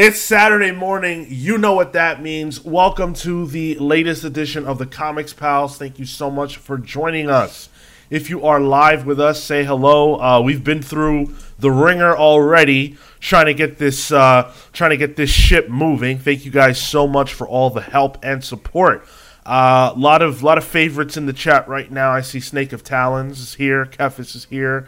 It's 0.00 0.20
Saturday 0.20 0.70
morning. 0.70 1.26
You 1.28 1.58
know 1.58 1.72
what 1.72 1.92
that 1.94 2.22
means. 2.22 2.64
Welcome 2.64 3.14
to 3.14 3.48
the 3.48 3.74
latest 3.80 4.22
edition 4.22 4.64
of 4.64 4.78
the 4.78 4.86
Comics 4.86 5.32
Pals. 5.32 5.76
Thank 5.76 5.98
you 5.98 6.04
so 6.04 6.30
much 6.30 6.56
for 6.56 6.78
joining 6.78 7.28
us. 7.28 7.68
If 8.08 8.30
you 8.30 8.46
are 8.46 8.60
live 8.60 9.06
with 9.06 9.18
us, 9.18 9.42
say 9.42 9.64
hello. 9.64 10.14
Uh, 10.20 10.40
we've 10.40 10.62
been 10.62 10.82
through 10.82 11.34
the 11.58 11.72
ringer 11.72 12.16
already, 12.16 12.96
trying 13.18 13.46
to 13.46 13.54
get 13.54 13.78
this 13.78 14.12
uh, 14.12 14.54
trying 14.72 14.90
to 14.90 14.96
get 14.96 15.16
this 15.16 15.30
ship 15.30 15.68
moving. 15.68 16.20
Thank 16.20 16.44
you 16.44 16.52
guys 16.52 16.80
so 16.80 17.08
much 17.08 17.34
for 17.34 17.48
all 17.48 17.68
the 17.68 17.80
help 17.80 18.24
and 18.24 18.44
support. 18.44 19.04
A 19.46 19.50
uh, 19.50 19.94
lot 19.96 20.22
of 20.22 20.44
lot 20.44 20.58
of 20.58 20.64
favorites 20.64 21.16
in 21.16 21.26
the 21.26 21.32
chat 21.32 21.66
right 21.66 21.90
now. 21.90 22.12
I 22.12 22.20
see 22.20 22.38
Snake 22.38 22.72
of 22.72 22.84
Talons 22.84 23.40
is 23.40 23.54
here, 23.54 23.84
Kefis 23.84 24.36
is 24.36 24.44
here, 24.44 24.86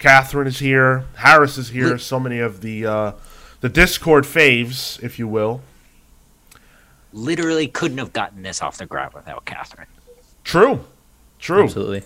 Catherine 0.00 0.48
is 0.48 0.58
here, 0.58 1.04
Harris 1.14 1.58
is 1.58 1.68
here. 1.68 1.96
So 1.96 2.18
many 2.18 2.40
of 2.40 2.60
the 2.60 2.86
uh, 2.86 3.12
the 3.60 3.68
Discord 3.68 4.24
faves, 4.24 5.02
if 5.02 5.18
you 5.18 5.26
will. 5.26 5.60
Literally 7.12 7.66
couldn't 7.66 7.98
have 7.98 8.12
gotten 8.12 8.42
this 8.42 8.62
off 8.62 8.78
the 8.78 8.86
ground 8.86 9.14
without 9.14 9.44
Catherine. 9.44 9.88
True, 10.44 10.84
true. 11.38 11.64
Absolutely. 11.64 12.02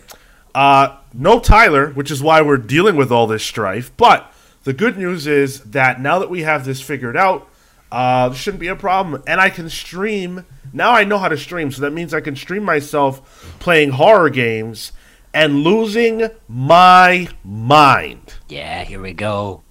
Uh, 0.55 0.97
no 1.13 1.41
Tyler, 1.41 1.91
which 1.91 2.11
is 2.11 2.23
why 2.23 2.43
we're 2.43 2.57
dealing 2.57 2.97
with 2.97 3.11
all 3.11 3.27
this 3.27 3.43
strife. 3.43 3.91
But 3.97 4.33
the 4.65 4.73
good 4.73 4.99
news 4.99 5.27
is 5.27 5.61
that 5.61 6.01
now 6.01 6.19
that 6.19 6.31
we 6.31 6.43
have 6.43 6.65
this 6.65 6.81
figured 6.81 7.17
out, 7.17 7.49
uh, 7.91 8.29
there 8.29 8.39
shouldn't 8.39 8.61
be 8.61 8.69
a 8.69 8.77
problem. 8.77 9.23
And 9.27 9.41
I 9.41 9.51
can 9.51 9.69
stream. 9.69 10.47
Now 10.73 10.93
I 10.93 11.05
know 11.05 11.19
how 11.19 11.29
to 11.29 11.37
stream, 11.37 11.71
so 11.71 11.83
that 11.83 11.93
means 11.93 12.15
I 12.15 12.21
can 12.21 12.37
stream 12.37 12.65
myself 12.65 13.57
playing 13.61 13.91
horror 13.91 14.31
games 14.31 14.93
and 15.35 15.63
losing 15.63 16.29
my 16.49 17.29
mind. 17.45 18.35
Yeah, 18.49 18.85
here 18.85 19.01
we 19.01 19.13
go. 19.13 19.63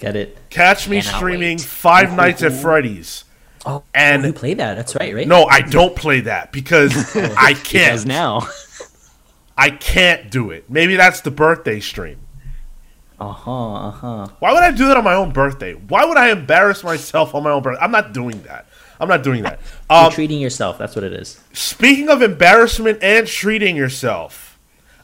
Get 0.00 0.16
it. 0.16 0.36
Catch 0.50 0.88
me 0.88 1.00
Cannot 1.02 1.16
streaming 1.16 1.58
wait. 1.58 1.60
Five 1.60 2.14
Nights 2.16 2.42
at 2.42 2.52
Freddy's. 2.52 3.24
Oh, 3.66 3.82
And- 3.94 4.24
you 4.24 4.32
play 4.32 4.54
that? 4.54 4.74
That's 4.74 4.96
right, 4.96 5.14
right? 5.14 5.28
No, 5.28 5.44
I 5.44 5.60
don't 5.60 5.94
play 5.94 6.20
that 6.22 6.50
because 6.52 7.14
I 7.36 7.52
can't. 7.54 8.06
now, 8.06 8.48
I 9.56 9.70
can't 9.70 10.30
do 10.30 10.50
it. 10.50 10.70
Maybe 10.70 10.96
that's 10.96 11.20
the 11.20 11.30
birthday 11.30 11.80
stream. 11.80 12.16
Uh 13.18 13.32
huh. 13.32 13.74
Uh 13.74 13.90
huh. 13.90 14.28
Why 14.38 14.54
would 14.54 14.62
I 14.62 14.70
do 14.70 14.88
that 14.88 14.96
on 14.96 15.04
my 15.04 15.12
own 15.14 15.32
birthday? 15.32 15.74
Why 15.74 16.06
would 16.06 16.16
I 16.16 16.30
embarrass 16.30 16.82
myself 16.82 17.34
on 17.34 17.42
my 17.42 17.50
own 17.50 17.62
birthday? 17.62 17.84
I'm 17.84 17.90
not 17.92 18.14
doing 18.14 18.40
that. 18.44 18.66
I'm 18.98 19.08
not 19.08 19.22
doing 19.22 19.42
that. 19.42 19.60
Um, 19.90 20.10
treating 20.10 20.40
yourself. 20.40 20.78
That's 20.78 20.94
what 20.96 21.04
it 21.04 21.12
is. 21.12 21.38
speaking 21.52 22.08
of 22.08 22.22
embarrassment 22.22 23.02
and 23.02 23.26
treating 23.26 23.76
yourself, 23.76 24.49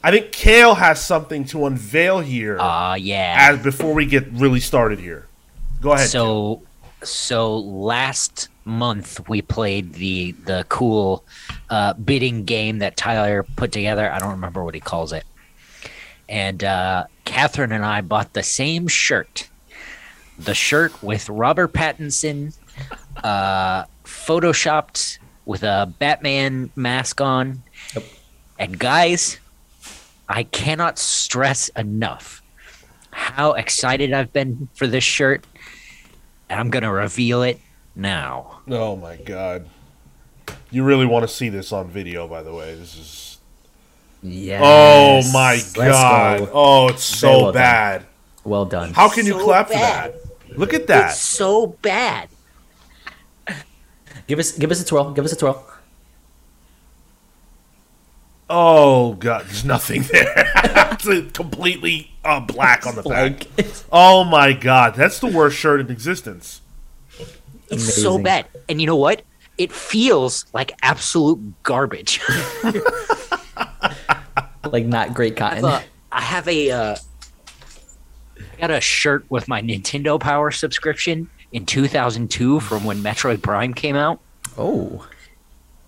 I 0.07 0.13
think 0.13 0.31
Cale 0.31 0.77
has 0.77 1.05
something 1.05 1.45
to 1.47 1.67
unveil 1.67 2.21
here 2.21 2.61
uh 2.61 2.95
yeah. 2.95 3.35
as 3.51 3.61
before 3.61 3.93
we 3.93 4.07
get 4.07 4.31
really 4.31 4.61
started 4.61 5.01
here. 5.01 5.27
Go 5.81 5.95
ahead. 5.95 6.09
So 6.09 6.63
so 7.03 7.59
last 7.59 8.49
month 8.65 9.29
we 9.29 9.43
played 9.43 9.95
the 9.95 10.31
the 10.31 10.65
cool 10.69 11.25
uh, 11.71 11.95
bidding 11.95 12.45
game 12.45 12.79
that 12.79 12.97
Tyler 12.97 13.43
put 13.57 13.73
together. 13.73 14.09
I 14.09 14.21
don't 14.21 14.31
remember 14.31 14.63
what 14.63 14.75
he 14.75 14.81
calls 14.81 15.13
it. 15.13 15.25
And 16.29 16.63
uh, 16.63 17.07
Catherine 17.25 17.73
and 17.73 17.85
I 17.85 18.01
bought 18.01 18.33
the 18.33 18.45
same 18.45 18.87
shirt. 18.87 19.49
The 20.39 20.55
shirt 20.55 21.03
with 21.03 21.29
Robert 21.29 21.73
Pattinson, 21.73 22.57
uh, 23.25 23.87
photoshopped 24.05 25.19
with 25.47 25.65
a 25.65 25.93
Batman 25.99 26.71
mask 26.77 27.21
on. 27.21 27.65
Yep. 27.95 28.05
And 28.61 28.79
guys, 28.79 29.39
I 30.29 30.43
cannot 30.45 30.99
stress 30.99 31.69
enough 31.71 32.43
how 33.11 33.53
excited 33.55 34.13
I've 34.13 34.33
been 34.33 34.69
for 34.75 34.87
this 34.87 35.05
shirt. 35.05 35.47
And 36.49 36.61
I'm 36.61 36.71
going 36.71 36.83
to 36.83 36.91
reveal 36.93 37.43
it 37.43 37.61
now. 37.95 38.61
oh 38.69 38.97
my 38.97 39.17
god. 39.17 39.69
You 40.71 40.85
really 40.85 41.07
want 41.07 41.23
to 41.23 41.29
see 41.29 41.49
this 41.49 41.73
on 41.73 41.89
video, 41.89 42.29
by 42.29 42.43
the 42.43 42.53
way. 42.53 42.75
This 42.75 42.97
is. 42.97 43.39
Yes. 44.23 44.61
Oh 44.65 45.33
my 45.33 45.55
Let's 45.55 45.73
god. 45.75 46.39
go. 46.41 46.51
Oh, 46.53 46.89
it's 46.89 47.05
so 47.05 47.29
Very 47.29 47.43
well 47.43 47.53
done. 47.53 47.55
bad. 47.55 48.07
Well 48.45 48.65
done. 48.65 48.93
How 48.93 49.09
can 49.09 49.27
you 49.27 49.33
So 49.33 49.45
clap 49.45 49.69
for 49.69 49.75
that? 49.75 50.15
Look 50.57 50.75
at 50.75 50.87
that. 50.89 51.11
It's 51.11 51.21
so 51.21 51.69
bad. 51.83 52.29
Give 54.27 54.39
us, 54.39 54.53
give 54.53 54.71
us 54.71 54.81
a 54.83 54.85
twirl. 54.85 55.13
Give 55.13 55.25
us 55.25 55.33
a 55.33 55.37
twirl. 55.37 55.65
Oh 58.49 59.15
god, 59.15 59.47
there's 59.47 59.65
nothing 59.65 60.03
there. 60.03 60.33
it's 60.57 61.33
completely 61.33 62.13
uh, 62.25 62.41
black 62.41 62.87
on 62.87 62.95
the 62.95 63.03
back. 63.03 63.47
Oh 63.91 64.23
my 64.25 64.53
god, 64.53 64.95
that's 64.95 65.19
the 65.19 65.27
worst 65.27 65.57
shirt 65.57 65.81
in 65.81 65.91
existence. 65.91 66.61
It's 67.71 68.01
so 68.01 68.19
bad. 68.19 68.47
And 68.69 68.81
you 68.81 68.87
know 68.87 68.97
what? 68.97 69.23
It 69.59 69.73
feels 69.73 70.47
like 70.53 70.73
absolute 70.83 71.41
garbage. 71.65 72.21
like 74.65 74.87
not 74.87 75.15
great 75.15 75.37
cotton. 75.37 75.65
Uh, 75.65 75.83
I 76.13 76.21
have 76.21 76.47
a 76.47 76.71
uh, 76.71 76.97
I 78.39 78.61
got 78.61 78.71
a 78.71 78.81
shirt 78.81 79.25
with 79.29 79.49
my 79.49 79.61
Nintendo 79.61 80.21
Power 80.21 80.53
subscription 80.53 81.29
in 81.53 81.67
2002 81.67 82.61
from 82.61 82.85
when 82.85 82.99
Metroid 82.99 83.43
Prime 83.43 83.75
came 83.75 83.97
out. 83.97 84.21
Oh. 84.57 85.07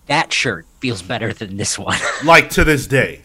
That 0.07 0.33
shirt 0.33 0.65
feels 0.79 1.01
better 1.01 1.33
than 1.33 1.57
this 1.57 1.77
one 1.77 1.97
Like 2.23 2.49
to 2.51 2.63
this 2.63 2.87
day. 2.87 3.21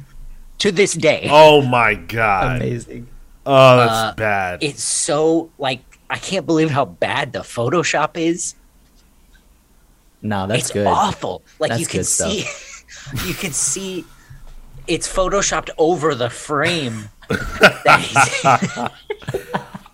to 0.58 0.72
this 0.72 0.92
day. 0.94 1.28
Oh 1.30 1.62
my 1.62 1.94
god. 1.94 2.56
Amazing. 2.56 3.08
Oh, 3.46 3.76
that's 3.76 3.92
Uh, 3.92 4.14
bad. 4.16 4.62
It's 4.62 4.82
so 4.82 5.50
like 5.58 5.80
I 6.10 6.18
can't 6.18 6.46
believe 6.46 6.70
how 6.70 6.84
bad 6.84 7.32
the 7.32 7.40
Photoshop 7.40 8.16
is. 8.16 8.54
No, 10.22 10.46
that's 10.46 10.62
it's 10.64 10.70
good. 10.72 10.86
awful. 10.86 11.42
Like 11.58 11.78
you 11.78 11.86
can 11.86 12.04
see, 12.04 12.46
you 13.26 13.34
can 13.34 13.52
see, 13.52 14.04
it's 14.86 15.06
photoshopped 15.12 15.70
over 15.78 16.14
the 16.14 16.30
frame. 16.30 17.08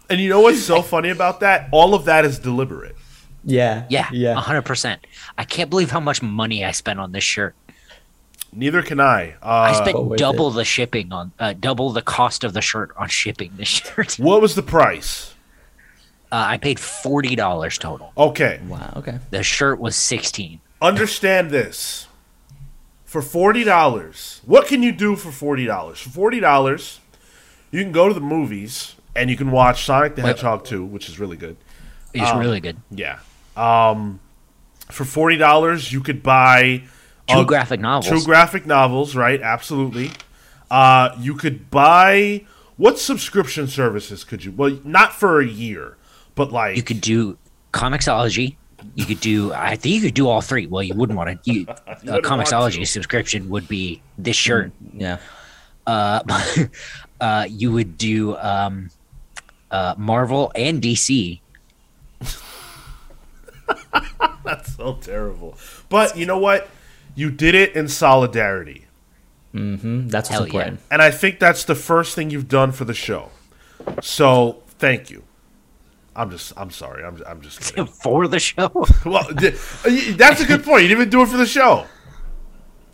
And 0.08 0.20
you 0.20 0.28
know 0.28 0.40
what's 0.40 0.60
so 0.60 0.82
funny 0.82 1.10
about 1.10 1.38
that? 1.40 1.68
All 1.70 1.94
of 1.94 2.06
that 2.06 2.24
is 2.24 2.40
deliberate. 2.40 2.96
Yeah. 3.44 3.84
yeah, 3.88 4.08
Yeah. 4.12 4.34
hundred 4.34 4.62
percent. 4.62 5.06
I 5.38 5.44
can't 5.44 5.70
believe 5.70 5.90
how 5.90 6.00
much 6.00 6.22
money 6.22 6.64
I 6.64 6.72
spent 6.72 7.00
on 7.00 7.12
this 7.12 7.24
shirt. 7.24 7.54
Neither 8.52 8.82
can 8.82 8.98
I. 9.00 9.34
I 9.42 9.70
Uh, 9.70 9.74
spent 9.74 9.96
Oh, 9.96 10.02
worth 10.02 10.18
double 10.18 10.50
the 10.50 10.64
shipping 10.64 11.12
on, 11.12 11.32
uh, 11.38 11.54
double 11.58 11.92
the 11.92 12.02
cost 12.02 12.42
of 12.44 12.52
the 12.52 12.60
shirt 12.60 12.90
on 12.96 13.08
shipping 13.08 13.52
this 13.56 13.68
shirt. 13.68 14.14
what 14.18 14.40
was 14.42 14.54
the 14.56 14.62
price? 14.62 15.34
Uh, 16.32 16.44
I 16.48 16.58
paid 16.58 16.78
forty 16.78 17.34
dollars 17.36 17.78
total. 17.78 18.12
Okay. 18.16 18.60
Wow. 18.68 18.92
Okay. 18.96 19.18
The 19.30 19.42
shirt 19.42 19.78
was 19.80 19.96
sixteen. 19.96 20.60
Understand 20.82 21.50
this. 21.50 22.06
For 23.04 23.22
forty 23.22 23.64
dollars, 23.64 24.40
what 24.44 24.66
can 24.68 24.82
you 24.84 24.92
do 24.92 25.16
for 25.16 25.32
forty 25.32 25.66
dollars? 25.66 25.98
For 26.00 26.10
forty 26.10 26.38
dollars, 26.40 27.00
you 27.72 27.82
can 27.82 27.90
go 27.92 28.06
to 28.08 28.14
the 28.14 28.20
movies 28.20 28.94
and 29.16 29.28
you 29.30 29.36
can 29.36 29.50
watch 29.50 29.84
Sonic 29.84 30.14
the 30.14 30.22
Wait. 30.22 30.28
Hedgehog 30.28 30.64
2, 30.64 30.84
which 30.84 31.08
is 31.08 31.18
really 31.18 31.36
good. 31.36 31.56
It's 32.14 32.30
Um, 32.30 32.38
really 32.38 32.60
good. 32.60 32.76
Yeah. 32.92 33.18
Um, 33.60 34.20
for 34.90 35.04
forty 35.04 35.36
dollars, 35.36 35.92
you 35.92 36.00
could 36.00 36.22
buy 36.22 36.84
Two 37.28 37.40
a- 37.40 37.44
graphic 37.44 37.80
novels. 37.80 38.08
Two 38.08 38.24
graphic 38.24 38.66
novels, 38.66 39.14
right? 39.14 39.40
Absolutely. 39.40 40.10
Uh, 40.70 41.14
you 41.18 41.34
could 41.34 41.70
buy 41.70 42.44
what 42.76 42.98
subscription 42.98 43.66
services 43.66 44.24
could 44.24 44.44
you? 44.44 44.52
Well, 44.52 44.78
not 44.84 45.12
for 45.12 45.40
a 45.40 45.46
year, 45.46 45.96
but 46.34 46.52
like 46.52 46.76
you 46.76 46.82
could 46.82 47.00
do 47.00 47.36
Comixology. 47.72 48.56
You 48.94 49.04
could 49.04 49.20
do. 49.20 49.52
I 49.52 49.76
think 49.76 49.96
you 49.96 50.00
could 50.00 50.14
do 50.14 50.26
all 50.28 50.40
three. 50.40 50.66
Well, 50.66 50.82
you 50.82 50.94
wouldn't 50.94 51.16
want 51.16 51.44
to. 51.44 51.52
You, 51.52 51.66
a 51.86 52.12
want 52.12 52.24
Comixology 52.24 52.86
subscription 52.86 53.50
would 53.50 53.68
be 53.68 54.00
this 54.16 54.36
shirt. 54.36 54.72
Yeah. 54.94 55.18
Uh, 55.86 56.22
uh, 57.20 57.46
you 57.50 57.72
would 57.72 57.98
do 57.98 58.36
um, 58.38 58.90
uh, 59.70 59.94
Marvel 59.98 60.50
and 60.54 60.80
DC. 60.80 61.40
that's 64.44 64.74
so 64.76 64.94
terrible. 64.94 65.56
But 65.88 66.16
you 66.16 66.26
know 66.26 66.38
what? 66.38 66.68
You 67.14 67.30
did 67.30 67.54
it 67.54 67.74
in 67.74 67.88
solidarity, 67.88 68.86
Mm-hmm. 69.54 70.08
That's 70.08 70.30
what's 70.30 70.38
Hell 70.38 70.46
yeah. 70.46 70.46
important. 70.46 70.80
and 70.92 71.02
I 71.02 71.10
think 71.10 71.40
that's 71.40 71.64
the 71.64 71.74
first 71.74 72.14
thing 72.14 72.30
you've 72.30 72.48
done 72.48 72.70
for 72.72 72.84
the 72.84 72.94
show. 72.94 73.30
So 74.00 74.62
thank 74.78 75.10
you. 75.10 75.24
I'm 76.14 76.30
just. 76.30 76.52
I'm 76.56 76.70
sorry. 76.70 77.04
I'm. 77.04 77.20
I'm 77.26 77.40
just 77.40 77.60
kidding. 77.60 77.86
for 78.02 78.28
the 78.28 78.38
show. 78.38 78.70
well, 79.04 79.26
uh, 79.28 79.50
that's 80.16 80.40
a 80.40 80.44
good 80.46 80.64
point. 80.64 80.82
You 80.82 80.88
didn't 80.88 81.00
even 81.02 81.10
do 81.10 81.22
it 81.22 81.28
for 81.28 81.36
the 81.36 81.46
show. 81.46 81.86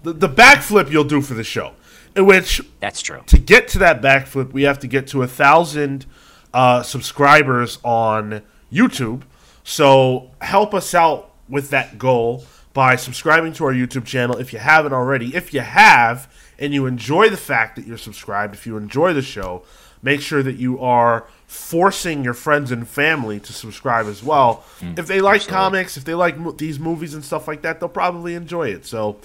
The, 0.02 0.12
the 0.12 0.28
backflip 0.28 0.90
you'll 0.90 1.05
do 1.05 1.20
for 1.20 1.34
the 1.34 1.43
show, 1.44 1.73
in 2.14 2.26
which 2.26 2.61
That's 2.81 3.00
true. 3.02 3.23
to 3.26 3.38
get 3.38 3.69
to 3.69 3.78
that 3.81 4.00
backflip, 4.00 4.52
we 4.52 4.62
have 4.62 4.78
to 4.81 4.87
get 4.87 5.08
to 5.08 5.23
a 5.23 5.26
thousand 5.26 6.06
uh, 6.55 6.82
subscribers 6.82 7.78
on 7.82 8.43
YouTube. 8.73 9.23
So 9.69 10.31
help 10.41 10.75
us 10.75 10.95
out 10.95 11.33
with 11.49 11.71
that 11.71 11.99
goal 11.99 12.45
by 12.73 12.95
subscribing 12.95 13.53
to 13.55 13.65
our 13.65 13.73
YouTube 13.73 14.05
channel 14.05 14.37
if 14.37 14.53
you 14.53 14.61
haven't 14.61 14.93
already. 14.93 15.35
If 15.35 15.53
you 15.53 15.61
have 15.61 16.33
and 16.57 16.73
you 16.73 16.87
enjoy 16.87 17.31
the 17.31 17.37
fact 17.37 17.75
that 17.75 17.85
you're 17.85 17.99
subscribed, 17.99 18.55
if 18.55 18.65
you 18.65 18.77
enjoy 18.77 19.13
the 19.13 19.23
show, 19.23 19.65
make 20.03 20.21
sure 20.21 20.41
that 20.45 20.55
you 20.55 20.79
are 20.81 21.27
forcing 21.49 22.23
your 22.23 22.33
friends 22.33 22.71
and 22.71 22.87
family 22.87 23.41
to 23.41 23.53
subscribe 23.53 24.07
as 24.07 24.23
well. 24.23 24.65
if 24.97 25.09
they 25.09 25.21
like 25.21 25.49
comics, 25.49 25.97
if 25.97 26.05
they 26.05 26.15
like 26.15 26.39
mo- 26.39 26.53
these 26.53 26.79
movies 26.79 27.12
and 27.12 27.25
stuff 27.25 27.49
like 27.49 27.62
that, 27.62 27.81
they'll 27.81 27.89
probably 27.89 28.35
enjoy 28.35 28.69
it. 28.69 28.87
So 28.87 29.17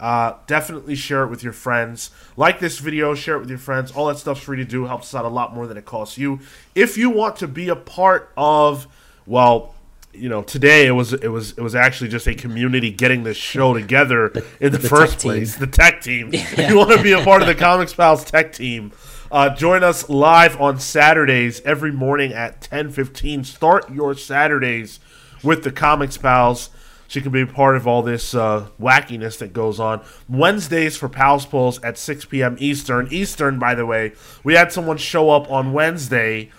uh, 0.00 0.36
definitely 0.46 0.94
share 0.94 1.22
it 1.24 1.28
with 1.28 1.44
your 1.44 1.52
friends. 1.52 2.10
Like 2.38 2.60
this 2.60 2.78
video, 2.78 3.14
share 3.14 3.36
it 3.36 3.40
with 3.40 3.50
your 3.50 3.58
friends. 3.58 3.92
All 3.92 4.06
that 4.06 4.16
stuff's 4.16 4.40
free 4.40 4.56
to 4.56 4.64
do. 4.64 4.86
Helps 4.86 5.08
us 5.12 5.18
out 5.18 5.26
a 5.26 5.28
lot 5.28 5.54
more 5.54 5.66
than 5.66 5.76
it 5.76 5.84
costs 5.84 6.16
you. 6.16 6.40
If 6.74 6.96
you 6.96 7.10
want 7.10 7.36
to 7.36 7.46
be 7.46 7.68
a 7.68 7.76
part 7.76 8.32
of, 8.38 8.86
well, 9.26 9.74
you 10.12 10.28
know, 10.28 10.42
today 10.42 10.86
it 10.86 10.92
was 10.92 11.12
it 11.12 11.28
was 11.28 11.52
it 11.52 11.60
was 11.60 11.74
actually 11.74 12.10
just 12.10 12.26
a 12.26 12.34
community 12.34 12.90
getting 12.90 13.24
this 13.24 13.36
show 13.36 13.74
together 13.74 14.28
in 14.60 14.72
the, 14.72 14.78
the 14.78 14.88
first 14.88 15.20
team. 15.20 15.32
place. 15.32 15.56
The 15.56 15.66
tech 15.66 16.02
team. 16.02 16.30
If 16.32 16.70
you 16.70 16.76
want 16.76 16.92
to 16.92 17.02
be 17.02 17.12
a 17.12 17.22
part 17.22 17.42
of 17.42 17.48
the 17.48 17.54
Comics 17.54 17.94
Pals 17.94 18.24
tech 18.24 18.52
team, 18.52 18.92
uh, 19.30 19.54
join 19.54 19.82
us 19.82 20.08
live 20.08 20.60
on 20.60 20.78
Saturdays 20.78 21.60
every 21.62 21.92
morning 21.92 22.32
at 22.32 22.60
ten 22.60 22.90
fifteen. 22.90 23.44
Start 23.44 23.90
your 23.90 24.14
Saturdays 24.14 25.00
with 25.42 25.64
the 25.64 25.72
Comics 25.72 26.18
Pals. 26.18 26.70
So 27.08 27.18
you 27.18 27.22
can 27.24 27.32
be 27.32 27.42
a 27.42 27.46
part 27.46 27.76
of 27.76 27.86
all 27.86 28.00
this 28.00 28.34
uh, 28.34 28.68
wackiness 28.80 29.36
that 29.38 29.52
goes 29.52 29.78
on. 29.78 30.02
Wednesdays 30.30 30.96
for 30.96 31.10
Pals 31.10 31.44
Pulls 31.44 31.78
at 31.82 31.98
6 31.98 32.24
p.m. 32.24 32.56
Eastern. 32.58 33.06
Eastern, 33.10 33.58
by 33.58 33.74
the 33.74 33.84
way, 33.84 34.12
we 34.42 34.54
had 34.54 34.72
someone 34.72 34.96
show 34.96 35.28
up 35.28 35.50
on 35.50 35.74
Wednesday 35.74 36.50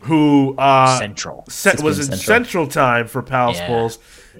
who 0.00 0.54
uh, 0.58 0.98
Central. 0.98 1.44
se- 1.48 1.82
was 1.82 1.98
in 1.98 2.04
Central. 2.16 2.18
Central 2.18 2.66
Time 2.68 3.06
for 3.06 3.22
Pals 3.22 3.58
Yeah. 3.58 3.66
Pulls, 3.66 3.98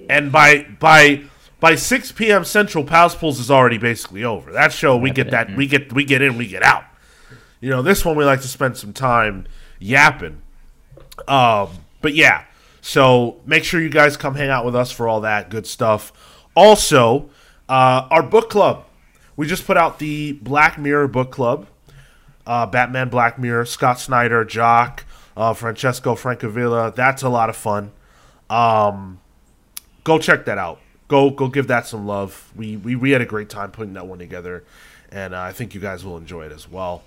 and 0.09 0.31
by 0.31 0.63
by 0.79 1.23
by 1.59 1.75
6 1.75 2.11
p.m. 2.13 2.43
Central, 2.43 2.83
Pals 2.83 3.13
Pulls 3.15 3.39
is 3.39 3.51
already 3.51 3.77
basically 3.77 4.23
over. 4.23 4.51
That 4.51 4.73
show 4.73 4.97
we 4.97 5.11
get 5.11 5.31
that 5.31 5.55
we 5.55 5.67
get 5.67 5.93
we 5.93 6.03
get 6.03 6.21
in, 6.21 6.37
we 6.37 6.47
get 6.47 6.63
out. 6.63 6.83
You 7.59 7.69
know, 7.69 7.81
this 7.83 8.03
one 8.03 8.15
we 8.17 8.25
like 8.25 8.41
to 8.41 8.47
spend 8.47 8.77
some 8.77 8.93
time 8.93 9.45
yapping. 9.79 10.41
Um, 11.27 11.69
but 12.01 12.15
yeah, 12.15 12.45
so 12.81 13.39
make 13.45 13.63
sure 13.63 13.79
you 13.79 13.89
guys 13.89 14.17
come 14.17 14.33
hang 14.35 14.49
out 14.49 14.65
with 14.65 14.75
us 14.75 14.91
for 14.91 15.07
all 15.07 15.21
that 15.21 15.49
good 15.51 15.67
stuff. 15.67 16.11
Also, 16.55 17.29
uh, 17.69 18.07
our 18.09 18.23
book 18.23 18.49
club. 18.49 18.85
We 19.37 19.47
just 19.47 19.65
put 19.65 19.77
out 19.77 19.99
the 19.99 20.33
Black 20.33 20.77
Mirror 20.77 21.07
book 21.09 21.31
club. 21.31 21.67
Uh, 22.45 22.65
Batman, 22.65 23.09
Black 23.09 23.37
Mirror, 23.39 23.65
Scott 23.65 23.99
Snyder, 23.99 24.43
Jock, 24.43 25.05
uh, 25.35 25.53
Francesco 25.53 26.15
Francavilla. 26.15 26.93
That's 26.93 27.23
a 27.23 27.29
lot 27.29 27.49
of 27.49 27.55
fun. 27.55 27.91
Um, 28.49 29.19
go 30.03 30.19
check 30.19 30.45
that 30.45 30.57
out. 30.57 30.79
Go 31.07 31.29
go 31.29 31.47
give 31.47 31.67
that 31.67 31.87
some 31.87 32.07
love. 32.07 32.51
We 32.55 32.77
we, 32.77 32.95
we 32.95 33.11
had 33.11 33.21
a 33.21 33.25
great 33.25 33.49
time 33.49 33.71
putting 33.71 33.93
that 33.93 34.07
one 34.07 34.19
together, 34.19 34.63
and 35.11 35.33
uh, 35.33 35.41
I 35.41 35.51
think 35.51 35.73
you 35.73 35.81
guys 35.81 36.05
will 36.05 36.17
enjoy 36.17 36.45
it 36.45 36.51
as 36.51 36.69
well. 36.69 37.03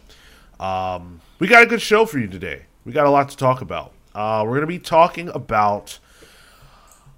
Um, 0.61 1.21
we 1.39 1.49
got 1.49 1.63
a 1.63 1.67
good 1.67 1.83
show 1.83 2.07
for 2.07 2.19
you 2.19 2.29
today. 2.29 2.63
We 2.85 2.93
got 2.93 3.07
a 3.07 3.11
lot 3.11 3.29
to 3.31 3.37
talk 3.37 3.61
about. 3.61 3.93
Uh, 4.15 4.43
we're 4.45 4.53
going 4.53 4.61
to 4.61 4.67
be 4.67 4.79
talking 4.79 5.29
about 5.31 5.99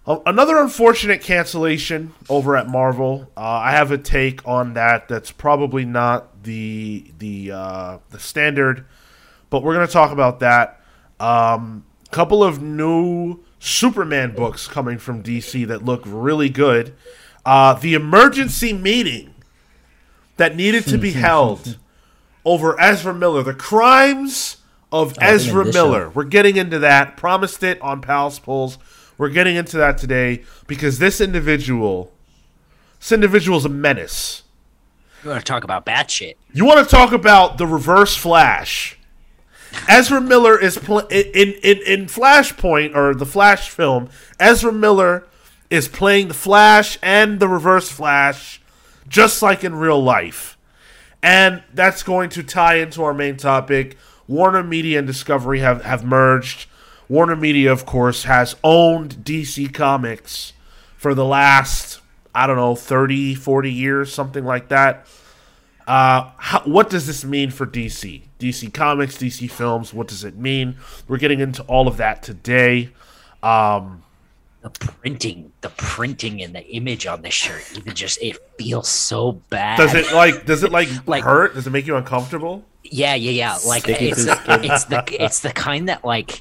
a- 0.07 0.21
another 0.27 0.59
unfortunate 0.59 1.21
cancellation 1.21 2.15
over 2.29 2.57
at 2.57 2.69
Marvel. 2.69 3.31
Uh, 3.37 3.41
I 3.41 3.73
have 3.73 3.91
a 3.91 3.99
take 3.99 4.47
on 4.47 4.75
that. 4.75 5.09
That's 5.09 5.31
probably 5.33 5.85
not 5.85 6.45
the 6.45 7.11
the 7.19 7.53
uh, 7.53 7.99
the 8.11 8.19
standard, 8.19 8.87
but 9.51 9.63
we're 9.63 9.75
going 9.75 9.87
to 9.87 9.93
talk 9.93 10.13
about 10.13 10.41
that. 10.41 10.81
Um, 11.19 11.85
couple 12.11 12.43
of 12.43 12.63
new 12.63 13.41
Superman 13.59 14.35
books 14.35 14.69
coming 14.69 14.99
from 14.99 15.23
DC 15.23 15.67
that 15.67 15.85
look 15.85 16.03
really 16.05 16.49
good. 16.49 16.95
Uh, 17.45 17.75
the 17.75 17.95
emergency 17.95 18.73
meeting 18.73 19.35
that 20.37 20.57
needed 20.57 20.85
to 20.87 20.99
be 20.99 21.13
held 21.13 21.79
over 22.45 22.79
Ezra 22.81 23.15
Miller, 23.15 23.43
the 23.43 23.55
crimes 23.55 24.59
of 24.93 25.15
Ezra 25.21 25.67
in 25.67 25.73
show. 25.73 25.85
Miller. 25.85 26.11
We're 26.11 26.25
getting 26.25 26.57
into 26.57 26.79
that. 26.79 27.17
Promised 27.17 27.63
it 27.63 27.81
on 27.81 28.01
Pals 28.01 28.39
Pulls. 28.39 28.79
We're 29.19 29.31
getting 29.31 29.57
into 29.57 29.77
that 29.79 29.99
today 29.99 30.45
because 30.67 30.99
this 30.99 31.21
individual, 31.21 32.13
this 32.99 33.13
individual 33.13 33.59
is 33.59 33.65
a 33.65 33.71
menace. 33.71 34.43
You 35.25 35.31
want 35.31 35.45
to 35.45 35.51
talk 35.51 35.65
about 35.65 35.85
bad 35.85 36.11
shit? 36.11 36.39
You 36.53 36.65
want 36.65 36.87
to 36.87 36.91
talk 36.91 37.13
about 37.13 37.59
the 37.59 37.67
Reverse 37.67 38.17
Flash? 38.17 38.99
Ezra 39.89 40.21
Miller 40.21 40.61
is 40.61 40.79
pl- 40.79 41.07
in, 41.09 41.53
in 41.63 41.79
in 41.79 42.07
Flashpoint 42.07 42.95
or 42.95 43.15
the 43.15 43.27
Flash 43.27 43.71
film. 43.71 44.09
Ezra 44.39 44.73
Miller 44.73 45.27
is 45.71 45.89
playing 45.89 46.29
the 46.29 46.35
Flash 46.35 46.99
and 47.03 47.41
the 47.41 47.49
Reverse 47.49 47.91
Flash, 47.91 48.61
just 49.09 49.43
like 49.43 49.65
in 49.65 49.75
real 49.75 50.03
life, 50.03 50.59
and 51.23 51.63
that's 51.75 52.03
going 52.03 52.31
to 52.31 52.43
tie 52.43 52.77
into 52.77 53.03
our 53.03 53.15
main 53.15 53.37
topic. 53.37 53.97
Warner 54.29 54.63
Media 54.63 54.99
and 54.99 55.07
Discovery 55.07 55.61
have 55.61 55.83
have 55.85 56.05
merged. 56.05 56.69
Warner 57.09 57.37
Media, 57.37 57.71
of 57.71 57.87
course, 57.87 58.25
has 58.25 58.57
owned 58.65 59.19
DC 59.25 59.73
Comics 59.73 60.53
for 60.97 61.15
the 61.15 61.25
last 61.25 62.01
I 62.37 62.47
don't 62.47 62.57
know 62.57 62.75
30, 62.75 63.35
40 63.35 63.73
years, 63.73 64.13
something 64.13 64.45
like 64.45 64.69
that. 64.69 65.07
Uh, 65.87 66.33
how, 66.37 66.61
what 66.65 66.91
does 66.91 67.07
this 67.07 67.25
mean 67.25 67.51
for 67.51 67.67
DC? 67.67 68.26
DC 68.39 68.73
Comics, 68.75 69.17
DC 69.17 69.51
Films. 69.51 69.93
What 69.95 70.09
does 70.09 70.25
it 70.25 70.37
mean? 70.37 70.77
We're 71.09 71.19
getting 71.19 71.41
into 71.41 71.63
all 71.65 71.89
of 71.89 71.97
that 71.97 72.23
today. 72.23 72.91
Um, 73.43 74.03
The 74.63 74.71
printing, 74.71 75.53
the 75.61 75.69
printing 75.71 76.43
and 76.43 76.55
the 76.55 76.67
image 76.75 77.07
on 77.07 77.23
this 77.23 77.35
shirt, 77.35 77.63
even 77.77 77.95
just 77.95 78.21
it 78.23 78.37
feels 78.59 78.89
so 78.89 79.33
bad. 79.51 79.77
does 79.79 79.95
it 79.95 80.13
like? 80.13 80.45
Does 80.45 80.63
it 80.65 80.73
like, 80.73 80.89
Like- 81.07 81.23
hurt? 81.25 81.55
Does 81.55 81.67
it 81.67 81.71
make 81.71 81.87
you 81.87 81.97
uncomfortable? 81.97 82.65
Yeah, 82.83 83.15
yeah, 83.15 83.31
yeah. 83.33 83.59
Like 83.67 83.89
it's 83.89 84.25
the, 84.25 84.35
the 84.47 84.61
it's 84.73 84.85
the 84.85 85.25
it's 85.25 85.41
the 85.41 85.51
kind 85.51 85.89
that 85.89 86.05
like 86.05 86.41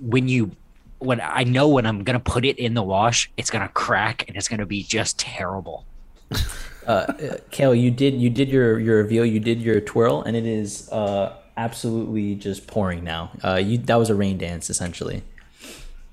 when 0.00 0.28
you 0.28 0.52
when 0.98 1.20
I 1.20 1.44
know 1.44 1.68
when 1.68 1.86
I'm 1.86 2.04
gonna 2.04 2.20
put 2.20 2.44
it 2.44 2.58
in 2.58 2.74
the 2.74 2.82
wash, 2.82 3.30
it's 3.36 3.50
gonna 3.50 3.68
crack 3.68 4.24
and 4.28 4.36
it's 4.36 4.48
gonna 4.48 4.66
be 4.66 4.82
just 4.82 5.18
terrible. 5.18 5.84
Cale, 7.50 7.74
you 7.74 7.90
did 7.90 8.14
you 8.14 8.30
did 8.30 8.48
your 8.48 8.78
your 8.78 8.98
reveal, 8.98 9.24
you 9.24 9.40
did 9.40 9.60
your 9.60 9.80
twirl, 9.80 10.22
and 10.22 10.36
it 10.36 10.46
is 10.46 10.90
uh, 10.90 11.36
absolutely 11.56 12.34
just 12.34 12.66
pouring 12.66 13.04
now. 13.04 13.30
Uh, 13.42 13.54
you 13.54 13.78
that 13.78 13.96
was 13.96 14.10
a 14.10 14.14
rain 14.14 14.38
dance 14.38 14.70
essentially. 14.70 15.22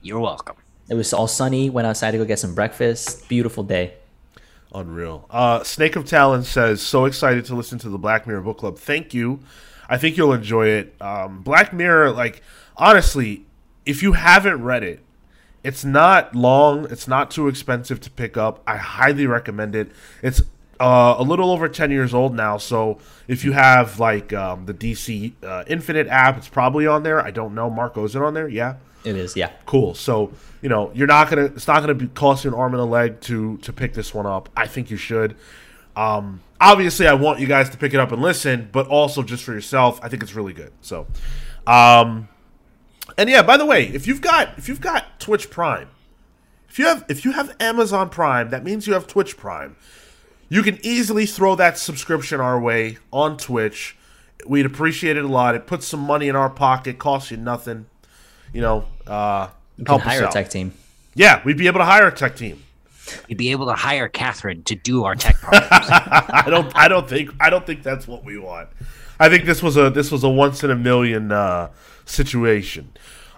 You're 0.02 0.20
welcome. 0.20 0.56
It 0.90 0.96
was 0.96 1.14
all 1.14 1.28
sunny. 1.28 1.70
Went 1.70 1.88
outside 1.88 2.12
to 2.12 2.18
go 2.18 2.26
get 2.26 2.40
some 2.40 2.56
breakfast. 2.56 3.28
Beautiful 3.30 3.64
day. 3.64 3.94
Unreal. 4.74 5.26
Uh, 5.30 5.64
Snake 5.64 5.96
of 5.96 6.06
Talon 6.06 6.44
says, 6.44 6.82
"So 6.82 7.06
excited 7.06 7.46
to 7.46 7.56
listen 7.56 7.80
to 7.80 7.90
the 7.90 7.98
Black 7.98 8.28
Mirror 8.28 8.42
Book 8.42 8.58
Club. 8.60 8.78
Thank 8.78 9.14
you. 9.14 9.40
I 9.88 9.98
think 9.98 10.18
you'll 10.18 10.34
enjoy 10.34 10.68
it. 10.68 10.96
Um, 11.02 11.42
Black 11.42 11.74
Mirror, 11.74 12.12
like 12.12 12.44
honestly, 12.78 13.46
if 13.86 14.04
you 14.04 14.14
haven't 14.14 14.64
read 14.64 14.84
it, 14.84 15.04
it's 15.64 15.84
not 15.84 16.36
long. 16.36 16.86
It's 16.92 17.08
not 17.08 17.32
too 17.32 17.48
expensive 17.48 18.00
to 18.02 18.12
pick 18.12 18.38
up. 18.38 18.62
I 18.68 18.78
highly 18.78 19.26
recommend 19.26 19.76
it. 19.76 19.92
It's 20.22 20.42
uh, 20.80 21.16
a 21.18 21.24
little 21.24 21.52
over 21.52 21.68
ten 21.68 21.92
years 21.92 22.14
old 22.14 22.36
now, 22.36 22.58
so 22.58 23.00
if 23.28 23.44
you 23.44 23.52
have 23.52 24.00
like 24.00 24.34
um, 24.34 24.66
the 24.66 24.74
DC 24.74 25.34
uh, 25.44 25.64
Infinite 25.68 26.08
app, 26.08 26.38
it's 26.38 26.48
probably 26.50 26.88
on 26.88 27.04
there. 27.04 27.22
I 27.22 27.32
don't 27.32 27.54
know. 27.54 27.70
Marco, 27.70 28.04
is 28.04 28.16
it 28.16 28.22
on 28.22 28.34
there? 28.34 28.48
Yeah." 28.48 28.76
It 29.06 29.16
is, 29.16 29.36
yeah. 29.36 29.52
cool. 29.66 29.96
So 29.96 30.32
you 30.62 30.70
know 30.70 30.92
you're 30.94 31.08
not 31.08 31.30
gonna 31.30 31.46
it's 31.46 31.68
not 31.68 31.80
gonna 31.80 31.94
be 31.94 32.08
cost 32.08 32.44
you 32.44 32.52
an 32.52 32.58
arm 32.58 32.74
and 32.74 32.82
a 32.82 32.86
leg 32.86 33.22
to 33.22 33.58
to 33.60 33.72
pick 33.72 33.94
this 33.94 34.14
one 34.14 34.26
up. 34.26 34.50
I 34.56 34.68
think 34.68 34.90
you 34.92 34.98
should. 34.98 35.36
Um, 35.96 36.42
obviously, 36.60 37.08
I 37.08 37.14
want 37.14 37.40
you 37.40 37.48
guys 37.48 37.70
to 37.72 37.78
pick 37.78 37.94
it 37.94 38.00
up 38.00 38.12
and 38.12 38.22
listen, 38.22 38.70
but 38.72 38.88
also 38.88 39.24
just 39.24 39.44
for 39.44 39.54
yourself, 39.54 40.00
I 40.04 40.10
think 40.10 40.24
it's 40.24 40.36
really 40.36 40.54
good. 40.54 40.72
So, 40.82 41.08
um, 41.66 42.30
and 43.18 43.30
yeah, 43.30 43.42
by 43.42 43.58
the 43.58 43.66
way, 43.66 43.88
if 43.88 44.08
you've 44.08 44.22
got 44.22 44.58
if 44.58 44.68
you've 44.68 44.82
got 44.82 45.20
Twitch 45.20 45.50
Prime, 45.50 45.90
if 46.70 46.78
you 46.78 46.86
have 46.86 47.06
if 47.10 47.26
you 47.26 47.32
have 47.32 47.56
Amazon 47.60 48.10
Prime, 48.10 48.50
that 48.50 48.64
means 48.64 48.86
you 48.88 48.94
have 48.94 49.08
Twitch 49.08 49.38
Prime. 49.38 49.76
You 50.50 50.64
can 50.64 50.80
easily 50.84 51.26
throw 51.26 51.56
that 51.56 51.78
subscription 51.78 52.40
our 52.40 52.60
way 52.60 52.98
on 53.14 53.38
Twitch. 53.38 53.96
We'd 54.48 54.66
appreciate 54.66 55.16
it 55.16 55.24
a 55.24 55.28
lot. 55.28 55.54
It 55.56 55.68
puts 55.68 55.86
some 55.86 56.00
money 56.00 56.28
in 56.28 56.36
our 56.36 56.50
pocket, 56.50 56.98
costs 56.98 57.30
you 57.30 57.38
nothing. 57.38 57.86
You 58.52 58.62
know, 58.62 58.86
uh, 59.06 59.50
You 59.78 59.86
help 59.88 60.02
can 60.02 60.10
us 60.12 60.18
hire 60.18 60.28
a 60.28 60.32
tech 60.32 60.50
team. 60.50 60.74
Yeah, 61.14 61.42
we'd 61.44 61.58
be 61.58 61.68
able 61.68 61.80
to 61.80 61.86
hire 61.86 62.08
a 62.08 62.12
tech 62.12 62.36
team. 62.36 62.64
You'd 63.28 63.38
be 63.38 63.52
able 63.52 63.66
to 63.68 63.74
hire 63.74 64.08
Catherine 64.08 64.64
to 64.64 64.76
do 64.76 65.04
our 65.04 65.16
tech 65.16 65.36
problems. 65.38 65.68
I 65.72 66.46
don't. 66.48 66.76
I 66.76 66.88
don't 66.88 67.08
think. 67.10 67.32
I 67.40 67.50
don't 67.50 67.66
think 67.66 67.84
that's 67.84 68.08
what 68.08 68.24
we 68.24 68.38
want. 68.38 68.70
I 69.20 69.30
think 69.30 69.46
this 69.46 69.62
was 69.62 69.78
a 69.78 69.90
this 69.90 70.12
was 70.12 70.24
a 70.24 70.30
once 70.30 70.64
in 70.64 70.70
a 70.72 70.76
million 70.76 71.32
uh, 71.32 71.70
situation. 72.06 72.92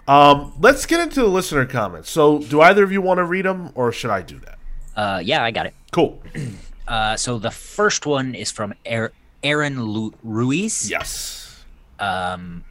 Um, 0.06 0.52
let's 0.60 0.84
get 0.86 1.00
into 1.00 1.20
the 1.20 1.28
listener 1.28 1.64
comments. 1.66 2.10
So, 2.10 2.38
do 2.40 2.60
either 2.60 2.82
of 2.84 2.92
you 2.92 3.00
want 3.00 3.18
to 3.18 3.24
read 3.24 3.44
them, 3.44 3.70
or 3.74 3.92
should 3.92 4.10
I 4.10 4.22
do 4.22 4.38
that? 4.40 4.58
uh, 4.96 5.20
yeah, 5.24 5.42
I 5.42 5.50
got 5.50 5.66
it. 5.66 5.74
Cool. 5.90 6.22
Uh, 6.88 7.16
so 7.16 7.38
the 7.38 7.50
first 7.50 8.06
one 8.06 8.34
is 8.34 8.50
from 8.50 8.74
Er- 8.90 9.12
Aaron 9.42 10.12
Ruiz. 10.22 10.90
Yes. 10.90 11.64
Um, 11.98 12.64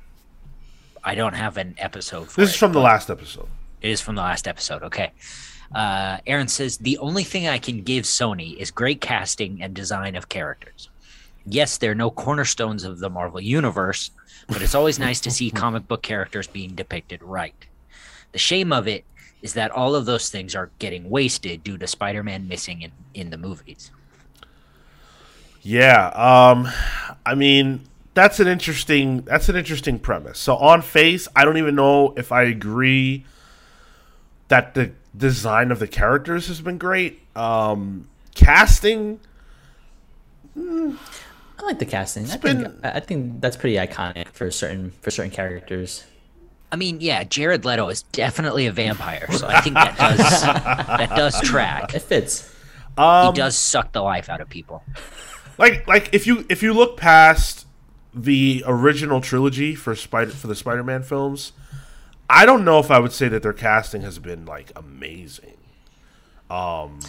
I 1.03 1.15
don't 1.15 1.33
have 1.33 1.57
an 1.57 1.75
episode 1.77 2.29
for 2.29 2.41
This 2.41 2.49
it. 2.49 2.53
is 2.53 2.57
from 2.57 2.73
the 2.73 2.79
last 2.79 3.09
episode. 3.09 3.47
It 3.81 3.89
is 3.89 4.01
from 4.01 4.15
the 4.15 4.21
last 4.21 4.47
episode. 4.47 4.83
Okay. 4.83 5.11
Uh, 5.73 6.17
Aaron 6.27 6.47
says 6.49 6.77
the 6.77 6.97
only 6.97 7.23
thing 7.23 7.47
I 7.47 7.57
can 7.57 7.81
give 7.81 8.03
Sony 8.03 8.57
is 8.57 8.69
great 8.71 8.99
casting 9.01 9.61
and 9.63 9.73
design 9.73 10.15
of 10.15 10.27
characters. 10.29 10.89
yes, 11.45 11.77
they're 11.79 11.95
no 11.95 12.11
cornerstones 12.11 12.83
of 12.83 12.99
the 12.99 13.09
Marvel 13.09 13.41
universe, 13.41 14.11
but 14.47 14.61
it's 14.61 14.75
always 14.75 14.99
nice 14.99 15.19
to 15.21 15.31
see 15.31 15.49
comic 15.63 15.87
book 15.87 16.03
characters 16.03 16.45
being 16.45 16.75
depicted 16.75 17.23
right. 17.23 17.55
The 18.33 18.37
shame 18.37 18.71
of 18.71 18.87
it 18.87 19.05
is 19.41 19.53
that 19.53 19.71
all 19.71 19.95
of 19.95 20.05
those 20.05 20.29
things 20.29 20.53
are 20.55 20.69
getting 20.77 21.09
wasted 21.09 21.63
due 21.63 21.77
to 21.79 21.87
Spider-Man 21.87 22.47
missing 22.47 22.83
in, 22.83 22.91
in 23.15 23.29
the 23.31 23.37
movies. 23.37 23.89
Yeah, 25.61 26.07
um, 26.09 26.67
I 27.25 27.35
mean 27.35 27.81
that's 28.13 28.39
an 28.39 28.47
interesting 28.47 29.21
that's 29.21 29.47
an 29.49 29.55
interesting 29.55 29.99
premise. 29.99 30.39
So 30.39 30.55
on 30.57 30.81
face, 30.81 31.27
I 31.35 31.45
don't 31.45 31.57
even 31.57 31.75
know 31.75 32.13
if 32.17 32.31
I 32.31 32.43
agree 32.43 33.25
that 34.47 34.73
the 34.73 34.91
design 35.15 35.71
of 35.71 35.79
the 35.79 35.87
characters 35.87 36.47
has 36.47 36.61
been 36.61 36.77
great. 36.77 37.21
Um, 37.35 38.07
casting, 38.35 39.19
I 40.57 40.93
like 41.63 41.79
the 41.79 41.85
casting. 41.85 42.29
I 42.29 42.37
been- 42.37 42.63
think 42.63 42.75
I 42.85 42.99
think 42.99 43.41
that's 43.41 43.55
pretty 43.57 43.75
iconic 43.77 44.27
for 44.29 44.49
certain 44.51 44.91
for 45.01 45.11
certain 45.11 45.31
characters. 45.31 46.05
I 46.73 46.77
mean, 46.77 47.01
yeah, 47.01 47.25
Jared 47.25 47.65
Leto 47.65 47.89
is 47.89 48.03
definitely 48.03 48.65
a 48.65 48.71
vampire, 48.71 49.29
so 49.33 49.45
I 49.45 49.59
think 49.59 49.75
that 49.75 49.97
does 49.97 50.17
that 50.41 51.09
does 51.15 51.39
track. 51.41 51.93
It 51.93 52.01
fits. 52.01 52.49
he 52.97 53.31
does 53.33 53.55
suck 53.57 53.91
the 53.91 54.01
life 54.01 54.29
out 54.29 54.39
of 54.41 54.49
people. 54.49 54.83
Like 55.57 55.87
like 55.87 56.09
if 56.13 56.25
you 56.27 56.45
if 56.49 56.61
you 56.63 56.73
look 56.73 56.97
past 56.97 57.65
the 58.13 58.63
original 58.67 59.21
trilogy 59.21 59.73
for 59.75 59.95
Spider 59.95 60.31
for 60.31 60.47
the 60.47 60.55
Spider-Man 60.55 61.03
films, 61.03 61.53
I 62.29 62.45
don't 62.45 62.65
know 62.65 62.79
if 62.79 62.91
I 62.91 62.99
would 62.99 63.13
say 63.13 63.27
that 63.29 63.43
their 63.43 63.53
casting 63.53 64.01
has 64.01 64.19
been 64.19 64.45
like 64.45 64.71
amazing. 64.75 65.57
Um 66.49 66.99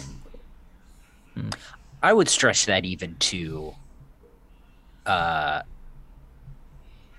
I 2.01 2.13
would 2.13 2.29
stretch 2.29 2.65
that 2.67 2.85
even 2.85 3.15
to 3.15 3.73
uh 5.05 5.63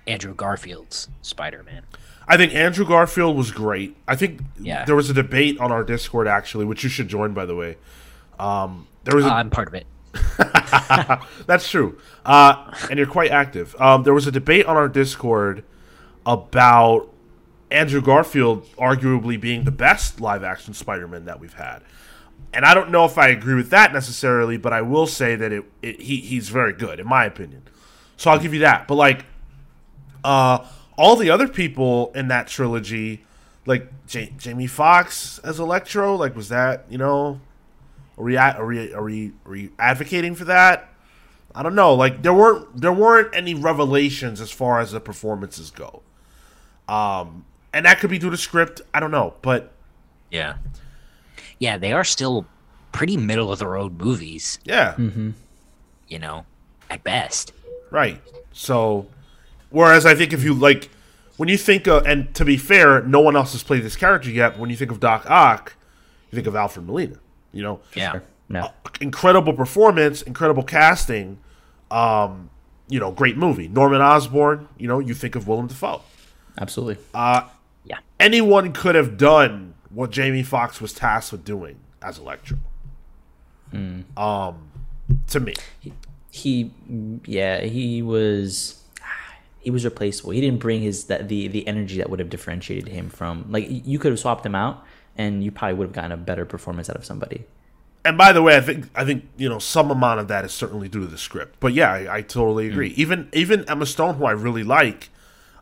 Andrew 0.07 0.33
Garfield's 0.35 1.09
Spider-Man. 1.21 1.83
I 2.27 2.37
think 2.37 2.53
Andrew 2.55 2.85
Garfield 2.85 3.35
was 3.37 3.51
great. 3.51 3.95
I 4.07 4.15
think 4.15 4.41
Yeah. 4.59 4.85
there 4.85 4.95
was 4.95 5.09
a 5.09 5.13
debate 5.13 5.59
on 5.59 5.71
our 5.71 5.83
Discord 5.83 6.27
actually, 6.27 6.65
which 6.65 6.83
you 6.83 6.89
should 6.89 7.07
join 7.07 7.33
by 7.33 7.45
the 7.45 7.55
way. 7.55 7.77
Um, 8.39 8.87
there 9.03 9.15
was 9.15 9.25
a, 9.25 9.29
Uh, 9.29 9.33
I'm 9.35 9.49
part 9.49 9.67
of 9.67 9.73
it. 9.75 9.85
That's 11.47 11.69
true. 11.69 11.99
Uh, 12.25 12.73
and 12.89 12.97
you're 12.97 13.07
quite 13.07 13.31
active. 13.31 13.75
Um, 13.79 14.03
there 14.03 14.13
was 14.13 14.27
a 14.27 14.31
debate 14.31 14.65
on 14.65 14.77
our 14.77 14.89
Discord 14.89 15.63
about 16.25 17.09
Andrew 17.71 18.01
Garfield 18.01 18.65
arguably 18.75 19.39
being 19.39 19.63
the 19.63 19.71
best 19.71 20.21
live 20.21 20.43
action 20.43 20.73
Spider 20.73 21.07
Man 21.07 21.25
that 21.25 21.39
we've 21.39 21.53
had. 21.53 21.79
And 22.53 22.65
I 22.65 22.73
don't 22.73 22.89
know 22.89 23.05
if 23.05 23.17
I 23.17 23.27
agree 23.27 23.55
with 23.55 23.69
that 23.71 23.91
necessarily, 23.91 24.57
but 24.57 24.71
I 24.71 24.81
will 24.81 25.07
say 25.07 25.35
that 25.35 25.51
it, 25.51 25.65
it 25.81 26.01
he, 26.01 26.17
he's 26.17 26.49
very 26.49 26.73
good, 26.73 26.99
in 26.99 27.07
my 27.07 27.25
opinion. 27.25 27.63
So 28.17 28.31
I'll 28.31 28.39
give 28.39 28.53
you 28.53 28.61
that. 28.61 28.87
But 28.87 28.95
like 28.95 29.25
uh, 30.23 30.65
all 30.97 31.15
the 31.15 31.29
other 31.29 31.47
people 31.47 32.11
in 32.15 32.29
that 32.29 32.47
trilogy, 32.47 33.25
like 33.65 33.91
Ja- 34.09 34.27
Jamie 34.37 34.67
Foxx 34.67 35.39
as 35.39 35.59
Electro, 35.59 36.15
like 36.15 36.35
was 36.35 36.49
that, 36.49 36.85
you 36.89 36.97
know, 36.97 37.39
are 38.17 38.23
we, 38.23 38.37
at, 38.37 38.55
are 38.57 38.65
we 38.65 38.93
are 38.93 39.03
we 39.03 39.31
are 39.45 39.51
we 39.51 39.69
advocating 39.77 40.35
for 40.35 40.45
that? 40.45 40.89
I 41.53 41.63
don't 41.63 41.75
know. 41.75 41.93
Like 41.93 42.21
there 42.21 42.33
weren't 42.33 42.79
there 42.79 42.93
weren't 42.93 43.33
any 43.33 43.53
revelations 43.53 44.41
as 44.41 44.51
far 44.51 44.79
as 44.79 44.91
the 44.91 44.99
performances 44.99 45.71
go. 45.71 46.01
Um, 46.87 47.45
and 47.73 47.85
that 47.85 47.99
could 47.99 48.09
be 48.09 48.19
due 48.19 48.29
to 48.29 48.37
script. 48.37 48.81
I 48.93 48.99
don't 48.99 49.11
know, 49.11 49.33
but 49.41 49.73
Yeah. 50.31 50.55
Yeah, 51.59 51.77
they 51.77 51.93
are 51.93 52.03
still 52.03 52.45
pretty 52.91 53.17
middle 53.17 53.51
of 53.51 53.59
the 53.59 53.67
road 53.67 53.99
movies, 53.99 54.59
yeah, 54.63 54.95
you 54.97 56.19
know, 56.19 56.45
at 56.89 57.03
best. 57.03 57.53
right. 57.91 58.21
So, 58.51 59.07
whereas 59.69 60.05
I 60.05 60.15
think 60.15 60.31
if 60.33 60.43
you 60.43 60.53
like, 60.53 60.89
when 61.37 61.49
you 61.49 61.57
think 61.57 61.87
of, 61.87 62.05
and 62.05 62.33
to 62.35 62.45
be 62.45 62.55
fair, 62.57 63.01
no 63.03 63.19
one 63.21 63.35
else 63.35 63.51
has 63.53 63.63
played 63.63 63.83
this 63.83 63.95
character 63.97 64.29
yet. 64.29 64.51
But 64.53 64.59
when 64.59 64.69
you 64.69 64.75
think 64.77 64.91
of 64.91 64.99
Doc 64.99 65.29
Ock, 65.29 65.75
you 66.31 66.35
think 66.35 66.47
of 66.47 66.55
Alfred 66.55 66.85
Molina. 66.85 67.17
You 67.55 67.63
know, 67.63 67.79
Yeah. 67.95 68.19
No, 68.47 68.71
incredible 69.01 69.53
performance, 69.53 70.21
incredible 70.21 70.61
casting. 70.61 71.39
Um, 71.89 72.51
you 72.87 72.99
know, 72.99 73.11
great 73.11 73.37
movie. 73.37 73.67
Norman 73.67 74.01
Osborn. 74.01 74.67
You 74.77 74.87
know, 74.87 74.99
you 74.99 75.15
think 75.15 75.35
of 75.35 75.47
Willem 75.47 75.65
Dafoe. 75.67 76.01
absolutely. 76.59 77.03
Uh, 77.15 77.41
Yeah. 77.85 77.97
anyone 78.19 78.71
could 78.73 78.93
have 78.95 79.17
done 79.17 79.73
what 79.89 80.11
Jamie 80.11 80.43
Foxx 80.43 80.79
was 80.79 80.93
tasked 80.93 81.31
with 81.31 81.43
doing 81.43 81.77
as 82.03 82.19
Electro. 82.19 82.57
Um, 84.15 84.69
to 85.27 85.39
me, 85.39 85.53
he 86.31 86.71
yeah 87.25 87.61
he 87.61 88.01
was 88.01 88.81
he 89.59 89.69
was 89.71 89.83
replaceable 89.83 90.31
he 90.31 90.39
didn't 90.41 90.59
bring 90.59 90.81
his 90.81 91.05
that 91.05 91.27
the 91.27 91.47
the 91.49 91.67
energy 91.67 91.97
that 91.97 92.09
would 92.09 92.19
have 92.19 92.29
differentiated 92.29 92.87
him 92.89 93.09
from 93.09 93.45
like 93.49 93.65
you 93.69 93.99
could 93.99 94.11
have 94.11 94.19
swapped 94.19 94.45
him 94.45 94.55
out 94.55 94.85
and 95.17 95.43
you 95.43 95.51
probably 95.51 95.75
would 95.75 95.87
have 95.87 95.93
gotten 95.93 96.11
a 96.11 96.17
better 96.17 96.45
performance 96.45 96.89
out 96.89 96.95
of 96.95 97.05
somebody 97.05 97.45
and 98.05 98.19
by 98.19 98.31
the 98.31 98.41
way, 98.43 98.55
I 98.55 98.61
think 98.61 98.87
I 98.93 99.03
think 99.03 99.25
you 99.35 99.49
know 99.49 99.57
some 99.57 99.89
amount 99.89 100.19
of 100.19 100.27
that 100.27 100.45
is 100.45 100.53
certainly 100.53 100.87
due 100.87 101.01
to 101.01 101.07
the 101.07 101.17
script. 101.17 101.59
But 101.59 101.73
yeah, 101.73 101.91
I, 101.91 102.17
I 102.17 102.21
totally 102.21 102.67
agree. 102.67 102.89
Even 102.89 103.27
even 103.33 103.67
Emma 103.67 103.87
Stone, 103.87 104.15
who 104.15 104.25
I 104.25 104.31
really 104.31 104.63
like, 104.63 105.09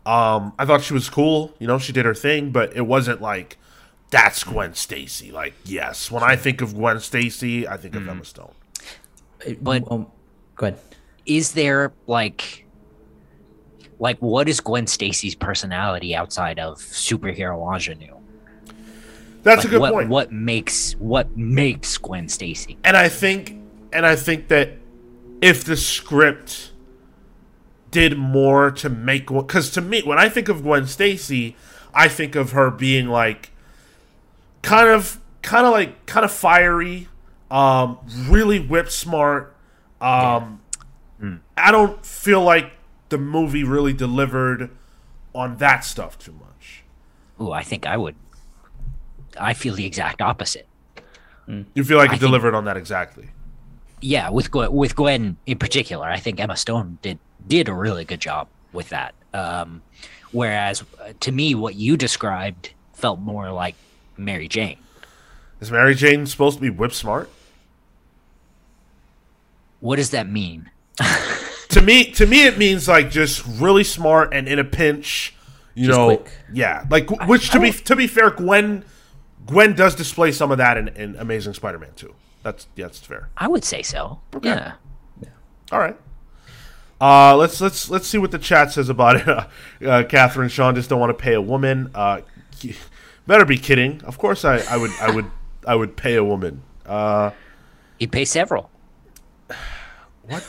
um, 0.05 0.51
I 0.59 0.65
thought 0.65 0.81
she 0.81 0.93
was 0.93 1.09
cool. 1.09 1.55
You 1.57 1.67
know, 1.67 1.79
she 1.79 1.93
did 1.93 2.05
her 2.05 2.13
thing, 2.13 2.51
but 2.51 2.75
it 2.75 2.81
wasn't 2.81 3.21
like 3.21 3.57
that's 4.09 4.43
Gwen 4.43 4.73
Stacy. 4.75 5.31
Like, 5.31 5.53
yes, 5.63 6.11
when 6.11 6.21
I 6.21 6.35
think 6.35 6.61
of 6.61 6.75
Gwen 6.75 6.99
Stacy, 6.99 7.65
I 7.65 7.77
think 7.77 7.95
of 7.95 8.07
Emma 8.07 8.25
Stone. 8.25 8.51
But- 9.61 9.89
um, 9.89 10.07
go 10.55 10.67
ahead 10.67 10.79
Is 11.25 11.53
there 11.53 11.93
like 12.07 12.65
like 13.99 14.17
what 14.19 14.49
is 14.49 14.59
Gwen 14.59 14.85
Stacy's 14.87 15.33
personality 15.33 16.13
outside 16.13 16.59
of 16.59 16.77
superhero 16.77 17.73
ingenue? 17.73 18.17
That's 19.43 19.59
Like, 19.59 19.65
a 19.65 19.69
good 19.69 19.81
what, 19.81 19.93
point. 19.93 20.09
What 20.09 20.31
makes 20.31 20.93
what 20.93 21.35
makes 21.37 21.97
Gwen 21.97 22.29
Stacy? 22.29 22.77
and 22.83 22.95
I 22.97 23.09
think 23.09 23.55
and 23.91 24.05
I 24.05 24.15
think 24.15 24.47
that 24.47 24.71
if 25.41 25.63
the 25.63 25.75
script 25.77 26.71
did 27.91 28.17
more 28.17 28.71
to 28.71 28.89
make 28.89 29.27
because 29.27 29.69
to 29.71 29.81
me 29.81 30.01
when 30.01 30.17
I 30.17 30.29
think 30.29 30.49
of 30.49 30.63
Gwen 30.63 30.87
Stacy, 30.87 31.55
I 31.93 32.07
think 32.07 32.35
of 32.35 32.51
her 32.51 32.71
being 32.71 33.07
like 33.07 33.51
kind 34.61 34.89
of 34.89 35.19
kind 35.41 35.65
of 35.65 35.73
like 35.73 36.05
kind 36.05 36.23
of 36.25 36.31
fiery, 36.31 37.07
um, 37.51 37.99
really 38.27 38.59
whip 38.59 38.89
smart. 38.89 39.55
Um, 40.01 40.61
I 41.55 41.71
don't 41.71 42.05
feel 42.05 42.41
like 42.41 42.71
the 43.09 43.17
movie 43.17 43.63
really 43.63 43.93
delivered 43.93 44.69
on 45.35 45.57
that 45.57 45.85
stuff 45.85 46.17
too 46.17 46.33
much. 46.33 46.83
Ooh, 47.39 47.51
I 47.51 47.61
think 47.63 47.85
I 47.85 47.95
would. 47.97 48.15
I 49.39 49.53
feel 49.53 49.75
the 49.75 49.85
exact 49.85 50.21
opposite. 50.21 50.67
You 51.47 51.83
feel 51.83 51.97
like 51.97 52.09
I 52.09 52.13
it 52.13 52.17
think- 52.17 52.21
delivered 52.21 52.55
on 52.55 52.65
that 52.65 52.77
exactly. 52.77 53.29
Yeah, 54.01 54.29
with 54.29 54.51
Gwen, 54.51 54.71
with 54.73 54.95
Gwen 54.95 55.37
in 55.45 55.57
particular, 55.57 56.05
I 56.07 56.17
think 56.19 56.39
Emma 56.39 56.57
Stone 56.57 56.97
did 57.01 57.19
did 57.47 57.69
a 57.69 57.73
really 57.73 58.03
good 58.05 58.19
job 58.19 58.47
with 58.73 58.89
that. 58.89 59.13
Um, 59.33 59.81
whereas 60.31 60.83
uh, 61.01 61.13
to 61.21 61.31
me, 61.31 61.55
what 61.55 61.75
you 61.75 61.95
described 61.97 62.71
felt 62.93 63.19
more 63.19 63.51
like 63.51 63.75
Mary 64.17 64.47
Jane. 64.49 64.77
Is 65.61 65.71
Mary 65.71 65.95
Jane 65.95 66.25
supposed 66.25 66.57
to 66.57 66.61
be 66.61 66.69
whip 66.69 66.91
smart? 66.93 67.29
What 69.79 69.97
does 69.97 70.11
that 70.11 70.29
mean? 70.29 70.69
to 71.69 71.81
me 71.81 72.11
to 72.11 72.25
me 72.25 72.45
it 72.45 72.57
means 72.57 72.87
like 72.87 73.09
just 73.09 73.43
really 73.47 73.83
smart 73.83 74.31
and 74.33 74.47
in 74.47 74.59
a 74.59 74.63
pinch 74.63 75.33
you 75.73 75.87
Just 75.87 75.97
know 75.97 76.17
quick. 76.17 76.31
yeah 76.53 76.85
like 76.91 77.09
which 77.27 77.49
to 77.49 77.59
be 77.59 77.71
to 77.71 77.95
be 77.95 78.05
fair 78.05 78.29
gwen 78.29 78.85
gwen 79.45 79.73
does 79.73 79.95
display 79.95 80.31
some 80.31 80.51
of 80.51 80.57
that 80.57 80.77
in, 80.77 80.87
in 80.89 81.15
amazing 81.17 81.53
spider-man 81.53 81.91
2 81.95 82.13
that's 82.43 82.67
yeah, 82.75 82.85
that's 82.85 82.99
fair. 82.99 83.29
I 83.37 83.47
would 83.47 83.63
say 83.63 83.81
so. 83.81 84.19
Yeah. 84.41 84.73
all 85.71 85.79
right. 85.79 85.97
Uh 87.01 87.35
let's 87.37 87.59
let's 87.59 87.89
let's 87.89 88.05
see 88.05 88.17
what 88.17 88.31
the 88.31 88.37
chat 88.39 88.71
says 88.71 88.89
about 88.89 89.15
it. 89.15 89.47
Uh, 89.83 90.01
catherine 90.03 90.47
sean 90.47 90.75
just 90.75 90.89
don't 90.89 90.99
want 90.99 91.09
to 91.09 91.21
pay 91.21 91.33
a 91.33 91.41
woman. 91.41 91.89
Uh 91.95 92.21
better 93.27 93.43
be 93.45 93.57
kidding. 93.57 94.01
Of 94.03 94.17
course 94.17 94.45
i 94.45 94.57
i 94.69 94.77
would 94.77 94.91
i 95.01 95.11
would 95.11 95.31
i 95.65 95.75
would 95.75 95.97
pay 95.97 96.15
a 96.15 96.23
woman. 96.23 96.61
Uh 96.85 97.31
He'd 97.99 98.11
pay 98.11 98.25
several. 98.25 98.69
What? 100.23 100.45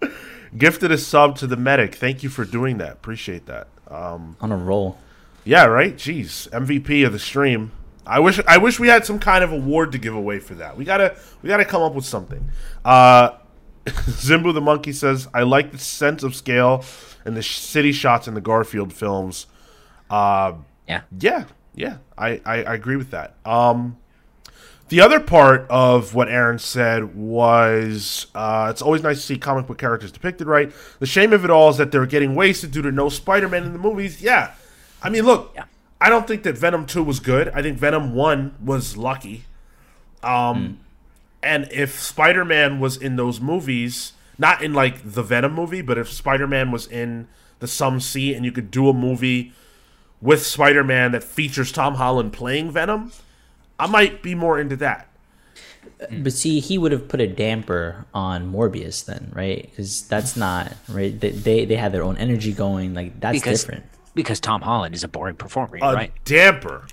Gifted 0.56 0.90
a 0.90 0.98
sub 0.98 1.36
to 1.36 1.46
the 1.46 1.56
medic. 1.56 1.94
Thank 1.94 2.22
you 2.22 2.28
for 2.28 2.44
doing 2.44 2.78
that. 2.78 2.92
Appreciate 2.92 3.46
that. 3.46 3.68
Um 3.90 4.36
on 4.40 4.52
a 4.52 4.56
roll 4.56 4.98
Yeah, 5.46 5.64
right. 5.66 5.96
Jeez, 5.96 6.50
MVP 6.50 7.06
of 7.06 7.12
the 7.12 7.18
stream. 7.18 7.72
I 8.04 8.20
wish 8.20 8.38
I 8.46 8.58
wish 8.58 8.78
we 8.78 8.88
had 8.88 9.06
some 9.06 9.18
kind 9.18 9.42
of 9.42 9.52
award 9.52 9.92
to 9.92 9.98
give 9.98 10.14
away 10.14 10.38
for 10.38 10.54
that. 10.56 10.76
We 10.76 10.84
gotta 10.84 11.16
we 11.42 11.48
gotta 11.48 11.64
come 11.64 11.82
up 11.82 11.94
with 11.94 12.04
something. 12.04 12.50
Uh, 12.84 13.30
Zimbu 13.86 14.52
the 14.52 14.60
monkey 14.60 14.92
says, 14.92 15.28
"I 15.32 15.42
like 15.42 15.72
the 15.72 15.78
sense 15.78 16.22
of 16.22 16.34
scale 16.36 16.84
and 17.24 17.36
the 17.36 17.42
city 17.42 17.92
shots 17.92 18.28
in 18.28 18.34
the 18.34 18.40
Garfield 18.40 18.92
films." 18.92 19.46
Uh, 20.10 20.54
Yeah. 20.86 21.02
yeah, 21.18 21.44
yeah, 21.74 21.96
I, 22.18 22.40
I 22.44 22.64
I 22.64 22.74
agree 22.74 22.96
with 22.96 23.10
that. 23.10 23.34
Um, 23.44 23.96
The 24.88 25.00
other 25.00 25.18
part 25.18 25.66
of 25.68 26.14
what 26.14 26.28
Aaron 26.28 26.60
said 26.60 27.16
was 27.16 28.26
uh, 28.36 28.68
it's 28.70 28.82
always 28.82 29.02
nice 29.02 29.16
to 29.16 29.22
see 29.22 29.36
comic 29.38 29.66
book 29.66 29.78
characters 29.78 30.12
depicted 30.12 30.46
right. 30.46 30.72
The 31.00 31.06
shame 31.06 31.32
of 31.32 31.44
it 31.44 31.50
all 31.50 31.70
is 31.70 31.76
that 31.78 31.90
they're 31.90 32.06
getting 32.06 32.36
wasted 32.36 32.70
due 32.70 32.82
to 32.82 32.92
no 32.92 33.08
Spider 33.08 33.48
Man 33.48 33.64
in 33.64 33.72
the 33.72 33.80
movies. 33.80 34.22
Yeah. 34.22 34.52
I 35.06 35.10
mean, 35.10 35.24
look, 35.24 35.52
Yeah. 35.54 35.64
I 36.00 36.10
don't 36.10 36.26
think 36.26 36.42
that 36.42 36.58
Venom 36.58 36.84
2 36.84 37.02
was 37.02 37.20
good. 37.20 37.48
I 37.54 37.62
think 37.62 37.78
Venom 37.78 38.14
1 38.14 38.56
was 38.62 38.96
lucky. 38.96 39.44
Um, 40.22 40.80
And 41.42 41.68
if 41.70 42.00
Spider 42.00 42.44
Man 42.44 42.80
was 42.80 42.96
in 42.96 43.16
those 43.16 43.40
movies, 43.40 44.12
not 44.36 44.62
in 44.62 44.74
like 44.74 45.12
the 45.12 45.22
Venom 45.22 45.52
movie, 45.54 45.80
but 45.80 45.96
if 45.96 46.10
Spider 46.10 46.46
Man 46.48 46.72
was 46.72 46.86
in 46.86 47.28
the 47.60 47.68
Some 47.68 48.00
C 48.00 48.34
and 48.34 48.44
you 48.44 48.50
could 48.52 48.70
do 48.70 48.88
a 48.88 48.92
movie 48.92 49.52
with 50.20 50.44
Spider 50.44 50.82
Man 50.82 51.12
that 51.12 51.22
features 51.22 51.70
Tom 51.70 51.94
Holland 51.94 52.32
playing 52.32 52.72
Venom, 52.72 53.12
I 53.78 53.86
might 53.86 54.22
be 54.22 54.34
more 54.34 54.58
into 54.58 54.76
that. 54.76 55.08
But 56.10 56.32
see, 56.32 56.60
he 56.60 56.76
would 56.78 56.92
have 56.92 57.08
put 57.08 57.20
a 57.20 57.26
damper 57.28 58.04
on 58.12 58.52
Morbius 58.52 59.04
then, 59.04 59.30
right? 59.34 59.62
Because 59.70 60.02
that's 60.08 60.36
not 60.36 60.74
right. 60.88 61.18
They, 61.18 61.30
they 61.30 61.64
they 61.64 61.76
have 61.76 61.92
their 61.92 62.02
own 62.02 62.16
energy 62.18 62.52
going. 62.52 62.92
Like 62.92 63.20
that's 63.20 63.38
because 63.38 63.62
different. 63.62 63.84
Because 64.16 64.40
Tom 64.40 64.62
Holland 64.62 64.94
is 64.96 65.04
a 65.04 65.08
boring 65.08 65.36
performer, 65.36 65.76
A 65.80 65.94
right? 65.94 66.12
damper. 66.24 66.88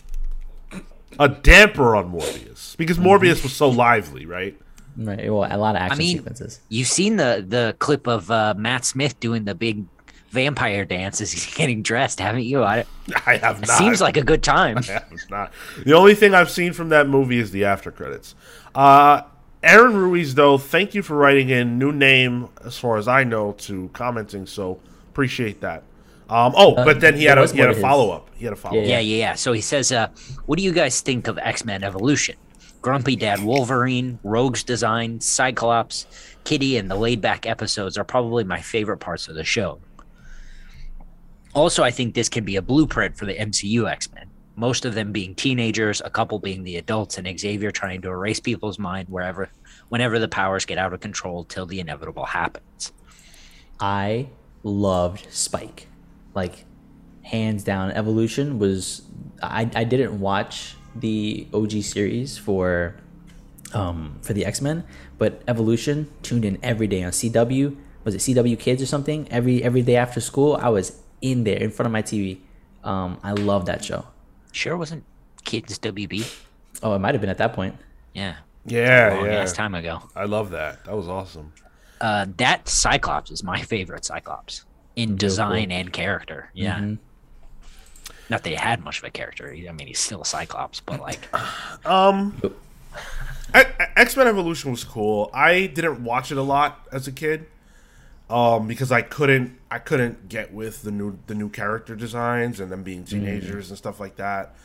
A 1.20 1.30
damper 1.30 1.96
on 1.96 2.12
Morbius. 2.12 2.76
Because 2.78 2.98
Morbius 2.98 3.42
was 3.44 3.54
so 3.54 3.70
lively, 3.70 4.26
right? 4.26 4.60
Right. 4.98 5.32
Well, 5.32 5.48
a 5.50 5.58
lot 5.58 5.76
of 5.76 5.82
action 5.82 5.98
mean, 6.00 6.18
sequences. 6.18 6.60
You've 6.70 6.88
seen 6.88 7.16
the 7.16 7.44
the 7.48 7.76
clip 7.80 8.08
of 8.08 8.30
uh, 8.30 8.54
Matt 8.58 8.86
Smith 8.86 9.20
doing 9.20 9.46
the 9.46 9.56
big 9.56 9.86
vampire 10.30 10.86
dance 10.86 11.22
as 11.22 11.32
he's 11.32 11.52
getting 11.56 11.82
dressed, 11.82 12.20
haven't 12.20 12.44
you? 12.44 12.64
I, 12.64 12.86
I 13.26 13.38
have 13.38 13.62
not. 13.62 13.78
seems 13.78 14.02
like 14.02 14.18
a 14.18 14.24
good 14.24 14.44
time. 14.44 14.80
Yeah, 14.88 15.04
it's 15.12 15.30
not. 15.30 15.52
The 15.84 15.94
only 15.94 16.16
thing 16.16 16.34
I've 16.36 16.50
seen 16.52 16.74
from 16.74 16.90
that 16.90 17.08
movie 17.08 17.40
is 17.40 17.52
the 17.52 17.66
after 17.66 17.92
credits. 17.92 18.36
Uh, 18.76 19.22
Aaron 19.62 19.96
Ruiz, 19.96 20.36
though, 20.36 20.58
thank 20.58 20.94
you 20.94 21.02
for 21.02 21.16
writing 21.16 21.50
in 21.50 21.78
new 21.80 21.92
name, 21.92 22.50
as 22.66 22.78
far 22.78 22.98
as 22.98 23.08
I 23.08 23.24
know, 23.24 23.54
to 23.60 23.90
commenting. 23.94 24.46
So 24.46 24.80
appreciate 25.10 25.62
that. 25.62 25.84
Um, 26.30 26.54
oh, 26.56 26.76
but 26.76 27.00
then 27.02 27.16
he 27.16 27.26
there 27.26 27.36
had 27.36 27.50
a 27.50 27.54
he 27.54 27.60
had 27.60 27.70
a 27.70 27.76
follow 27.76 28.12
up. 28.12 28.30
He 28.36 28.46
had 28.46 28.54
a 28.54 28.56
follow 28.56 28.80
up. 28.80 28.86
Yeah, 28.86 29.00
yeah, 29.00 29.18
yeah. 29.18 29.34
So 29.36 29.52
he 29.54 29.62
says, 29.62 29.92
uh, 29.92 30.08
"What 30.46 30.58
do 30.58 30.64
you 30.64 30.72
guys 30.72 31.02
think 31.02 31.28
of 31.28 31.38
X 31.38 31.66
Men 31.66 31.84
Evolution? 31.84 32.36
Grumpy 32.82 33.16
Dad 33.16 33.42
Wolverine, 33.42 34.20
Rogue's 34.24 34.62
design, 34.62 35.22
Cyclops, 35.22 36.06
Kitty, 36.44 36.76
and 36.76 36.92
the 36.92 36.96
laid 36.96 37.22
back 37.22 37.46
episodes 37.46 37.98
are 37.98 38.04
probably 38.04 38.44
my 38.44 38.60
favorite 38.60 38.98
parts 38.98 39.30
of 39.30 39.36
the 39.36 39.44
show. 39.46 39.80
Also, 41.54 41.82
I 41.82 41.92
think 41.92 42.14
this 42.14 42.28
can 42.28 42.44
be 42.44 42.58
a 42.58 42.62
blueprint 42.62 43.16
for 43.16 43.26
the 43.26 43.36
MCU 43.36 43.90
X 43.90 44.12
Men. 44.12 44.30
Most 44.56 44.86
of 44.86 44.96
them 44.96 45.12
being 45.12 45.34
teenagers, 45.34 46.02
a 46.04 46.10
couple 46.10 46.40
being 46.40 46.64
the 46.64 46.76
adults, 46.76 47.18
and 47.18 47.40
Xavier 47.40 47.72
trying 47.72 48.02
to 48.02 48.10
erase 48.10 48.40
people's 48.40 48.78
mind 48.78 49.08
wherever, 49.10 49.50
whenever 49.90 50.20
the 50.20 50.28
powers 50.28 50.66
get 50.66 50.78
out 50.78 50.94
of 50.94 51.00
control 51.00 51.46
till 51.46 51.66
the 51.66 51.80
inevitable 51.80 52.26
happens. 52.26 52.92
I 53.80 54.28
loved 54.64 55.28
Spike. 55.32 55.88
Like 56.34 56.66
hands 57.24 57.64
down 57.64 57.92
Evolution 57.92 58.60
was 58.60 59.02
I 59.42 59.70
I 59.76 59.84
didn't 59.84 60.20
watch 60.20 60.76
the 60.96 61.48
OG 61.54 61.82
series 61.84 62.38
for 62.38 62.96
um 63.74 64.18
for 64.22 64.34
the 64.34 64.46
X-Men, 64.46 64.84
but 65.18 65.42
Evolution 65.48 66.10
tuned 66.22 66.46
in 66.46 66.58
every 66.64 66.88
day 66.88 67.04
on 67.04 67.12
CW. 67.12 67.76
Was 68.04 68.16
it 68.16 68.20
CW 68.20 68.60
Kids 68.60 68.82
or 68.82 68.86
something? 68.86 69.28
Every 69.32 69.64
every 69.64 69.82
day 69.82 69.96
after 69.96 70.20
school, 70.22 70.58
I 70.62 70.70
was 70.70 71.02
in 71.22 71.44
there 71.46 71.58
in 71.58 71.70
front 71.72 71.88
of 71.88 71.92
my 71.94 72.02
TV. 72.02 72.40
Um 72.84 73.20
I 73.24 73.32
love 73.34 73.66
that 73.68 73.84
show. 73.84 74.06
Sure, 74.52 74.76
wasn't 74.78 75.04
Kids 75.46 75.80
WB? 75.80 76.26
Oh, 76.84 76.94
it 76.94 77.00
might 77.00 77.14
have 77.16 77.22
been 77.22 77.30
at 77.30 77.38
that 77.38 77.54
point. 77.54 77.76
Yeah, 78.14 78.36
Yeah, 78.66 79.16
long 79.16 79.26
yeah. 79.26 79.42
ass 79.42 79.54
time 79.54 79.74
ago. 79.74 80.02
I 80.16 80.26
love 80.26 80.52
that. 80.52 80.84
That 80.86 80.96
was 80.96 81.08
awesome. 81.08 81.54
uh, 82.02 82.26
that 82.38 82.68
Cyclops 82.68 83.32
is 83.32 83.44
my 83.44 83.62
favorite 83.62 84.04
Cyclops 84.06 84.66
in 84.96 85.16
design 85.16 85.72
and 85.72 85.92
character. 85.92 86.50
Yeah. 86.54 86.80
Mm-hmm. 86.80 86.96
Not 88.30 88.44
that 88.44 88.50
he 88.50 88.56
had 88.56 88.84
much 88.84 89.00
of 89.00 89.04
a 89.04 89.10
character. 89.10 89.50
I 89.52 89.72
mean, 89.72 89.88
he's 89.88 90.00
still 90.00 90.22
a 90.22 90.26
Cyclops, 90.26 90.80
but 90.80 91.00
like, 91.02 91.28
X 93.54 94.18
Men 94.18 94.28
Evolution 94.28 94.72
was 94.72 94.84
cool. 94.84 95.30
I 95.34 95.68
didn't 95.68 96.04
watch 96.04 96.32
it 96.32 96.38
a 96.38 96.42
lot 96.42 96.88
as 96.92 97.08
a 97.08 97.12
kid, 97.12 97.46
um, 98.30 98.68
because 98.68 98.92
I 98.92 99.02
couldn't 99.02 99.60
I 99.70 99.80
couldn't 99.80 100.30
get 100.30 100.54
with 100.54 100.82
the 100.84 100.92
new 100.92 101.20
the 101.28 101.36
new 101.36 101.50
character 101.50 101.96
designs 101.96 102.60
and 102.60 102.72
them 102.72 102.82
being 102.82 103.04
teenagers 103.04 103.70
and 103.70 103.78
stuff 103.78 104.00
like 104.00 104.16
that. 104.16 104.56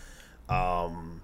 Um, 0.49 1.21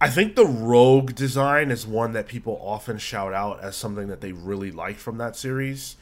I 0.00 0.10
think 0.10 0.36
the 0.36 0.46
Rogue 0.46 1.14
design 1.14 1.70
is 1.70 1.86
one 1.86 2.12
that 2.12 2.26
people 2.26 2.60
often 2.62 2.98
shout 2.98 3.32
out 3.32 3.60
as 3.60 3.74
something 3.74 4.08
that 4.08 4.20
they 4.20 4.32
really 4.32 4.70
liked 4.70 5.00
from 5.00 5.18
that 5.18 5.34
series. 5.34 5.96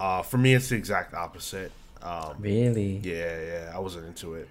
Uh, 0.00 0.22
for 0.22 0.38
me, 0.38 0.54
it's 0.54 0.70
the 0.70 0.76
exact 0.76 1.14
opposite. 1.14 1.70
Um, 2.02 2.36
Really? 2.40 3.00
yeah, 3.04 3.40
yeah, 3.40 3.72
I 3.74 3.78
wasn't 3.78 4.06
into 4.06 4.34
it. 4.34 4.48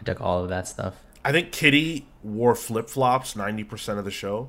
I 0.00 0.02
took 0.04 0.20
all 0.20 0.42
of 0.42 0.48
that 0.48 0.66
stuff. 0.66 0.94
I 1.24 1.32
think 1.32 1.52
Kitty 1.52 2.06
wore 2.22 2.54
flip 2.54 2.88
flops 2.88 3.36
ninety 3.36 3.64
percent 3.64 3.98
of 3.98 4.04
the 4.04 4.10
show. 4.10 4.48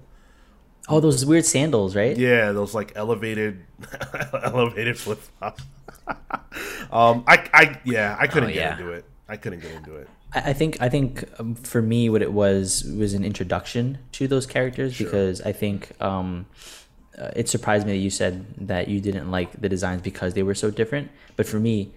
Oh, 0.87 0.99
those 0.99 1.25
weird 1.25 1.45
sandals, 1.45 1.95
right? 1.95 2.15
Yeah, 2.15 2.51
those 2.51 2.73
like 2.73 2.93
elevated, 2.95 3.65
elevated 4.43 4.97
flip 4.97 5.19
flops. 5.19 5.63
um, 6.91 7.23
I, 7.27 7.49
I, 7.53 7.81
yeah, 7.83 8.15
I 8.19 8.27
couldn't 8.27 8.51
Oh, 8.51 8.53
get 8.53 8.79
into 8.79 8.91
it. 8.91 9.03
I 9.27 9.37
couldn't 9.37 9.61
get 9.61 9.71
into 9.71 9.95
it. 9.95 10.07
I 10.33 10.51
I 10.51 10.53
think 10.53 10.81
I 10.81 10.89
think 10.89 11.27
um, 11.39 11.55
for 11.55 11.81
me, 11.81 12.09
what 12.09 12.21
it 12.21 12.31
was 12.31 12.83
was 12.97 13.13
an 13.13 13.23
introduction 13.25 13.97
to 14.13 14.27
those 14.27 14.45
characters 14.45 14.97
because 14.97 15.41
I 15.41 15.51
think 15.53 15.91
um, 16.01 16.45
uh, 17.17 17.31
it 17.35 17.49
surprised 17.49 17.85
me 17.85 17.93
that 17.93 17.99
you 17.99 18.09
said 18.09 18.45
that 18.67 18.87
you 18.87 18.99
didn't 18.99 19.31
like 19.31 19.61
the 19.61 19.69
designs 19.69 20.01
because 20.01 20.33
they 20.33 20.43
were 20.43 20.55
so 20.55 20.69
different. 20.71 21.11
But 21.35 21.47
for 21.47 21.59
me, 21.59 21.93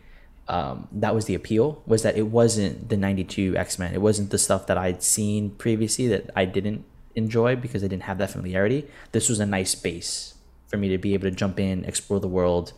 um, 0.48 0.88
that 0.92 1.14
was 1.14 1.26
the 1.26 1.34
appeal 1.34 1.82
was 1.86 2.02
that 2.02 2.16
it 2.16 2.28
wasn't 2.28 2.88
the 2.88 2.96
'92 2.96 3.56
X 3.56 3.78
Men. 3.78 3.94
It 3.94 4.00
wasn't 4.00 4.30
the 4.30 4.38
stuff 4.38 4.66
that 4.66 4.78
I'd 4.78 5.02
seen 5.02 5.50
previously 5.50 6.08
that 6.08 6.30
I 6.34 6.44
didn't 6.44 6.84
enjoy 7.14 7.56
because 7.56 7.82
I 7.84 7.88
didn't 7.88 8.04
have 8.04 8.18
that 8.18 8.30
familiarity. 8.30 8.86
This 9.12 9.28
was 9.28 9.40
a 9.40 9.46
nice 9.46 9.74
base 9.74 10.34
for 10.68 10.76
me 10.76 10.88
to 10.88 10.98
be 10.98 11.14
able 11.14 11.24
to 11.24 11.34
jump 11.34 11.58
in, 11.58 11.84
explore 11.84 12.20
the 12.20 12.28
world. 12.28 12.72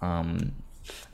Um, 0.00 0.52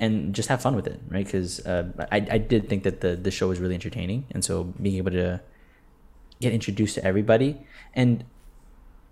and 0.00 0.34
just 0.34 0.48
have 0.48 0.62
fun 0.62 0.74
with 0.74 0.86
it, 0.86 0.98
right? 1.10 1.26
Because 1.26 1.60
uh, 1.66 1.92
I, 2.10 2.26
I 2.30 2.38
did 2.38 2.70
think 2.70 2.84
that 2.84 3.02
the, 3.02 3.16
the 3.16 3.30
show 3.30 3.48
was 3.48 3.60
really 3.60 3.74
entertaining, 3.74 4.24
and 4.30 4.42
so 4.42 4.64
being 4.64 4.96
able 4.96 5.10
to 5.10 5.42
get 6.40 6.54
introduced 6.54 6.94
to 6.94 7.04
everybody 7.04 7.60
and 7.94 8.24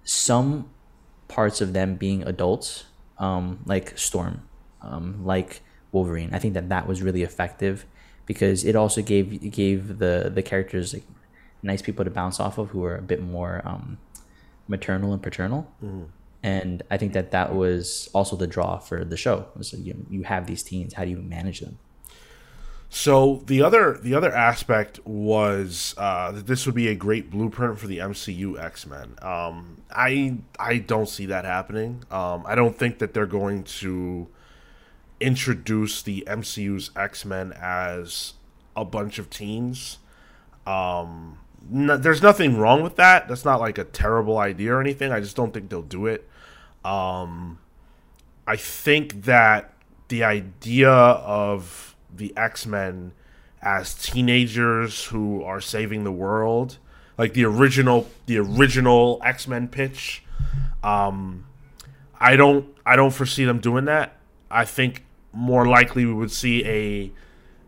some 0.04 0.70
parts 1.28 1.60
of 1.60 1.72
them 1.72 1.96
being 1.96 2.22
adults, 2.22 2.84
um, 3.18 3.60
like 3.66 3.96
Storm, 3.98 4.42
um, 4.82 5.24
like 5.24 5.62
Wolverine, 5.92 6.30
I 6.32 6.38
think 6.38 6.54
that 6.54 6.68
that 6.68 6.86
was 6.86 7.02
really 7.02 7.22
effective 7.22 7.86
because 8.26 8.64
it 8.64 8.76
also 8.76 9.02
gave 9.02 9.50
gave 9.52 9.98
the 9.98 10.30
the 10.34 10.42
characters 10.42 10.92
like 10.94 11.04
nice 11.62 11.82
people 11.82 12.04
to 12.04 12.10
bounce 12.10 12.38
off 12.40 12.58
of 12.58 12.70
who 12.70 12.84
are 12.84 12.96
a 12.96 13.02
bit 13.02 13.22
more 13.22 13.62
um, 13.64 13.98
maternal 14.68 15.12
and 15.12 15.22
paternal 15.22 15.70
and 16.42 16.82
I 16.90 16.96
think 16.96 17.12
that 17.14 17.32
that 17.32 17.54
was 17.54 18.08
also 18.12 18.36
the 18.36 18.46
draw 18.46 18.78
for 18.78 19.04
the 19.04 19.16
show. 19.16 19.46
Was 19.56 19.72
you, 19.72 20.06
you 20.08 20.22
have 20.22 20.46
these 20.46 20.62
teens, 20.62 20.94
how 20.94 21.04
do 21.04 21.10
you 21.10 21.18
manage 21.18 21.60
them? 21.60 21.78
So 22.88 23.42
the 23.46 23.62
other, 23.62 23.98
the 23.98 24.14
other 24.14 24.32
aspect 24.32 25.04
was 25.04 25.94
uh, 25.98 26.32
that 26.32 26.46
this 26.46 26.66
would 26.66 26.74
be 26.74 26.88
a 26.88 26.94
great 26.94 27.30
blueprint 27.30 27.78
for 27.78 27.86
the 27.86 27.98
MCU 27.98 28.58
X 28.58 28.86
Men. 28.86 29.16
Um, 29.20 29.82
I, 29.90 30.38
I 30.58 30.78
don't 30.78 31.08
see 31.08 31.26
that 31.26 31.44
happening. 31.44 32.04
Um, 32.10 32.44
I 32.46 32.54
don't 32.54 32.76
think 32.76 32.98
that 32.98 33.12
they're 33.12 33.26
going 33.26 33.64
to 33.64 34.28
introduce 35.20 36.02
the 36.02 36.24
MCU's 36.26 36.90
X 36.96 37.24
Men 37.24 37.52
as 37.60 38.34
a 38.76 38.84
bunch 38.84 39.18
of 39.18 39.30
teens. 39.30 39.98
Um, 40.66 41.38
n- 41.72 42.00
there's 42.00 42.22
nothing 42.22 42.56
wrong 42.56 42.82
with 42.82 42.96
that. 42.96 43.28
That's 43.28 43.44
not 43.44 43.60
like 43.60 43.78
a 43.78 43.84
terrible 43.84 44.38
idea 44.38 44.74
or 44.74 44.80
anything. 44.80 45.10
I 45.12 45.20
just 45.20 45.36
don't 45.36 45.52
think 45.52 45.70
they'll 45.70 45.82
do 45.82 46.06
it. 46.06 46.28
Um, 46.84 47.58
I 48.46 48.56
think 48.56 49.24
that 49.24 49.72
the 50.08 50.22
idea 50.22 50.90
of 50.90 51.95
the 52.16 52.36
X 52.36 52.66
Men 52.66 53.12
as 53.62 53.94
teenagers 53.94 55.06
who 55.06 55.42
are 55.42 55.60
saving 55.60 56.04
the 56.04 56.12
world, 56.12 56.78
like 57.18 57.34
the 57.34 57.44
original, 57.44 58.06
the 58.26 58.38
original 58.38 59.20
X 59.24 59.48
Men 59.48 59.68
pitch, 59.68 60.22
um, 60.82 61.46
I 62.18 62.36
don't, 62.36 62.66
I 62.84 62.96
don't 62.96 63.12
foresee 63.12 63.44
them 63.44 63.58
doing 63.58 63.86
that. 63.86 64.16
I 64.50 64.64
think 64.64 65.04
more 65.32 65.66
likely 65.66 66.06
we 66.06 66.12
would 66.14 66.30
see 66.30 66.64
a 66.64 67.12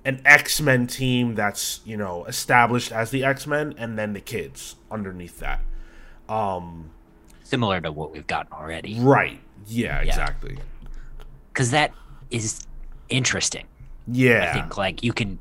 an 0.04 0.22
X 0.24 0.60
Men 0.60 0.86
team 0.86 1.34
that's 1.34 1.80
you 1.84 1.96
know 1.96 2.24
established 2.24 2.92
as 2.92 3.10
the 3.10 3.24
X 3.24 3.46
Men, 3.46 3.74
and 3.76 3.98
then 3.98 4.12
the 4.12 4.20
kids 4.20 4.76
underneath 4.90 5.38
that. 5.40 5.60
similar 7.42 7.80
to 7.80 7.92
what 7.92 8.12
we've 8.12 8.26
gotten 8.26 8.52
already. 8.52 8.98
Right? 9.00 9.40
Yeah, 9.66 10.00
exactly. 10.00 10.58
Because 11.52 11.70
that 11.72 11.92
is 12.30 12.66
interesting. 13.08 13.66
Yeah, 14.10 14.50
I 14.50 14.52
think 14.60 14.76
like 14.76 15.02
you 15.02 15.12
can 15.12 15.38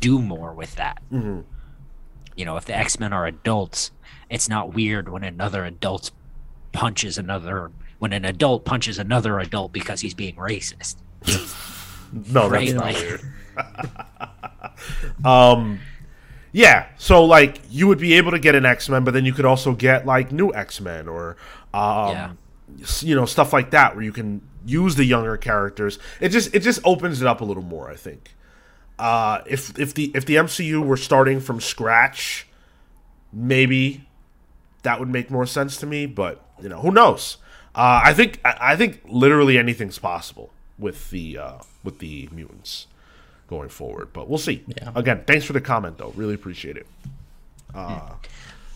do 0.00 0.20
more 0.20 0.52
with 0.52 0.74
that. 0.76 1.02
you 1.10 2.44
know, 2.44 2.56
if 2.56 2.64
the 2.66 2.76
X 2.76 2.98
Men 3.00 3.12
are 3.12 3.26
adults, 3.26 3.90
it's 4.30 4.48
not 4.48 4.74
weird 4.74 5.08
when 5.08 5.24
another 5.24 5.64
adult 5.64 6.10
punches 6.72 7.18
another 7.18 7.70
when 7.98 8.12
an 8.12 8.24
adult 8.24 8.64
punches 8.64 8.98
another 8.98 9.38
adult 9.40 9.72
because 9.72 10.00
he's 10.00 10.14
being 10.14 10.36
racist. 10.36 10.96
No, 12.14 12.50
that's 12.50 12.52
Right, 12.52 12.74
not 12.74 12.84
like- 12.84 12.96
weird. 12.96 13.22
um, 15.24 15.78
yeah. 16.52 16.86
So 16.98 17.24
like, 17.24 17.60
you 17.70 17.86
would 17.86 17.98
be 17.98 18.12
able 18.14 18.32
to 18.32 18.38
get 18.38 18.54
an 18.54 18.66
X 18.66 18.88
Men, 18.88 19.04
but 19.04 19.14
then 19.14 19.24
you 19.24 19.32
could 19.32 19.44
also 19.46 19.72
get 19.72 20.04
like 20.06 20.30
new 20.32 20.52
X 20.52 20.80
Men 20.80 21.08
or, 21.08 21.36
um, 21.72 22.10
Yeah. 22.10 22.32
you 23.00 23.14
know, 23.14 23.24
stuff 23.24 23.52
like 23.52 23.70
that 23.70 23.94
where 23.94 24.04
you 24.04 24.12
can 24.12 24.42
use 24.64 24.96
the 24.96 25.04
younger 25.04 25.36
characters. 25.36 25.98
It 26.20 26.30
just 26.30 26.54
it 26.54 26.60
just 26.60 26.80
opens 26.84 27.20
it 27.20 27.26
up 27.26 27.40
a 27.40 27.44
little 27.44 27.62
more. 27.62 27.90
I 27.90 27.96
think. 27.96 28.34
Uh, 28.98 29.42
if 29.46 29.78
if 29.78 29.94
the 29.94 30.12
if 30.14 30.26
the 30.26 30.36
MCU 30.36 30.84
were 30.84 30.96
starting 30.96 31.40
from 31.40 31.60
scratch, 31.60 32.46
maybe 33.32 34.06
that 34.82 35.00
would 35.00 35.08
make 35.08 35.30
more 35.30 35.46
sense 35.46 35.76
to 35.78 35.86
me. 35.86 36.06
But 36.06 36.44
you 36.60 36.68
know, 36.68 36.80
who 36.80 36.90
knows? 36.90 37.38
Uh, 37.74 38.02
I 38.04 38.12
think 38.12 38.38
I, 38.44 38.76
think 38.76 39.00
literally 39.06 39.56
anything's 39.56 39.98
possible 39.98 40.50
with 40.78 41.10
the 41.10 41.38
uh, 41.38 41.58
with 41.82 42.00
the 42.00 42.28
mutants 42.30 42.86
going 43.48 43.70
forward. 43.70 44.12
But 44.12 44.28
we'll 44.28 44.38
see. 44.38 44.62
Yeah. 44.66 44.92
Again, 44.94 45.24
thanks 45.26 45.46
for 45.46 45.54
the 45.54 45.60
comment 45.60 45.96
though. 45.96 46.12
Really 46.14 46.34
appreciate 46.34 46.76
it. 46.76 46.86
Uh, 47.74 48.10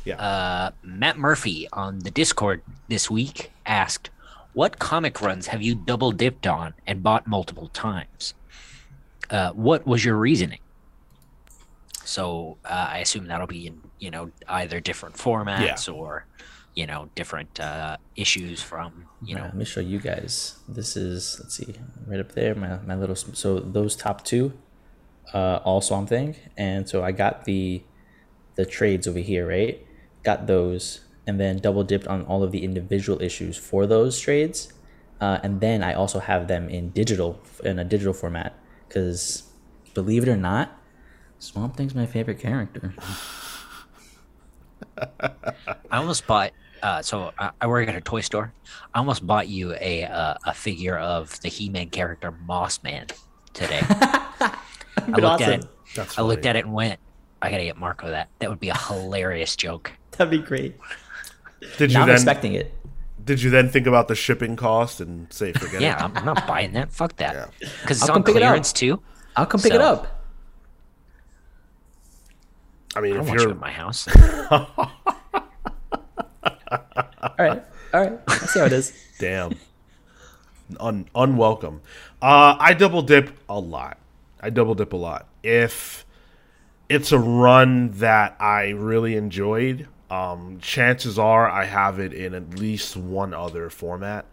yeah. 0.07 0.17
Uh, 0.17 0.71
Matt 0.83 1.19
Murphy 1.19 1.69
on 1.73 1.99
the 1.99 2.11
Discord 2.11 2.63
this 2.89 3.11
week 3.11 3.51
asked, 3.67 4.09
"What 4.57 4.79
comic 4.79 5.21
runs 5.21 5.49
have 5.49 5.63
you 5.63 5.75
double 5.75 6.13
dipped 6.13 6.47
on 6.47 6.75
and 6.89 7.03
bought 7.03 7.27
multiple 7.27 7.69
times? 7.69 8.35
Uh, 9.31 9.53
what 9.53 9.87
was 9.87 10.05
your 10.05 10.17
reasoning?" 10.17 10.61
So 12.05 12.59
uh, 12.65 12.89
I 12.93 12.99
assume 12.99 13.27
that'll 13.27 13.47
be 13.47 13.67
in 13.67 13.83
you 13.99 14.11
know 14.11 14.31
either 14.49 14.81
different 14.81 15.17
formats 15.17 15.93
or 15.93 16.27
you 16.75 16.87
know 16.87 17.11
different 17.15 17.59
uh, 17.61 17.97
issues 18.17 18.63
from 18.63 19.09
you 19.25 19.35
Yeah, 19.35 19.43
know 19.43 19.45
let 19.45 19.55
me 19.57 19.65
show 19.65 19.81
you 19.81 19.99
guys. 20.01 20.59
This 20.69 20.97
is 20.97 21.39
let's 21.41 21.55
see, 21.57 21.75
right 22.07 22.21
up 22.21 22.33
there. 22.33 22.55
My 22.55 22.79
my 22.91 22.95
little 22.95 23.17
so 23.17 23.59
those 23.61 23.97
top 23.97 24.25
two, 24.25 24.53
uh, 25.35 25.61
all 25.65 25.81
Swamp 25.81 26.09
Thing, 26.09 26.37
and 26.57 26.89
so 26.89 27.03
I 27.03 27.13
got 27.13 27.45
the 27.45 27.83
the 28.57 28.67
trades 28.67 29.07
over 29.09 29.19
here, 29.19 29.47
right? 29.49 29.87
Got 30.23 30.47
those, 30.47 31.01
and 31.27 31.41
then 31.41 31.59
double 31.59 31.85
dipped 31.85 32.07
on 32.07 32.23
all 32.23 32.43
of 32.43 32.53
the 32.53 32.65
individual 32.65 33.21
issues 33.21 33.57
for 33.57 33.87
those 33.87 34.19
trades, 34.19 34.73
uh, 35.21 35.39
and 35.43 35.61
then 35.61 35.83
I 35.83 35.95
also 35.95 36.19
have 36.19 36.49
them 36.49 36.69
in 36.69 36.91
digital 36.91 37.41
in 37.65 37.79
a 37.79 37.85
digital 37.85 38.13
format 38.13 38.59
because 38.89 39.45
believe 39.95 40.23
it 40.23 40.29
or 40.29 40.37
not, 40.37 40.79
Swamp 41.39 41.77
Thing's 41.77 41.95
my 41.95 42.07
favorite 42.07 42.39
character. 42.39 42.95
I 44.99 45.97
almost 45.99 46.27
bought. 46.27 46.53
Uh, 46.83 47.03
so 47.03 47.33
I, 47.39 47.51
I 47.61 47.67
work 47.67 47.89
at 47.89 47.95
a 47.97 48.01
toy 48.01 48.21
store. 48.21 48.53
I 48.95 48.99
almost 48.99 49.27
bought 49.27 49.49
you 49.49 49.75
a 49.81 50.05
uh, 50.05 50.35
a 50.45 50.55
figure 50.55 50.99
of 50.99 51.41
the 51.41 51.49
He-Man 51.49 51.91
character 51.91 52.31
Moss 52.31 52.83
Man 52.83 53.07
today. 53.55 53.81
I 53.89 54.59
looked 55.09 55.43
at 55.43 55.61
it. 55.61 55.67
That's 55.95 56.19
I 56.19 56.23
looked 56.23 56.47
at 56.47 56.57
it 56.57 56.65
and 56.65 56.75
went, 56.75 57.01
"I 57.41 57.51
gotta 57.51 57.65
get 57.65 57.77
Marco 57.77 58.09
that. 58.09 58.29
That 58.39 58.51
would 58.51 58.61
be 58.61 58.69
a 58.69 58.77
hilarious 58.77 59.57
joke." 59.57 59.93
That'd 60.13 60.31
be 60.31 60.39
great. 60.39 60.77
Did 61.79 61.91
you 61.91 61.97
Now 61.99 62.03
I'm 62.03 62.09
then 62.09 62.17
expecting 62.17 62.53
it. 62.55 62.73
did 63.25 63.43
you 63.43 63.51
then 63.51 63.69
think 63.69 63.87
about 63.87 64.09
the 64.09 64.15
shipping 64.15 64.57
cost 64.57 65.01
and 65.01 65.33
say 65.33 65.53
forget 65.53 65.81
Yeah, 65.81 65.97
it? 65.97 66.03
I'm, 66.05 66.17
I'm 66.17 66.25
not 66.25 66.47
buying 66.47 66.73
that. 66.73 66.93
Fuck 66.93 67.17
that. 67.17 67.35
Yeah. 67.35 67.69
Because 67.83 67.99
it's 68.01 68.03
I'll 68.09 68.11
on 68.17 68.23
come 68.23 68.25
pick 68.25 68.37
it 68.37 68.43
up. 68.43 68.49
clearance 68.49 68.73
too. 68.73 69.01
I'll 69.37 69.47
come 69.47 69.61
pick 69.61 69.75
it 69.75 69.81
up. 69.81 70.13
I 72.95 73.01
mean, 73.01 73.13
I 73.13 73.17
don't 73.17 73.25
if 73.25 73.29
want 73.29 73.41
you 73.41 73.47
you're 73.47 73.55
at 73.55 73.61
my 73.61 73.71
house. 73.71 74.09
All 77.39 77.45
right, 77.45 77.63
all 77.93 78.01
right. 78.01 78.19
I 78.29 78.37
see 78.47 78.59
how 78.61 78.65
it 78.67 78.73
is. 78.73 78.93
Damn. 79.19 79.59
Un- 80.81 81.07
unwelcome. 81.15 81.81
Uh, 82.23 82.57
I 82.59 82.73
double 82.73 83.03
dip 83.03 83.31
a 83.49 83.59
lot. 83.59 83.99
I 84.41 84.51
double 84.51 84.75
dip 84.75 84.93
a 84.93 84.97
lot. 84.97 85.27
If 85.43 86.07
it's 86.89 87.13
a 87.13 87.19
run 87.19 87.91
that 87.99 88.37
I 88.41 88.71
really 88.71 89.17
enjoyed, 89.17 89.87
um, 90.11 90.59
chances 90.61 91.19
are 91.19 91.49
I 91.49 91.65
have 91.65 91.99
it 91.99 92.13
in 92.13 92.35
at 92.35 92.59
least 92.59 92.97
one 92.97 93.35
other 93.35 93.71
format. 93.71 94.27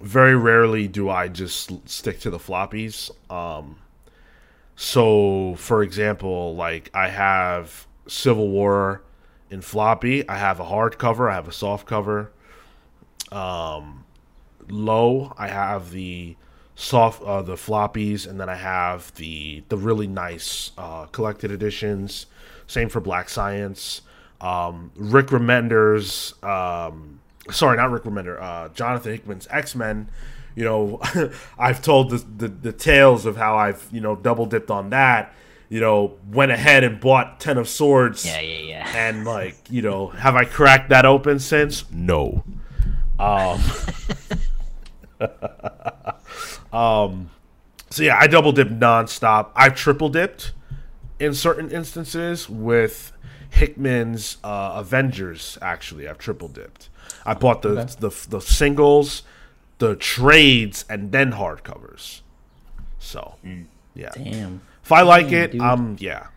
Very 0.00 0.34
rarely 0.34 0.88
do 0.88 1.10
I 1.10 1.28
just 1.28 1.88
stick 1.88 2.20
to 2.20 2.30
the 2.30 2.38
floppies. 2.38 3.10
Um, 3.30 3.76
so, 4.76 5.54
for 5.56 5.82
example, 5.82 6.54
like 6.54 6.90
I 6.94 7.08
have 7.08 7.86
Civil 8.06 8.48
War 8.48 9.02
in 9.50 9.60
floppy. 9.60 10.26
I 10.28 10.38
have 10.38 10.58
a 10.60 10.64
hard 10.64 10.98
cover, 10.98 11.28
I 11.28 11.34
have 11.34 11.48
a 11.48 11.52
soft 11.52 11.86
cover 11.86 12.32
Um, 13.32 14.04
low 14.68 15.34
i 15.36 15.48
have 15.48 15.90
the 15.90 16.36
soft 16.76 17.22
uh, 17.22 17.42
the 17.42 17.54
floppies 17.56 18.26
and 18.26 18.40
then 18.40 18.48
i 18.48 18.54
have 18.54 19.14
the 19.16 19.62
the 19.68 19.76
really 19.76 20.06
nice 20.06 20.70
uh, 20.78 21.06
collected 21.06 21.50
editions 21.50 22.26
same 22.66 22.88
for 22.88 23.00
black 23.00 23.28
science 23.28 24.02
um, 24.40 24.90
rick 24.96 25.28
remender's 25.28 26.34
um, 26.42 27.20
sorry 27.50 27.76
not 27.76 27.90
rick 27.90 28.04
remender 28.04 28.40
uh, 28.40 28.68
jonathan 28.70 29.12
hickman's 29.12 29.46
x-men 29.50 30.08
you 30.54 30.64
know 30.64 31.00
i've 31.58 31.82
told 31.82 32.10
the, 32.10 32.18
the 32.18 32.48
the 32.48 32.72
tales 32.72 33.26
of 33.26 33.36
how 33.36 33.56
i've 33.56 33.86
you 33.92 34.00
know 34.00 34.16
double 34.16 34.46
dipped 34.46 34.70
on 34.70 34.90
that 34.90 35.32
you 35.68 35.80
know 35.80 36.16
went 36.30 36.52
ahead 36.52 36.84
and 36.84 37.00
bought 37.00 37.40
10 37.40 37.56
of 37.56 37.68
swords 37.68 38.26
yeah, 38.26 38.40
yeah, 38.40 38.58
yeah. 38.58 38.92
and 38.94 39.24
like 39.24 39.56
you 39.70 39.80
know 39.80 40.08
have 40.08 40.36
i 40.36 40.44
cracked 40.44 40.90
that 40.90 41.06
open 41.06 41.38
since? 41.38 41.90
No. 41.90 42.44
Um 43.18 43.60
um 46.72 47.30
so 47.90 48.02
yeah 48.02 48.16
i 48.18 48.26
double 48.26 48.52
dipped 48.52 48.78
nonstop. 48.78 49.50
I've 49.54 49.74
triple 49.76 50.08
dipped 50.08 50.52
in 51.18 51.34
certain 51.34 51.70
instances 51.70 52.48
with 52.48 53.12
hickman's 53.50 54.36
uh 54.44 54.72
avengers 54.76 55.58
actually 55.62 56.08
i've 56.08 56.18
triple 56.18 56.48
dipped 56.48 56.88
i 57.26 57.34
bought 57.34 57.62
the 57.62 57.74
the, 57.98 58.10
the 58.28 58.40
singles 58.40 59.22
the 59.78 59.96
trades 59.96 60.84
and 60.88 61.12
then 61.12 61.32
hardcovers 61.32 62.20
so 62.98 63.34
yeah 63.94 64.10
Damn. 64.14 64.60
if 64.82 64.92
i 64.92 65.02
like 65.02 65.28
Damn, 65.30 65.42
it 65.44 65.52
dude. 65.52 65.60
um 65.60 65.96
yeah 65.98 66.28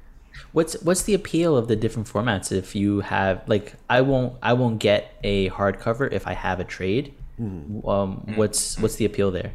What's 0.52 0.80
what's 0.84 1.02
the 1.04 1.16
appeal 1.16 1.58
of 1.58 1.68
the 1.68 1.76
different 1.76 2.08
formats? 2.08 2.52
If 2.52 2.76
you 2.76 3.00
have 3.00 3.42
like, 3.48 3.74
I 3.90 4.02
won't 4.02 4.38
I 4.42 4.54
won't 4.54 4.78
get 4.78 5.16
a 5.24 5.50
hardcover 5.50 6.12
if 6.12 6.28
I 6.28 6.34
have 6.34 6.60
a 6.60 6.64
trade. 6.64 7.16
Um, 7.40 8.22
what's 8.36 8.78
what's 8.80 8.96
the 8.98 9.06
appeal 9.06 9.32
there? 9.32 9.54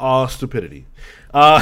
uh 0.00 0.26
stupidity 0.26 0.86
uh 1.34 1.58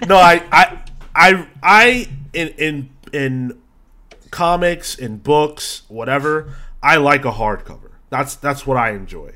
no 0.06 0.16
i 0.16 0.42
i 0.52 0.82
i 1.14 1.46
i 1.62 2.08
in 2.34 2.48
in 2.58 2.90
in 3.12 3.58
comics 4.30 4.98
and 4.98 5.22
books 5.22 5.82
whatever 5.88 6.54
i 6.82 6.96
like 6.96 7.24
a 7.24 7.32
hardcover 7.32 7.90
that's 8.10 8.34
that's 8.36 8.66
what 8.66 8.76
i 8.76 8.90
enjoy 8.90 9.32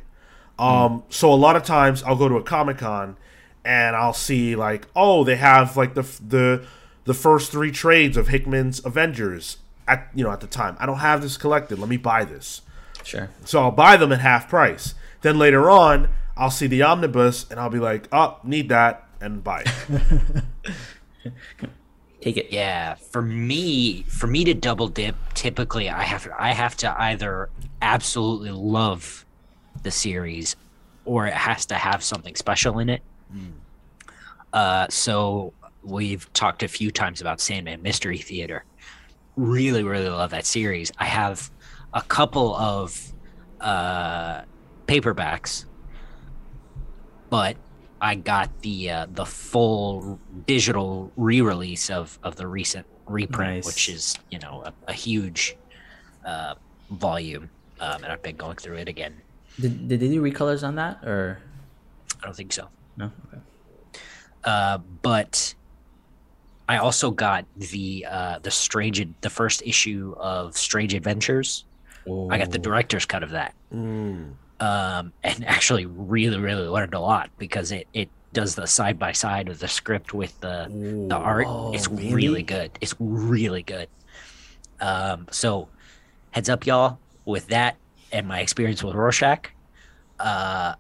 um 0.59 1.03
so 1.09 1.33
a 1.33 1.35
lot 1.35 1.57
of 1.57 1.63
times 1.65 2.03
i'll 2.05 2.17
go 2.17 2.29
to 2.29 2.37
a 2.37 2.43
comic-con 2.43 3.17
and 3.65 3.97
i'll 3.97 4.13
see 4.13 4.55
like 4.57 4.87
oh 4.95 5.25
they 5.25 5.37
have 5.37 5.77
like 5.77 5.95
the 5.95 6.03
the 6.27 6.65
the 7.05 7.15
first 7.15 7.51
three 7.51 7.71
trades 7.73 8.17
of 8.17 8.29
hickman's 8.29 8.85
avengers 8.85 9.59
at 9.89 10.09
you 10.15 10.23
know 10.25 10.31
at 10.31 10.41
the 10.41 10.47
time 10.47 10.77
i 10.81 10.87
don't 10.87 10.99
have 10.99 11.21
this 11.23 11.37
collected 11.37 11.79
let 11.79 11.89
me 11.89 11.97
buy 11.97 12.25
this 12.25 12.63
Sure. 13.03 13.29
so 13.45 13.61
I'll 13.61 13.71
buy 13.71 13.99
them 13.99 14.13
at 14.13 14.21
half 14.21 14.49
price. 14.49 14.95
Then 15.21 15.39
later 15.39 15.69
on, 15.69 16.09
I'll 16.39 16.51
see 16.51 16.67
the 16.67 16.81
omnibus 16.81 17.45
and 17.51 17.61
I'll 17.61 17.69
be 17.69 17.79
like, 17.79 18.09
"Oh, 18.11 18.39
need 18.43 18.71
that," 18.71 19.07
and 19.21 19.45
buy 19.45 19.65
it. 19.67 20.43
Take 22.25 22.39
it. 22.39 22.51
Yeah, 22.51 22.95
for 22.95 23.21
me, 23.21 24.05
for 24.05 24.27
me 24.27 24.45
to 24.45 24.55
double 24.55 24.89
dip, 24.89 25.15
typically 25.35 25.91
I 25.91 26.05
have 26.05 26.27
I 26.39 26.55
have 26.55 26.75
to 26.79 27.03
either 27.03 27.51
absolutely 27.83 28.51
love 28.51 29.27
the 29.83 29.91
series, 29.91 30.57
or 31.05 31.27
it 31.27 31.35
has 31.35 31.67
to 31.67 31.75
have 31.75 32.03
something 32.03 32.35
special 32.35 32.79
in 32.79 32.89
it. 32.89 33.03
Uh, 34.55 34.87
so 34.89 35.53
we've 35.83 36.33
talked 36.33 36.63
a 36.63 36.69
few 36.69 36.91
times 36.91 37.21
about 37.21 37.43
Sandman 37.43 37.83
Mystery 37.83 38.17
Theater. 38.17 38.65
Really, 39.37 39.83
really 39.83 40.09
love 40.09 40.31
that 40.31 40.47
series. 40.47 40.91
I 40.97 41.05
have 41.05 41.51
a 41.93 42.01
couple 42.01 42.57
of 42.57 43.13
uh, 43.61 44.45
paperbacks, 44.87 45.67
but 47.29 47.59
I 48.05 48.17
got 48.17 48.61
the 48.61 48.90
uh, 48.90 49.07
the 49.11 49.25
full 49.25 50.21
digital 50.47 51.11
re-release 51.17 51.88
of 51.88 52.19
of 52.23 52.37
the 52.37 52.47
recent 52.47 52.87
reprint, 53.07 53.57
Nice. 53.57 53.67
which 53.67 53.88
is 53.88 54.14
you 54.31 54.38
know 54.38 54.62
a, 54.67 54.73
a 54.88 54.93
huge 54.93 55.57
uh, 56.27 56.55
volume, 56.90 57.49
um, 57.81 58.05
and 58.05 58.12
I've 58.12 58.23
been 58.23 58.37
going 58.37 58.57
through 58.57 58.77
it 58.77 58.88
again. 58.88 59.14
Did, 59.59 59.88
did 59.88 60.01
they 60.01 60.09
do 60.09 60.21
recolors 60.21 60.62
on 60.67 60.75
that 60.75 61.03
or 61.05 61.38
I 62.23 62.27
don't 62.27 62.37
think 62.37 62.53
so, 62.53 62.69
no? 62.99 63.11
Okay. 63.29 63.40
uh, 64.45 64.79
but 65.01 65.55
I 66.69 66.77
also 66.79 67.11
got 67.11 67.47
the 67.57 68.05
uh, 68.09 68.38
the 68.43 68.51
strange 68.51 69.01
the 69.23 69.31
first 69.31 69.62
issue 69.64 70.14
of 70.19 70.59
Strange 70.59 70.93
Adventures. 70.93 71.64
I 72.31 72.37
got 72.37 72.51
the 72.51 72.59
director's 72.59 73.07
cut 73.07 73.23
of 73.23 73.31
that, 73.31 73.55
um, 74.61 75.12
and 75.23 75.45
actually 75.47 75.87
really 75.87 76.38
really 76.38 76.67
learned 76.69 76.95
a 76.95 77.01
lot 77.01 77.31
because 77.38 77.73
it 77.73 77.87
it 77.93 78.09
does 78.33 78.55
the 78.55 78.67
side 78.67 78.99
by 78.99 79.12
side 79.12 79.49
of 79.49 79.61
the 79.61 79.69
script 79.69 80.12
with 80.12 80.38
the 80.40 80.67
the 81.09 81.17
art. 81.17 81.47
it's 81.75 81.88
really 81.88 82.43
good. 82.43 82.71
It's 82.81 82.95
really 82.99 83.62
good. 83.62 83.88
Um, 84.81 85.29
so 85.31 85.69
heads 86.33 86.49
up, 86.49 86.67
y'all, 86.67 86.99
with 87.25 87.47
that 87.49 87.77
and 88.12 88.27
my 88.27 88.40
experience 88.40 88.83
with 88.83 88.95
Rorschach. 88.95 89.51
Uh, 90.19 90.75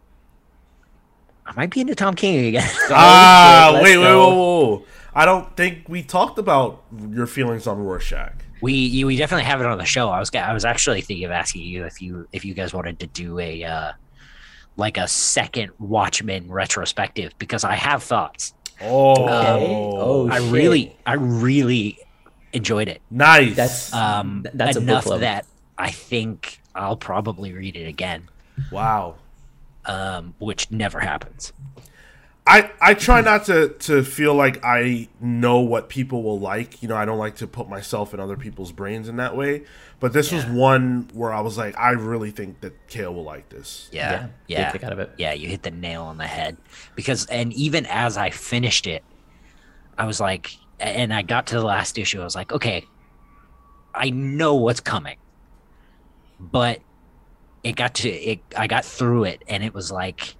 I 1.46 1.52
might 1.56 1.70
be 1.70 1.80
into 1.80 1.94
Tom 1.94 2.14
King 2.14 2.46
again. 2.46 2.68
Ah, 2.90 3.70
wait, 3.74 3.96
wait, 3.98 3.98
whoa, 3.98 4.28
whoa, 4.28 4.34
whoa. 4.76 4.86
I 5.14 5.24
don't 5.24 5.56
think 5.56 5.88
we 5.88 6.02
talked 6.02 6.38
about 6.38 6.82
your 7.10 7.26
feelings 7.26 7.66
on 7.66 7.78
Rorschach. 7.78 8.34
We 8.60 8.72
you, 8.72 9.06
we 9.06 9.16
definitely 9.16 9.44
have 9.44 9.60
it 9.60 9.66
on 9.66 9.78
the 9.78 9.84
show. 9.84 10.08
I 10.10 10.18
was 10.20 10.30
I 10.34 10.52
was 10.52 10.64
actually 10.64 11.00
thinking 11.02 11.24
of 11.26 11.30
asking 11.32 11.62
you 11.62 11.84
if 11.84 12.00
you 12.00 12.26
if 12.32 12.44
you 12.44 12.54
guys 12.54 12.72
wanted 12.72 12.98
to 13.00 13.06
do 13.06 13.38
a 13.38 13.64
uh, 13.64 13.92
like 14.76 14.96
a 14.96 15.06
second 15.08 15.70
Watchmen 15.78 16.50
retrospective 16.50 17.32
because 17.38 17.64
I 17.64 17.74
have 17.74 18.02
thoughts. 18.02 18.54
Oh, 18.80 19.14
Oh, 19.26 20.28
I 20.30 20.40
shit. 20.40 20.52
really 20.52 20.96
I 21.06 21.14
really 21.14 21.98
enjoyed 22.52 22.88
it. 22.88 23.02
nice. 23.10 23.54
That's 23.56 23.92
Um, 23.92 24.46
that's 24.54 24.76
enough 24.76 25.04
club. 25.04 25.20
that 25.20 25.46
I 25.76 25.90
think 25.90 26.60
I'll 26.74 26.96
probably 26.96 27.52
read 27.52 27.76
it 27.76 27.86
again, 27.86 28.28
wow. 28.72 29.16
um, 29.84 30.34
which 30.38 30.70
never 30.70 31.00
happens. 31.00 31.52
I, 32.46 32.70
I 32.78 32.92
try 32.92 33.22
not 33.22 33.46
to, 33.46 33.70
to 33.70 34.04
feel 34.04 34.34
like 34.34 34.62
I 34.62 35.08
know 35.18 35.60
what 35.60 35.88
people 35.88 36.22
will 36.22 36.38
like. 36.38 36.82
You 36.82 36.88
know, 36.88 36.96
I 36.96 37.06
don't 37.06 37.18
like 37.18 37.36
to 37.36 37.46
put 37.46 37.68
myself 37.70 38.12
in 38.12 38.20
other 38.20 38.36
people's 38.36 38.70
brains 38.70 39.08
in 39.08 39.16
that 39.16 39.34
way. 39.34 39.64
But 39.98 40.12
this 40.12 40.30
was 40.30 40.44
one 40.44 41.08
where 41.14 41.32
I 41.32 41.40
was 41.40 41.56
like, 41.56 41.78
I 41.78 41.92
really 41.92 42.30
think 42.30 42.60
that 42.60 42.86
Cale 42.88 43.14
will 43.14 43.24
like 43.24 43.48
this. 43.48 43.88
Yeah, 43.90 44.28
Yeah, 44.46 44.72
yeah, 44.74 44.86
out 44.86 44.92
of 44.92 44.98
it. 44.98 45.12
Yeah, 45.16 45.32
you 45.32 45.48
hit 45.48 45.62
the 45.62 45.70
nail 45.70 46.02
on 46.02 46.18
the 46.18 46.26
head 46.26 46.58
because, 46.94 47.24
and 47.26 47.52
even 47.54 47.86
as 47.86 48.18
I 48.18 48.28
finished 48.28 48.86
it, 48.86 49.02
I 49.96 50.04
was 50.04 50.20
like, 50.20 50.54
and 50.78 51.14
I 51.14 51.22
got 51.22 51.46
to 51.46 51.54
the 51.54 51.64
last 51.64 51.96
issue, 51.96 52.20
I 52.20 52.24
was 52.24 52.34
like, 52.34 52.52
okay, 52.52 52.84
I 53.94 54.10
know 54.10 54.56
what's 54.56 54.80
coming, 54.80 55.16
but 56.38 56.80
it 57.62 57.76
got 57.76 57.94
to 57.94 58.10
it. 58.10 58.40
I 58.54 58.66
got 58.66 58.84
through 58.84 59.24
it, 59.24 59.42
and 59.48 59.64
it 59.64 59.72
was 59.72 59.90
like, 59.90 60.34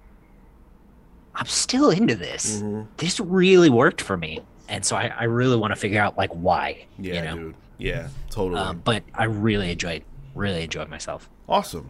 I'm 1.35 1.45
still 1.47 1.89
into 1.89 2.15
this. 2.15 2.61
Mhm. 2.61 2.87
This 2.97 3.19
really 3.19 3.69
worked 3.69 4.01
for 4.01 4.15
me, 4.17 4.41
and 4.69 4.85
so 4.85 4.95
I, 4.95 5.13
I 5.17 5.23
really 5.25 5.57
want 5.57 5.71
to 5.71 5.75
figure 5.75 6.01
out 6.01 6.17
like 6.17 6.31
why. 6.31 6.85
Yeah, 6.97 7.13
you 7.15 7.21
know, 7.21 7.35
dude. 7.35 7.55
Yeah, 7.77 8.07
totally. 8.29 8.59
um, 8.61 8.81
but 8.83 9.03
I 9.13 9.25
really 9.25 9.71
enjoyed, 9.71 10.03
really 10.33 10.63
enjoyed 10.63 10.89
myself. 10.89 11.29
Awesome. 11.47 11.89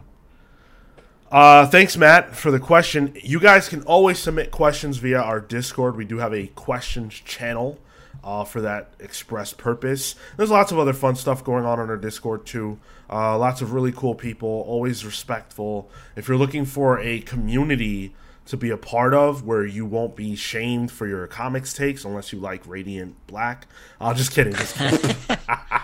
Uh, 1.30 1.66
thanks, 1.66 1.96
Matt, 1.96 2.36
for 2.36 2.50
the 2.50 2.60
question. 2.60 3.16
You 3.22 3.40
guys 3.40 3.68
can 3.68 3.82
always 3.82 4.18
submit 4.18 4.50
questions 4.50 4.98
via 4.98 5.20
our 5.20 5.40
Discord. 5.40 5.96
We 5.96 6.04
do 6.04 6.18
have 6.18 6.32
a 6.32 6.46
questions 6.48 7.14
channel 7.14 7.78
uh, 8.22 8.44
for 8.44 8.60
that 8.60 8.90
express 9.00 9.52
purpose. 9.52 10.14
There's 10.36 10.50
lots 10.50 10.70
of 10.70 10.78
other 10.78 10.92
fun 10.92 11.16
stuff 11.16 11.42
going 11.42 11.64
on 11.64 11.80
on 11.80 11.90
our 11.90 11.96
Discord, 11.96 12.46
too. 12.46 12.78
Uh, 13.10 13.36
lots 13.38 13.60
of 13.60 13.72
really 13.72 13.92
cool 13.92 14.14
people, 14.14 14.48
always 14.68 15.04
respectful. 15.04 15.90
If 16.14 16.28
you're 16.28 16.36
looking 16.36 16.64
for 16.64 16.98
a 17.00 17.20
community 17.20 18.14
to 18.46 18.56
be 18.56 18.70
a 18.70 18.76
part 18.76 19.12
of 19.14 19.44
where 19.44 19.64
you 19.66 19.84
won't 19.84 20.16
be 20.16 20.36
shamed 20.36 20.90
for 20.90 21.06
your 21.06 21.26
comics 21.26 21.72
takes 21.72 22.04
unless 22.04 22.32
you 22.32 22.38
like 22.38 22.66
Radiant 22.66 23.14
Black. 23.26 23.66
Uh, 24.00 24.14
just 24.14 24.32
kidding. 24.32 24.52
Just 24.54 24.76
kidding. 24.76 25.16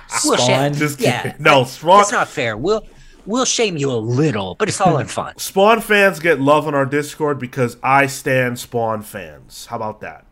Spawn. 0.09 0.75
Just 0.75 1.01
yeah, 1.01 1.23
kidding. 1.23 1.43
No, 1.43 1.65
Spawn. 1.65 1.99
That's 1.99 2.13
not 2.13 2.29
fair. 2.29 2.57
We'll 2.57 2.87
we'll 3.27 3.45
shame 3.45 3.77
you 3.77 3.91
a 3.91 3.97
little, 3.97 4.55
but 4.55 4.69
it's 4.69 4.81
all 4.81 4.99
in 4.99 5.07
fun. 5.19 5.37
Spawn 5.39 5.81
fans 5.81 6.19
get 6.21 6.41
love 6.41 6.67
on 6.67 6.75
our 6.75 6.87
Discord 6.87 7.39
because 7.39 7.77
I 7.83 8.07
stand 8.07 8.59
Spawn 8.59 9.03
fans. 9.03 9.67
How 9.67 9.77
about 9.77 10.01
that? 10.01 10.25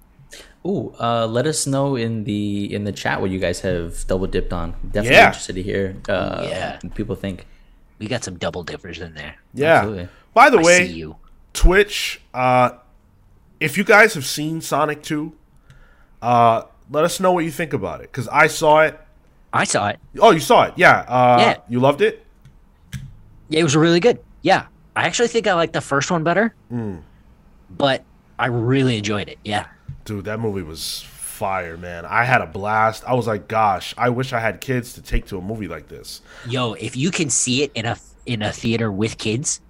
Ooh, 0.66 0.94
uh, 1.00 1.26
let 1.26 1.46
us 1.46 1.66
know 1.66 1.96
in 1.96 2.24
the 2.24 2.72
in 2.72 2.84
the 2.84 2.92
chat 2.92 3.20
what 3.20 3.30
you 3.30 3.38
guys 3.38 3.60
have 3.60 4.06
double 4.06 4.26
dipped 4.26 4.52
on. 4.52 4.72
Definitely 4.84 5.10
Yeah. 5.16 5.26
interested 5.28 5.54
to 5.54 5.62
hear. 5.62 5.96
Uh, 6.08 6.46
Yeah. 6.48 6.78
what 6.82 6.94
people 6.94 7.16
think. 7.16 7.46
We 7.98 8.06
got 8.06 8.24
some 8.24 8.36
double 8.38 8.62
dippers 8.62 8.98
in 8.98 9.14
there. 9.14 9.36
Yeah. 9.54 9.76
Absolutely. 9.78 10.08
By 10.34 10.50
the 10.50 10.58
I 10.58 10.62
way, 10.62 10.86
see 10.86 10.92
you. 10.92 11.16
Twitch, 11.52 12.20
uh, 12.32 12.70
if 13.58 13.76
you 13.76 13.84
guys 13.84 14.14
have 14.14 14.24
seen 14.26 14.60
Sonic 14.60 15.02
2, 15.02 15.32
uh, 16.22 16.62
let 16.90 17.04
us 17.04 17.20
know 17.20 17.32
what 17.32 17.44
you 17.44 17.50
think 17.50 17.72
about 17.72 18.00
it. 18.00 18.10
Because 18.12 18.28
I 18.28 18.46
saw 18.46 18.80
it. 18.80 18.98
I 19.52 19.64
saw 19.64 19.88
it. 19.88 19.98
Oh, 20.18 20.30
you 20.30 20.40
saw 20.40 20.64
it. 20.64 20.74
Yeah. 20.76 21.00
Uh, 21.08 21.36
Yeah. 21.40 21.56
You 21.68 21.80
loved 21.80 22.00
it? 22.02 22.24
Yeah, 23.48 23.60
it 23.60 23.64
was 23.64 23.74
really 23.76 24.00
good. 24.00 24.20
Yeah, 24.42 24.66
I 24.94 25.04
actually 25.04 25.28
think 25.28 25.46
I 25.48 25.54
like 25.54 25.72
the 25.72 25.80
first 25.80 26.10
one 26.10 26.22
better, 26.22 26.54
Hmm. 26.68 26.98
but 27.68 28.04
I 28.38 28.46
really 28.46 28.96
enjoyed 28.96 29.28
it. 29.28 29.38
Yeah, 29.44 29.66
Dude, 30.04 30.24
that 30.26 30.38
movie 30.40 30.62
was 30.62 31.02
fire, 31.08 31.76
man. 31.76 32.04
I 32.06 32.24
had 32.24 32.40
a 32.42 32.46
blast. 32.46 33.02
I 33.06 33.14
was 33.14 33.26
like, 33.26 33.48
gosh, 33.48 33.92
I 33.98 34.08
wish 34.08 34.32
I 34.32 34.38
had 34.40 34.60
kids 34.60 34.92
to 34.94 35.02
take 35.02 35.26
to 35.26 35.38
a 35.38 35.40
movie 35.42 35.66
like 35.68 35.88
this. 35.88 36.22
yo, 36.46 36.74
if 36.74 36.96
you 36.96 37.10
can 37.10 37.28
see 37.28 37.62
it 37.64 37.72
in 37.74 37.86
a 37.86 37.96
in 38.24 38.40
a 38.42 38.52
theater 38.52 38.90
with 38.92 39.18
kids, 39.18 39.60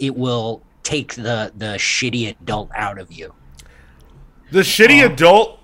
it 0.00 0.16
will 0.16 0.62
take 0.86 1.14
the 1.16 1.52
the 1.56 1.74
shitty 1.78 2.28
adult 2.28 2.70
out 2.74 2.98
of 2.98 3.10
you. 3.12 3.34
The 4.52 4.60
shitty 4.60 5.04
adult 5.04 5.58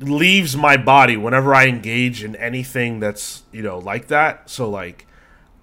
leaves 0.00 0.56
my 0.56 0.78
body 0.78 1.16
whenever 1.18 1.54
I 1.54 1.66
engage 1.66 2.24
in 2.24 2.34
anything 2.36 2.98
that's, 3.00 3.42
you 3.52 3.60
know, 3.62 3.78
like 3.78 4.06
that. 4.08 4.48
So 4.48 4.70
like 4.70 5.06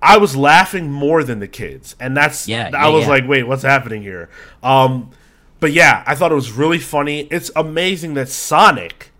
I 0.01 0.17
was 0.17 0.35
laughing 0.35 0.91
more 0.91 1.23
than 1.23 1.39
the 1.39 1.47
kids. 1.47 1.95
And 1.99 2.15
that's 2.15 2.47
Yeah, 2.47 2.69
I 2.73 2.87
yeah, 2.87 2.87
was 2.89 3.03
yeah. 3.05 3.09
like, 3.09 3.27
wait, 3.27 3.43
what's 3.47 3.63
happening 3.63 4.03
here? 4.03 4.29
Um 4.61 5.09
but 5.59 5.71
yeah, 5.73 6.03
I 6.05 6.13
thought 6.13 6.31
it 6.31 6.35
was 6.35 6.51
really 6.51 6.77
funny. 6.79 7.21
It's 7.31 7.49
amazing 7.55 8.13
that 8.15 8.29
Sonic 8.29 9.11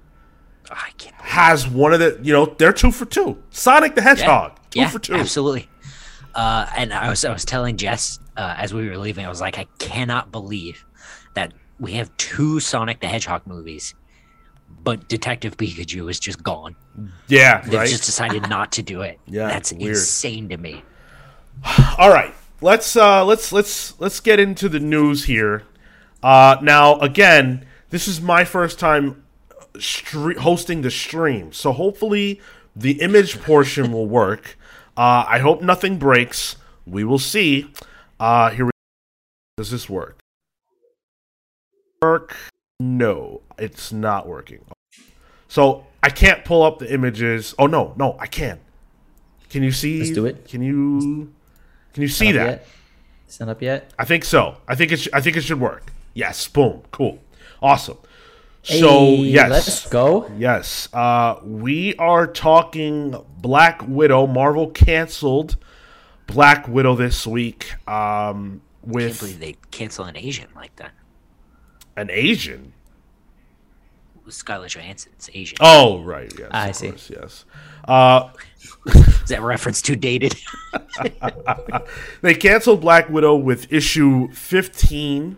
I 0.70 0.92
can't. 0.98 1.16
has 1.22 1.68
one 1.68 1.94
of 1.94 2.00
the, 2.00 2.20
you 2.22 2.34
know, 2.34 2.46
they're 2.60 2.74
two 2.74 2.92
for 2.92 3.06
two. 3.06 3.42
Sonic 3.50 3.96
the 3.96 4.02
Hedgehog, 4.04 4.60
two 4.70 4.82
yeah, 4.82 4.90
for 4.90 5.00
two. 5.00 5.16
absolutely. 5.16 5.70
Uh, 6.36 6.68
and 6.76 6.94
I 6.94 7.10
was 7.10 7.24
I 7.24 7.32
was 7.32 7.46
telling 7.46 7.78
Jess 7.78 8.20
uh, 8.38 8.56
as 8.58 8.74
we 8.74 8.88
were 8.90 8.98
leaving, 8.98 9.26
I 9.26 9.30
was 9.30 9.42
like, 9.42 9.58
I 9.58 9.66
cannot 9.80 10.32
believe 10.32 10.86
that 11.34 11.54
we 11.80 11.94
have 11.94 12.16
two 12.18 12.60
Sonic 12.60 13.00
the 13.00 13.08
Hedgehog 13.08 13.48
movies, 13.48 13.96
but 14.84 15.08
Detective 15.08 15.56
Pikachu 15.58 16.10
is 16.10 16.20
just 16.20 16.44
gone. 16.44 16.76
Yeah, 17.28 17.62
They've 17.62 17.74
right. 17.80 17.90
just 17.90 18.06
decided 18.06 18.50
not 18.50 18.72
to 18.74 18.84
do 18.84 19.02
it. 19.02 19.20
Yeah, 19.28 19.48
that's 19.48 19.72
weird. 19.74 19.90
insane 19.96 20.50
to 20.50 20.58
me. 20.58 20.84
All 21.98 22.10
right, 22.10 22.34
let's 22.62 22.96
uh, 22.96 23.24
let's 23.26 23.52
let's 23.52 24.00
let's 24.00 24.20
get 24.20 24.40
into 24.40 24.68
the 24.70 24.80
news 24.80 25.26
here. 25.26 25.64
Uh, 26.22 26.58
now, 26.62 27.00
again, 27.00 27.66
this 27.92 28.08
is 28.08 28.20
my 28.20 28.44
first 28.44 28.78
time 28.80 29.24
stre- 29.76 30.38
hosting 30.38 30.82
the 30.82 30.92
stream, 30.92 31.54
so 31.54 31.72
hopefully 31.72 32.42
the 32.76 33.00
image 33.02 33.42
portion 33.42 33.92
will 33.94 34.08
work. 34.08 34.58
Uh, 34.98 35.26
I 35.28 35.40
hope 35.40 35.62
nothing 35.62 35.98
breaks. 35.98 36.56
We 36.86 37.04
will 37.04 37.20
see. 37.20 37.70
Uh, 38.20 38.52
here 38.52 38.66
we 38.66 38.72
does 39.58 39.72
this 39.72 39.90
work? 39.90 40.20
Work? 42.02 42.36
No, 42.80 43.42
it's 43.58 43.92
not 43.92 44.28
working. 44.28 44.66
So 45.48 45.86
I 46.04 46.10
can't 46.10 46.44
pull 46.44 46.64
up 46.64 46.80
the 46.80 46.94
images. 46.94 47.56
Oh 47.58 47.68
no, 47.68 47.94
no, 47.98 48.18
I 48.20 48.28
can. 48.28 48.60
Can 49.50 49.64
you 49.64 49.72
see? 49.72 50.00
Let's 50.00 50.12
do 50.12 50.26
it. 50.26 50.48
Can 50.48 50.62
you? 50.62 51.34
Can 51.94 52.02
you 52.02 52.10
see 52.10 52.32
that? 52.34 52.46
Yet? 52.46 52.68
Stand 53.28 53.50
up 53.50 53.62
yet? 53.62 53.94
I 53.98 54.06
think 54.06 54.24
so. 54.26 54.58
I 54.68 54.76
think 54.76 54.92
it. 54.92 55.00
Sh- 55.00 55.08
I 55.14 55.22
think 55.22 55.38
it 55.38 55.42
should 55.42 55.60
work. 55.60 55.92
Yes. 56.14 56.48
Boom. 56.48 56.84
Cool. 56.92 57.20
Awesome. 57.62 57.98
So 58.66 59.00
Hey, 59.00 59.16
yes, 59.26 59.50
let's 59.52 59.90
go. 59.90 60.30
yes. 60.38 60.90
Uh, 60.92 61.40
we 61.44 61.96
are 61.98 62.26
talking 62.26 63.16
Black 63.40 63.82
Widow. 63.88 64.26
Marvel 64.26 64.70
canceled 64.72 65.58
Black 66.28 66.68
Widow 66.68 66.96
this 66.96 67.28
week. 67.28 67.74
Um, 67.88 68.62
Can't 68.82 68.94
with 68.96 69.20
believe 69.20 69.40
they 69.40 69.56
cancel 69.72 70.06
an 70.06 70.18
Asian 70.18 70.48
like 70.56 70.76
that. 70.78 70.92
an 71.96 72.10
Asian. 72.12 72.74
Scarlett 74.28 74.72
Johansson's 74.72 75.30
Asian. 75.36 75.58
Oh 75.62 76.02
right. 76.02 76.34
Yes. 76.38 76.50
I 76.52 76.72
see. 76.72 76.90
course, 76.90 77.12
yes. 77.12 77.46
Uh, 77.88 78.30
Is 78.88 79.30
that 79.30 79.44
reference 79.44 79.84
too 79.84 79.96
dated? 79.96 80.34
they 82.22 82.34
canceled 82.34 82.82
Black 82.82 83.08
Widow 83.10 83.36
with 83.36 83.72
issue 83.72 84.32
15. 84.32 85.38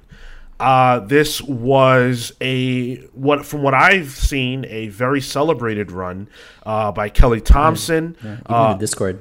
Uh, 0.59 0.99
this 1.01 1.41
was 1.41 2.31
a 2.41 2.95
what 3.13 3.45
from 3.45 3.61
what 3.61 3.73
I've 3.75 4.09
seen 4.11 4.65
a 4.69 4.87
very 4.87 5.21
celebrated 5.21 5.91
run 5.91 6.27
uh, 6.65 6.91
by 6.91 7.09
Kelly 7.09 7.41
Thompson. 7.41 8.15
Even 8.19 8.41
Uh, 8.47 8.73
the 8.73 8.79
Discord. 8.79 9.19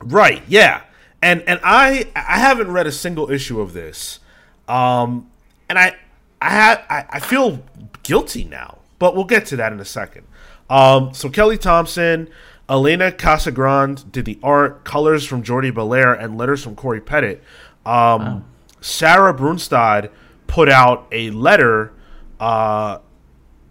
Right, 0.00 0.42
yeah. 0.46 0.82
And 1.22 1.42
and 1.46 1.58
I 1.64 2.06
I 2.14 2.38
haven't 2.38 2.70
read 2.70 2.86
a 2.86 2.92
single 2.92 3.30
issue 3.30 3.60
of 3.60 3.72
this. 3.72 4.20
Um 4.68 5.28
and 5.68 5.78
I 5.78 5.96
I 6.40 6.50
ha- 6.50 6.84
I, 6.88 7.04
I 7.10 7.20
feel 7.20 7.62
guilty 8.02 8.44
now. 8.44 8.78
but 8.98 9.14
we'll 9.16 9.24
get 9.24 9.46
to 9.46 9.56
that 9.56 9.72
in 9.72 9.80
a 9.80 9.84
second. 9.84 10.24
Um, 10.70 11.12
so 11.14 11.28
Kelly 11.28 11.58
Thompson, 11.58 12.28
Elena 12.70 13.10
Casagrande 13.12 14.10
did 14.12 14.24
the 14.24 14.38
art, 14.42 14.84
colors 14.84 15.24
from 15.26 15.42
Jordie 15.42 15.70
Bellaire, 15.72 16.12
and 16.14 16.38
letters 16.38 16.62
from 16.62 16.74
Cory 16.74 17.00
Petit. 17.00 17.38
Um, 17.84 18.44
Sarah 18.80 19.34
Brunstad 19.34 20.10
put 20.46 20.68
out 20.68 21.06
a 21.12 21.30
letter. 21.30 21.92
Uh, 22.38 22.98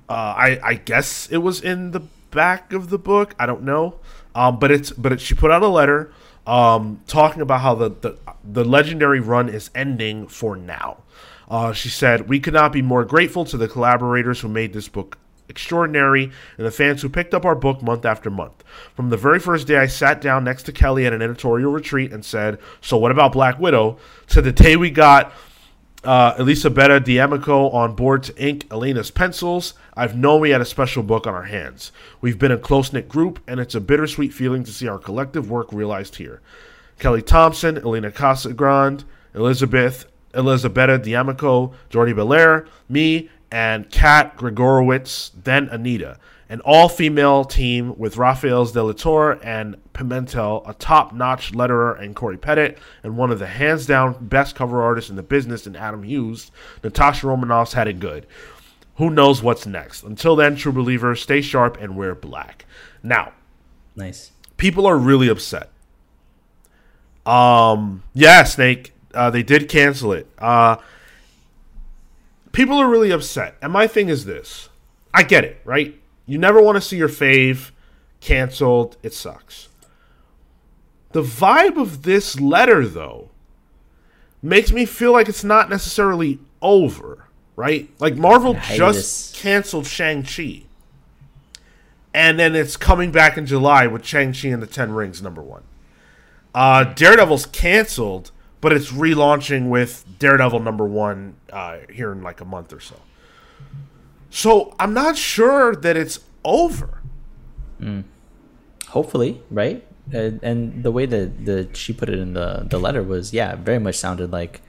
uh, 0.09 0.13
I, 0.13 0.59
I 0.63 0.73
guess 0.75 1.27
it 1.31 1.37
was 1.37 1.61
in 1.61 1.91
the 1.91 2.01
back 2.31 2.73
of 2.73 2.89
the 2.89 2.97
book. 2.97 3.35
I 3.39 3.45
don't 3.45 3.63
know, 3.63 3.99
um, 4.35 4.59
but 4.59 4.71
it's 4.71 4.91
but 4.91 5.13
it, 5.13 5.21
she 5.21 5.33
put 5.35 5.51
out 5.51 5.61
a 5.61 5.67
letter 5.67 6.11
um, 6.45 7.01
talking 7.07 7.41
about 7.41 7.61
how 7.61 7.75
the, 7.75 7.89
the 7.89 8.17
the 8.43 8.63
legendary 8.63 9.19
run 9.19 9.49
is 9.49 9.69
ending 9.73 10.27
for 10.27 10.55
now. 10.55 10.97
Uh, 11.49 11.71
she 11.73 11.89
said, 11.89 12.27
"We 12.29 12.39
could 12.39 12.53
not 12.53 12.71
be 12.71 12.81
more 12.81 13.05
grateful 13.05 13.45
to 13.45 13.57
the 13.57 13.67
collaborators 13.67 14.41
who 14.41 14.49
made 14.49 14.73
this 14.73 14.87
book 14.87 15.17
extraordinary 15.49 16.31
and 16.57 16.65
the 16.65 16.71
fans 16.71 17.01
who 17.01 17.09
picked 17.09 17.33
up 17.33 17.45
our 17.45 17.55
book 17.55 17.81
month 17.81 18.05
after 18.05 18.29
month. 18.29 18.63
From 18.95 19.09
the 19.09 19.17
very 19.17 19.39
first 19.39 19.67
day 19.67 19.77
I 19.77 19.87
sat 19.87 20.21
down 20.21 20.43
next 20.43 20.63
to 20.63 20.71
Kelly 20.71 21.05
at 21.05 21.13
an 21.13 21.21
editorial 21.21 21.71
retreat 21.71 22.11
and 22.11 22.25
said, 22.25 22.59
"So 22.81 22.97
what 22.97 23.11
about 23.11 23.33
Black 23.33 23.59
Widow?" 23.59 23.97
to 24.27 24.41
the 24.41 24.51
day 24.51 24.75
we 24.75 24.89
got 24.89 25.31
uh, 26.03 26.35
Elisabetta 26.37 26.99
D'Amico 26.99 27.69
on 27.69 27.95
board 27.95 28.23
to 28.23 28.37
ink 28.37 28.67
Elena's 28.71 29.11
pencils, 29.11 29.73
I've 29.95 30.17
known 30.17 30.41
we 30.41 30.49
had 30.49 30.61
a 30.61 30.65
special 30.65 31.03
book 31.03 31.25
on 31.27 31.33
our 31.33 31.43
hands. 31.43 31.91
We've 32.21 32.39
been 32.39 32.51
a 32.51 32.57
close 32.57 32.91
knit 32.91 33.07
group, 33.07 33.39
and 33.47 33.59
it's 33.59 33.75
a 33.75 33.81
bittersweet 33.81 34.33
feeling 34.33 34.63
to 34.63 34.71
see 34.71 34.87
our 34.87 34.99
collective 34.99 35.49
work 35.49 35.71
realized 35.71 36.15
here. 36.15 36.41
Kelly 36.99 37.21
Thompson, 37.21 37.77
Elena 37.77 38.11
Casagrande, 38.11 39.03
Elizabeth, 39.33 40.05
Elisabetta 40.33 40.97
D'Amico, 40.97 41.73
Jordie 41.89 42.13
Bellaire, 42.13 42.67
me, 42.89 43.29
and 43.51 43.89
Kat 43.91 44.35
Gregorowicz, 44.35 45.31
then 45.43 45.69
Anita. 45.69 46.17
An 46.53 46.61
all 46.61 46.87
female 46.87 47.45
team 47.45 47.97
with 47.97 48.17
Rafael 48.17 48.63
De 48.65 48.79
Latorre 48.79 49.39
and 49.43 49.75
Pimentel, 49.95 50.61
a 50.69 50.75
top 50.75 51.11
notch 51.11 51.51
letterer, 51.51 51.99
and 51.99 52.15
Cory 52.15 52.37
Petit, 52.37 52.75
and 53.01 53.17
one 53.17 53.31
of 53.31 53.39
the 53.39 53.47
hands 53.47 53.87
down 53.87 54.27
best 54.27 54.53
cover 54.53 54.79
artists 54.79 55.09
in 55.09 55.15
the 55.15 55.23
business 55.23 55.65
in 55.65 55.75
Adam 55.75 56.03
Hughes. 56.03 56.51
Natasha 56.83 57.25
Romanoff's 57.25 57.73
had 57.73 57.87
it 57.87 57.99
good. 57.99 58.27
Who 58.97 59.09
knows 59.09 59.41
what's 59.41 59.65
next? 59.65 60.03
Until 60.03 60.35
then, 60.35 60.55
true 60.55 60.71
believers, 60.71 61.23
stay 61.23 61.41
sharp 61.41 61.75
and 61.81 61.97
wear 61.97 62.13
black. 62.13 62.67
Now, 63.01 63.33
Nice. 63.95 64.31
people 64.57 64.85
are 64.85 64.95
really 64.99 65.29
upset. 65.29 65.71
Um, 67.25 68.03
yeah, 68.13 68.43
Snake. 68.43 68.93
Uh, 69.11 69.31
they 69.31 69.41
did 69.41 69.69
cancel 69.69 70.13
it. 70.13 70.27
Uh, 70.37 70.75
people 72.51 72.77
are 72.77 72.87
really 72.87 73.09
upset, 73.09 73.55
and 73.59 73.73
my 73.73 73.87
thing 73.87 74.07
is 74.09 74.25
this: 74.25 74.69
I 75.15 75.23
get 75.23 75.43
it, 75.43 75.59
right? 75.65 75.99
You 76.25 76.37
never 76.37 76.61
want 76.61 76.75
to 76.75 76.81
see 76.81 76.97
your 76.97 77.09
fave 77.09 77.71
canceled. 78.21 78.97
It 79.03 79.13
sucks. 79.13 79.69
The 81.11 81.21
vibe 81.21 81.79
of 81.79 82.03
this 82.03 82.39
letter, 82.39 82.87
though, 82.87 83.29
makes 84.41 84.71
me 84.71 84.85
feel 84.85 85.11
like 85.11 85.29
it's 85.29 85.43
not 85.43 85.69
necessarily 85.69 86.39
over, 86.61 87.27
right? 87.55 87.89
Like 87.99 88.15
Marvel 88.15 88.55
just 88.73 89.35
canceled 89.35 89.85
Shang 89.85 90.23
Chi 90.23 90.63
and 92.13 92.39
then 92.39 92.55
it's 92.55 92.77
coming 92.77 93.11
back 93.11 93.37
in 93.37 93.45
July 93.45 93.87
with 93.87 94.05
Shang-Chi 94.05 94.47
and 94.49 94.61
the 94.61 94.67
Ten 94.67 94.91
Rings, 94.91 95.21
number 95.21 95.41
one. 95.41 95.63
Uh, 96.53 96.83
Daredevil's 96.83 97.47
canceled, 97.47 98.31
but 98.61 98.71
it's 98.71 98.91
relaunching 98.91 99.69
with 99.69 100.05
Daredevil 100.19 100.59
number 100.59 100.85
one 100.85 101.35
uh, 101.51 101.77
here 101.91 102.11
in 102.11 102.21
like 102.21 102.39
a 102.39 102.45
month 102.45 102.71
or 102.71 102.79
so. 102.79 102.99
So 104.33 104.73
I'm 104.79 104.95
not 104.95 105.15
sure 105.15 105.75
that 105.75 105.95
it's 105.95 106.19
over. 106.43 107.03
Mm. 107.79 108.03
Hopefully, 108.87 109.43
right? 109.51 109.85
And, 110.11 110.39
and 110.41 110.83
the 110.83 110.91
way 110.91 111.05
that 111.05 111.45
the 111.45 111.69
she 111.73 111.93
put 111.93 112.09
it 112.09 112.17
in 112.17 112.33
the 112.33 112.65
the 112.67 112.79
letter 112.79 113.03
was, 113.03 113.31
yeah, 113.31 113.55
very 113.55 113.77
much 113.77 113.95
sounded 113.95 114.31
like 114.31 114.61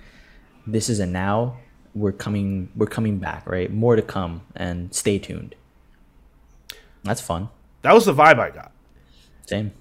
this 0.67 0.91
is 0.91 1.01
a 1.01 1.07
now. 1.07 1.57
We're 1.95 2.13
coming. 2.13 2.69
We're 2.77 2.87
coming 2.87 3.19
back, 3.19 3.49
right? 3.49 3.73
More 3.73 3.97
to 3.97 4.03
come, 4.03 4.43
and 4.55 4.95
stay 4.95 5.19
tuned. 5.19 5.55
That's 7.03 7.23
fun. 7.23 7.49
That 7.81 7.95
was 7.95 8.05
the 8.05 8.13
vibe 8.13 8.39
I 8.39 8.51
got. 8.51 8.71
Same. 9.47 9.73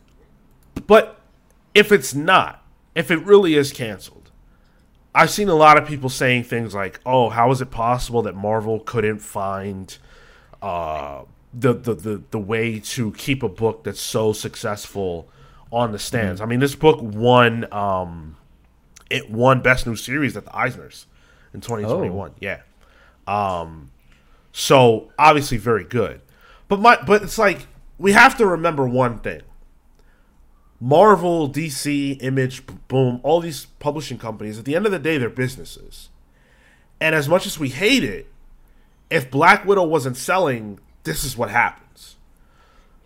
But 0.87 1.19
if 1.75 1.91
it's 1.91 2.13
not, 2.15 2.63
if 2.95 3.11
it 3.11 3.17
really 3.25 3.55
is 3.55 3.73
canceled, 3.73 4.22
I've 5.15 5.29
seen 5.29 5.49
a 5.49 5.55
lot 5.55 5.77
of 5.77 5.87
people 5.87 6.09
saying 6.09 6.45
things 6.45 6.73
like, 6.73 6.99
"Oh, 7.05 7.29
how 7.29 7.51
is 7.51 7.61
it 7.61 7.71
possible 7.71 8.21
that 8.23 8.35
Marvel 8.35 8.79
couldn't 8.79 9.19
find 9.19 9.95
uh, 10.61 11.23
the, 11.53 11.73
the 11.73 11.93
the 11.93 12.23
the 12.31 12.39
way 12.39 12.79
to 12.79 13.11
keep 13.13 13.43
a 13.43 13.49
book 13.49 13.83
that's 13.83 14.01
so 14.01 14.33
successful 14.33 15.27
on 15.71 15.91
the 15.91 15.99
stands?" 15.99 16.41
I 16.41 16.45
mean, 16.45 16.59
this 16.59 16.75
book 16.75 16.99
won 17.01 17.71
um, 17.71 18.37
it 19.09 19.29
won 19.29 19.61
Best 19.61 19.85
New 19.85 19.95
Series 19.95 20.35
at 20.35 20.45
the 20.45 20.51
Eisners 20.51 21.05
in 21.53 21.61
2021. 21.61 22.31
Yeah. 22.39 22.61
Um, 23.27 23.91
so 24.51 25.11
obviously 25.17 25.57
very 25.57 25.83
good. 25.83 26.21
But 26.67 26.79
my 26.79 26.97
but 27.05 27.23
it's 27.23 27.37
like 27.37 27.67
we 27.97 28.13
have 28.13 28.37
to 28.37 28.45
remember 28.45 28.87
one 28.87 29.19
thing. 29.19 29.41
Marvel, 30.83 31.49
DC, 31.49 32.21
Image, 32.21 32.61
Boom, 32.89 33.21
all 33.23 33.39
these 33.39 33.67
publishing 33.79 34.17
companies, 34.17 34.59
at 34.59 34.65
the 34.65 34.75
end 34.75 34.85
of 34.85 34.91
the 34.91 34.99
day, 34.99 35.17
they're 35.17 35.29
businesses. 35.29 36.09
And 36.99 37.15
as 37.15 37.29
much 37.29 37.45
as 37.45 37.57
we 37.57 37.69
hate 37.69 38.03
it, 38.03 38.27
if 39.09 39.31
Black 39.31 39.63
Widow 39.63 39.85
wasn't 39.85 40.17
selling, 40.17 40.79
this 41.05 41.23
is 41.23 41.37
what 41.37 41.49
happens. 41.49 42.17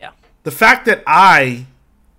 Yeah. 0.02 0.10
The 0.42 0.50
fact 0.50 0.88
that 0.88 1.04
I 1.06 1.68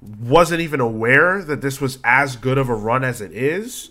wasn't 0.01 0.61
even 0.61 0.79
aware 0.79 1.42
that 1.42 1.61
this 1.61 1.81
was 1.81 1.99
as 2.05 2.37
good 2.37 2.57
of 2.57 2.68
a 2.68 2.75
run 2.77 3.03
as 3.03 3.21
it 3.21 3.33
is, 3.33 3.90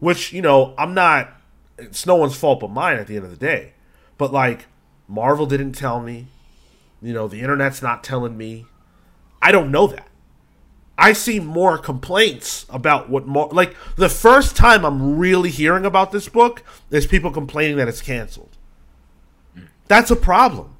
which, 0.00 0.34
you 0.34 0.42
know, 0.42 0.74
I'm 0.76 0.92
not, 0.92 1.32
it's 1.78 2.04
no 2.04 2.16
one's 2.16 2.36
fault 2.36 2.60
but 2.60 2.68
mine 2.68 2.98
at 2.98 3.06
the 3.06 3.16
end 3.16 3.24
of 3.24 3.30
the 3.30 3.38
day. 3.38 3.72
But, 4.18 4.34
like, 4.34 4.66
Marvel 5.08 5.46
didn't 5.46 5.72
tell 5.72 5.98
me. 5.98 6.26
You 7.00 7.14
know, 7.14 7.26
the 7.26 7.40
internet's 7.40 7.80
not 7.80 8.04
telling 8.04 8.36
me. 8.36 8.66
I 9.40 9.50
don't 9.50 9.70
know 9.70 9.86
that. 9.86 10.10
I 10.98 11.12
see 11.12 11.40
more 11.40 11.76
complaints 11.76 12.64
about 12.70 13.10
what 13.10 13.26
more 13.26 13.48
like 13.52 13.76
the 13.96 14.08
first 14.08 14.56
time 14.56 14.84
I'm 14.84 15.18
really 15.18 15.50
hearing 15.50 15.84
about 15.84 16.10
this 16.10 16.28
book 16.28 16.62
is 16.90 17.06
people 17.06 17.30
complaining 17.30 17.76
that 17.76 17.88
it's 17.88 18.00
canceled. 18.00 18.56
That's 19.88 20.10
a 20.10 20.16
problem. 20.16 20.76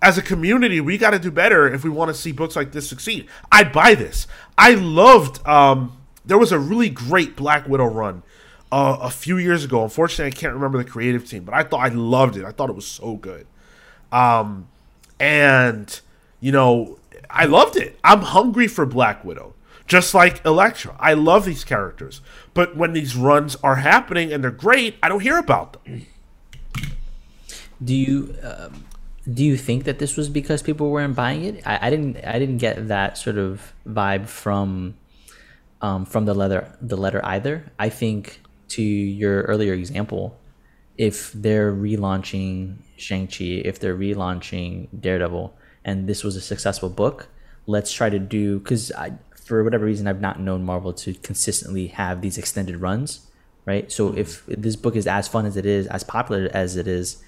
As 0.00 0.18
a 0.18 0.22
community, 0.22 0.80
we 0.80 0.98
got 0.98 1.10
to 1.10 1.18
do 1.18 1.30
better 1.30 1.72
if 1.72 1.82
we 1.82 1.90
want 1.90 2.10
to 2.10 2.14
see 2.14 2.30
books 2.30 2.54
like 2.54 2.72
this 2.72 2.88
succeed. 2.88 3.26
I'd 3.50 3.72
buy 3.72 3.94
this. 3.94 4.26
I 4.56 4.74
loved. 4.74 5.46
Um, 5.46 5.96
there 6.24 6.38
was 6.38 6.52
a 6.52 6.58
really 6.58 6.90
great 6.90 7.34
Black 7.34 7.66
Widow 7.66 7.86
run 7.86 8.22
uh, 8.70 8.98
a 9.00 9.10
few 9.10 9.38
years 9.38 9.64
ago. 9.64 9.82
Unfortunately, 9.82 10.26
I 10.26 10.30
can't 10.30 10.54
remember 10.54 10.78
the 10.78 10.88
creative 10.88 11.28
team, 11.28 11.44
but 11.44 11.54
I 11.54 11.62
thought 11.62 11.80
I 11.80 11.88
loved 11.88 12.36
it. 12.36 12.44
I 12.44 12.52
thought 12.52 12.70
it 12.70 12.76
was 12.76 12.86
so 12.86 13.16
good. 13.16 13.46
Um, 14.12 14.68
and 15.18 16.00
you 16.40 16.52
know, 16.52 16.98
I 17.30 17.46
loved 17.46 17.76
it. 17.76 17.98
I'm 18.04 18.20
hungry 18.20 18.68
for 18.68 18.86
Black 18.86 19.24
Widow, 19.24 19.54
just 19.86 20.14
like 20.14 20.44
Elektra. 20.44 20.96
I 20.98 21.14
love 21.14 21.44
these 21.44 21.64
characters, 21.64 22.20
but 22.54 22.76
when 22.76 22.92
these 22.92 23.16
runs 23.16 23.56
are 23.56 23.76
happening 23.76 24.32
and 24.32 24.42
they're 24.42 24.50
great, 24.50 24.96
I 25.02 25.08
don't 25.08 25.20
hear 25.20 25.38
about 25.38 25.84
them. 25.84 26.06
Do 27.82 27.94
you 27.94 28.34
um, 28.42 28.84
do 29.32 29.44
you 29.44 29.56
think 29.56 29.84
that 29.84 29.98
this 29.98 30.16
was 30.16 30.28
because 30.28 30.62
people 30.62 30.90
weren't 30.90 31.16
buying 31.16 31.44
it? 31.44 31.66
I, 31.66 31.86
I 31.86 31.90
didn't. 31.90 32.24
I 32.24 32.38
didn't 32.38 32.58
get 32.58 32.88
that 32.88 33.18
sort 33.18 33.38
of 33.38 33.72
vibe 33.86 34.28
from 34.28 34.94
um, 35.82 36.06
from 36.06 36.24
the 36.24 36.34
letter 36.34 36.76
the 36.80 36.96
letter 36.96 37.20
either. 37.24 37.70
I 37.78 37.88
think 37.88 38.40
to 38.68 38.82
your 38.82 39.42
earlier 39.42 39.74
example, 39.74 40.38
if 40.96 41.32
they're 41.32 41.72
relaunching 41.72 42.78
Shang 42.96 43.26
Chi, 43.26 43.62
if 43.64 43.78
they're 43.78 43.96
relaunching 43.96 44.88
Daredevil, 44.98 45.54
and 45.84 46.08
this 46.08 46.24
was 46.24 46.36
a 46.36 46.40
successful 46.40 46.88
book, 46.88 47.28
let's 47.66 47.92
try 47.92 48.08
to 48.08 48.18
do 48.18 48.58
because 48.58 48.92
I 48.92 49.12
for 49.46 49.62
whatever 49.62 49.84
reason 49.84 50.08
I've 50.08 50.20
not 50.20 50.40
known 50.40 50.64
Marvel 50.64 50.92
to 50.92 51.14
consistently 51.14 51.86
have 51.86 52.20
these 52.20 52.36
extended 52.36 52.78
runs, 52.78 53.28
right? 53.64 53.90
So 53.92 54.08
mm-hmm. 54.08 54.18
if 54.18 54.44
this 54.46 54.74
book 54.74 54.96
is 54.96 55.06
as 55.06 55.28
fun 55.28 55.46
as 55.46 55.56
it 55.56 55.64
is, 55.64 55.86
as 55.86 56.02
popular 56.02 56.50
as 56.52 56.76
it 56.76 56.88
is, 56.88 57.22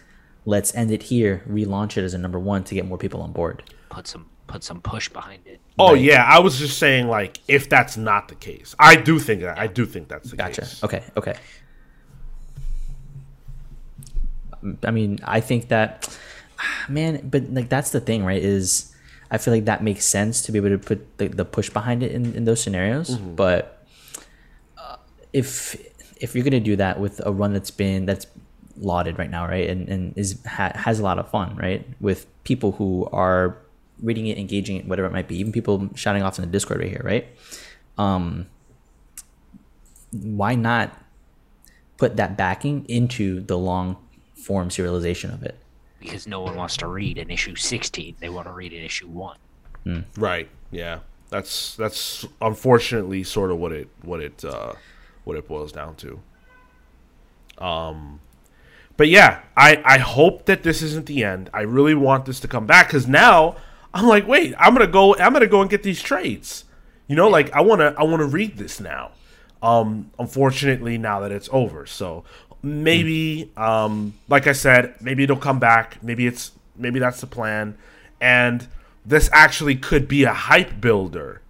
let's 0.44 0.74
end 0.74 0.90
it 0.90 1.04
here, 1.04 1.44
relaunch 1.48 1.96
it 1.96 2.02
as 2.02 2.14
a 2.14 2.18
number 2.18 2.38
one 2.40 2.64
to 2.64 2.74
get 2.74 2.86
more 2.86 2.98
people 2.98 3.22
on 3.22 3.32
board. 3.32 3.62
Put 3.88 4.08
some 4.08 4.26
put 4.48 4.64
some 4.64 4.80
push 4.80 5.08
behind 5.08 5.46
it. 5.46 5.60
Oh 5.78 5.92
Right. 5.92 6.02
yeah, 6.02 6.24
I 6.24 6.40
was 6.40 6.58
just 6.58 6.78
saying 6.78 7.06
like 7.06 7.38
if 7.46 7.68
that's 7.68 7.96
not 7.96 8.26
the 8.26 8.34
case, 8.34 8.74
I 8.80 8.96
do 8.96 9.20
think 9.20 9.42
that 9.42 9.56
I 9.56 9.68
do 9.68 9.86
think 9.86 10.08
that's 10.08 10.30
the 10.30 10.36
Gotcha. 10.36 10.62
case. 10.62 10.80
Gotcha. 10.80 10.96
Okay. 10.96 11.04
Okay. 11.16 11.38
I 14.82 14.90
mean, 14.90 15.20
I 15.22 15.38
think 15.38 15.68
that, 15.68 16.18
man, 16.88 17.28
but 17.28 17.48
like 17.52 17.68
that's 17.68 17.90
the 17.90 18.00
thing, 18.00 18.24
right? 18.24 18.42
Is 18.42 18.87
I 19.30 19.38
feel 19.38 19.52
like 19.52 19.66
that 19.66 19.82
makes 19.82 20.04
sense 20.04 20.42
to 20.42 20.52
be 20.52 20.58
able 20.58 20.70
to 20.70 20.78
put 20.78 21.18
the, 21.18 21.28
the 21.28 21.44
push 21.44 21.70
behind 21.70 22.02
it 22.02 22.12
in, 22.12 22.34
in 22.34 22.44
those 22.44 22.62
scenarios. 22.62 23.16
But 23.36 23.86
uh, 24.76 24.96
if 25.32 25.76
if 26.20 26.34
you're 26.34 26.44
gonna 26.44 26.60
do 26.60 26.76
that 26.76 26.98
with 26.98 27.20
a 27.24 27.32
run 27.32 27.52
that's 27.52 27.70
been 27.70 28.06
that's 28.06 28.26
lauded 28.80 29.18
right 29.18 29.30
now, 29.30 29.46
right? 29.46 29.68
And 29.68 29.88
and 29.88 30.16
is 30.16 30.38
ha, 30.46 30.72
has 30.74 30.98
a 30.98 31.02
lot 31.02 31.18
of 31.18 31.30
fun, 31.30 31.56
right? 31.56 31.86
With 32.00 32.26
people 32.44 32.72
who 32.72 33.08
are 33.12 33.58
reading 34.02 34.26
it, 34.28 34.38
engaging 34.38 34.76
it, 34.76 34.86
whatever 34.86 35.08
it 35.08 35.12
might 35.12 35.28
be, 35.28 35.38
even 35.38 35.52
people 35.52 35.90
shouting 35.94 36.22
off 36.22 36.38
in 36.38 36.44
the 36.44 36.50
Discord 36.50 36.80
right 36.80 36.88
here, 36.88 37.02
right? 37.04 37.26
Um, 37.98 38.46
why 40.12 40.54
not 40.54 40.96
put 41.96 42.16
that 42.16 42.36
backing 42.36 42.86
into 42.88 43.40
the 43.40 43.58
long 43.58 43.96
form 44.34 44.68
serialization 44.68 45.34
of 45.34 45.42
it? 45.42 45.58
Because 45.98 46.26
no 46.26 46.40
one 46.40 46.54
wants 46.56 46.76
to 46.76 46.86
read 46.86 47.18
an 47.18 47.30
issue 47.30 47.54
16 47.54 48.16
they 48.20 48.28
want 48.28 48.46
to 48.46 48.52
read 48.52 48.72
an 48.72 48.82
issue 48.82 49.08
1 49.08 49.36
Right. 50.16 50.48
Yeah. 50.70 51.00
That's 51.30 51.76
that's 51.76 52.26
unfortunately 52.40 53.22
sort 53.22 53.50
of 53.50 53.58
what 53.58 53.72
it 53.72 53.88
what 54.02 54.20
it 54.20 54.44
uh, 54.44 54.72
what 55.24 55.36
it 55.36 55.46
boils 55.46 55.72
down 55.72 55.94
to. 55.96 56.20
Um, 57.58 58.20
but 58.96 59.08
yeah, 59.08 59.42
I 59.56 59.82
I 59.84 59.98
hope 59.98 60.46
that 60.46 60.62
this 60.62 60.80
isn't 60.82 61.06
the 61.06 61.24
end. 61.24 61.50
I 61.52 61.62
really 61.62 61.94
want 61.94 62.24
this 62.24 62.40
to 62.40 62.48
come 62.48 62.66
back 62.66 62.88
because 62.88 63.06
now 63.06 63.56
I'm 63.92 64.06
like, 64.06 64.26
wait, 64.26 64.54
I'm 64.58 64.72
gonna 64.72 64.86
go. 64.86 65.14
I'm 65.16 65.32
gonna 65.32 65.46
go 65.46 65.60
and 65.60 65.68
get 65.68 65.82
these 65.82 66.00
trades. 66.02 66.64
You 67.08 67.16
know, 67.16 67.28
like 67.28 67.52
I 67.52 67.60
wanna 67.60 67.94
I 67.98 68.04
wanna 68.04 68.26
read 68.26 68.56
this 68.56 68.80
now. 68.80 69.10
Um, 69.62 70.10
unfortunately, 70.18 70.96
now 70.96 71.20
that 71.20 71.32
it's 71.32 71.48
over, 71.52 71.84
so 71.84 72.24
maybe 72.62 73.50
um, 73.56 74.14
like 74.28 74.46
I 74.46 74.52
said, 74.52 74.94
maybe 75.00 75.24
it'll 75.24 75.36
come 75.36 75.58
back. 75.58 76.02
Maybe 76.02 76.26
it's 76.26 76.52
maybe 76.76 76.98
that's 76.98 77.20
the 77.20 77.26
plan, 77.26 77.76
and 78.20 78.66
this 79.04 79.28
actually 79.32 79.76
could 79.76 80.08
be 80.08 80.24
a 80.24 80.32
hype 80.32 80.80
builder 80.80 81.40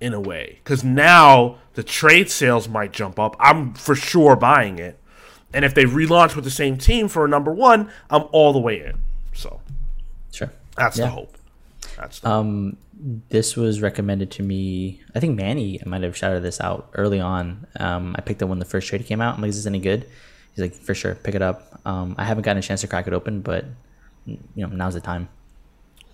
in 0.00 0.14
a 0.14 0.20
way 0.20 0.58
because 0.64 0.82
now 0.84 1.58
the 1.74 1.82
trade 1.82 2.30
sales 2.30 2.68
might 2.68 2.92
jump 2.92 3.18
up. 3.18 3.36
I'm 3.38 3.74
for 3.74 3.94
sure 3.94 4.36
buying 4.36 4.78
it, 4.78 4.98
and 5.52 5.64
if 5.64 5.74
they 5.74 5.84
relaunch 5.84 6.34
with 6.36 6.44
the 6.44 6.50
same 6.50 6.76
team 6.78 7.08
for 7.08 7.24
a 7.24 7.28
number 7.28 7.52
one, 7.52 7.90
I'm 8.08 8.24
all 8.32 8.52
the 8.52 8.58
way 8.60 8.80
in. 8.84 8.98
So 9.34 9.60
Sure. 10.32 10.50
that's 10.76 10.98
Yeah. 10.98 11.06
the 11.06 11.10
hope. 11.10 11.36
That's 11.96 12.20
the 12.20 12.30
Um, 12.30 12.76
this 13.28 13.56
was 13.56 13.80
recommended 13.80 14.30
to 14.32 14.42
me. 14.42 15.00
I 15.14 15.20
think 15.20 15.36
Manny 15.36 15.80
might 15.86 16.02
have 16.02 16.16
shouted 16.16 16.42
this 16.42 16.60
out 16.60 16.90
early 16.94 17.20
on. 17.20 17.66
Um, 17.78 18.14
I 18.18 18.20
picked 18.20 18.42
up 18.42 18.48
when 18.48 18.58
the 18.58 18.64
first 18.64 18.88
trade 18.88 19.04
came 19.06 19.20
out. 19.20 19.34
I'm 19.34 19.40
like, 19.40 19.50
is 19.50 19.56
this 19.56 19.66
any 19.66 19.78
good? 19.78 20.06
He's 20.54 20.62
like, 20.62 20.74
for 20.74 20.94
sure, 20.94 21.14
pick 21.14 21.34
it 21.34 21.42
up. 21.42 21.80
Um, 21.84 22.14
I 22.18 22.24
haven't 22.24 22.42
gotten 22.42 22.58
a 22.58 22.62
chance 22.62 22.82
to 22.82 22.88
crack 22.88 23.06
it 23.06 23.12
open, 23.12 23.40
but 23.40 23.64
you 24.26 24.38
know, 24.56 24.68
now's 24.68 24.94
the 24.94 25.00
time. 25.00 25.28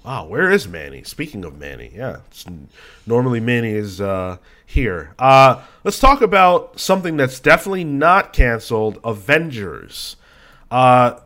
Wow, 0.04 0.26
where 0.26 0.52
is 0.52 0.68
Manny? 0.68 1.02
Speaking 1.02 1.44
of 1.44 1.58
Manny, 1.58 1.90
yeah, 1.92 2.18
it's, 2.28 2.44
normally 3.06 3.40
Manny 3.40 3.72
is 3.72 4.00
uh, 4.00 4.36
here. 4.64 5.14
Uh, 5.18 5.62
let's 5.82 5.98
talk 5.98 6.20
about 6.22 6.78
something 6.78 7.16
that's 7.16 7.40
definitely 7.40 7.82
not 7.82 8.32
canceled: 8.32 9.00
Avengers, 9.02 10.14
uh, 10.70 11.18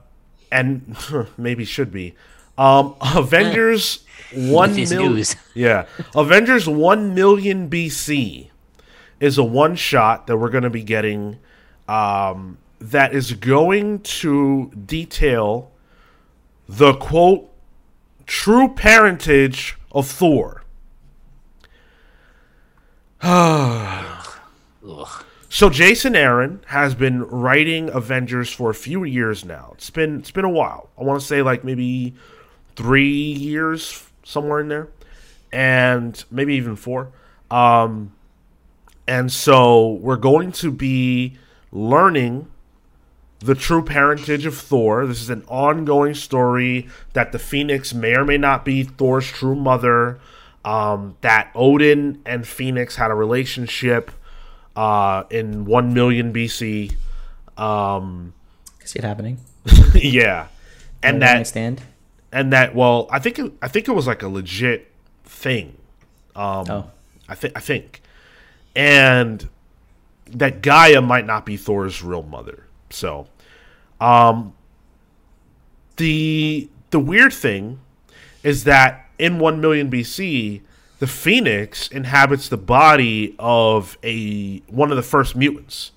and 0.51 0.97
maybe 1.37 1.67
should 1.67 1.93
be. 1.93 2.15
Um, 2.57 2.95
Avengers 3.15 4.05
one 4.53 4.75
million. 4.75 5.25
Yeah, 5.55 5.87
Avengers 6.15 6.69
one 6.69 7.15
million 7.15 7.69
BC 7.69 8.51
is 9.19 9.39
a 9.39 9.45
one 9.45 9.77
shot 9.77 10.27
that 10.27 10.37
we're 10.37 10.51
going 10.51 10.65
to 10.65 10.71
be 10.71 10.83
getting. 10.83 11.39
Um, 11.89 12.59
that 12.81 13.15
is 13.15 13.35
going 13.35 14.01
to 14.01 14.71
detail 14.71 15.71
the 16.69 16.95
quote 16.95 17.51
true 18.27 18.69
parentage 18.69 19.77
of 19.93 20.07
Thor. 20.07 20.63
So 25.53 25.69
Jason 25.69 26.15
Aaron 26.15 26.61
has 26.69 26.95
been 26.95 27.25
writing 27.25 27.91
Avengers 27.91 28.51
for 28.53 28.71
a 28.71 28.75
few 28.75 29.03
years 29.03 29.45
now. 29.45 29.73
It's 29.75 29.91
been 29.91 30.21
it's 30.21 30.31
been 30.31 30.45
a 30.45 30.49
while. 30.49 30.91
I 30.97 31.03
want 31.03 31.21
to 31.21 31.27
say 31.27 31.43
like 31.43 31.65
maybe 31.65 32.15
3 32.77 33.05
years 33.05 33.91
somewhere 34.31 34.61
in 34.61 34.69
there 34.69 34.89
and 35.53 36.25
maybe 36.31 36.55
even 36.55 36.77
4. 36.77 37.11
Um 37.51 38.13
and 39.07 39.33
so 39.33 39.95
we're 39.95 40.17
going 40.17 40.53
to 40.53 40.71
be 40.71 41.37
learning 41.73 42.49
the 43.41 43.55
true 43.55 43.83
parentage 43.83 44.47
of 44.47 44.57
Thor. 44.57 45.07
This 45.07 45.21
is 45.21 45.31
an 45.31 45.43
ongoing 45.49 46.15
story 46.15 46.89
that 47.15 47.33
the 47.33 47.39
Phoenix 47.39 47.93
may 47.93 48.15
or 48.15 48.25
may 48.25 48.39
not 48.39 48.65
be 48.65 48.85
Thor's 48.85 49.27
true 49.27 49.57
mother. 49.57 50.21
Um, 50.65 51.17
that 51.23 51.51
Odin 51.55 52.21
and 52.27 52.47
Phoenix 52.47 52.97
had 52.97 53.11
a 53.11 53.15
relationship 53.15 54.11
uh, 54.77 55.25
in 55.31 55.65
1 55.65 55.95
million 55.95 56.33
BC. 56.33 56.93
Um, 57.57 58.35
I 58.81 58.85
see 58.85 58.99
it 58.99 59.05
happening. 59.05 59.39
yeah. 59.95 60.49
And 61.03 61.23
that 61.23 61.47
stand. 61.47 61.81
And 62.33 62.53
that 62.53 62.75
well, 62.75 63.09
I 63.11 63.19
think 63.19 63.39
it, 63.39 63.53
I 63.63 63.69
think 63.69 63.89
it 63.89 63.93
was 63.93 64.07
like 64.07 64.23
a 64.23 64.29
legit 64.29 64.91
thing. 65.25 65.77
Um, 66.37 66.67
Oh, 66.69 66.91
I 67.29 67.35
think 67.35 67.57
I 67.57 67.61
think, 67.61 68.03
and 68.75 69.49
that 70.27 70.63
Gaia 70.63 71.01
might 71.01 71.27
not 71.27 71.45
be 71.45 71.57
Thor's 71.57 72.03
real 72.03 72.23
mother. 72.23 72.67
So, 72.91 73.27
um, 74.01 74.55
the 75.97 76.69
the 76.91 77.01
weird 77.01 77.33
thing 77.33 77.81
is 78.43 78.65
that 78.65 79.09
in 79.19 79.39
one 79.39 79.61
million 79.61 79.91
BC, 79.91 80.63
the 80.99 81.07
Phoenix 81.07 81.89
inhabits 81.89 82.49
the 82.49 82.57
body 82.57 83.35
of 83.39 83.99
a 84.03 84.59
one 84.69 84.91
of 84.91 84.97
the 84.97 85.03
first 85.03 85.37
mutants, 85.37 85.93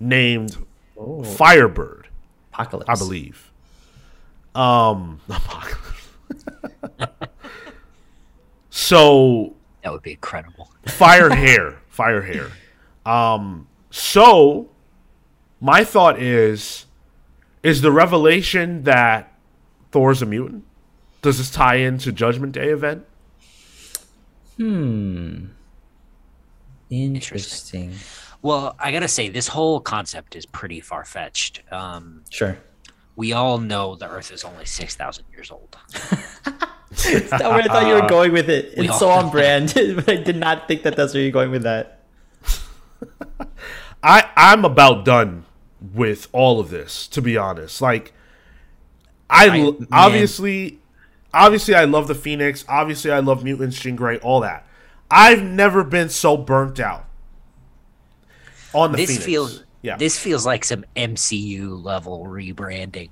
named 0.00 0.56
Firebird, 0.96 2.08
apocalypse. 2.52 2.88
I 2.88 2.94
believe. 2.94 3.50
Um, 4.54 5.20
so 8.70 9.54
that 9.82 9.92
would 9.92 10.02
be 10.02 10.12
incredible 10.12 10.70
fire 10.86 11.30
hair 11.34 11.76
fire 11.88 12.22
hair 12.22 12.50
um 13.06 13.66
so 13.90 14.68
my 15.60 15.84
thought 15.84 16.20
is 16.20 16.86
is 17.62 17.80
the 17.82 17.92
revelation 17.92 18.82
that 18.82 19.32
thor's 19.92 20.22
a 20.22 20.26
mutant 20.26 20.64
does 21.22 21.38
this 21.38 21.50
tie 21.50 21.76
into 21.76 22.12
judgment 22.12 22.52
day 22.52 22.68
event 22.70 23.04
Hmm. 24.56 25.46
Interesting. 26.90 27.92
well 28.40 28.76
i 28.78 28.92
gotta 28.92 29.08
say 29.08 29.28
this 29.28 29.48
whole 29.48 29.80
concept 29.80 30.36
is 30.36 30.46
pretty 30.46 30.80
far-fetched 30.80 31.62
um, 31.72 32.22
Sure. 32.30 32.56
We 33.16 33.32
all 33.32 33.58
know 33.58 33.94
the 33.94 34.08
earth 34.08 34.32
is 34.32 34.44
only 34.44 34.64
6000 34.64 35.24
years 35.32 35.50
old 35.50 35.76
That's 37.02 37.30
not 37.32 37.42
where 37.42 37.62
I 37.62 37.66
thought 37.66 37.86
you 37.86 37.94
were 37.94 38.08
going 38.08 38.32
with 38.32 38.48
it. 38.48 38.78
We 38.78 38.88
It's 38.88 38.98
so 38.98 39.10
on 39.10 39.30
brand, 39.30 39.72
but 39.96 40.08
I 40.08 40.16
did 40.16 40.36
not 40.36 40.68
think 40.68 40.84
that 40.84 40.94
that's 40.96 41.12
where 41.12 41.22
you're 41.22 41.32
going 41.32 41.50
with 41.50 41.64
that. 41.64 42.00
i 44.02 44.30
i'm 44.36 44.64
about 44.64 45.04
done 45.04 45.44
with 45.94 46.28
all 46.32 46.60
of 46.60 46.70
this 46.70 47.08
to 47.08 47.20
be 47.22 47.36
honest 47.36 47.80
like 47.80 48.12
I, 49.28 49.48
man. 49.48 49.88
obviously 49.90 50.78
obviously 51.32 51.74
i 51.74 51.84
love 51.84 52.06
the 52.06 52.14
phoenix 52.14 52.64
obviously 52.68 53.10
i 53.10 53.18
love 53.18 53.42
mutants 53.42 53.78
jean 53.78 53.96
grey 53.96 54.18
all 54.18 54.40
that 54.40 54.66
i've 55.10 55.42
never 55.42 55.82
been 55.82 56.08
so 56.08 56.36
burnt 56.36 56.78
out 56.78 57.06
on 58.72 58.92
the 58.92 58.98
this 58.98 59.08
phoenix 59.08 59.24
feels 59.24 59.63
yeah 59.84 59.96
this 59.96 60.18
feels 60.18 60.44
like 60.44 60.64
some 60.64 60.84
mcu 60.96 61.82
level 61.84 62.24
rebranding 62.24 63.10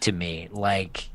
to 0.00 0.12
me 0.12 0.48
like 0.50 1.08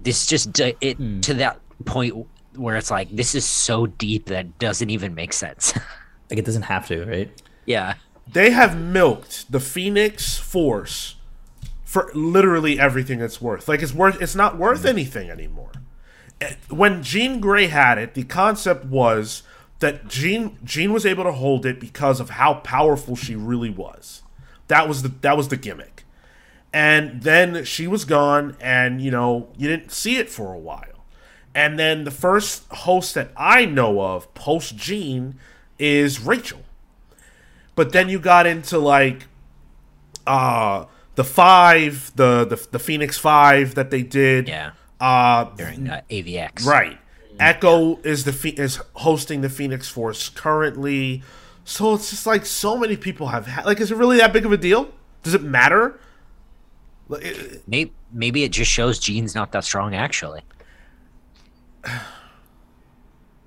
this 0.00 0.26
just 0.26 0.58
it 0.58 0.96
Hmm. 0.96 1.20
to 1.20 1.34
that 1.34 1.60
point 1.84 2.26
where 2.56 2.76
it's 2.76 2.90
like 2.90 3.08
this 3.14 3.34
is 3.34 3.44
so 3.44 3.86
deep 3.86 4.26
that 4.26 4.46
it 4.46 4.58
doesn't 4.58 4.90
even 4.90 5.14
make 5.14 5.32
sense 5.32 5.72
Like 6.30 6.38
it 6.38 6.44
doesn't 6.44 6.62
have 6.62 6.86
to, 6.88 7.04
right? 7.06 7.42
yeah 7.66 7.94
they 8.32 8.50
have 8.52 8.78
milked 8.80 9.50
the 9.50 9.58
Phoenix 9.60 10.38
Force 10.38 11.16
for 11.84 12.08
literally 12.14 12.78
everything 12.78 13.20
it's 13.20 13.40
worth. 13.40 13.66
Like 13.66 13.82
it's 13.82 13.92
worth 13.92 14.22
it's 14.22 14.36
not 14.36 14.56
worth 14.56 14.84
anything 14.84 15.28
anymore. 15.30 15.72
Eh, 16.40 16.54
When 16.68 17.02
Jean 17.02 17.40
Grey 17.40 17.66
had 17.66 17.98
it, 17.98 18.14
the 18.14 18.22
concept 18.22 18.84
was 18.84 19.42
that 19.80 20.08
Jean 20.08 20.58
Jean 20.62 20.92
was 20.92 21.04
able 21.04 21.24
to 21.24 21.32
hold 21.32 21.66
it 21.66 21.80
because 21.80 22.20
of 22.20 22.30
how 22.30 22.54
powerful 22.54 23.16
she 23.16 23.34
really 23.34 23.70
was. 23.70 24.22
That 24.68 24.86
was 24.88 25.02
the 25.02 25.08
that 25.08 25.36
was 25.36 25.48
the 25.48 25.56
gimmick. 25.56 26.04
And 26.72 27.22
then 27.22 27.64
she 27.64 27.88
was 27.88 28.04
gone 28.04 28.56
and 28.60 29.02
you 29.02 29.10
know, 29.10 29.48
you 29.56 29.68
didn't 29.68 29.90
see 29.90 30.16
it 30.16 30.30
for 30.30 30.54
a 30.54 30.58
while. 30.58 31.04
And 31.54 31.78
then 31.78 32.04
the 32.04 32.12
first 32.12 32.64
host 32.70 33.14
that 33.14 33.32
I 33.36 33.64
know 33.64 34.00
of 34.00 34.32
post 34.34 34.76
Jean 34.76 35.34
is 35.78 36.20
Rachel. 36.20 36.60
But 37.74 37.92
then 37.92 38.08
you 38.08 38.20
got 38.20 38.46
into 38.46 38.78
like 38.78 39.26
uh 40.26 40.84
the 41.16 41.24
five, 41.24 42.12
the 42.16 42.44
the, 42.44 42.68
the 42.70 42.78
Phoenix 42.78 43.18
Five 43.18 43.74
that 43.74 43.90
they 43.90 44.02
did. 44.02 44.46
yeah 44.48 44.72
Uh 45.00 45.44
during 45.56 45.88
uh, 45.88 46.02
avx 46.10 46.64
right. 46.66 46.98
Echo 47.40 47.96
is 48.02 48.24
the 48.24 48.54
is 48.60 48.76
hosting 48.94 49.40
the 49.40 49.48
Phoenix 49.48 49.88
Force 49.88 50.28
currently. 50.28 51.22
So 51.64 51.94
it's 51.94 52.10
just 52.10 52.26
like 52.26 52.44
so 52.46 52.76
many 52.76 52.96
people 52.96 53.28
have 53.28 53.46
had 53.46 53.64
like 53.64 53.80
is 53.80 53.90
it 53.90 53.96
really 53.96 54.18
that 54.18 54.32
big 54.32 54.44
of 54.46 54.52
a 54.52 54.56
deal? 54.56 54.90
Does 55.22 55.34
it 55.34 55.42
matter? 55.42 55.98
Maybe 57.66 57.92
maybe 58.12 58.44
it 58.44 58.52
just 58.52 58.70
shows 58.70 58.98
Jean's 58.98 59.34
not 59.34 59.52
that 59.52 59.64
strong 59.64 59.94
actually. 59.94 60.42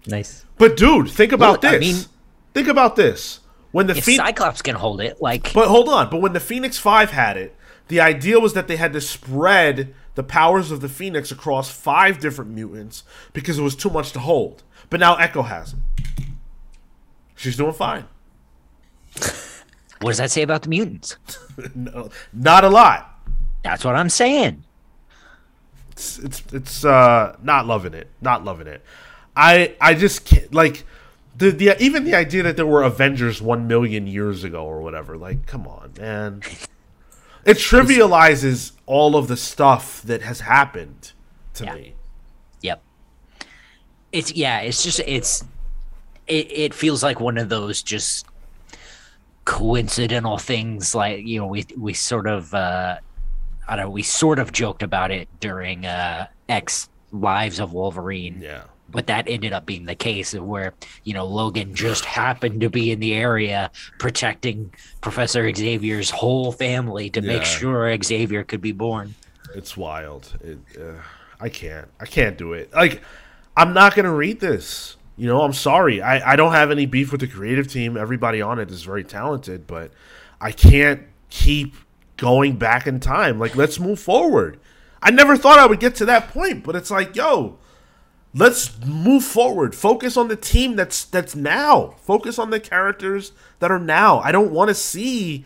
Nice. 0.06 0.46
But 0.58 0.76
dude, 0.76 1.10
think 1.10 1.32
about 1.32 1.64
Well, 1.64 1.74
I 1.74 1.78
this. 1.78 1.94
mean- 1.96 2.06
think 2.54 2.68
about 2.68 2.96
this. 2.96 3.40
When 3.72 3.88
the 3.88 3.96
If 3.98 4.04
Phoenix, 4.04 4.24
Cyclops 4.28 4.62
can 4.62 4.76
hold 4.76 5.02
it, 5.02 5.22
like 5.22 5.52
but 5.54 5.68
hold 5.68 5.90
on. 5.90 6.10
But 6.10 6.22
when 6.22 6.34
the 6.34 6.40
Phoenix 6.40 6.78
Five 6.78 7.12
had 7.12 7.38
it, 7.38 7.56
the 7.88 8.00
idea 8.02 8.40
was 8.40 8.54
that 8.54 8.68
they 8.68 8.76
had 8.76 8.94
to 8.94 9.02
spread 9.02 9.96
the 10.16 10.24
powers 10.24 10.72
of 10.72 10.82
the 10.82 10.90
Phoenix 10.90 11.32
across 11.32 11.70
five 11.70 12.20
different 12.20 12.52
mutants 12.52 13.04
because 13.34 13.58
it 13.58 13.62
was 13.62 13.76
too 13.76 13.90
much 13.90 14.12
to 14.14 14.20
hold. 14.20 14.64
But 14.90 15.00
now 15.00 15.16
Echo 15.16 15.42
has 15.44 15.74
it. 15.74 16.26
She's 17.36 17.58
doing 17.58 17.74
fine. 17.74 18.06
what 20.02 20.12
does 20.12 20.18
that 20.18 20.32
say 20.32 20.42
about 20.42 20.64
the 20.64 20.70
mutants? 20.70 21.18
No, 21.76 22.10
not 22.34 22.64
a 22.64 22.70
lot. 22.70 23.20
That's 23.64 23.86
what 23.86 23.96
I'm 23.96 24.10
saying. 24.10 24.64
It's 25.92 26.18
it's, 26.18 26.44
it's 26.52 26.84
uh, 26.84 27.38
not 27.44 27.68
loving 27.68 27.94
it. 27.94 28.10
Not 28.22 28.44
loving 28.44 28.66
it. 28.66 28.84
I 29.36 29.76
I 29.80 29.94
just 29.94 30.26
can't 30.26 30.52
like 30.52 30.84
the 31.38 31.52
the 31.52 31.82
even 31.82 32.06
the 32.06 32.16
idea 32.16 32.42
that 32.44 32.56
there 32.56 32.66
were 32.66 32.82
Avengers 32.82 33.40
one 33.40 33.68
million 33.68 34.08
years 34.08 34.44
ago 34.44 34.66
or 34.66 34.82
whatever. 34.82 35.16
Like, 35.16 35.46
come 35.46 35.68
on, 35.68 35.94
man. 35.98 36.42
It 37.46 37.58
trivializes 37.58 38.72
all 38.86 39.16
of 39.16 39.28
the 39.28 39.38
stuff 39.38 40.02
that 40.04 40.22
has 40.22 40.42
happened 40.42 41.12
to 41.56 41.66
Yeah. 41.66 41.74
me. 41.76 41.96
Yep. 42.62 42.82
It's 44.12 44.32
yeah, 44.34 44.60
it's 44.60 44.84
just 44.84 45.00
it's 45.02 45.44
it, 46.28 46.52
it 46.52 46.74
feels 46.74 47.04
like 47.04 47.20
one 47.20 47.38
of 47.38 47.50
those 47.50 47.82
just 47.84 48.26
coincidental 49.46 50.38
things 50.38 50.96
like 50.96 51.26
you 51.26 51.38
know 51.40 51.48
we 51.48 51.66
we 51.78 51.94
sort 51.94 52.28
of 52.28 52.54
uh 52.54 52.98
I 53.68 53.76
don't 53.76 53.86
know 53.86 53.90
we 53.92 54.04
sort 54.04 54.40
of 54.40 54.52
joked 54.54 54.84
about 54.84 55.12
it 55.12 55.28
during 55.42 55.86
uh 55.86 56.28
X 56.48 56.90
Lives 57.12 57.60
of 57.60 57.74
Wolverine. 57.74 58.40
Yeah. 58.42 58.64
But 58.94 59.08
that 59.08 59.28
ended 59.28 59.52
up 59.54 59.66
being 59.66 59.86
the 59.86 59.96
case 59.96 60.34
of 60.34 60.46
where, 60.46 60.74
you 61.04 61.14
know, 61.14 61.26
Logan 61.26 61.74
just 61.76 62.06
happened 62.06 62.62
to 62.62 62.70
be 62.70 62.92
in 62.92 63.00
the 63.00 63.14
area 63.14 63.72
protecting 64.00 64.74
Professor 65.02 65.52
Xavier's 65.54 66.10
whole 66.12 66.52
family 66.52 67.10
to 67.10 67.22
Yeah. 67.22 67.28
make 67.28 67.44
sure 67.44 67.98
Xavier 68.02 68.44
could 68.44 68.62
be 68.62 68.72
born. 68.72 69.16
It's 69.56 69.76
wild. 69.76 70.32
It, 70.44 70.60
uh, 70.80 71.02
I 71.42 71.50
can't. 71.50 71.88
I 72.00 72.06
can't 72.06 72.38
do 72.38 72.54
it. 72.54 72.72
Like, 72.74 73.02
I'm 73.58 73.74
not 73.74 73.96
gonna 73.96 74.14
read 74.14 74.40
this. 74.40 74.96
You 75.18 75.28
know, 75.28 75.42
I'm 75.42 75.54
sorry. 75.54 76.02
I, 76.02 76.34
I 76.34 76.36
don't 76.36 76.54
have 76.54 76.72
any 76.72 76.86
beef 76.86 77.12
with 77.12 77.22
the 77.22 77.28
creative 77.28 77.68
team. 77.68 77.98
Everybody 77.98 78.42
on 78.42 78.60
it 78.60 78.72
is 78.72 78.84
very 78.84 79.04
talented, 79.04 79.68
but 79.68 79.92
I 80.42 80.52
can't 80.52 81.02
keep 81.30 81.76
going 82.18 82.56
back 82.58 82.88
in 82.88 83.00
time. 83.00 83.40
Like, 83.40 83.56
let's 83.56 83.80
move 83.80 84.00
forward. 84.00 84.60
I 85.02 85.12
never 85.12 85.36
thought 85.38 85.60
I 85.60 85.66
would 85.66 85.80
get 85.80 85.96
to 85.96 86.06
that 86.06 86.30
point, 86.30 86.64
but 86.64 86.76
it's 86.76 86.90
like, 86.90 87.16
yo, 87.16 87.58
let's 88.34 88.80
move 88.86 89.24
forward. 89.24 89.76
Focus 89.76 90.18
on 90.18 90.28
the 90.28 90.36
team 90.36 90.76
that's 90.76 91.06
that's 91.06 91.36
now. 91.36 91.96
Focus 92.02 92.40
on 92.40 92.50
the 92.50 92.60
characters 92.60 93.32
that 93.60 93.72
are 93.72 93.80
now. 93.80 94.20
I 94.20 94.32
don't 94.32 94.52
want 94.52 94.70
to 94.70 94.76
see 94.76 95.46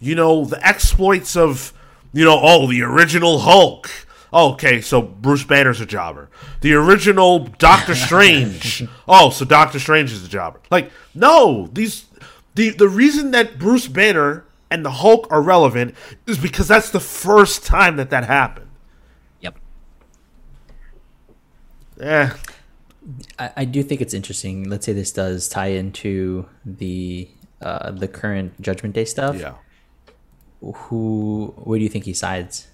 you 0.00 0.14
know, 0.14 0.46
the 0.46 0.66
exploits 0.66 1.36
of, 1.36 1.72
you 2.12 2.24
know, 2.24 2.40
oh, 2.42 2.66
the 2.66 2.82
original 2.82 3.40
Hulk. 3.40 3.88
Oh, 4.32 4.52
okay, 4.52 4.80
so 4.80 5.02
Bruce 5.02 5.44
Banner's 5.44 5.80
a 5.80 5.86
jobber. 5.86 6.30
The 6.62 6.72
original 6.74 7.40
Doctor 7.40 7.94
Strange. 8.06 8.86
Oh, 9.06 9.30
so 9.30 9.44
Doctor 9.44 9.78
Strange 9.78 10.12
is 10.12 10.24
a 10.24 10.28
jobber. 10.28 10.60
Like, 10.70 10.90
no, 11.14 11.68
these 11.72 12.06
the 12.54 12.70
the 12.70 12.88
reason 12.88 13.32
that 13.32 13.58
Bruce 13.58 13.88
Banner 13.88 14.44
and 14.70 14.84
the 14.84 14.90
Hulk 14.90 15.26
are 15.30 15.42
relevant 15.42 15.94
is 16.26 16.38
because 16.38 16.68
that's 16.68 16.90
the 16.90 17.00
first 17.00 17.66
time 17.66 17.96
that 17.96 18.10
that 18.10 18.24
happened. 18.24 18.70
Yep. 19.40 19.58
Eh, 22.00 22.30
I, 23.38 23.50
I 23.58 23.64
do 23.64 23.82
think 23.82 24.00
it's 24.00 24.14
interesting. 24.14 24.68
Let's 24.68 24.86
say 24.86 24.92
this 24.92 25.12
does 25.12 25.48
tie 25.48 25.68
into 25.68 26.46
the 26.64 27.28
uh, 27.60 27.90
the 27.90 28.08
current 28.08 28.60
Judgment 28.60 28.94
Day 28.94 29.04
stuff. 29.04 29.36
yeah. 29.38 29.54
Who? 30.62 31.54
Where 31.56 31.78
do 31.78 31.82
you 31.82 31.88
think 31.88 32.04
he 32.04 32.14
sides? 32.14 32.68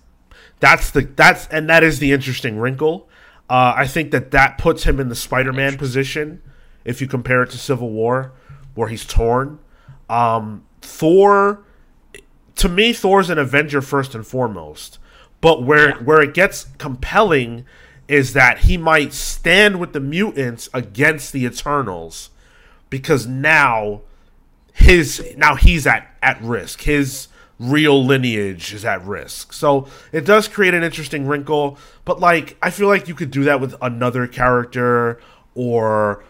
That's 0.61 0.91
the 0.91 1.03
that's 1.03 1.47
and 1.49 1.69
that 1.69 1.85
is 1.85 1.99
the 1.99 2.13
interesting 2.13 2.59
wrinkle. 2.59 3.09
Uh, 3.49 3.75
I 3.77 3.87
think 3.87 4.11
that 4.11 4.33
that 4.33 4.59
puts 4.59 4.85
him 4.85 4.99
in 4.99 5.09
the 5.09 5.15
Spider-Man 5.15 5.79
position 5.79 6.43
if 6.85 7.01
you 7.01 7.07
compare 7.07 7.43
it 7.43 7.51
to 7.51 7.59
Civil 7.59 7.91
War, 7.91 8.33
where 8.75 8.89
he's 8.89 9.05
torn. 9.05 9.61
Um, 10.09 10.65
Thor, 10.81 11.63
to 12.57 12.69
me, 12.69 12.93
Thor's 12.93 13.31
an 13.31 13.39
Avenger 13.39 13.83
first 13.83 14.15
and 14.15 14.27
foremost. 14.27 14.99
But 15.41 15.63
where 15.63 15.93
where 15.97 16.23
it 16.23 16.35
gets 16.35 16.67
compelling 16.79 17.65
is 18.09 18.33
that 18.35 18.61
he 18.61 18.77
might 18.77 19.13
stand 19.13 19.81
with 19.81 19.93
the 19.93 20.01
mutants 20.01 20.69
against 20.73 21.33
the 21.33 21.45
Eternals, 21.45 22.31
because 22.91 23.27
now 23.27 24.03
his 24.73 25.35
now 25.37 25.55
he's 25.55 25.87
at 25.87 26.09
at 26.23 26.41
risk. 26.43 26.83
His 26.83 27.29
real 27.59 28.05
lineage 28.05 28.75
is 28.75 28.85
at 28.85 29.05
risk. 29.05 29.53
So 29.53 29.89
it 30.13 30.27
does 30.27 30.47
create 30.47 30.75
an 30.75 30.83
interesting 30.83 31.27
wrinkle, 31.27 31.79
but 32.05 32.21
like 32.21 32.57
I 32.63 32.71
feel 32.71 32.89
like 32.89 33.09
you 33.09 33.15
could 33.15 33.31
do 33.31 33.45
that 33.45 33.61
with 33.61 33.75
another 33.81 34.27
character 34.27 35.21
or 35.55 36.23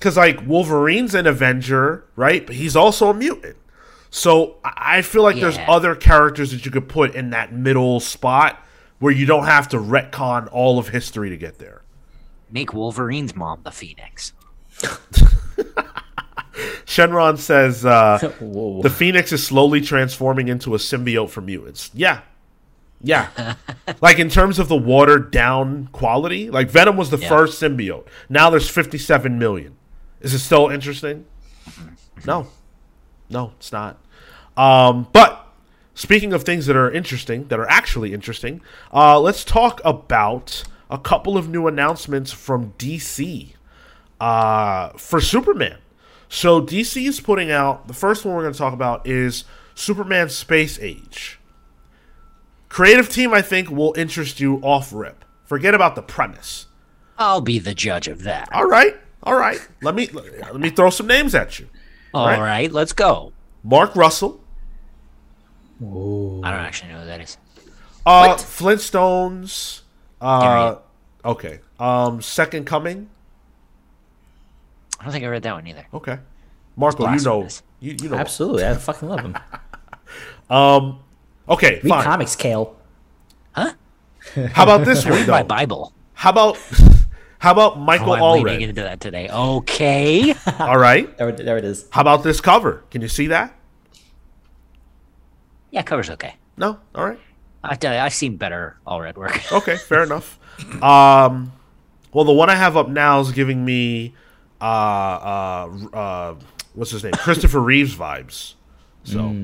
cuz 0.00 0.16
like 0.16 0.44
Wolverine's 0.46 1.14
an 1.14 1.26
Avenger, 1.26 2.04
right? 2.16 2.44
But 2.44 2.56
he's 2.56 2.74
also 2.74 3.10
a 3.10 3.14
mutant. 3.14 3.56
So 4.10 4.56
I 4.64 4.98
I 4.98 5.02
feel 5.02 5.22
like 5.22 5.36
there's 5.36 5.58
other 5.68 5.94
characters 5.94 6.50
that 6.50 6.66
you 6.66 6.70
could 6.70 6.88
put 6.88 7.14
in 7.14 7.30
that 7.30 7.52
middle 7.52 7.98
spot 7.98 8.62
where 9.02 9.12
you 9.12 9.26
don't 9.26 9.46
have 9.46 9.66
to 9.68 9.76
retcon 9.78 10.48
all 10.52 10.78
of 10.78 10.88
history 10.90 11.28
to 11.28 11.36
get 11.36 11.58
there. 11.58 11.82
Make 12.52 12.72
Wolverine's 12.72 13.34
mom 13.34 13.62
the 13.64 13.72
Phoenix. 13.72 14.32
Shenron 16.86 17.36
says 17.38 17.84
uh 17.84 18.18
The 18.20 18.90
Phoenix 18.94 19.32
is 19.32 19.44
slowly 19.44 19.80
transforming 19.80 20.46
into 20.46 20.76
a 20.76 20.78
symbiote 20.78 21.30
for 21.30 21.40
mutants. 21.40 21.90
Yeah. 21.94 22.20
Yeah. 23.02 23.56
like 24.00 24.20
in 24.20 24.28
terms 24.28 24.60
of 24.60 24.68
the 24.68 24.76
watered 24.76 25.32
down 25.32 25.88
quality, 25.88 26.48
like 26.48 26.70
Venom 26.70 26.96
was 26.96 27.10
the 27.10 27.18
Yeah. 27.18 27.28
first 27.28 27.60
symbiote. 27.60 28.06
Now 28.28 28.50
there's 28.50 28.70
57 28.70 29.36
million. 29.36 29.74
Is 30.20 30.32
it 30.32 30.38
still 30.38 30.68
interesting? 30.68 31.24
No. 32.24 32.46
No, 33.28 33.52
it's 33.56 33.72
not. 33.72 33.98
Um, 34.56 35.08
but 35.12 35.41
speaking 35.94 36.32
of 36.32 36.42
things 36.44 36.66
that 36.66 36.76
are 36.76 36.90
interesting, 36.90 37.48
that 37.48 37.58
are 37.58 37.68
actually 37.68 38.12
interesting, 38.12 38.60
uh, 38.92 39.18
let's 39.20 39.44
talk 39.44 39.80
about 39.84 40.64
a 40.90 40.98
couple 40.98 41.36
of 41.36 41.48
new 41.48 41.66
announcements 41.66 42.32
from 42.32 42.72
DC 42.78 43.54
uh, 44.20 44.90
for 44.90 45.20
Superman. 45.20 45.78
So 46.28 46.62
DC 46.62 47.06
is 47.06 47.20
putting 47.20 47.50
out 47.50 47.88
the 47.88 47.94
first 47.94 48.24
one 48.24 48.34
we're 48.34 48.42
going 48.42 48.54
to 48.54 48.58
talk 48.58 48.72
about 48.72 49.06
is 49.06 49.44
Superman 49.74 50.28
Space 50.28 50.78
Age. 50.78 51.38
Creative 52.68 53.08
team, 53.08 53.34
I 53.34 53.42
think, 53.42 53.70
will 53.70 53.92
interest 53.98 54.40
you 54.40 54.56
off 54.62 54.92
rip. 54.94 55.24
Forget 55.44 55.74
about 55.74 55.94
the 55.94 56.02
premise. 56.02 56.68
I'll 57.18 57.42
be 57.42 57.58
the 57.58 57.74
judge 57.74 58.08
of 58.08 58.22
that. 58.22 58.48
All 58.50 58.64
right, 58.64 58.96
all 59.22 59.36
right. 59.36 59.60
Let 59.82 59.94
me 59.94 60.08
let 60.08 60.58
me 60.58 60.70
throw 60.70 60.88
some 60.88 61.06
names 61.06 61.34
at 61.34 61.58
you. 61.58 61.68
All 62.14 62.26
right. 62.26 62.40
right, 62.40 62.72
let's 62.72 62.94
go. 62.94 63.32
Mark 63.62 63.94
Russell, 63.94 64.41
I 65.82 66.50
don't 66.50 66.60
actually 66.60 66.92
know 66.92 67.00
who 67.00 67.06
that 67.06 67.20
is. 67.20 67.36
uh, 68.06 68.34
Flintstones. 68.36 69.80
Uh, 70.20 70.76
okay. 71.24 71.60
Um, 71.80 72.22
Second 72.22 72.66
Coming. 72.66 73.08
I 75.00 75.04
don't 75.04 75.12
think 75.12 75.24
I 75.24 75.28
read 75.28 75.42
that 75.42 75.54
one 75.54 75.66
either. 75.66 75.84
Okay. 75.92 76.18
Marco, 76.76 77.10
you 77.12 77.20
know, 77.22 77.48
you, 77.80 77.96
you 78.00 78.08
know. 78.08 78.16
Absolutely, 78.16 78.64
I 78.64 78.74
fucking 78.88 79.08
love 79.08 79.20
him. 79.20 79.36
Okay, 81.48 81.80
Read 81.82 81.88
fine. 81.88 82.04
comics, 82.04 82.36
Cale. 82.36 82.76
Huh? 83.52 83.72
How 84.52 84.62
about 84.62 84.84
this 84.84 85.04
one 85.04 85.14
Read 85.18 85.28
my? 85.28 85.42
Bible. 85.42 85.92
How 86.14 86.30
about 86.30 86.56
how 87.40 87.50
about 87.52 87.80
Michael 87.80 88.12
Oh, 88.12 88.36
I'm 88.36 88.42
leaning 88.44 88.60
Allred? 88.60 88.68
into 88.70 88.82
that 88.82 89.00
today. 89.00 89.28
Okay. 89.28 90.34
All 90.60 90.78
right. 90.78 91.14
There, 91.18 91.32
there 91.32 91.58
it 91.58 91.64
is. 91.64 91.86
How 91.90 92.00
about 92.02 92.22
this 92.22 92.40
cover? 92.40 92.84
Can 92.90 93.02
you 93.02 93.08
see 93.08 93.26
that? 93.26 93.54
Yeah, 95.72 95.82
cover's 95.82 96.08
okay. 96.10 96.36
No. 96.56 96.78
All 96.94 97.04
right. 97.04 97.18
I 97.64 97.74
tell 97.74 97.92
you, 97.92 97.98
I've 97.98 98.14
seen 98.14 98.36
better 98.36 98.76
Allred 98.86 99.16
work. 99.16 99.40
Okay, 99.52 99.76
fair 99.76 100.04
enough. 100.04 100.38
Um, 100.82 101.50
well, 102.12 102.24
the 102.24 102.32
one 102.32 102.48
I 102.50 102.54
have 102.54 102.76
up 102.76 102.88
now 102.88 103.18
is 103.20 103.32
giving 103.32 103.64
me 103.64 104.14
uh, 104.60 104.64
uh, 104.64 105.68
uh, 105.92 106.34
what's 106.74 106.90
his 106.92 107.02
name? 107.02 107.12
Christopher 107.14 107.58
Reeves 107.70 107.96
vibes. 107.96 108.54
So, 109.04 109.34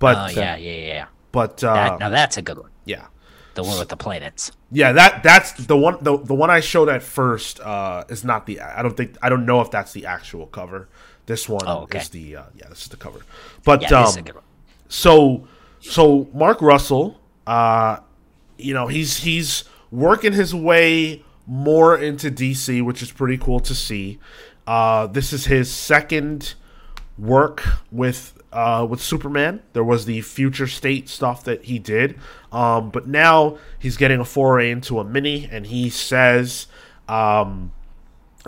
but 0.00 0.16
Oh 0.16 0.26
yeah, 0.40 0.56
yeah, 0.56 0.72
yeah, 0.72 0.86
yeah. 0.94 1.06
but 1.30 1.62
uh, 1.62 1.74
That, 1.74 1.98
now 2.00 2.08
that's 2.08 2.36
a 2.38 2.42
good 2.42 2.58
one. 2.58 2.70
yeah, 2.86 3.06
The 3.54 3.62
one 3.62 3.78
with 3.78 3.88
the 3.90 3.96
planets. 3.96 4.50
yeah. 4.72 4.90
That 4.92 5.22
that's 5.22 5.52
the 5.52 5.76
one. 5.76 5.98
The, 6.02 6.16
the 6.16 6.34
one 6.34 6.50
I 6.50 6.60
showed 6.60 6.88
at 6.88 7.02
first 7.02 7.60
uh, 7.60 8.04
is 8.08 8.24
not 8.24 8.46
the. 8.46 8.60
I 8.60 8.82
don't 8.82 8.96
think. 8.96 9.16
I 9.22 9.28
don't 9.28 9.44
know 9.46 9.60
if 9.60 9.70
that's 9.70 9.92
the 9.92 10.06
actual 10.06 10.46
cover. 10.46 10.88
This 11.26 11.46
one 11.48 11.62
Oh, 11.66 11.80
okay. 11.82 11.98
is 11.98 12.08
the. 12.08 12.36
Uh, 12.36 12.42
yeah, 12.56 12.68
this 12.70 12.82
is 12.82 12.88
the 12.88 12.96
cover. 12.96 13.20
But 13.64 13.82
Yeah, 13.82 14.00
um, 14.00 14.06
is 14.08 14.16
a 14.16 14.22
good 14.22 14.34
one. 14.34 14.44
So 14.88 15.46
so 15.80 16.28
Mark 16.32 16.60
Russell, 16.60 17.20
uh, 17.46 17.98
you 18.56 18.74
know, 18.74 18.86
he's 18.86 19.18
he's 19.18 19.64
working 19.90 20.32
his 20.32 20.54
way 20.54 21.24
more 21.46 21.96
into 21.96 22.30
DC, 22.30 22.84
which 22.84 23.02
is 23.02 23.10
pretty 23.10 23.38
cool 23.38 23.60
to 23.60 23.74
see. 23.74 24.18
Uh, 24.66 25.06
this 25.06 25.32
is 25.32 25.46
his 25.46 25.70
second 25.70 26.54
work 27.16 27.62
with 27.90 28.38
uh, 28.52 28.86
with 28.88 29.00
Superman. 29.00 29.62
There 29.72 29.84
was 29.84 30.04
the 30.04 30.20
future 30.20 30.66
state 30.66 31.08
stuff 31.08 31.44
that 31.44 31.64
he 31.64 31.78
did, 31.78 32.18
um, 32.52 32.90
but 32.90 33.06
now 33.06 33.58
he's 33.78 33.96
getting 33.96 34.20
a 34.20 34.24
foray 34.24 34.70
into 34.70 34.98
a 35.00 35.04
mini, 35.04 35.48
and 35.50 35.66
he 35.66 35.90
says. 35.90 36.66
Um, 37.08 37.72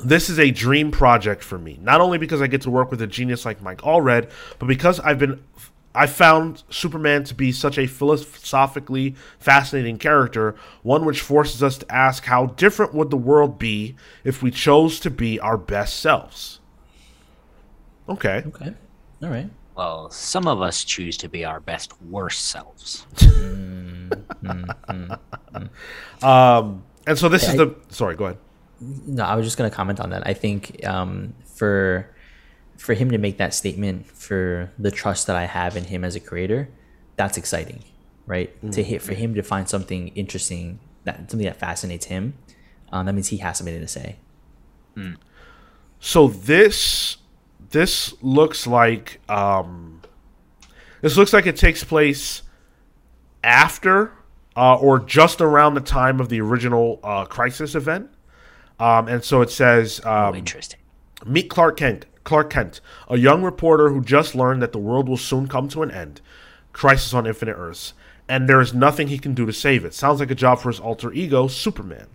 this 0.05 0.31
is 0.31 0.39
a 0.39 0.51
dream 0.51 0.91
project 0.91 1.43
for 1.43 1.59
me. 1.59 1.79
Not 1.83 2.01
only 2.01 2.17
because 2.17 2.41
I 2.41 2.47
get 2.47 2.63
to 2.63 2.71
work 2.71 2.91
with 2.91 3.03
a 3.03 3.07
genius 3.07 3.45
like 3.45 3.61
Mike 3.61 3.79
Allred, 3.79 4.31
but 4.59 4.67
because 4.67 4.99
I've 5.01 5.19
been 5.19 5.43
I 5.95 6.07
found 6.07 6.63
Superman 6.71 7.25
to 7.25 7.35
be 7.35 7.51
such 7.51 7.77
a 7.77 7.87
philosophically 7.87 9.17
fascinating 9.39 9.99
character, 9.99 10.55
one 10.83 11.05
which 11.05 11.21
forces 11.21 11.63
us 11.63 11.79
to 11.79 11.93
ask 11.93 12.25
how 12.25 12.47
different 12.47 12.95
would 12.95 13.11
the 13.11 13.17
world 13.17 13.59
be 13.59 13.97
if 14.23 14.43
we 14.43 14.51
chose 14.51 15.01
to 15.01 15.11
be 15.11 15.41
our 15.41 15.57
best 15.57 15.99
selves. 15.99 16.61
Okay. 18.09 18.45
Okay. 18.47 18.75
All 19.23 19.31
right. 19.31 19.51
Well, 19.77 20.11
some 20.11 20.47
of 20.47 20.63
us 20.63 20.85
choose 20.85 21.17
to 21.19 21.29
be 21.29 21.45
our 21.45 21.61
best 21.61 22.01
worst 22.03 22.47
selves. 22.47 23.07
Um 26.23 26.85
and 27.07 27.19
so 27.19 27.29
this 27.29 27.49
is 27.49 27.57
the 27.57 27.75
sorry, 27.89 28.15
go 28.17 28.27
ahead. 28.27 28.39
No, 28.81 29.25
I 29.25 29.35
was 29.37 29.47
just 29.47 29.57
gonna 29.57 29.71
comment 29.71 30.01
on 30.01 30.11
that. 30.11 30.27
I 30.27 30.35
think 30.35 30.85
um, 30.87 31.35
for 31.45 32.09
for 32.81 32.95
him 32.95 33.11
to 33.11 33.19
make 33.19 33.37
that 33.37 33.53
statement, 33.53 34.07
for 34.07 34.73
the 34.79 34.91
trust 34.91 35.27
that 35.27 35.37
I 35.37 35.45
have 35.45 35.77
in 35.77 35.85
him 35.85 36.03
as 36.03 36.17
a 36.17 36.21
creator, 36.21 36.71
that's 37.17 37.37
exciting, 37.37 37.85
right? 38.27 38.51
To 38.73 38.83
hit 38.83 39.03
for 39.03 39.13
him 39.13 39.35
to 39.35 39.43
find 39.43 39.69
something 39.69 40.09
interesting, 40.09 40.81
that 41.05 41.31
something 41.31 41.45
that 41.47 41.59
fascinates 41.59 42.07
him, 42.07 42.35
um, 42.91 43.05
that 43.05 43.13
means 43.13 43.29
he 43.29 43.37
has 43.37 43.59
something 43.59 43.79
to 43.79 43.87
say. 43.87 44.17
So 45.99 46.29
this 46.29 47.19
this 47.71 48.15
looks 48.23 48.67
like 48.67 49.21
um 49.29 50.01
this 51.03 51.17
looks 51.19 51.33
like 51.35 51.47
it 51.47 51.57
takes 51.57 51.85
place 51.85 52.43
after 53.45 54.13
uh, 54.57 54.77
or 54.77 54.99
just 54.99 55.41
around 55.43 55.75
the 55.75 55.81
time 55.81 56.19
of 56.19 56.31
the 56.31 56.41
original 56.41 56.99
uh, 57.05 57.25
crisis 57.27 57.75
event. 57.75 58.11
Um, 58.79 59.07
and 59.09 59.23
so 59.23 59.43
it 59.43 59.51
says 59.51 60.01
Oh, 60.05 60.29
um, 60.29 60.35
interesting. 60.35 60.81
Meet 61.27 61.51
Clark 61.51 61.77
Kent. 61.77 62.07
Clark 62.25 62.51
Kent, 62.51 62.81
a 63.09 63.17
young 63.17 63.43
reporter 63.43 63.91
who 63.91 64.03
just 64.03 64.35
learned 64.35 64.63
that 64.63 64.73
the 64.73 64.79
world 64.79 65.09
will 65.09 65.17
soon 65.17 65.49
come 65.49 65.69
to 65.69 65.83
an 65.83 65.91
end. 65.91 66.21
Crisis 66.73 67.15
on 67.15 67.27
Infinite 67.27 67.57
Earths. 67.57 67.95
And 68.29 68.49
there 68.49 68.61
is 68.61 68.73
nothing 68.73 69.09
he 69.09 69.19
can 69.19 69.35
do 69.35 69.47
to 69.47 69.53
save 69.53 69.85
it. 69.85 69.95
Sounds 69.95 70.21
like 70.21 70.31
a 70.31 70.37
job 70.37 70.61
for 70.61 70.69
his 70.71 70.79
alter 70.79 71.13
ego, 71.13 71.49
Superman. 71.49 72.07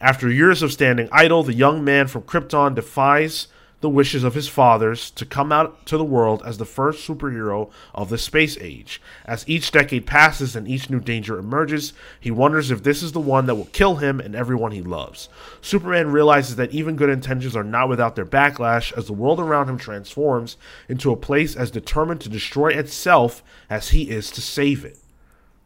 After 0.00 0.30
years 0.30 0.62
of 0.62 0.72
standing 0.72 1.08
idle, 1.10 1.42
the 1.42 1.52
young 1.52 1.84
man 1.84 2.06
from 2.06 2.22
Krypton 2.22 2.74
defies 2.74 3.48
the 3.80 3.88
wishes 3.88 4.24
of 4.24 4.34
his 4.34 4.48
fathers 4.48 5.10
to 5.12 5.24
come 5.24 5.52
out 5.52 5.86
to 5.86 5.96
the 5.96 6.04
world 6.04 6.42
as 6.44 6.58
the 6.58 6.64
first 6.64 7.06
superhero 7.06 7.70
of 7.94 8.08
the 8.08 8.18
space 8.18 8.58
age. 8.60 9.00
As 9.24 9.48
each 9.48 9.70
decade 9.70 10.06
passes 10.06 10.56
and 10.56 10.66
each 10.66 10.90
new 10.90 10.98
danger 10.98 11.38
emerges, 11.38 11.92
he 12.18 12.30
wonders 12.30 12.70
if 12.70 12.82
this 12.82 13.02
is 13.02 13.12
the 13.12 13.20
one 13.20 13.46
that 13.46 13.54
will 13.54 13.66
kill 13.66 13.96
him 13.96 14.18
and 14.18 14.34
everyone 14.34 14.72
he 14.72 14.82
loves. 14.82 15.28
Superman 15.60 16.10
realizes 16.10 16.56
that 16.56 16.72
even 16.72 16.96
good 16.96 17.10
intentions 17.10 17.54
are 17.54 17.64
not 17.64 17.88
without 17.88 18.16
their 18.16 18.26
backlash 18.26 18.92
as 18.96 19.06
the 19.06 19.12
world 19.12 19.38
around 19.38 19.68
him 19.68 19.78
transforms 19.78 20.56
into 20.88 21.12
a 21.12 21.16
place 21.16 21.54
as 21.54 21.70
determined 21.70 22.20
to 22.22 22.28
destroy 22.28 22.68
itself 22.68 23.44
as 23.70 23.90
he 23.90 24.10
is 24.10 24.30
to 24.32 24.40
save 24.40 24.84
it. 24.84 24.98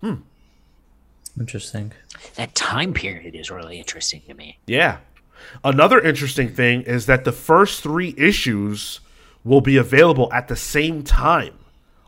Hmm. 0.03 0.17
Interesting. 1.39 1.93
That 2.35 2.55
time 2.55 2.93
period 2.93 3.35
is 3.35 3.51
really 3.51 3.79
interesting 3.79 4.21
to 4.29 4.35
me. 4.35 4.59
Yeah. 4.67 4.99
Another 5.65 6.01
interesting 6.01 6.49
thing 6.49 6.83
is 6.83 7.07
that 7.07 7.25
the 7.25 7.33
first 7.33 7.83
three 7.83 8.15
issues 8.17 9.01
will 9.45 9.61
be 9.61 9.77
available 9.77 10.33
at 10.33 10.49
the 10.49 10.57
same 10.57 11.03
time 11.03 11.55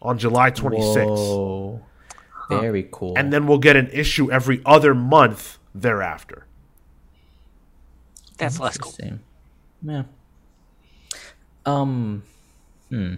on 0.02 0.18
July 0.18 0.50
26th. 0.50 1.06
Whoa. 1.06 1.82
Very 2.48 2.88
cool. 2.92 3.14
And 3.16 3.32
then 3.32 3.46
we'll 3.46 3.58
get 3.58 3.76
an 3.76 3.88
issue 3.92 4.30
every 4.30 4.60
other 4.66 4.94
month 4.94 5.58
thereafter. 5.74 6.46
That's 8.36 8.60
less 8.60 8.76
cool. 8.76 8.92
Interesting. 8.98 9.20
Yeah. 9.82 10.02
Um. 11.64 12.22
Hmm. 12.90 13.14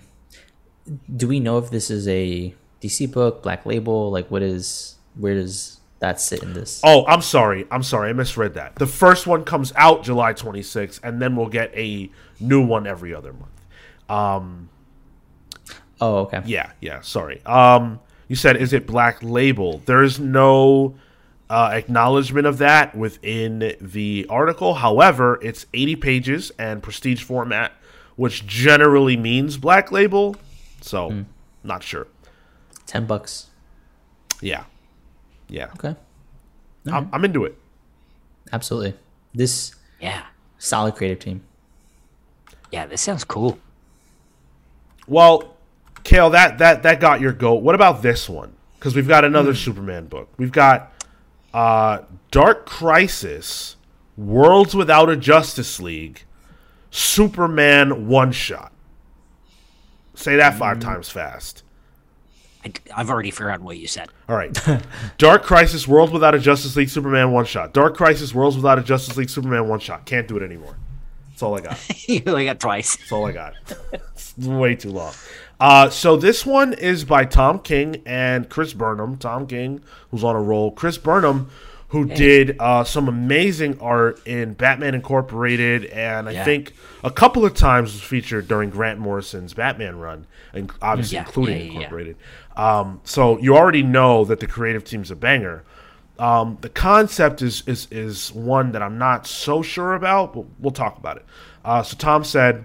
Do 1.15 1.27
we 1.27 1.41
know 1.41 1.59
if 1.59 1.71
this 1.71 1.91
is 1.91 2.07
a 2.07 2.55
DC 2.81 3.11
book, 3.13 3.43
Black 3.43 3.67
Label? 3.67 4.11
Like, 4.11 4.31
what 4.31 4.43
is? 4.43 4.97
Where 5.17 5.35
does 5.35 5.76
that 5.99 6.33
it 6.33 6.43
in 6.43 6.53
this? 6.53 6.81
Oh, 6.85 7.07
I'm 7.07 7.23
sorry. 7.23 7.67
I'm 7.71 7.83
sorry. 7.83 8.11
I 8.11 8.13
misread 8.13 8.55
that. 8.55 8.75
The 8.77 8.87
first 8.87 9.27
one 9.27 9.45
comes 9.45 9.73
out 9.77 10.03
July 10.03 10.33
26th, 10.35 11.01
and 11.03 11.21
then 11.23 11.37
we'll 11.37 11.49
get 11.49 11.75
a 11.75 12.11
new 12.39 12.65
one 12.65 12.87
every 12.87 13.15
other 13.15 13.33
month. 13.33 14.11
Um, 14.11 14.69
Oh, 16.01 16.19
okay. 16.19 16.43
Yeah, 16.45 16.73
yeah. 16.81 17.01
Sorry. 17.01 17.41
Um, 17.47 18.01
you 18.29 18.37
said 18.37 18.57
is 18.57 18.73
it 18.75 18.87
Black 18.87 19.19
Label? 19.23 19.79
There 19.87 20.03
is 20.03 20.21
no 20.21 20.95
uh, 21.49 21.71
acknowledgement 21.73 22.47
of 22.47 22.59
that 22.59 22.95
within 22.95 23.75
the 23.81 24.27
article. 24.29 24.75
However, 24.75 25.39
it's 25.43 25.65
80 25.73 25.97
pages 25.97 26.53
and 26.59 26.83
prestige 26.83 27.23
format, 27.23 27.73
which 28.17 28.47
generally 28.47 29.17
means 29.17 29.57
Black 29.57 29.91
Label. 29.91 30.37
So, 30.83 31.25
not 31.65 31.83
sure. 31.83 32.09
Ten 32.87 33.07
bucks. 33.07 33.47
Yeah, 34.43 34.65
yeah. 35.49 35.67
Okay. 35.75 35.95
I'm, 36.91 37.09
I'm 37.13 37.25
into 37.25 37.45
it. 37.45 37.57
Absolutely. 38.53 38.95
This 39.35 39.75
Yeah. 40.01 40.23
solid 40.59 40.95
creative 40.95 41.19
team. 41.19 41.43
Yeah, 42.71 42.87
this 42.87 43.01
sounds 43.01 43.25
cool. 43.25 43.59
Well, 45.09 45.57
Cale, 46.05 46.31
that 46.31 46.59
that 46.59 46.83
that 46.85 47.01
got 47.01 47.21
your 47.21 47.33
goat. 47.33 47.63
What 47.63 47.75
about 47.75 48.03
this 48.03 48.29
one? 48.29 48.53
Because 48.75 48.95
we've 48.95 49.09
got 49.09 49.25
another 49.25 49.55
Superman 49.55 50.07
book. 50.07 50.29
We've 50.37 50.53
got 50.53 50.93
uh, 51.55 52.03
Dark 52.31 52.67
Crisis, 52.67 53.77
Worlds 54.17 54.75
Without 54.75 55.09
a 55.11 55.17
Justice 55.17 55.81
League, 55.81 56.23
Superman 56.91 58.07
one 58.09 58.31
shot. 58.33 58.73
Say 60.15 60.37
that 60.37 60.55
five 60.59 60.79
times 60.81 61.09
fast. 61.09 61.63
I, 62.67 63.01
I've 63.01 63.11
already 63.11 63.31
forgotten 63.31 63.65
what 63.65 63.79
you 63.79 63.87
said. 63.87 64.09
All 64.29 64.37
right. 64.37 64.57
Dark 65.19 65.43
Crisis, 65.43 65.87
Worlds 65.87 66.13
Without 66.13 66.35
a 66.35 66.39
Justice 66.39 66.77
League, 66.77 66.89
Superman 66.89 67.33
one 67.33 67.45
shot. 67.45 67.73
Dark 67.73 67.97
Crisis, 67.97 68.35
Worlds 68.35 68.57
Without 68.57 68.79
a 68.79 68.83
Justice 68.83 69.17
League, 69.17 69.31
Superman 69.31 69.69
one 69.69 69.79
shot. 69.79 70.05
Can't 70.05 70.27
do 70.27 70.37
it 70.37 70.43
anymore. 70.43 70.77
That's 71.31 71.43
all 71.43 71.57
I 71.57 71.61
got. 71.61 72.09
you 72.09 72.23
only 72.27 72.47
got 72.47 72.61
twice. 72.61 72.97
That's 72.97 73.13
all 73.13 73.27
I 73.27 73.33
got. 73.33 73.55
it's 73.93 74.37
way 74.39 74.75
too 74.75 74.91
long. 74.91 75.13
Uh, 75.59 75.89
so 75.89 76.17
this 76.17 76.45
one 76.45 76.73
is 76.75 77.05
by 77.05 77.25
Tom 77.25 77.59
King 77.61 78.03
and 78.05 78.49
Chris 78.49 78.73
Burnham. 78.75 79.17
Tom 79.17 79.47
King, 79.47 79.81
who's 80.11 80.25
on 80.25 80.37
a 80.37 80.41
roll. 80.41 80.71
Chris 80.71 80.99
Burnham, 80.99 81.51
who 81.97 82.05
did 82.15 82.57
uh, 82.61 82.85
some 82.85 83.09
amazing 83.09 83.79
art 83.81 84.21
in 84.27 84.53
Batman 84.53 84.95
Incorporated, 84.95 85.87
and 85.87 86.29
I 86.29 86.33
Yeah. 86.33 86.45
think 86.45 86.75
a 87.03 87.11
couple 87.11 87.45
of 87.45 87.55
times 87.55 87.93
was 87.95 88.03
featured 88.03 88.47
during 88.49 88.69
Grant 88.71 88.99
Morrison's 88.99 89.55
Batman 89.55 89.99
run, 89.99 90.27
and 90.53 90.71
obviously 90.83 91.17
Yeah, 91.17 91.23
including 91.27 91.57
yeah. 91.57 91.63
Incorporated. 91.73 92.17
Um, 92.57 93.01
so 93.05 93.39
you 93.39 93.57
already 93.57 93.83
know 93.83 94.25
that 94.27 94.41
the 94.41 94.47
creative 94.47 94.85
team's 94.85 95.11
a 95.11 95.17
banger. 95.17 95.65
Um, 96.19 96.59
the 96.61 96.69
concept 96.71 97.43
is, 97.43 97.63
is 97.67 97.89
is 97.91 98.33
one 98.33 98.73
that 98.73 98.83
I'm 98.83 98.99
not 98.99 99.27
so 99.27 99.63
sure 99.63 99.95
about, 99.95 100.35
but 100.35 100.45
we'll 100.59 100.71
talk 100.73 100.99
about 100.99 101.17
it. 101.19 101.25
Uh, 101.65 101.83
so 101.83 101.97
Tom 101.97 102.25
said, 102.25 102.65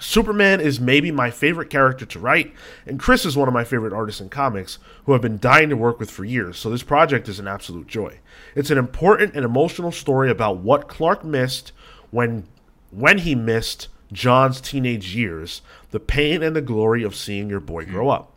Superman 0.00 0.60
is 0.60 0.80
maybe 0.80 1.10
my 1.10 1.30
favorite 1.30 1.70
character 1.70 2.06
to 2.06 2.18
write, 2.18 2.54
and 2.86 2.98
Chris 2.98 3.24
is 3.24 3.36
one 3.36 3.48
of 3.48 3.54
my 3.54 3.64
favorite 3.64 3.92
artists 3.92 4.20
in 4.20 4.28
comics 4.28 4.78
who 5.04 5.14
I've 5.14 5.22
been 5.22 5.38
dying 5.38 5.68
to 5.70 5.76
work 5.76 5.98
with 5.98 6.10
for 6.10 6.24
years, 6.24 6.58
so 6.58 6.70
this 6.70 6.82
project 6.82 7.28
is 7.28 7.38
an 7.38 7.48
absolute 7.48 7.86
joy. 7.86 8.18
It's 8.54 8.70
an 8.70 8.78
important 8.78 9.34
and 9.34 9.44
emotional 9.44 9.92
story 9.92 10.30
about 10.30 10.58
what 10.58 10.88
Clark 10.88 11.24
missed 11.24 11.72
when 12.10 12.46
when 12.90 13.18
he 13.18 13.34
missed 13.34 13.88
John's 14.12 14.60
teenage 14.60 15.14
years, 15.14 15.62
the 15.90 16.00
pain 16.00 16.42
and 16.42 16.56
the 16.56 16.62
glory 16.62 17.02
of 17.02 17.14
seeing 17.14 17.50
your 17.50 17.60
boy 17.60 17.84
grow 17.84 18.06
hmm. 18.06 18.10
up. 18.10 18.32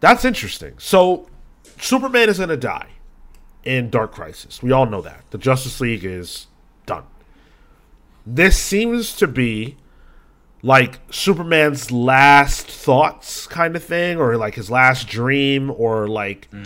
That's 0.00 0.24
interesting. 0.24 0.74
So 0.78 1.28
Superman 1.78 2.28
is 2.28 2.38
going 2.38 2.48
to 2.48 2.56
die 2.56 2.88
in 3.64 3.90
Dark 3.90 4.12
Crisis. 4.12 4.62
We 4.62 4.72
all 4.72 4.86
know 4.86 5.02
that. 5.02 5.24
The 5.30 5.38
Justice 5.38 5.80
League 5.80 6.04
is. 6.04 6.46
This 8.26 8.58
seems 8.58 9.16
to 9.16 9.26
be 9.26 9.76
like 10.62 11.00
Superman's 11.10 11.90
last 11.90 12.66
thoughts 12.66 13.46
kind 13.46 13.74
of 13.76 13.82
thing 13.82 14.18
or 14.18 14.36
like 14.36 14.54
his 14.54 14.70
last 14.70 15.08
dream 15.08 15.70
or 15.70 16.06
like 16.06 16.48
hmm. 16.50 16.64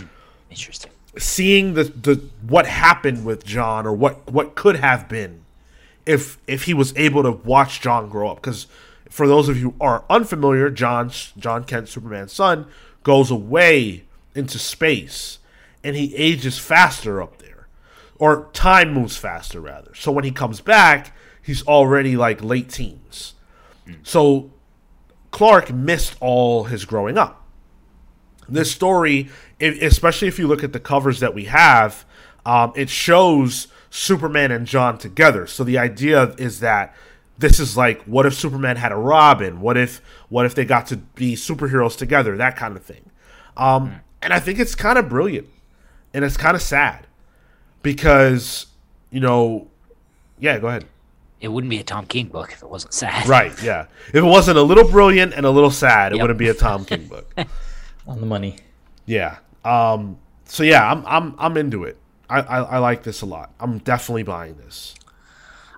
Interesting. 0.49 0.91
seeing 1.17 1.73
the 1.75 1.85
the 1.85 2.21
what 2.45 2.65
happened 2.65 3.25
with 3.25 3.45
John 3.45 3.87
or 3.87 3.93
what 3.93 4.29
what 4.31 4.55
could 4.55 4.77
have 4.77 5.07
been 5.07 5.45
if 6.05 6.37
if 6.45 6.63
he 6.63 6.73
was 6.73 6.95
able 6.97 7.23
to 7.23 7.31
watch 7.31 7.79
John 7.79 8.09
grow 8.09 8.29
up 8.29 8.41
cuz 8.41 8.67
for 9.09 9.27
those 9.27 9.47
of 9.47 9.55
you 9.57 9.71
who 9.71 9.75
are 9.79 10.03
unfamiliar, 10.09 10.69
John 10.69 11.09
John 11.37 11.63
Kent, 11.63 11.87
Superman's 11.87 12.33
son, 12.33 12.67
goes 13.03 13.31
away 13.31 14.03
into 14.33 14.59
space, 14.59 15.39
and 15.83 15.95
he 15.95 16.13
ages 16.15 16.59
faster 16.59 17.21
up 17.21 17.37
there, 17.37 17.67
or 18.19 18.49
time 18.51 18.93
moves 18.93 19.15
faster 19.15 19.61
rather. 19.61 19.93
So 19.95 20.11
when 20.11 20.25
he 20.25 20.31
comes 20.31 20.59
back, 20.59 21.14
he's 21.45 21.65
already 21.67 22.17
like 22.17 22.43
late 22.43 22.69
teens. 22.69 23.35
So 24.01 24.51
Clark 25.29 25.71
missed 25.71 26.15
all 26.19 26.63
his 26.63 26.85
growing 26.85 27.17
up. 27.17 27.45
This 28.49 28.71
story, 28.71 29.29
especially 29.61 30.27
if 30.27 30.39
you 30.39 30.47
look 30.47 30.63
at 30.63 30.73
the 30.73 30.79
covers 30.79 31.19
that 31.19 31.35
we 31.35 31.45
have, 31.45 32.03
um, 32.45 32.73
it 32.75 32.89
shows 32.89 33.67
Superman 33.91 34.51
and 34.51 34.65
John 34.65 34.97
together. 34.97 35.45
So 35.45 35.63
the 35.63 35.77
idea 35.77 36.33
is 36.37 36.61
that 36.61 36.95
this 37.37 37.59
is 37.59 37.77
like, 37.77 38.01
what 38.03 38.25
if 38.25 38.33
Superman 38.33 38.77
had 38.77 38.91
a 38.91 38.95
Robin? 38.95 39.61
What 39.61 39.77
if, 39.77 40.01
what 40.29 40.45
if 40.45 40.55
they 40.55 40.65
got 40.65 40.87
to 40.87 40.97
be 40.97 41.35
superheroes 41.35 41.97
together? 41.97 42.37
That 42.37 42.55
kind 42.55 42.75
of 42.75 42.83
thing. 42.83 43.11
Um, 43.55 44.01
and 44.21 44.33
I 44.33 44.39
think 44.39 44.57
it's 44.57 44.73
kind 44.73 44.97
of 44.97 45.09
brilliant, 45.09 45.47
and 46.13 46.25
it's 46.25 46.37
kind 46.37 46.55
of 46.55 46.61
sad 46.61 47.05
because, 47.83 48.67
you 49.11 49.19
know, 49.19 49.67
yeah, 50.39 50.57
go 50.57 50.67
ahead. 50.67 50.85
It 51.45 51.49
wouldn't 51.51 51.69
be 51.69 51.77
a 51.77 51.83
Tom 51.83 52.07
King 52.07 52.27
book 52.29 52.51
if 52.53 52.63
it 52.63 52.69
wasn't 52.69 52.91
sad. 52.93 53.27
Right, 53.27 53.53
yeah. 53.63 53.85
If 54.07 54.15
it 54.15 54.23
wasn't 54.23 54.57
a 54.57 54.63
little 54.63 54.83
brilliant 54.89 55.33
and 55.35 55.45
a 55.45 55.51
little 55.51 55.69
sad, 55.69 56.11
it 56.11 56.15
Yep. 56.15 56.23
wouldn't 56.23 56.39
be 56.39 56.49
a 56.49 56.55
Tom 56.55 56.85
King 56.85 57.07
book. 57.13 57.31
On 58.07 58.19
the 58.19 58.25
money. 58.25 58.57
Yeah. 59.05 59.37
Um. 59.63 60.17
So 60.45 60.63
yeah, 60.63 60.91
I'm 60.91 61.03
I'm 61.05 61.35
I'm 61.37 61.55
into 61.57 61.83
it. 61.83 61.97
I, 62.29 62.39
I 62.41 62.57
I 62.61 62.77
like 62.79 63.03
this 63.03 63.21
a 63.21 63.27
lot. 63.27 63.51
I'm 63.59 63.77
definitely 63.77 64.23
buying 64.23 64.57
this. 64.57 64.95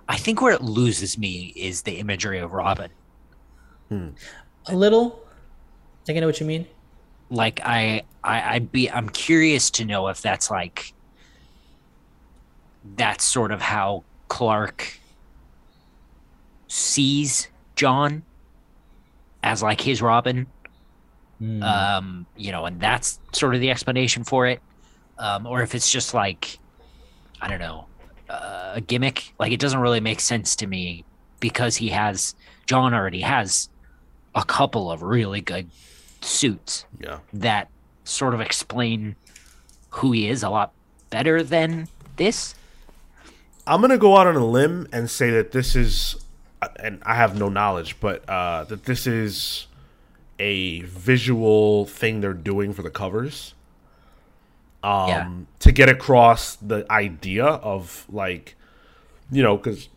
I 0.08 0.16
think 0.16 0.40
where 0.40 0.54
it 0.54 0.62
loses 0.62 1.18
me 1.18 1.52
is 1.54 1.82
the 1.82 1.98
imagery 1.98 2.38
of 2.38 2.52
Robin. 2.54 2.90
A 3.90 4.74
little. 4.74 5.20
I 6.02 6.04
think 6.06 6.16
I 6.16 6.20
know 6.20 6.26
what 6.28 6.40
you 6.40 6.46
mean. 6.46 6.66
Like 7.28 7.60
I 7.62 8.04
I 8.24 8.54
I'd 8.54 8.72
be 8.72 8.90
I'm 8.90 9.10
curious 9.10 9.70
to 9.72 9.84
know 9.84 10.08
if 10.08 10.22
that's 10.22 10.50
like 10.50 10.94
that's 12.96 13.24
sort 13.24 13.52
of 13.52 13.60
how 13.60 14.04
Clark 14.28 14.98
sees 16.68 17.48
John 17.74 18.22
as 19.42 19.62
like 19.62 19.80
his 19.80 20.00
Robin. 20.00 20.46
Um, 21.62 22.26
you 22.36 22.50
know, 22.50 22.64
and 22.66 22.80
that's 22.80 23.20
sort 23.32 23.54
of 23.54 23.60
the 23.60 23.70
explanation 23.70 24.24
for 24.24 24.46
it. 24.48 24.60
Um, 25.18 25.46
or 25.46 25.62
if 25.62 25.74
it's 25.74 25.90
just 25.90 26.12
like 26.14 26.58
I 27.40 27.48
don't 27.48 27.60
know, 27.60 27.86
uh, 28.28 28.72
a 28.74 28.80
gimmick. 28.80 29.34
Like 29.38 29.52
it 29.52 29.60
doesn't 29.60 29.78
really 29.80 30.00
make 30.00 30.18
sense 30.20 30.56
to 30.56 30.66
me 30.66 31.04
because 31.40 31.76
he 31.76 31.88
has 31.90 32.34
John 32.66 32.92
already 32.92 33.20
has 33.20 33.68
a 34.34 34.44
couple 34.44 34.90
of 34.90 35.02
really 35.02 35.40
good 35.40 35.70
suits 36.20 36.84
Yeah. 37.00 37.18
that 37.32 37.68
sort 38.04 38.34
of 38.34 38.40
explain 38.40 39.14
who 39.90 40.10
he 40.12 40.28
is 40.28 40.42
a 40.42 40.50
lot 40.50 40.72
better 41.10 41.42
than 41.44 41.86
this. 42.16 42.54
I'm 43.66 43.80
gonna 43.80 43.96
go 43.98 44.16
out 44.16 44.26
on 44.26 44.34
a 44.34 44.44
limb 44.44 44.88
and 44.92 45.08
say 45.08 45.30
that 45.30 45.52
this 45.52 45.76
is, 45.76 46.16
and 46.82 47.00
I 47.04 47.14
have 47.14 47.38
no 47.38 47.48
knowledge, 47.48 47.98
but 48.00 48.28
uh, 48.28 48.64
that 48.64 48.84
this 48.84 49.06
is 49.06 49.66
a 50.38 50.80
visual 50.82 51.84
thing 51.86 52.20
they're 52.20 52.32
doing 52.32 52.72
for 52.72 52.82
the 52.82 52.90
covers. 52.90 53.54
Um, 54.82 55.08
Yeah. 55.08 55.30
to 55.60 55.72
get 55.72 55.88
across 55.88 56.54
the 56.56 56.86
idea 56.90 57.44
of 57.44 58.06
like, 58.08 58.54
you 59.30 59.42
know, 59.42 59.56
because 59.56 59.88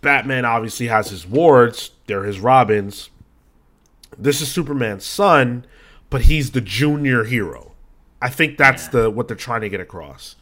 Batman 0.00 0.44
obviously 0.44 0.86
has 0.88 1.10
his 1.10 1.26
wards, 1.26 1.90
they're 2.06 2.24
his 2.24 2.40
Robins. 2.40 3.10
This 4.18 4.40
is 4.40 4.50
Superman's 4.50 5.04
son, 5.04 5.64
but 6.10 6.22
he's 6.22 6.50
the 6.52 6.60
junior 6.62 7.24
hero. 7.24 7.72
I 8.20 8.28
think 8.30 8.56
that's 8.56 8.88
the 8.88 9.10
what 9.10 9.28
they're 9.28 9.36
trying 9.36 9.60
to 9.62 9.68
get 9.68 9.80
across. 9.80 10.36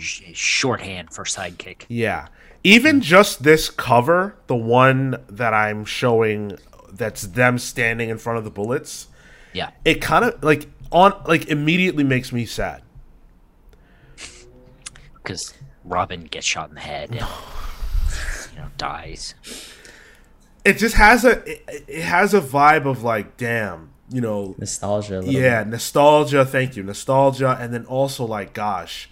Sh- 0.00 0.22
Shorthand 0.34 1.12
for 1.12 1.24
sidekick. 1.24 1.84
Yeah. 1.88 2.28
Even 2.64 3.00
just 3.00 3.42
this 3.44 3.70
cover, 3.70 4.36
the 4.46 4.56
one 4.56 5.16
that 5.28 5.54
I'm 5.54 5.84
showing 5.84 6.58
that's 6.92 7.22
them 7.22 7.58
standing 7.58 8.08
in 8.10 8.18
front 8.18 8.38
of 8.38 8.44
the 8.44 8.50
bullets, 8.50 9.08
Yeah. 9.52 9.70
it 9.84 10.00
kind 10.02 10.24
of 10.24 10.42
like 10.42 10.68
on 10.90 11.14
like 11.26 11.46
immediately 11.48 12.04
makes 12.04 12.32
me 12.32 12.44
sad. 12.46 12.82
because 15.22 15.54
Robin 15.84 16.24
gets 16.24 16.46
shot 16.46 16.68
in 16.70 16.74
the 16.74 16.80
head 16.80 17.10
and 17.10 17.20
you 18.52 18.58
know 18.58 18.68
dies. 18.76 19.34
It 20.64 20.78
just 20.78 20.96
has 20.96 21.24
a 21.24 21.42
it, 21.50 21.84
it 21.86 22.02
has 22.02 22.34
a 22.34 22.40
vibe 22.40 22.86
of 22.86 23.02
like 23.02 23.36
damn, 23.36 23.90
you 24.10 24.20
know, 24.20 24.54
Nostalgia. 24.58 25.18
A 25.18 25.20
little 25.20 25.32
yeah, 25.32 25.64
nostalgia, 25.64 26.44
thank 26.44 26.76
you. 26.76 26.82
Nostalgia 26.82 27.56
and 27.60 27.72
then 27.72 27.84
also 27.86 28.26
like 28.26 28.52
gosh, 28.54 29.08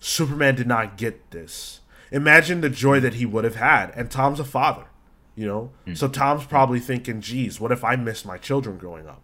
Superman 0.00 0.54
did 0.56 0.66
not 0.66 0.96
get 0.96 1.30
this. 1.30 1.80
Imagine 2.14 2.60
the 2.60 2.70
joy 2.70 3.00
that 3.00 3.14
he 3.14 3.26
would 3.26 3.44
have 3.44 3.56
had 3.56 3.90
and 3.96 4.10
Tom's 4.10 4.38
a 4.40 4.44
father, 4.44 4.86
you 5.34 5.46
know? 5.46 5.70
So 5.94 6.08
Tom's 6.08 6.46
probably 6.46 6.80
thinking, 6.80 7.20
"Geez, 7.20 7.60
what 7.60 7.72
if 7.72 7.82
I 7.84 7.96
missed 7.96 8.24
my 8.24 8.38
children 8.38 8.78
growing 8.78 9.06
up?" 9.08 9.20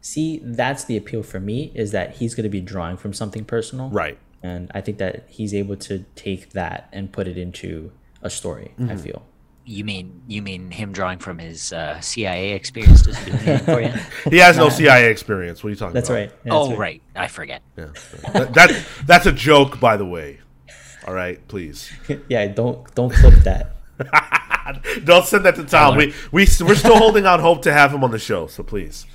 See, 0.00 0.40
that's 0.44 0.84
the 0.84 0.96
appeal 0.96 1.22
for 1.22 1.40
me 1.40 1.72
is 1.74 1.90
that 1.92 2.16
he's 2.16 2.34
going 2.34 2.44
to 2.44 2.50
be 2.50 2.60
drawing 2.60 2.96
from 2.96 3.12
something 3.12 3.44
personal. 3.44 3.88
Right. 3.90 4.18
And 4.42 4.70
I 4.74 4.80
think 4.80 4.98
that 4.98 5.24
he's 5.28 5.52
able 5.52 5.76
to 5.76 6.04
take 6.14 6.50
that 6.50 6.88
and 6.92 7.10
put 7.12 7.26
it 7.26 7.36
into 7.36 7.90
a 8.22 8.30
story, 8.30 8.74
I 8.78 8.82
Mm-hmm. 8.82 8.96
feel. 8.98 9.26
You 9.64 9.84
mean 9.84 10.22
you 10.26 10.40
mean 10.40 10.70
him 10.70 10.92
drawing 10.92 11.18
from 11.18 11.38
his 11.38 11.74
uh, 11.74 12.00
CIA 12.00 12.52
experience 12.52 13.02
doesn't 13.02 13.24
do 13.26 13.32
anything 13.32 13.58
for 13.66 13.80
you? 13.82 13.92
He 14.30 14.38
has 14.38 14.56
no 14.56 14.70
CIA 14.70 15.10
experience. 15.10 15.62
What 15.62 15.68
are 15.68 15.70
you 15.70 15.76
talking 15.76 15.90
about? 15.90 15.94
That's 15.94 16.08
about? 16.08 16.18
right. 16.18 16.32
Yeah, 16.44 16.52
that's 16.52 16.68
oh 16.72 16.76
right. 16.76 17.02
I 17.14 17.28
forget. 17.28 17.60
Yeah. 17.76 17.88
that, 18.32 18.54
that 18.54 18.84
that's 19.04 19.26
a 19.26 19.32
joke, 19.32 19.78
by 19.78 19.98
the 19.98 20.06
way. 20.06 20.38
All 21.08 21.14
right, 21.14 21.40
please. 21.48 21.90
Yeah, 22.28 22.46
don't 22.48 22.84
don't 22.94 23.08
clip 23.12 23.34
that. 23.48 23.72
Don't 25.04 25.24
send 25.24 25.46
that 25.46 25.54
to 25.56 25.64
Tom. 25.64 25.96
We 25.96 26.12
we 26.30 26.46
we're 26.60 26.74
still 26.76 26.98
holding 26.98 27.24
out 27.24 27.40
hope 27.40 27.62
to 27.62 27.72
have 27.72 27.90
him 27.94 28.04
on 28.04 28.10
the 28.10 28.18
show. 28.18 28.46
So 28.46 28.62
please. 28.62 29.06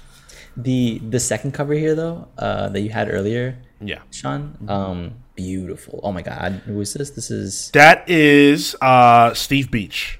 The 0.58 0.98
the 0.98 1.20
second 1.20 1.54
cover 1.54 1.74
here 1.76 1.94
though, 1.94 2.28
uh, 2.39 2.70
that 2.70 2.82
you 2.82 2.89
had 2.89 3.08
earlier, 3.14 3.60
Yeah. 3.80 4.00
Sean, 4.10 4.58
um, 4.68 5.14
beautiful. 5.36 6.00
Oh 6.04 6.12
my 6.12 6.24
god, 6.24 6.64
who 6.66 6.82
is 6.82 6.94
this? 6.94 7.12
This 7.12 7.30
is 7.30 7.70
That 7.74 8.10
is 8.10 8.76
uh, 8.82 9.34
Steve 9.36 9.70
Beach. 9.70 10.20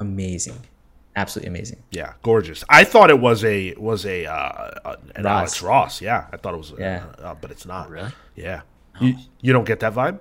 amazing, 0.00 0.58
absolutely 1.14 1.50
amazing. 1.50 1.78
Yeah, 1.92 2.14
gorgeous. 2.22 2.64
I 2.68 2.82
thought 2.82 3.10
it 3.10 3.20
was 3.20 3.44
a 3.44 3.74
was 3.78 4.04
a 4.04 4.26
uh, 4.26 4.96
an 5.14 5.22
Ross. 5.22 5.38
Alex 5.38 5.62
Ross. 5.62 6.00
Yeah, 6.02 6.26
I 6.32 6.36
thought 6.36 6.54
it 6.54 6.58
was. 6.58 6.72
Yeah. 6.76 7.04
uh, 7.18 7.22
uh, 7.28 7.34
but 7.40 7.52
it's 7.52 7.64
not. 7.64 7.88
Really? 7.90 8.10
Yeah. 8.34 8.62
You, 9.00 9.14
you 9.40 9.52
don't 9.52 9.66
get 9.66 9.78
that 9.80 9.94
vibe. 9.94 10.18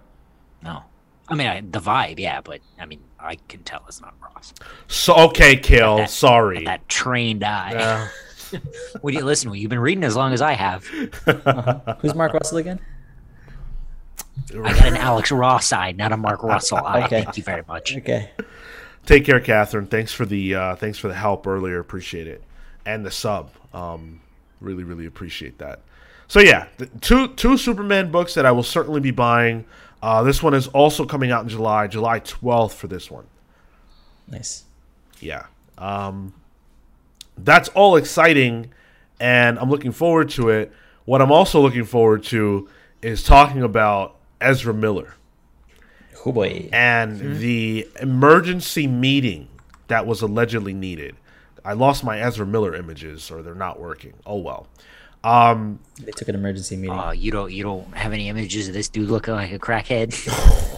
No. 0.64 0.84
I 1.28 1.36
mean 1.36 1.48
I, 1.48 1.62
the 1.62 1.80
vibe, 1.80 2.20
yeah, 2.20 2.42
but 2.42 2.62
I 2.80 2.86
mean 2.86 3.02
I 3.20 3.36
can 3.48 3.64
tell 3.64 3.84
it's 3.88 4.02
not 4.02 4.14
Ross. 4.22 4.54
So 4.88 5.16
okay, 5.30 5.56
Cale. 5.56 5.98
That- 5.98 6.10
sorry. 6.10 6.66
That 6.66 6.88
trained 6.90 7.44
eye. 7.44 7.76
Uh, 8.54 8.60
Would 9.02 9.14
you 9.14 9.24
listen? 9.26 9.54
You've 9.54 9.70
been 9.70 9.80
reading 9.80 10.04
as 10.04 10.16
long 10.16 10.34
as 10.34 10.42
I 10.42 10.54
have. 10.54 10.86
Who's 12.02 12.14
Mark 12.14 12.34
Russell 12.34 12.58
again? 12.60 12.80
I 14.52 14.74
got 14.74 14.88
an 14.88 14.98
Alex 14.98 15.32
Ross 15.32 15.72
eye, 15.72 15.92
not 15.92 16.12
a 16.12 16.18
Mark 16.18 16.44
Russell 16.44 16.78
eye. 16.78 17.06
Okay. 17.06 17.24
Thank 17.24 17.38
you 17.38 17.44
very 17.44 17.64
much. 17.68 17.96
Okay, 17.98 18.30
Take 19.06 19.26
care, 19.26 19.40
Catherine. 19.40 19.88
Thanks 19.88 20.14
for 20.14 20.26
the 20.26 20.56
uh, 20.56 20.76
thanks 20.76 20.98
for 20.98 21.08
the 21.08 21.14
help 21.14 21.48
earlier. 21.48 21.80
Appreciate 21.80 22.28
it, 22.28 22.44
and 22.86 23.06
the 23.06 23.12
sub. 23.12 23.52
Um, 23.74 24.22
really, 24.60 24.84
really 24.84 25.06
appreciate 25.06 25.58
that. 25.60 25.82
So 26.28 26.40
yeah, 26.40 26.68
the 26.78 26.86
two 27.02 27.30
two 27.30 27.58
Superman 27.58 28.12
books 28.12 28.34
that 28.36 28.46
I 28.46 28.52
will 28.52 28.64
certainly 28.64 29.02
be 29.02 29.12
buying. 29.12 29.66
Uh, 30.04 30.22
this 30.22 30.44
one 30.44 30.54
is 30.54 30.68
also 30.68 31.06
coming 31.06 31.32
out 31.32 31.44
in 31.44 31.50
July, 31.50 31.88
July 31.88 32.20
twelfth 32.20 32.76
for 32.76 32.88
this 32.88 33.10
one. 33.10 33.26
nice. 34.28 34.66
Yeah, 35.22 35.46
um, 35.78 36.34
that's 37.38 37.70
all 37.70 37.96
exciting, 37.96 38.74
and 39.22 39.58
I'm 39.58 39.70
looking 39.70 39.94
forward 39.94 40.30
to 40.32 40.50
it. 40.50 40.74
What 41.06 41.22
I'm 41.22 41.32
also 41.32 41.62
looking 41.62 41.86
forward 41.86 42.24
to 42.26 42.68
is 43.02 43.24
talking 43.24 43.62
about 43.62 44.18
Ezra 44.42 44.74
Miller 44.74 45.14
Oh 46.26 46.32
boy, 46.32 46.70
and 46.72 47.38
the 47.40 47.88
emergency 48.02 48.88
meeting 48.88 49.48
that 49.88 50.06
was 50.06 50.22
allegedly 50.22 50.74
needed. 50.74 51.16
I 51.66 51.74
lost 51.74 52.04
my 52.04 52.20
Ezra 52.20 52.46
Miller 52.46 52.76
images, 52.76 53.32
or 53.32 53.42
they're 53.42 53.56
not 53.56 53.80
working. 53.80 54.14
Oh 54.26 54.38
well. 54.38 54.68
They 55.24 56.12
took 56.12 56.28
an 56.28 56.36
emergency 56.36 56.76
meeting. 56.76 56.98
Oh, 57.00 57.12
you 57.12 57.32
don't 57.32 57.52
you 57.52 57.64
don't 57.64 57.96
have 57.96 58.14
any 58.14 58.30
images 58.30 58.68
of 58.68 58.74
this 58.74 58.90
dude 58.90 59.10
looking 59.10 59.34
like 59.34 59.52
a 59.52 59.60
crackhead? 59.60 60.12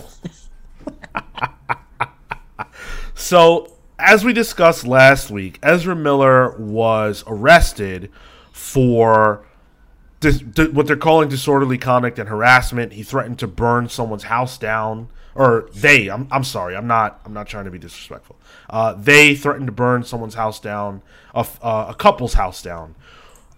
So, 3.18 3.74
as 3.98 4.26
we 4.26 4.34
discussed 4.34 4.86
last 4.86 5.32
week, 5.32 5.58
Ezra 5.64 5.96
Miller 5.96 6.56
was 6.58 7.24
arrested 7.26 8.12
for 8.52 9.46
dis, 10.20 10.40
di- 10.40 10.68
what 10.68 10.86
they're 10.86 10.98
calling 10.98 11.30
disorderly 11.30 11.78
conduct 11.78 12.20
and 12.20 12.28
harassment. 12.28 12.92
He 12.94 13.04
threatened 13.04 13.40
to 13.40 13.48
burn 13.48 13.88
someone's 13.88 14.24
house 14.24 14.58
down, 14.58 15.08
or 15.34 15.70
they. 15.74 16.10
I'm, 16.10 16.28
I'm 16.30 16.44
sorry. 16.44 16.76
I'm 16.76 16.88
not. 16.88 17.22
I'm 17.26 17.34
not 17.34 17.48
trying 17.48 17.66
to 17.66 17.72
be 17.72 17.80
disrespectful. 17.80 18.36
Uh, 18.70 18.94
they 18.94 19.34
threatened 19.34 19.68
to 19.68 19.74
burn 19.74 20.04
someone's 20.04 20.36
house 20.36 20.60
down, 20.60 21.02
a, 21.34 21.40
f- 21.40 21.60
uh, 21.64 21.88
a 21.90 21.96
couple's 21.96 22.34
house 22.34 22.62
down. 22.62 22.96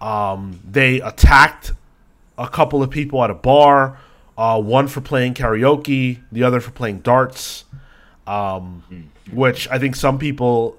Um, 0.00 0.60
they 0.68 1.00
attacked 1.00 1.72
a 2.36 2.48
couple 2.48 2.82
of 2.82 2.90
people 2.90 3.22
at 3.24 3.30
a 3.30 3.34
bar. 3.34 3.98
Uh, 4.36 4.60
one 4.60 4.86
for 4.86 5.00
playing 5.00 5.34
karaoke, 5.34 6.20
the 6.30 6.44
other 6.44 6.60
for 6.60 6.70
playing 6.70 7.00
darts. 7.00 7.64
Um, 8.26 9.10
which 9.32 9.68
I 9.68 9.78
think 9.78 9.96
some 9.96 10.18
people 10.18 10.78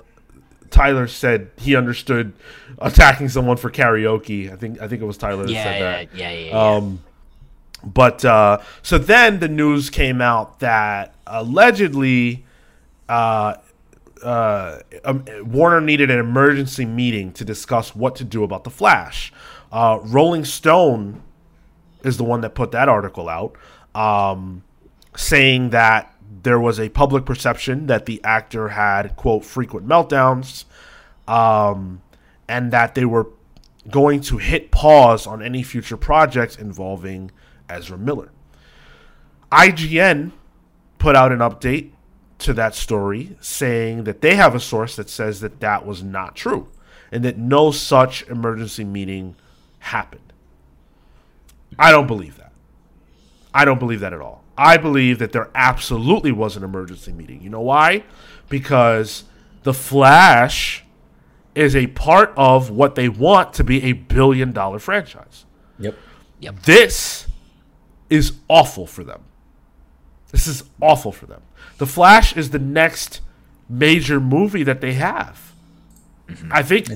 Tyler 0.69 1.07
said 1.07 1.49
he 1.57 1.75
understood 1.75 2.31
attacking 2.77 3.27
someone 3.29 3.57
for 3.57 3.69
karaoke. 3.71 4.51
I 4.51 4.55
think 4.55 4.79
I 4.81 4.87
think 4.87 5.01
it 5.01 5.05
was 5.05 5.17
Tyler 5.17 5.43
that 5.45 5.51
Yeah, 5.51 5.63
said 5.63 5.79
yeah, 5.79 5.91
that. 5.91 6.15
yeah, 6.15 6.31
yeah, 6.31 6.45
yeah. 6.49 6.75
Um, 6.75 6.99
but 7.83 8.23
uh, 8.23 8.59
so 8.81 8.97
then 8.97 9.39
the 9.39 9.47
news 9.47 9.89
came 9.89 10.21
out 10.21 10.59
that 10.59 11.15
allegedly 11.27 12.45
uh, 13.07 13.55
uh, 14.23 14.79
um, 15.05 15.25
Warner 15.43 15.81
needed 15.81 16.11
an 16.11 16.19
emergency 16.19 16.85
meeting 16.85 17.31
to 17.33 17.45
discuss 17.45 17.95
what 17.95 18.15
to 18.17 18.23
do 18.23 18.43
about 18.43 18.63
the 18.63 18.69
Flash. 18.69 19.33
Uh, 19.71 19.99
Rolling 20.01 20.45
Stone 20.45 21.21
is 22.03 22.17
the 22.17 22.23
one 22.23 22.41
that 22.41 22.55
put 22.55 22.71
that 22.71 22.89
article 22.89 23.29
out, 23.29 23.55
um, 23.95 24.63
saying 25.15 25.71
that 25.71 26.13
there 26.43 26.59
was 26.59 26.79
a 26.79 26.89
public 26.89 27.25
perception 27.25 27.87
that 27.87 28.05
the 28.05 28.23
actor 28.23 28.69
had 28.69 29.15
quote 29.15 29.43
frequent 29.43 29.87
meltdowns, 29.87 30.65
um, 31.27 32.01
and 32.47 32.71
that 32.71 32.95
they 32.95 33.05
were 33.05 33.27
going 33.89 34.21
to 34.21 34.37
hit 34.37 34.71
pause 34.71 35.25
on 35.25 35.41
any 35.41 35.63
future 35.63 35.97
projects 35.97 36.55
involving 36.55 37.31
Ezra 37.69 37.97
Miller. 37.97 38.31
IGN 39.51 40.31
put 40.99 41.15
out 41.15 41.31
an 41.31 41.39
update 41.39 41.91
to 42.39 42.53
that 42.53 42.75
story 42.75 43.37
saying 43.41 44.05
that 44.05 44.21
they 44.21 44.35
have 44.35 44.55
a 44.55 44.59
source 44.59 44.95
that 44.95 45.09
says 45.09 45.41
that 45.41 45.59
that 45.59 45.85
was 45.85 46.01
not 46.03 46.35
true 46.35 46.69
and 47.11 47.23
that 47.23 47.37
no 47.37 47.71
such 47.71 48.27
emergency 48.27 48.83
meeting 48.83 49.35
happened. 49.79 50.33
I 51.77 51.91
don't 51.91 52.07
believe 52.07 52.37
that. 52.37 52.51
I 53.53 53.65
don't 53.65 53.79
believe 53.79 53.99
that 54.01 54.13
at 54.13 54.21
all. 54.21 54.43
I 54.57 54.77
believe 54.77 55.19
that 55.19 55.31
there 55.31 55.49
absolutely 55.55 56.31
was 56.31 56.57
an 56.57 56.63
emergency 56.63 57.11
meeting. 57.11 57.41
You 57.41 57.49
know 57.49 57.61
why? 57.61 58.03
Because 58.49 59.23
The 59.63 59.73
Flash 59.73 60.83
is 61.55 61.75
a 61.75 61.87
part 61.87 62.33
of 62.37 62.69
what 62.69 62.95
they 62.95 63.09
want 63.09 63.53
to 63.53 63.63
be 63.63 63.83
a 63.83 63.93
billion 63.93 64.51
dollar 64.51 64.79
franchise. 64.79 65.45
Yep. 65.79 65.97
Yep. 66.39 66.61
This 66.63 67.27
is 68.09 68.33
awful 68.47 68.85
for 68.85 69.03
them. 69.03 69.23
This 70.31 70.47
is 70.47 70.63
awful 70.81 71.11
for 71.11 71.25
them. 71.25 71.41
The 71.79 71.87
Flash 71.87 72.35
is 72.37 72.51
the 72.51 72.59
next 72.59 73.21
major 73.67 74.19
movie 74.19 74.63
that 74.63 74.81
they 74.81 74.93
have. 74.93 75.53
I 76.51 76.61
think, 76.61 76.89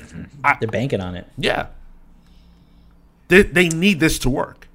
I, 0.44 0.58
They're 0.60 0.70
banking 0.70 1.02
on 1.02 1.16
it. 1.16 1.28
yeah. 1.38 1.68
They, 3.30 3.42
they 3.42 3.70
need 3.70 4.00
this 4.00 4.20
to 4.20 4.30
work. 4.30 4.68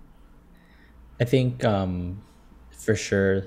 I 1.21 1.25
think 1.25 1.65
um, 1.65 2.23
for 2.73 2.97
sure 2.97 3.45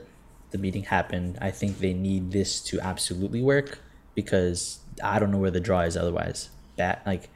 the 0.51 0.57
meeting 0.57 0.83
happened. 0.83 1.37
I 1.41 1.51
think 1.51 1.79
they 1.79 1.93
need 1.93 2.31
this 2.31 2.61
to 2.65 2.79
absolutely 2.79 3.41
work 3.41 3.79
because 4.15 4.79
I 5.03 5.19
don't 5.19 5.31
know 5.31 5.37
where 5.37 5.51
the 5.51 5.59
draw 5.59 5.81
is 5.81 5.97
otherwise. 5.97 6.49
Bat 6.77 7.01
like 7.05 7.29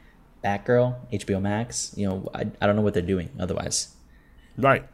Batgirl, 0.44 0.94
HBO 1.12 1.42
Max. 1.42 1.92
You 1.96 2.08
know, 2.08 2.30
I, 2.32 2.46
I 2.60 2.66
don't 2.66 2.76
know 2.76 2.82
what 2.82 2.94
they're 2.94 3.02
doing 3.02 3.30
otherwise. 3.38 3.94
Right. 4.56 4.86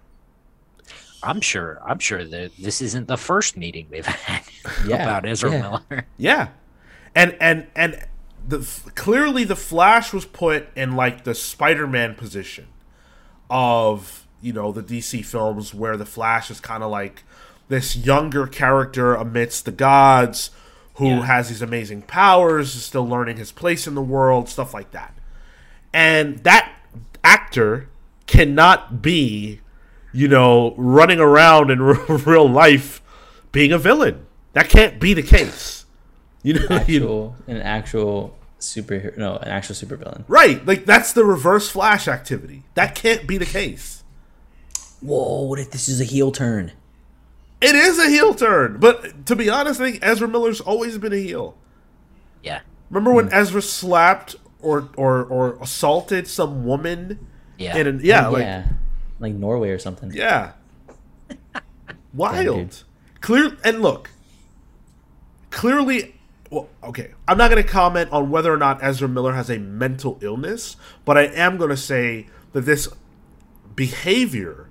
I'm 1.23 1.41
sure. 1.41 1.81
I'm 1.87 1.99
sure 1.99 2.25
that 2.25 2.57
this 2.59 2.81
isn't 2.83 3.07
the 3.09 3.17
first 3.17 3.57
meeting 3.57 3.87
they've 3.91 4.05
had 4.27 4.43
Yeah, 4.87 5.03
about 5.03 5.27
Ezra 5.27 5.51
yeah. 5.53 5.61
Miller. 5.61 6.07
Yeah, 6.17 6.49
and 7.15 7.37
and 7.41 7.67
and 7.77 8.05
the 8.47 8.59
clearly 8.95 9.45
the 9.45 9.57
Flash 9.57 10.13
was 10.13 10.25
put 10.25 10.67
in 10.77 10.97
like 10.97 11.25
the 11.25 11.35
Spider-Man 11.35 12.15
position 12.17 12.67
of 13.51 14.27
you 14.41 14.53
know 14.53 14.73
the 14.73 14.83
DC 14.83 15.25
films 15.25 15.73
where 15.75 15.97
the 15.97 16.07
Flash 16.07 16.51
is 16.51 16.61
kind 16.61 16.83
of 16.83 16.91
like 16.91 17.23
this 17.69 17.97
younger 17.97 18.47
character 18.47 19.15
amidst 19.15 19.65
the 19.65 19.73
gods 19.73 20.51
who 20.97 21.07
Yeah. 21.09 21.23
has 21.27 21.49
these 21.49 21.63
amazing 21.63 22.03
powers, 22.03 22.75
is 22.75 22.85
still 22.85 23.09
learning 23.09 23.37
his 23.39 23.51
place 23.53 23.87
in 23.87 23.95
the 23.95 24.03
world, 24.03 24.49
stuff 24.49 24.75
like 24.75 24.91
that. 24.91 25.15
And 25.95 26.39
that 26.41 26.71
actor 27.25 27.89
cannot 28.27 29.01
be, 29.01 29.61
you 30.13 30.29
know, 30.29 30.75
running 30.77 31.21
around 31.21 31.71
in 31.71 31.81
real 32.25 32.49
life 32.49 33.03
being 33.51 33.73
a 33.73 33.79
villain. 33.79 34.27
That 34.53 34.69
can't 34.69 35.01
be 35.01 35.15
the 35.15 35.23
case. 35.23 35.87
You 36.43 36.55
know, 36.55 36.85
you 36.87 37.01
know, 37.01 37.37
an 37.47 37.59
actual 37.59 38.37
superhero, 38.59 39.17
no, 39.17 39.37
an 39.37 39.49
actual 39.49 39.75
supervillain. 39.75 40.25
right? 40.29 40.65
Like 40.67 40.85
that's 40.85 41.13
the 41.13 41.25
reverse 41.25 41.71
Flash 41.71 42.09
activity. 42.09 42.65
That 42.75 42.95
can't 42.95 43.27
be 43.27 43.39
the 43.39 43.47
case. 43.47 44.03
Whoa! 45.01 45.43
What 45.43 45.59
if 45.59 45.71
this 45.71 45.89
is 45.89 46.01
a 46.01 46.05
heel 46.05 46.33
turn? 46.33 46.73
It 47.61 47.77
is 47.77 47.99
a 47.99 48.09
heel 48.09 48.35
turn, 48.35 48.79
but 48.81 49.27
to 49.27 49.37
be 49.37 49.49
honest, 49.49 49.81
I 49.81 49.93
think 49.93 50.05
Ezra 50.05 50.27
Miller's 50.27 50.61
always 50.61 50.99
been 50.99 51.13
a 51.13 51.17
heel. 51.17 51.57
Yeah. 52.43 52.61
Remember 52.91 53.13
when 53.13 53.27
hmm. 53.27 53.35
Ezra 53.35 53.63
slapped 53.63 54.37
or 54.61 54.89
or 54.97 55.25
or 55.25 55.59
assaulted 55.61 56.27
some 56.27 56.65
woman? 56.65 57.29
Yeah. 57.59 57.77
In 57.77 57.87
an, 57.87 58.01
yeah, 58.03 58.29
Oh, 58.29 58.33
like 58.33 58.43
yeah, 58.43 58.67
like 59.23 59.35
Norway 59.35 59.71
or 59.71 59.79
something. 59.79 60.13
Yeah. 60.13 60.53
Wild. 62.13 62.57
dude. 62.57 62.77
Clear 63.21 63.57
and 63.65 63.81
look. 63.81 64.11
Clearly 65.51 66.15
well, 66.53 66.69
okay. 66.85 67.13
I'm 67.27 67.39
not 67.39 67.51
going 67.51 67.63
to 67.63 67.69
comment 67.69 68.13
on 68.13 68.29
whether 68.29 68.53
or 68.53 68.59
not 68.59 68.85
Ezra 68.85 69.09
Miller 69.09 69.33
has 69.33 69.49
a 69.49 69.59
mental 69.59 70.19
illness, 70.21 70.77
but 71.07 71.17
I 71.17 71.23
am 71.23 71.57
going 71.57 71.71
to 71.71 71.79
say 71.79 72.27
that 72.53 72.63
this 72.63 72.89
behavior 73.75 74.69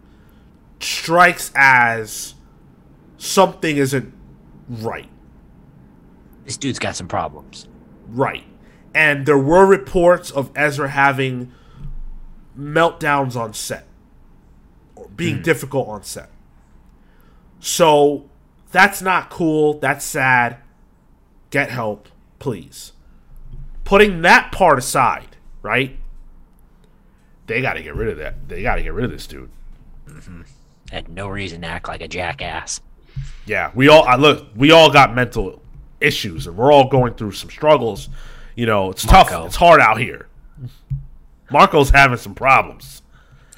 strikes 0.80 1.52
as 1.56 2.36
something 3.18 3.78
isn't 3.78 4.14
right. 4.70 5.10
This 6.46 6.58
dude's 6.58 6.78
got 6.78 6.96
some 6.96 7.08
problems. 7.08 7.68
Right. 8.08 8.44
And 8.94 9.26
there 9.26 9.38
were 9.38 9.66
reports 9.66 10.30
of 10.30 10.52
Ezra 10.56 10.90
having 10.90 11.52
meltdowns 12.58 13.36
on 13.36 13.54
set, 13.54 13.88
being 15.10 15.42
difficult 15.42 15.88
on 15.88 16.04
set. 16.04 16.30
So 17.60 18.30
that's 18.72 19.02
not 19.02 19.30
cool. 19.30 19.80
That's 19.80 20.04
sad. 20.04 20.58
Get 21.50 21.70
help, 21.70 22.10
please. 22.40 22.94
Putting 23.84 24.22
that 24.22 24.52
part 24.52 24.80
aside, 24.80 25.38
right? 25.62 25.98
They 27.48 27.62
got 27.62 27.74
to 27.74 27.84
get 27.84 27.96
rid 27.96 28.10
of 28.10 28.18
that. 28.18 28.48
They 28.48 28.62
got 28.62 28.76
to 28.76 28.84
get 28.84 28.94
rid 28.94 29.06
of 29.06 29.12
this 29.12 29.28
dude. 29.28 29.50
Mm-hmm. 30.08 30.42
Had 30.92 31.10
no 31.10 31.28
reason 31.28 31.62
to 31.62 31.68
act 31.68 31.88
like 31.88 32.02
a 32.02 32.08
jackass. 32.08 32.82
Yeah, 33.46 33.72
we 33.74 33.88
all 33.90 34.04
I 34.04 34.16
look. 34.16 34.48
We 34.56 34.72
all 34.72 34.92
got 34.92 35.14
mental 35.14 35.62
issues, 36.00 36.48
and 36.48 36.56
we're 36.56 36.72
all 36.72 36.88
going 36.90 37.14
through 37.16 37.34
some 37.34 37.50
struggles. 37.50 38.10
You 38.56 38.66
know, 38.66 38.92
it's 38.92 39.06
tough. 39.06 39.32
It's 39.46 39.56
hard 39.56 39.82
out 39.82 40.00
here. 40.00 40.28
Marco's 41.52 41.90
having 41.90 42.18
some 42.18 42.36
problems. 42.36 43.02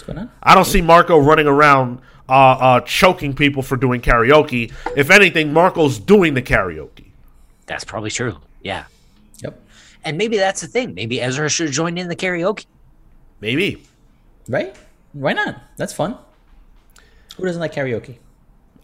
What's 0.04 0.14
going 0.18 0.28
on? 0.28 0.32
I 0.44 0.54
don't 0.54 0.66
see 0.66 0.82
Marco 0.82 1.18
running 1.18 1.48
around 1.48 2.00
uh, 2.28 2.34
uh, 2.34 2.80
choking 2.82 3.34
people 3.34 3.64
for 3.64 3.78
doing 3.78 4.02
karaoke. 4.02 4.74
If 4.98 5.10
anything, 5.10 5.54
Marco's 5.54 5.98
doing 5.98 6.34
the 6.34 6.42
karaoke. 6.42 7.12
That's 7.68 7.86
probably 7.86 8.12
true. 8.12 8.38
Yeah. 8.62 8.84
Yep. 9.42 9.62
And 10.04 10.18
maybe 10.18 10.36
that's 10.36 10.60
the 10.60 10.68
thing. 10.68 10.94
Maybe 10.94 11.22
Ezra 11.22 11.48
should 11.50 11.72
join 11.72 11.98
in 11.98 12.10
the 12.10 12.18
karaoke. 12.18 12.66
Maybe 13.40 13.82
Right? 14.50 14.76
Why 15.14 15.32
not? 15.32 15.62
That's 15.78 15.94
fun. 15.94 16.18
Who 17.38 17.46
doesn't 17.46 17.62
like 17.62 17.74
karaoke? 17.74 18.18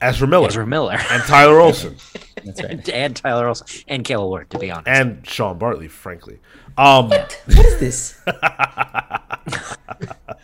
Ezra 0.02 0.26
Miller 0.26 0.48
Ezra 0.48 0.66
Miller 0.66 0.98
and 1.12 1.22
Tyler 1.24 1.60
Olson 1.60 1.98
That's 2.46 2.64
right. 2.64 2.90
and 2.94 3.14
Tyler 3.14 3.50
Olson 3.50 3.68
and 3.90 4.06
Kayla 4.06 4.26
Ward, 4.26 4.50
to 4.52 4.60
be 4.60 4.72
honest. 4.72 4.88
and 4.88 5.28
Sean 5.28 5.58
Bartley. 5.58 5.90
Frankly, 5.90 6.40
um, 6.78 7.10
what 7.10 7.42
is 7.50 7.80
this? 7.82 8.22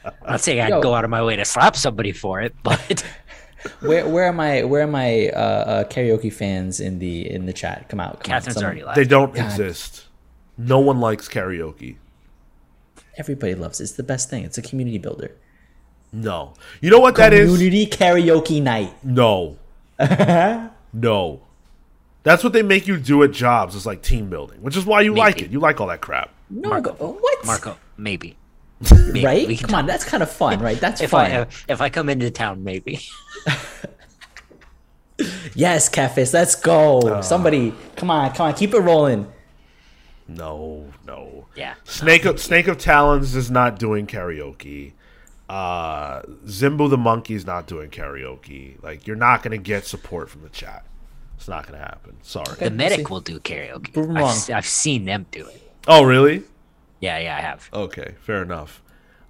I'm 0.03 0.13
not 0.27 0.41
saying 0.41 0.61
I'd 0.61 0.69
Yo. 0.69 0.81
go 0.81 0.93
out 0.93 1.03
of 1.03 1.09
my 1.09 1.23
way 1.23 1.35
to 1.35 1.45
slap 1.45 1.75
somebody 1.75 2.11
for 2.11 2.41
it, 2.41 2.55
but 2.63 3.03
Where 3.79 4.07
where 4.07 4.25
are 4.25 4.33
my 4.33 4.63
where 4.63 4.83
are 4.83 4.87
my 4.87 5.29
uh, 5.29 5.39
uh, 5.39 5.83
karaoke 5.85 6.31
fans 6.31 6.79
in 6.79 6.99
the 6.99 7.29
in 7.29 7.45
the 7.45 7.53
chat? 7.53 7.89
Come 7.89 7.99
out. 7.99 8.23
Come 8.23 8.33
on, 8.33 8.41
Catherine's 8.41 8.53
someone- 8.53 8.65
already 8.65 8.83
left. 8.83 8.95
they 8.95 9.05
don't 9.05 9.33
God. 9.33 9.45
exist. 9.45 10.05
No 10.57 10.79
one 10.79 10.99
likes 10.99 11.27
karaoke. 11.27 11.97
Everybody 13.17 13.55
loves 13.55 13.79
it. 13.79 13.83
It's 13.83 13.93
the 13.93 14.03
best 14.03 14.29
thing. 14.29 14.43
It's 14.43 14.57
a 14.57 14.61
community 14.61 14.97
builder. 14.97 15.35
No, 16.11 16.53
you 16.81 16.89
know 16.89 16.99
what 16.99 17.15
that 17.15 17.33
is? 17.33 17.51
Community 17.51 17.87
karaoke 17.87 18.61
night. 18.61 18.93
No. 19.03 19.57
no. 20.93 21.41
That's 22.23 22.43
what 22.43 22.53
they 22.53 22.63
make 22.63 22.87
you 22.87 22.97
do 22.97 23.23
at 23.23 23.31
jobs. 23.31 23.75
It's 23.75 23.85
like 23.85 24.01
team 24.01 24.29
building, 24.29 24.61
which 24.61 24.75
is 24.77 24.85
why 24.85 25.01
you 25.01 25.13
like 25.13 25.41
it. 25.41 25.51
You 25.51 25.59
like 25.59 25.79
all 25.81 25.87
that 25.87 26.01
crap. 26.01 26.31
No, 26.49 26.79
go, 26.81 26.95
oh, 26.99 27.13
what? 27.13 27.45
Marco, 27.45 27.77
maybe. 27.97 28.37
Maybe 29.07 29.23
right? 29.25 29.47
we 29.47 29.55
can 29.57 29.67
Come 29.69 29.79
on, 29.79 29.85
that's 29.85 30.03
kind 30.03 30.21
of 30.21 30.29
fun, 30.29 30.59
right? 30.59 30.79
That's 30.79 31.01
If 31.01 31.11
fun. 31.11 31.31
I 31.31 31.47
if 31.69 31.81
I 31.81 31.89
come 31.89 32.09
into 32.09 32.29
town, 32.29 32.63
maybe. 32.63 32.99
yes, 35.53 35.89
Catfish, 35.89 36.33
let's 36.33 36.55
go. 36.55 36.99
Uh. 36.99 37.21
Somebody, 37.21 37.73
come 37.95 38.11
on, 38.11 38.33
come 38.33 38.47
on, 38.47 38.53
keep 38.53 38.73
it 38.73 38.79
rolling. 38.79 39.31
No, 40.27 40.91
no. 41.05 41.45
Yeah. 41.55 41.75
Snake 41.83 42.25
of 42.25 42.39
Snake 42.41 42.67
of 42.67 42.77
Talons 42.77 43.35
is 43.35 43.49
not 43.51 43.79
doing 43.79 44.07
karaoke. 44.07 44.93
Uh, 45.47 46.21
Zimbo 46.47 46.89
the 46.89 46.97
monkey's 46.97 47.45
not 47.45 47.67
doing 47.67 47.89
karaoke. 47.91 48.81
Like 48.83 49.05
you're 49.07 49.15
not 49.15 49.43
gonna 49.43 49.57
get 49.59 49.85
support 49.85 50.29
from 50.29 50.41
the 50.41 50.49
chat. 50.49 50.83
It's 51.37 51.47
not 51.47 51.65
gonna 51.67 51.77
happen. 51.79 52.17
Sorry. 52.23 52.55
The 52.57 52.71
medic 52.71 53.09
will 53.09 53.21
do 53.21 53.39
karaoke. 53.39 53.95
I've, 53.97 54.07
wrong. 54.09 54.17
s- 54.29 54.49
I've 54.49 54.65
seen 54.65 55.05
them 55.05 55.27
do 55.31 55.45
it. 55.45 55.61
Oh, 55.87 56.03
really? 56.03 56.43
Yeah, 56.99 57.17
yeah, 57.19 57.37
I 57.37 57.41
have. 57.41 57.69
Okay, 57.73 58.15
fair 58.21 58.41
enough. 58.41 58.81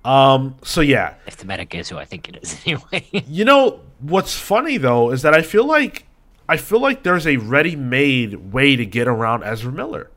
Um, 0.04 0.56
so 0.64 0.82
yeah, 0.82 1.16
If 1.26 1.38
the 1.38 1.46
medic 1.46 1.74
is 1.74 1.90
who 1.90 1.98
I 1.98 2.06
think 2.06 2.30
it 2.30 2.38
is, 2.44 2.60
anyway. 2.66 3.08
you 3.28 3.44
know 3.44 3.80
what's 4.00 4.38
funny 4.38 4.78
though 4.78 5.12
is 5.12 5.24
that 5.24 5.34
I 5.34 5.42
feel 5.42 5.66
like 5.66 6.06
I 6.48 6.58
feel 6.58 6.80
like 6.80 7.02
there's 7.02 7.26
a 7.26 7.38
ready-made 7.38 8.54
way 8.54 8.76
to 8.76 8.86
get 8.86 9.08
around 9.08 9.44
Ezra 9.44 9.72
Miller, 9.72 10.12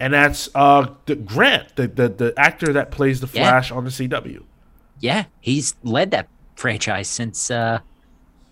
and 0.00 0.12
that's 0.12 0.48
uh 0.56 0.88
the 1.06 1.14
Grant, 1.14 1.76
the 1.76 1.86
the, 1.86 2.08
the 2.08 2.34
actor 2.36 2.72
that 2.72 2.90
plays 2.90 3.20
the 3.20 3.28
Yeah. 3.32 3.48
Flash 3.48 3.70
on 3.70 3.84
the 3.84 3.90
CW. 3.90 4.42
yeah, 4.98 5.26
he's 5.40 5.76
led 5.84 6.10
that 6.10 6.28
franchise 6.56 7.06
since 7.06 7.48
uh 7.48 7.78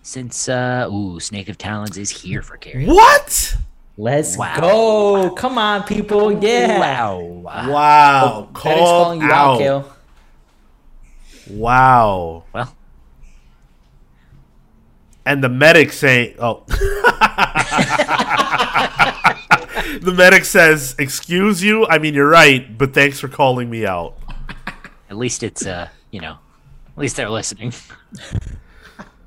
since 0.03 0.47
uh 0.47 0.87
ooh, 0.89 1.19
Snake 1.19 1.49
of 1.49 1.57
Talons 1.57 1.97
is 1.97 2.09
here 2.09 2.41
for 2.41 2.57
karaoke. 2.57 2.87
What? 2.87 3.57
Let's 3.97 4.37
Wow. 4.37 4.59
go. 4.59 5.29
Come 5.35 5.57
on, 5.57 5.83
people. 5.83 6.31
Yeah. 6.43 6.79
Wow. 6.79 7.19
Wow! 7.19 8.39
Medic's 8.47 8.59
Called 8.61 8.79
calling 8.79 9.21
you 9.21 9.27
out, 9.27 9.33
out. 9.33 9.57
Cale. 9.59 9.93
Wow! 11.49 12.43
Well, 12.53 12.75
And 15.25 15.43
the 15.43 15.49
medic 15.49 15.91
saying, 15.91 16.35
"Oh." 16.39 16.63
the 20.01 20.13
medic 20.15 20.45
says, 20.45 20.95
"Excuse 20.97 21.61
you. 21.63 21.85
I 21.87 21.97
mean, 21.99 22.13
you're 22.13 22.29
right, 22.29 22.77
but 22.77 22.93
thanks 22.93 23.19
for 23.19 23.27
calling 23.27 23.69
me 23.69 23.85
out." 23.85 24.17
at 25.09 25.17
least 25.17 25.43
it's 25.43 25.65
uh, 25.65 25.89
you 26.11 26.21
know, 26.21 26.37
at 26.95 26.97
least 26.97 27.17
they're 27.17 27.29
listening. 27.29 27.73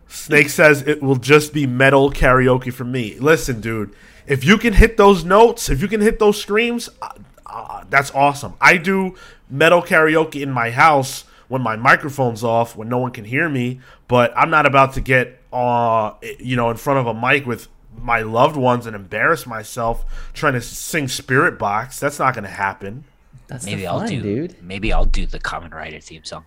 Snake 0.09 0.49
says 0.49 0.83
it 0.83 1.03
will 1.03 1.17
just 1.17 1.53
be 1.53 1.67
metal 1.67 2.11
karaoke 2.11 2.73
for 2.73 2.85
me. 2.85 3.19
Listen, 3.19 3.61
dude, 3.61 3.95
if 4.27 4.45
you 4.45 4.59
can 4.59 4.75
hit 4.75 4.97
those 4.97 5.25
notes, 5.25 5.69
if 5.69 5.81
you 5.83 5.89
can 5.89 6.01
hit 6.01 6.19
those 6.19 6.41
screams, 6.41 6.89
uh, 7.03 7.11
uh, 7.47 7.85
that's 7.91 8.11
awesome. 8.13 8.55
I 8.61 8.77
do 8.77 9.15
metal 9.51 9.83
karaoke 9.83 10.43
in 10.43 10.51
my 10.51 10.71
house 10.71 11.25
when 11.49 11.63
my 11.63 11.77
microphone's 11.77 12.43
off, 12.43 12.77
when 12.77 12.89
no 12.89 12.99
one 12.99 13.11
can 13.13 13.25
hear 13.25 13.49
me. 13.49 13.81
But 14.09 14.33
I'm 14.37 14.51
not 14.51 14.67
about 14.67 14.95
to 14.95 15.01
get, 15.01 15.41
uh, 15.53 16.15
you 16.39 16.57
know, 16.57 16.71
in 16.71 16.77
front 16.77 17.01
of 17.01 17.07
a 17.07 17.15
mic 17.15 17.47
with 17.47 17.69
my 17.97 18.21
loved 18.23 18.57
ones 18.57 18.87
and 18.87 18.97
embarrass 18.97 19.47
myself 19.47 20.05
trying 20.33 20.55
to 20.55 20.61
sing 20.61 21.07
Spiritbox. 21.07 21.99
That's 22.01 22.19
not 22.19 22.35
going 22.35 22.45
to 22.45 22.51
happen. 22.51 23.05
That's 23.47 23.67
Maybe 23.67 23.83
the 23.83 23.89
I'll 23.89 24.01
fun, 24.01 24.09
do 24.09 24.23
dude. 24.23 24.63
maybe 24.63 24.93
I'll 24.93 25.05
do 25.05 25.27
the 25.27 25.39
Kamen 25.39 25.73
Rider 25.73 26.01
theme 26.01 26.25
song. 26.25 26.45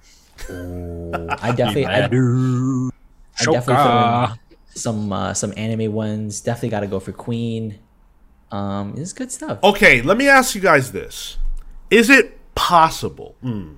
I 0.49 1.51
definitely, 1.51 1.85
I, 1.85 1.97
I 1.97 2.01
definitely 2.01 2.91
Shoka. 3.39 3.63
throw 3.65 4.23
in 4.33 4.46
some 4.77 5.11
uh, 5.11 5.33
some 5.33 5.53
anime 5.57 5.91
ones. 5.93 6.41
Definitely 6.41 6.69
got 6.69 6.81
to 6.81 6.87
go 6.87 6.99
for 6.99 7.11
Queen. 7.11 7.79
Um, 8.51 8.95
it's 8.97 9.13
good 9.13 9.31
stuff. 9.31 9.59
Okay, 9.63 10.01
let 10.01 10.17
me 10.17 10.27
ask 10.27 10.55
you 10.55 10.61
guys 10.61 10.91
this: 10.91 11.37
Is 11.89 12.09
it 12.09 12.37
possible? 12.55 13.35
hmm, 13.41 13.73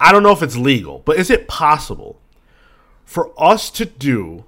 I 0.00 0.12
don't 0.12 0.22
know 0.22 0.32
if 0.32 0.42
it's 0.42 0.56
legal, 0.56 1.02
but 1.04 1.16
is 1.16 1.30
it 1.30 1.48
possible 1.48 2.20
for 3.04 3.32
us 3.36 3.70
to 3.70 3.84
do 3.84 4.44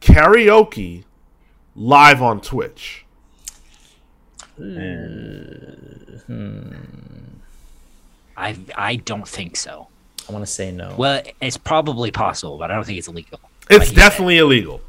karaoke 0.00 1.04
live 1.74 2.22
on 2.22 2.40
Twitch? 2.40 3.04
Hmm. 4.56 5.64
I 8.36 8.56
I 8.76 8.96
don't 8.96 9.26
think 9.26 9.56
so. 9.56 9.88
I 10.28 10.32
want 10.32 10.44
to 10.44 10.50
say 10.50 10.70
no. 10.70 10.94
Well, 10.96 11.22
it's 11.40 11.56
probably 11.56 12.10
possible, 12.10 12.58
but 12.58 12.70
I 12.70 12.74
don't 12.74 12.84
think 12.84 12.98
it's 12.98 13.08
legal. 13.08 13.40
It's 13.70 13.78
Like 13.78 13.80
you 13.80 13.86
said. 13.86 13.94
definitely 13.96 14.38
illegal. 14.38 14.80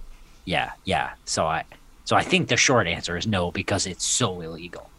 Yeah, 0.46 0.72
yeah. 0.86 1.12
So 1.26 1.46
I 1.46 1.64
so 2.06 2.16
I 2.16 2.24
think 2.24 2.48
the 2.48 2.58
short 2.58 2.88
answer 2.88 3.18
is 3.18 3.28
no 3.28 3.52
because 3.52 3.86
it's 3.86 4.06
so 4.06 4.42
illegal. 4.42 4.90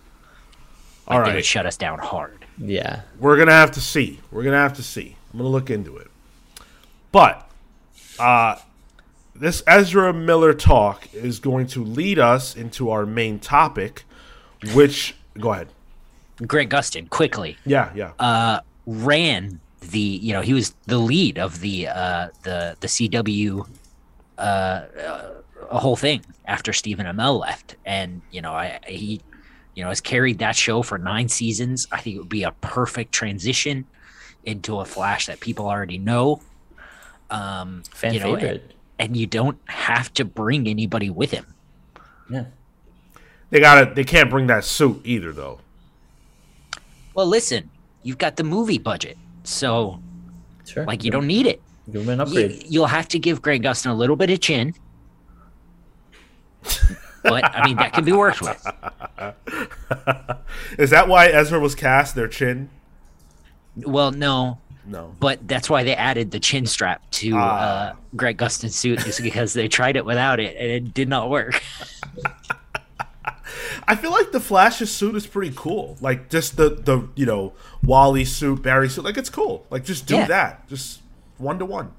Like 1.07 1.17
All 1.19 1.25
they 1.25 1.31
right. 1.31 1.35
would 1.37 1.45
shut 1.45 1.67
us 1.67 1.77
down 1.77 1.99
hard. 1.99 2.45
yeah. 2.59 3.03
We're 3.19 3.37
gonna 3.37 3.53
have 3.53 3.73
to 3.73 3.81
see. 3.81 4.21
We're 4.31 4.45
gonna 4.45 4.59
have 4.59 4.75
to 4.75 4.83
see. 4.83 5.17
I'm 5.33 5.39
gonna 5.39 5.51
look 5.51 5.71
into 5.71 5.97
it. 5.97 6.09
But 7.13 7.51
uh, 8.19 8.57
this 9.35 9.63
Ezra 9.67 10.13
Miller 10.13 10.55
talk 10.55 11.13
is 11.15 11.41
going 11.41 11.67
to 11.69 11.83
lead 11.83 12.19
us 12.21 12.55
into 12.55 12.91
our 12.91 13.05
main 13.07 13.39
topic, 13.41 14.05
which 14.75 15.17
go 15.39 15.53
ahead. 15.53 15.69
Greg 16.47 16.71
Gustin 16.71 17.11
quickly 17.11 17.57
Yeah, 17.67 17.91
yeah. 17.95 18.13
uh, 18.19 18.61
ran 18.87 19.61
the 19.81 19.99
you 19.99 20.33
know 20.33 20.41
he 20.43 20.53
was 20.53 20.75
the 20.87 20.99
lead 20.99 21.39
of 21.39 21.61
the 21.61 21.89
uh, 21.89 22.29
the 22.43 22.77
the 22.81 22.87
CW 22.87 23.67
uh, 24.39 24.41
uh, 24.41 25.31
whole 25.79 25.97
thing 25.97 26.23
after 26.47 26.73
Stephen 26.73 27.07
Amell 27.07 27.41
left, 27.41 27.77
and 27.85 28.21
you 28.31 28.43
know 28.43 28.53
I 28.53 28.81
he 28.87 29.21
you 29.75 29.83
know 29.83 29.89
has 29.89 30.01
carried 30.01 30.39
that 30.39 30.57
show 30.57 30.83
for 30.83 30.99
nine 30.99 31.29
seasons. 31.29 31.87
I 31.93 32.01
think 32.01 32.17
it 32.17 32.19
would 32.19 32.29
be 32.29 32.43
a 32.45 32.53
perfect 32.61 33.13
transition 33.13 33.87
into 34.45 34.81
a 34.81 34.85
Flash 34.85 35.27
that 35.27 35.41
people 35.41 35.67
already 35.69 35.99
know. 35.99 36.41
Um, 37.31 37.83
Fan 37.93 38.15
you 38.15 38.21
know, 38.21 38.35
and- 38.35 38.61
and 38.99 39.17
you 39.17 39.27
don't 39.27 39.59
have 39.67 40.13
to 40.15 40.25
bring 40.27 40.67
anybody 40.69 41.09
with 41.09 41.31
him. 41.31 41.47
Yeah. 42.31 42.45
They 43.49 43.59
got 43.59 43.81
to 43.89 43.95
They 43.95 44.05
can't 44.05 44.29
bring 44.29 44.47
that 44.49 44.63
suit 44.65 45.01
either, 45.05 45.33
though. 45.33 45.61
Well, 47.15 47.27
listen, 47.27 47.71
you've 48.03 48.19
got 48.19 48.37
the 48.37 48.45
movie 48.45 48.79
budget, 48.79 49.17
so 49.51 50.01
Sure. 50.67 50.85
like 50.85 51.05
you 51.05 51.11
don't 51.11 51.27
need 51.27 51.47
it. 51.47 51.61
give 51.91 52.03
him 52.03 52.09
an 52.09 52.19
You, 52.19 52.23
upgrade. 52.25 52.65
you'll 52.69 52.87
have 52.87 53.09
to 53.09 53.19
give 53.19 53.43
Greg 53.43 53.63
Gustin 53.63 53.91
a 53.91 53.95
little 53.95 54.17
bit 54.17 54.31
of 54.31 54.41
chin, 54.41 54.75
but 57.23 57.45
I 57.45 57.67
mean 57.67 57.77
that 57.77 57.93
can 57.93 58.05
be 58.05 58.13
worked 58.13 58.41
with. 58.41 58.65
Is 60.79 60.91
that 60.91 61.09
why 61.09 61.27
Ezra 61.27 61.59
was 61.59 61.75
cast? 61.75 62.15
Their 62.15 62.29
chin? 62.29 62.71
Well, 63.77 64.11
no, 64.13 64.59
No. 64.87 65.15
but 65.21 65.47
that's 65.49 65.69
why 65.71 65.83
they 65.85 65.95
added 65.95 66.31
the 66.31 66.41
chin 66.41 66.67
strap 66.67 67.03
to 67.13 67.33
Ah. 67.37 67.39
uh, 67.91 67.93
Greg 68.17 68.37
Gustin's 68.39 68.77
suit, 68.77 69.07
is 69.07 69.21
because 69.21 69.53
they 69.53 69.69
tried 69.69 69.97
it 69.97 70.05
without 70.05 70.39
it 70.41 70.57
and 70.57 70.71
it 70.71 70.95
did 70.95 71.09
not 71.09 71.31
work. 71.31 71.63
I 73.91 73.97
feel 73.97 74.13
like 74.13 74.31
the 74.31 74.39
Flash's 74.39 74.95
suit 74.95 75.17
is 75.17 75.27
pretty 75.27 75.53
cool. 75.57 75.97
Like 76.01 76.31
just 76.31 76.57
the 76.57 76.69
the 76.71 77.09
you 77.17 77.27
know 77.27 77.55
Wally 77.83 78.25
suit, 78.25 78.63
Barry 78.63 78.89
suit. 78.89 79.05
Like 79.05 79.17
it's 79.17 79.29
cool. 79.31 79.67
Like 79.69 79.85
just 79.85 80.07
do 80.07 80.15
Yeah. 80.15 80.27
that. 80.27 80.69
Just 80.69 81.01
one 81.39 81.59
to 81.59 81.65
one. 81.65 81.91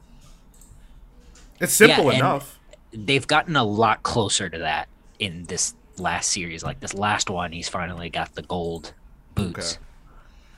It's 1.60 1.74
simple 1.74 2.10
and- 2.10 2.20
enough. 2.20 2.58
They've 2.94 3.28
gotten 3.28 3.56
a 3.58 3.64
lot 3.64 4.04
closer 4.04 4.50
to 4.50 4.58
that 4.60 4.88
in 5.20 5.44
this 5.46 5.74
last 5.98 6.30
series. 6.32 6.64
Like 6.64 6.80
this 6.80 6.94
last 6.94 7.30
one, 7.30 7.52
he's 7.52 7.68
finally 7.70 8.10
got 8.10 8.36
the 8.36 8.42
gold 8.42 8.94
boots. 9.36 9.78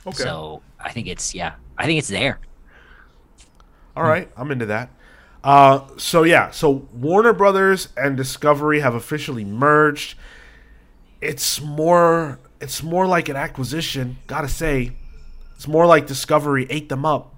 Okay. 0.06 0.22
So 0.22 0.62
I 0.78 0.90
think 0.92 1.08
it's 1.08 1.34
yeah, 1.34 1.54
I 1.78 1.86
think 1.86 1.98
it's 1.98 2.08
there. 2.08 2.38
All 3.96 4.02
right, 4.04 4.28
I'm 4.36 4.50
into 4.52 4.66
that. 4.66 4.90
Uh, 5.42 5.80
so 5.96 6.22
yeah, 6.22 6.50
so 6.50 6.86
Warner 6.92 7.32
Brothers 7.32 7.88
and 7.96 8.16
Discovery 8.16 8.80
have 8.80 8.94
officially 8.94 9.44
merged. 9.44 10.16
It's 11.24 11.60
more, 11.60 12.38
it's 12.60 12.82
more 12.82 13.06
like 13.06 13.28
an 13.28 13.36
acquisition. 13.36 14.18
Gotta 14.26 14.48
say, 14.48 14.92
it's 15.56 15.66
more 15.66 15.86
like 15.86 16.06
Discovery 16.06 16.66
ate 16.70 16.88
them 16.88 17.04
up, 17.04 17.34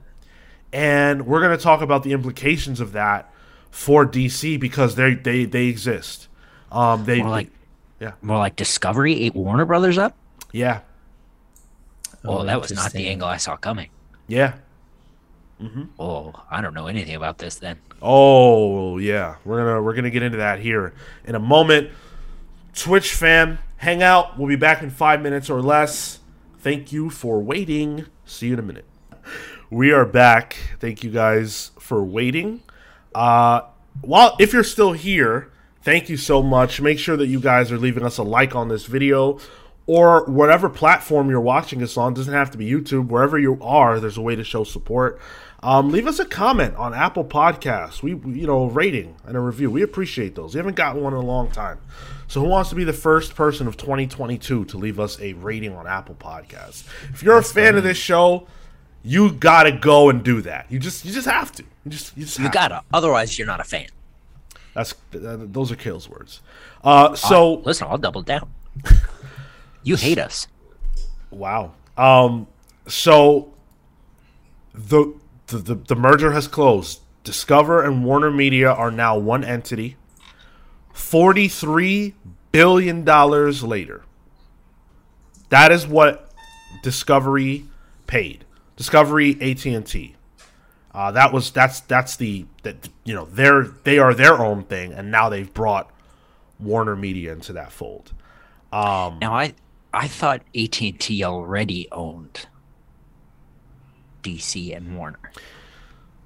and 0.72 1.26
we're 1.26 1.40
gonna 1.40 1.56
talk 1.58 1.80
about 1.82 2.02
the 2.02 2.12
implications 2.12 2.80
of 2.80 2.92
that 2.92 3.32
for 3.70 4.06
DC 4.06 4.58
because 4.58 4.94
they 4.96 5.14
they 5.14 5.44
they 5.44 5.66
exist. 5.66 6.28
Um, 6.72 7.04
they, 7.04 7.20
More 7.20 7.30
like 7.30 7.50
yeah, 8.00 8.12
more 8.22 8.38
like 8.38 8.56
Discovery 8.56 9.22
ate 9.22 9.34
Warner 9.34 9.64
Brothers 9.64 9.98
up. 9.98 10.16
yeah, 10.52 10.80
Oh, 12.24 12.38
Oh, 12.40 12.44
that 12.44 12.60
was 12.60 12.72
not 12.72 12.92
the 12.92 13.06
angle 13.08 13.28
I 13.28 13.36
saw 13.36 13.56
coming. 13.56 13.88
yeah. 14.26 14.54
Oh, 15.98 16.34
I 16.50 16.60
don't 16.60 16.74
know 16.74 16.86
anything 16.86 17.14
about 17.14 17.38
this 17.38 17.54
then. 17.56 17.78
Oh 18.02 18.98
yeah, 18.98 19.36
we're 19.44 19.64
gonna 19.64 19.80
we're 19.82 19.94
gonna 19.94 20.10
get 20.10 20.22
into 20.22 20.36
that 20.38 20.58
here 20.60 20.92
in 21.24 21.34
a 21.34 21.38
moment. 21.38 21.90
Twitch 22.74 23.14
fam, 23.14 23.58
hang 23.76 24.02
out. 24.02 24.38
We'll 24.38 24.48
be 24.48 24.56
back 24.56 24.82
in 24.82 24.90
five 24.90 25.20
minutes 25.22 25.50
or 25.50 25.60
less. 25.60 26.20
Thank 26.58 26.92
you 26.92 27.10
for 27.10 27.40
waiting. 27.40 28.06
See 28.24 28.48
you 28.48 28.54
in 28.54 28.58
a 28.58 28.62
minute. 28.62 28.84
We 29.70 29.92
are 29.92 30.04
back. 30.04 30.56
Thank 30.80 31.02
you 31.04 31.10
guys 31.10 31.72
for 31.78 32.02
waiting. 32.04 32.62
Uh, 33.14 33.62
while 34.02 34.36
if 34.38 34.52
you're 34.52 34.64
still 34.64 34.92
here, 34.92 35.50
thank 35.82 36.08
you 36.08 36.16
so 36.16 36.42
much. 36.42 36.80
Make 36.80 36.98
sure 36.98 37.16
that 37.16 37.26
you 37.26 37.40
guys 37.40 37.72
are 37.72 37.78
leaving 37.78 38.04
us 38.04 38.18
a 38.18 38.22
like 38.22 38.54
on 38.54 38.68
this 38.68 38.86
video. 38.86 39.38
or 39.88 40.24
whatever 40.24 40.68
platform 40.68 41.30
you're 41.30 41.40
watching 41.40 41.80
us 41.80 41.96
on. 41.96 42.12
Doesn't 42.12 42.34
have 42.34 42.50
to 42.50 42.58
be 42.58 42.68
YouTube. 42.68 43.06
Wherever 43.06 43.38
you 43.38 43.56
are, 43.62 44.00
there's 44.00 44.16
a 44.16 44.20
way 44.20 44.34
to 44.34 44.42
show 44.42 44.64
support. 44.64 45.20
Um, 45.62 45.90
leave 45.92 46.08
us 46.08 46.18
a 46.18 46.24
comment 46.24 46.74
on 46.74 46.92
Apple 46.92 47.24
Podcasts. 47.24 48.02
We, 48.02 48.14
we- 48.14 48.40
you 48.40 48.46
know, 48.48 48.66
rating 48.66 49.14
and 49.24 49.36
a 49.36 49.40
review. 49.40 49.70
We 49.70 49.82
appreciate 49.82 50.34
those. 50.34 50.54
We 50.54 50.58
haven't 50.58 50.74
gotten 50.74 51.02
one 51.02 51.12
in 51.12 51.20
a 51.20 51.22
long 51.24 51.52
time. 51.52 51.78
So, 52.28 52.40
who 52.40 52.48
wants 52.48 52.70
to 52.70 52.76
be 52.76 52.84
the 52.84 52.92
first 52.92 53.34
person 53.34 53.66
of 53.68 53.76
2022 53.76 54.64
to 54.66 54.76
leave 54.78 54.98
us 54.98 55.20
a 55.20 55.32
rating 55.34 55.74
on 55.74 55.86
Apple 55.86 56.16
Podcasts? 56.16 56.84
If 57.12 57.22
you're 57.22 57.38
a 57.38 57.42
fan 57.42 57.76
of 57.76 57.84
this 57.84 57.96
show, 57.96 58.46
you 59.04 59.32
gotta 59.32 59.72
go 59.72 60.10
and 60.10 60.24
do 60.24 60.40
that. 60.42 60.66
You 60.70 60.78
just, 60.78 61.04
you 61.04 61.12
just 61.12 61.28
have 61.28 61.52
to. 61.52 61.62
You 61.84 61.90
just, 61.90 62.16
you 62.16 62.24
just 62.24 62.38
You 62.38 62.50
gotta, 62.50 62.82
otherwise 62.92 63.38
you're 63.38 63.46
not 63.46 63.60
a 63.60 63.64
fan. 63.64 63.86
That's 64.74 64.94
th- 65.12 65.22
those 65.22 65.70
are 65.70 65.76
Cale's 65.76 66.08
words. 66.08 66.40
Uh, 66.82 67.14
so 67.14 67.54
Listen, 67.64 67.86
I'll 67.88 67.98
double 67.98 68.22
down. 68.22 68.52
You 69.82 69.94
hate 69.96 70.18
us. 70.18 70.48
Wow. 71.30 71.72
Um, 71.96 72.48
so 72.88 73.54
the, 74.74 75.14
the 75.46 75.58
the 75.58 75.74
the 75.76 75.94
merger 75.94 76.32
has 76.32 76.48
closed. 76.48 77.00
Discover 77.22 77.82
and 77.84 78.04
Warner 78.04 78.30
Media 78.30 78.70
are 78.70 78.90
now 78.90 79.16
one 79.16 79.44
entity. 79.44 79.96
Forty 80.96 81.46
three 81.46 82.14
billion 82.52 83.04
dollars 83.04 83.62
later. 83.62 84.02
That 85.50 85.70
is 85.70 85.86
what 85.86 86.32
Discovery 86.82 87.66
paid. 88.06 88.46
Discovery 88.76 89.36
AT 89.42 89.64
and 89.66 89.86
T. 89.86 90.16
Uh, 90.92 91.10
that 91.12 91.34
was 91.34 91.50
that's 91.50 91.80
that's 91.80 92.16
the 92.16 92.46
that 92.62 92.88
you 93.04 93.14
know 93.14 93.26
they're 93.30 93.64
they 93.84 93.98
are 93.98 94.14
their 94.14 94.42
own 94.42 94.64
thing, 94.64 94.94
and 94.94 95.10
now 95.10 95.28
they've 95.28 95.52
brought 95.52 95.90
Warner 96.58 96.96
Media 96.96 97.32
into 97.32 97.52
that 97.52 97.70
fold. 97.70 98.14
Now 98.72 99.34
I 99.34 99.52
I 99.92 100.08
thought 100.08 100.40
AT 100.56 100.80
and 100.80 100.98
T 100.98 101.22
already 101.22 101.88
owned 101.92 102.46
DC 104.22 104.74
and 104.74 104.96
Warner. 104.96 105.30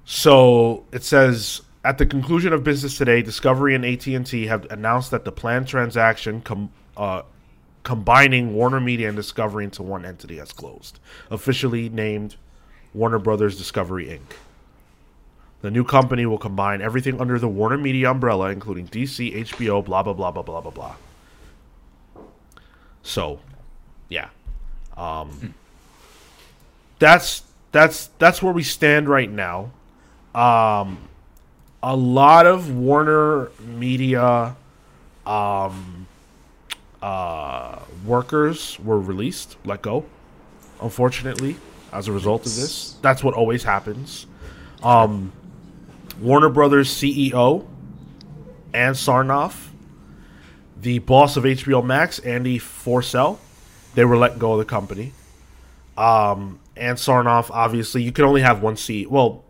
So 0.05 0.85
it 0.93 1.03
says 1.03 1.61
at 1.83 1.97
the 1.97 2.05
conclusion 2.05 2.53
of 2.53 2.63
business 2.63 2.97
today, 2.97 3.21
Discovery 3.21 3.73
and 3.75 3.85
AT 3.85 4.05
and 4.07 4.25
T 4.25 4.45
have 4.47 4.65
announced 4.71 5.11
that 5.11 5.25
the 5.25 5.31
planned 5.31 5.67
transaction 5.67 6.41
com- 6.41 6.71
uh, 6.95 7.23
combining 7.83 8.53
Warner 8.53 8.79
Media 8.79 9.07
and 9.07 9.15
Discovery 9.15 9.63
into 9.65 9.81
one 9.81 10.05
entity 10.05 10.37
has 10.37 10.51
closed, 10.51 10.99
officially 11.29 11.89
named 11.89 12.35
Warner 12.93 13.19
Brothers 13.19 13.57
Discovery 13.57 14.05
Inc. 14.07 14.35
The 15.61 15.71
new 15.71 15.83
company 15.83 16.25
will 16.25 16.37
combine 16.37 16.81
everything 16.81 17.21
under 17.21 17.37
the 17.37 17.47
Warner 17.47 17.77
Media 17.77 18.11
umbrella, 18.11 18.49
including 18.49 18.87
DC, 18.87 19.35
HBO, 19.35 19.83
blah 19.83 20.03
blah 20.03 20.13
blah 20.13 20.31
blah 20.31 20.43
blah 20.43 20.61
blah 20.61 20.71
blah. 20.71 20.95
So, 23.03 23.39
yeah, 24.09 24.29
um, 24.97 25.55
that's 26.99 27.43
that's 27.71 28.07
that's 28.19 28.43
where 28.43 28.53
we 28.53 28.63
stand 28.63 29.09
right 29.09 29.29
now 29.29 29.71
um, 30.33 30.97
a 31.83 31.95
lot 31.95 32.45
of 32.45 32.75
Warner 32.75 33.51
Media 33.59 34.55
um, 35.25 36.07
uh, 37.01 37.79
workers 38.05 38.79
were 38.79 38.99
released, 38.99 39.57
let 39.65 39.81
go, 39.81 40.05
unfortunately, 40.81 41.55
as 41.91 42.07
a 42.07 42.11
result 42.11 42.45
of 42.45 42.55
this. 42.55 42.93
That's 43.01 43.23
what 43.23 43.33
always 43.33 43.63
happens. 43.63 44.27
Um, 44.83 45.31
Warner 46.19 46.49
Brothers 46.49 46.89
CEO, 46.89 47.65
Ann 48.73 48.93
Sarnoff, 48.93 49.67
the 50.79 50.99
boss 50.99 51.37
of 51.37 51.43
HBO 51.43 51.83
Max, 51.83 52.19
Andy 52.19 52.59
Forssell, 52.59 53.37
they 53.95 54.05
were 54.05 54.17
let 54.17 54.39
go 54.39 54.53
of 54.53 54.59
the 54.59 54.65
company. 54.65 55.13
Um, 55.97 56.59
Ann 56.77 56.95
Sarnoff, 56.95 57.49
obviously, 57.51 58.03
you 58.03 58.11
can 58.11 58.25
only 58.25 58.41
have 58.41 58.61
one 58.61 58.75
CEO. 58.75 59.07
Well, 59.07 59.43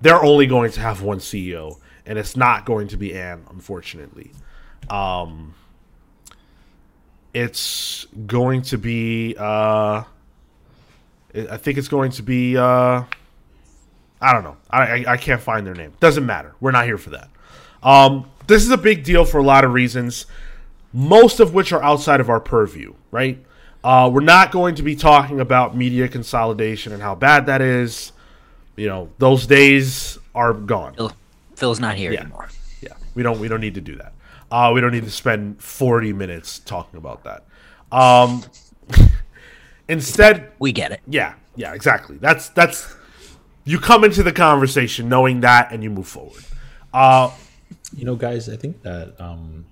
they're 0.00 0.22
only 0.22 0.46
going 0.46 0.70
to 0.72 0.80
have 0.80 1.02
one 1.02 1.18
CEO, 1.18 1.78
and 2.04 2.18
it's 2.18 2.36
not 2.36 2.64
going 2.64 2.88
to 2.88 2.96
be 2.96 3.14
Anne, 3.14 3.44
unfortunately. 3.50 4.30
Um, 4.90 5.54
it's 7.34 8.06
going 8.26 8.62
to 8.62 8.78
be, 8.78 9.34
uh, 9.38 10.04
I 11.34 11.56
think 11.56 11.78
it's 11.78 11.88
going 11.88 12.12
to 12.12 12.22
be, 12.22 12.56
uh, 12.56 13.04
I 14.20 14.32
don't 14.32 14.44
know. 14.44 14.56
I, 14.70 14.80
I, 14.80 15.04
I 15.08 15.16
can't 15.16 15.40
find 15.40 15.66
their 15.66 15.74
name. 15.74 15.92
Doesn't 16.00 16.24
matter. 16.24 16.54
We're 16.60 16.70
not 16.70 16.86
here 16.86 16.98
for 16.98 17.10
that. 17.10 17.28
Um, 17.82 18.30
this 18.46 18.62
is 18.62 18.70
a 18.70 18.78
big 18.78 19.04
deal 19.04 19.24
for 19.24 19.38
a 19.38 19.42
lot 19.42 19.64
of 19.64 19.72
reasons, 19.72 20.26
most 20.92 21.40
of 21.40 21.52
which 21.52 21.72
are 21.72 21.82
outside 21.82 22.20
of 22.20 22.30
our 22.30 22.40
purview, 22.40 22.94
right? 23.10 23.44
Uh, 23.84 24.10
we're 24.12 24.20
not 24.20 24.50
going 24.50 24.74
to 24.74 24.82
be 24.82 24.96
talking 24.96 25.40
about 25.40 25.76
media 25.76 26.08
consolidation 26.08 26.92
and 26.92 27.02
how 27.02 27.14
bad 27.14 27.46
that 27.46 27.60
is 27.60 28.12
you 28.76 28.86
know 28.88 29.08
those 29.18 29.46
days 29.46 30.18
are 30.34 30.52
gone. 30.52 30.94
Phil, 30.94 31.12
Phil's 31.56 31.80
not 31.80 31.96
here 31.96 32.12
Yeah. 32.12 32.20
anymore. 32.20 32.48
yeah. 32.80 32.92
We 33.14 33.22
don't 33.22 33.38
we 33.40 33.48
don't 33.48 33.60
need 33.60 33.74
to 33.74 33.80
do 33.80 33.96
that. 33.96 34.12
Uh, 34.50 34.70
we 34.74 34.80
don't 34.80 34.92
need 34.92 35.04
to 35.04 35.10
spend 35.10 35.60
40 35.62 36.12
minutes 36.12 36.58
talking 36.60 36.98
about 36.98 37.24
that. 37.24 37.44
Um 37.90 38.44
instead 39.88 40.52
We 40.58 40.72
get 40.72 40.92
it. 40.92 41.00
yeah. 41.06 41.34
Yeah 41.56 41.72
exactly. 41.74 42.16
That's 42.18 42.48
that's 42.50 42.94
you 43.64 43.78
come 43.80 44.04
into 44.04 44.22
the 44.22 44.32
conversation 44.32 45.08
knowing 45.08 45.40
that 45.40 45.72
and 45.72 45.82
you 45.82 45.90
move 45.90 46.06
forward. 46.08 46.44
Uh 46.92 47.30
You 47.96 48.04
know, 48.04 48.16
guys, 48.16 48.48
I 48.48 48.56
think 48.56 48.82
that 48.82 49.14
um, 49.20 49.64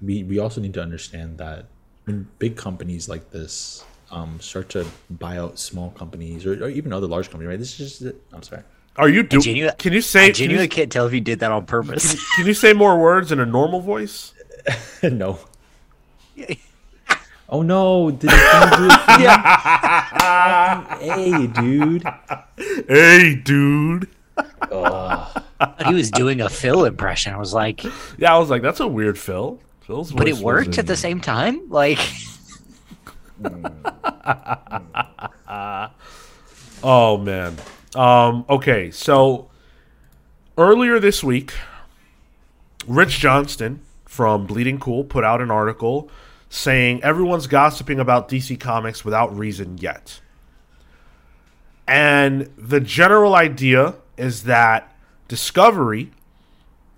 we 0.00 0.22
we 0.24 0.38
also 0.38 0.60
need 0.60 0.74
to 0.74 0.82
understand 0.82 1.38
that 1.38 1.66
when 2.04 2.28
big 2.38 2.56
companies 2.56 3.08
like 3.08 3.30
this 3.30 3.84
um, 4.10 4.40
start 4.40 4.68
to 4.70 4.86
buy 5.10 5.38
out 5.38 5.58
small 5.58 5.90
companies 5.90 6.46
or, 6.46 6.64
or 6.64 6.68
even 6.68 6.92
other 6.92 7.06
large 7.06 7.30
companies, 7.30 7.48
right? 7.48 7.58
This 7.58 7.78
is 7.80 7.98
just 7.98 8.14
I'm 8.32 8.42
sorry. 8.42 8.62
are 8.96 9.08
you 9.08 9.22
doing 9.22 9.42
Genu- 9.42 9.70
can 9.78 9.92
you 9.92 10.00
say 10.00 10.20
I 10.20 10.22
can 10.22 10.28
you, 10.28 10.32
genuinely 10.34 10.68
can't 10.68 10.90
tell 10.90 11.06
if 11.06 11.12
you 11.12 11.20
did 11.20 11.40
that 11.40 11.52
on 11.52 11.66
purpose. 11.66 12.16
can 12.36 12.46
you 12.46 12.54
say 12.54 12.72
more 12.72 12.98
words 12.98 13.32
in 13.32 13.40
a 13.40 13.46
normal 13.46 13.80
voice 13.80 14.32
no. 15.02 15.38
Oh 17.50 17.62
no! 17.62 18.10
Did 18.10 18.28
the 18.28 18.36
do 18.76 18.88
it? 21.00 21.16
Hey, 21.16 21.46
dude. 21.46 22.04
hey 22.86 23.34
dude 23.36 24.06
he 25.86 25.94
was 25.94 26.10
doing 26.10 26.40
a 26.40 26.48
Phil 26.48 26.84
impression. 26.84 27.32
I 27.32 27.38
was 27.38 27.54
like, 27.54 27.84
yeah 28.16 28.34
i 28.34 28.38
was 28.38 28.50
like 28.50 28.62
that's 28.62 28.80
a 28.80 28.86
weird 28.86 29.18
phil 29.18 29.60
phil's 29.80 30.12
but 30.12 30.28
it 30.28 30.36
worked 30.36 30.78
at 30.78 30.86
the 30.86 30.96
same 30.96 31.20
time. 31.20 31.68
Like, 31.68 31.98
Oh 36.82 37.18
man. 37.18 37.56
Um, 37.94 38.44
okay, 38.48 38.90
so 38.90 39.48
earlier 40.56 41.00
this 41.00 41.24
week, 41.24 41.54
Rich 42.86 43.18
Johnston 43.18 43.80
from 44.04 44.46
Bleeding 44.46 44.78
Cool 44.78 45.04
put 45.04 45.24
out 45.24 45.40
an 45.40 45.50
article 45.50 46.08
saying 46.48 47.02
everyone's 47.02 47.46
gossiping 47.46 47.98
about 47.98 48.28
DC 48.28 48.58
Comics 48.60 49.04
without 49.04 49.36
reason 49.36 49.78
yet. 49.78 50.20
And 51.86 52.50
the 52.56 52.80
general 52.80 53.34
idea 53.34 53.96
is 54.16 54.44
that 54.44 54.94
Discovery 55.26 56.10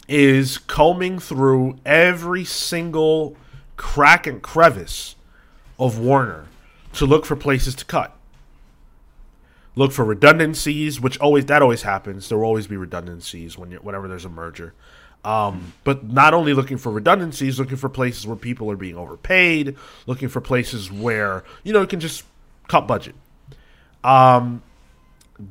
is 0.08 0.58
combing 0.58 1.18
through 1.18 1.78
every 1.86 2.44
single 2.44 3.36
crack 3.76 4.26
and 4.26 4.42
crevice 4.42 5.14
of 5.80 5.98
Warner 5.98 6.46
to 6.92 7.06
look 7.06 7.26
for 7.26 7.34
places 7.34 7.74
to 7.76 7.84
cut 7.84 8.16
look 9.76 9.92
for 9.92 10.04
redundancies, 10.04 11.00
which 11.00 11.18
always 11.18 11.46
that 11.46 11.62
always 11.62 11.82
happens. 11.82 12.28
There 12.28 12.38
will 12.38 12.44
always 12.44 12.66
be 12.66 12.76
redundancies 12.76 13.56
when 13.56 13.70
you 13.70 13.78
whenever 13.78 14.08
there's 14.08 14.24
a 14.24 14.30
merger. 14.30 14.74
Um, 15.22 15.74
but 15.84 16.04
not 16.04 16.32
only 16.32 16.54
looking 16.54 16.78
for 16.78 16.90
redundancies, 16.90 17.58
looking 17.58 17.76
for 17.76 17.90
places 17.90 18.26
where 18.26 18.36
people 18.36 18.70
are 18.70 18.76
being 18.76 18.96
overpaid, 18.96 19.76
looking 20.06 20.28
for 20.28 20.40
places 20.40 20.90
where 20.90 21.44
you 21.64 21.72
know 21.72 21.80
you 21.80 21.86
can 21.86 22.00
just 22.00 22.24
cut 22.68 22.86
budget. 22.86 23.14
Um, 24.02 24.62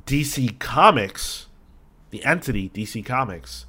DC 0.05 0.57
Comics, 0.59 1.47
the 2.09 2.23
entity 2.23 2.69
DC 2.69 3.05
Comics, 3.05 3.65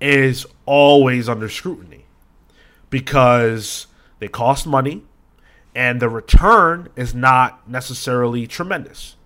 is 0.00 0.46
always 0.64 1.28
under 1.28 1.48
scrutiny 1.48 2.04
because 2.90 3.86
they 4.18 4.28
cost 4.28 4.66
money 4.66 5.02
and 5.74 6.00
the 6.00 6.08
return 6.08 6.88
is 6.96 7.14
not 7.14 7.68
necessarily 7.68 8.46
tremendous. 8.46 9.16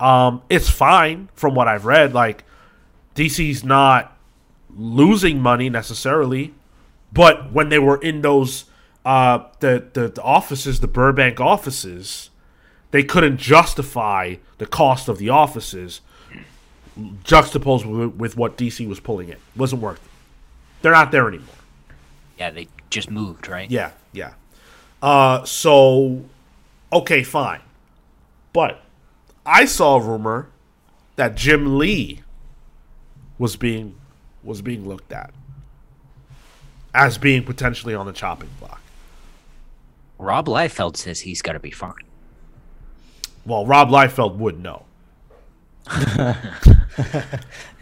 Um, 0.00 0.42
it's 0.50 0.68
fine 0.68 1.28
from 1.34 1.54
what 1.54 1.68
I've 1.68 1.86
read. 1.86 2.14
Like 2.14 2.44
DC's 3.14 3.64
not 3.64 4.16
losing 4.70 5.40
money 5.40 5.70
necessarily, 5.70 6.54
but 7.12 7.52
when 7.52 7.68
they 7.68 7.78
were 7.78 8.00
in 8.00 8.22
those 8.22 8.64
uh, 9.04 9.44
the, 9.60 9.86
the 9.92 10.08
the 10.08 10.22
offices, 10.22 10.80
the 10.80 10.88
Burbank 10.88 11.40
offices, 11.40 12.30
they 12.90 13.02
couldn't 13.02 13.36
justify 13.36 14.36
the 14.58 14.66
cost 14.66 15.08
of 15.08 15.18
the 15.18 15.28
offices 15.28 16.00
juxtaposed 17.24 17.84
with, 17.86 18.14
with 18.14 18.36
what 18.36 18.56
DC 18.56 18.86
was 18.88 19.00
pulling 19.00 19.28
in. 19.28 19.36
wasn't 19.56 19.82
worth 19.82 19.96
it. 20.04 20.10
They're 20.82 20.92
not 20.92 21.10
there 21.10 21.28
anymore. 21.28 21.48
yeah, 22.38 22.50
they 22.50 22.68
just 22.90 23.10
moved, 23.10 23.48
right? 23.48 23.70
Yeah, 23.70 23.90
yeah. 24.12 24.34
Uh, 25.04 25.44
so, 25.44 26.24
okay, 26.90 27.22
fine. 27.22 27.60
But 28.54 28.80
I 29.44 29.66
saw 29.66 29.96
a 29.96 30.00
rumor 30.00 30.48
that 31.16 31.34
Jim 31.34 31.76
Lee 31.76 32.22
was 33.38 33.56
being 33.56 33.96
was 34.42 34.62
being 34.62 34.88
looked 34.88 35.12
at 35.12 35.30
as 36.94 37.18
being 37.18 37.42
potentially 37.42 37.94
on 37.94 38.06
the 38.06 38.14
chopping 38.14 38.48
block. 38.58 38.80
Rob 40.18 40.46
Liefeld 40.46 40.96
says 40.96 41.20
he's 41.20 41.42
got 41.42 41.52
to 41.52 41.60
be 41.60 41.70
fine. 41.70 41.92
Well, 43.44 43.66
Rob 43.66 43.90
Liefeld 43.90 44.36
would 44.36 44.58
know. 44.58 44.84
All 45.90 46.34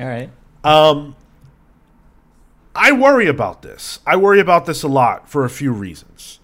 right. 0.01 0.31
Um, 0.65 1.15
I 2.74 2.90
worry 2.90 3.28
about 3.28 3.62
this. 3.62 4.01
I 4.05 4.16
worry 4.16 4.40
about 4.40 4.66
this 4.66 4.82
a 4.82 4.89
lot 4.89 5.28
for 5.28 5.44
a 5.44 5.51
few 5.51 5.70
reasons. 5.70 6.40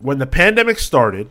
When 0.00 0.18
the 0.18 0.26
pandemic 0.26 0.78
started, 0.78 1.30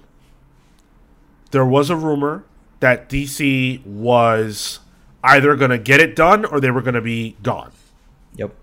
there 1.52 1.66
was 1.66 1.90
a 1.90 1.96
rumor 1.96 2.44
that 2.80 3.10
DC 3.10 3.86
was 3.86 4.80
either 5.24 5.56
going 5.56 5.72
to 5.72 5.78
get 5.78 6.00
it 6.00 6.16
done 6.16 6.46
or 6.46 6.60
they 6.60 6.72
were 6.72 6.82
going 6.82 6.96
to 6.96 7.02
be 7.02 7.36
gone. 7.42 7.72
Yep. 8.36 8.54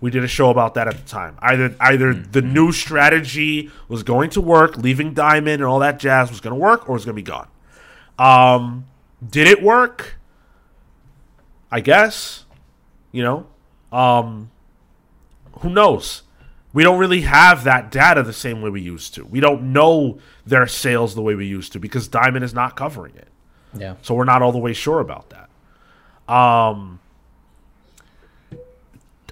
We 0.00 0.10
did 0.10 0.24
a 0.24 0.28
show 0.28 0.50
about 0.50 0.74
that 0.74 0.88
at 0.88 0.96
the 0.96 1.08
time. 1.08 1.36
Either 1.40 1.74
either 1.80 2.12
the 2.12 2.42
new 2.42 2.72
strategy 2.72 3.70
was 3.88 4.02
going 4.02 4.30
to 4.30 4.40
work, 4.40 4.76
leaving 4.76 5.14
Diamond 5.14 5.62
and 5.62 5.64
all 5.64 5.78
that 5.78 5.98
jazz 5.98 6.30
was 6.30 6.40
going 6.40 6.54
to 6.54 6.60
work, 6.60 6.88
or 6.88 6.92
it 6.92 6.94
was 6.94 7.04
going 7.04 7.16
to 7.16 7.22
be 7.22 7.26
gone. 7.26 7.48
Um, 8.18 8.86
did 9.26 9.46
it 9.46 9.62
work? 9.62 10.16
I 11.70 11.80
guess. 11.80 12.44
You 13.12 13.22
know, 13.22 13.46
um, 13.92 14.50
who 15.60 15.70
knows? 15.70 16.23
We 16.74 16.82
don't 16.82 16.98
really 16.98 17.22
have 17.22 17.64
that 17.64 17.90
data 17.90 18.22
the 18.22 18.32
same 18.32 18.60
way 18.60 18.68
we 18.68 18.82
used 18.82 19.14
to. 19.14 19.24
We 19.24 19.40
don't 19.40 19.72
know 19.72 20.18
their 20.44 20.66
sales 20.66 21.14
the 21.14 21.22
way 21.22 21.34
we 21.34 21.46
used 21.46 21.72
to 21.72 21.78
because 21.78 22.08
Diamond 22.08 22.44
is 22.44 22.52
not 22.52 22.76
covering 22.76 23.14
it. 23.14 23.28
Yeah. 23.72 23.94
So 24.02 24.14
we're 24.14 24.24
not 24.24 24.42
all 24.42 24.52
the 24.52 24.58
way 24.58 24.72
sure 24.72 25.00
about 25.00 25.30
that. 25.30 26.32
Um, 26.32 27.00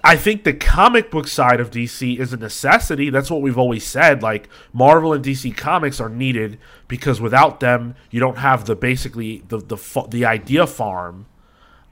I 0.05 0.15
think 0.17 0.43
the 0.43 0.53
comic 0.53 1.11
book 1.11 1.27
side 1.27 1.59
of 1.59 1.69
DC 1.69 2.17
is 2.17 2.33
a 2.33 2.37
necessity. 2.37 3.09
That's 3.09 3.29
what 3.29 3.41
we've 3.41 3.57
always 3.57 3.85
said. 3.85 4.21
Like 4.21 4.49
Marvel 4.73 5.13
and 5.13 5.23
DC 5.23 5.55
comics 5.55 6.01
are 6.01 6.09
needed 6.09 6.59
because 6.87 7.21
without 7.21 7.59
them, 7.59 7.95
you 8.09 8.19
don't 8.19 8.37
have 8.37 8.65
the 8.65 8.75
basically 8.75 9.43
the 9.47 9.57
the 9.57 10.05
the 10.09 10.25
idea 10.25 10.67
farm 10.67 11.25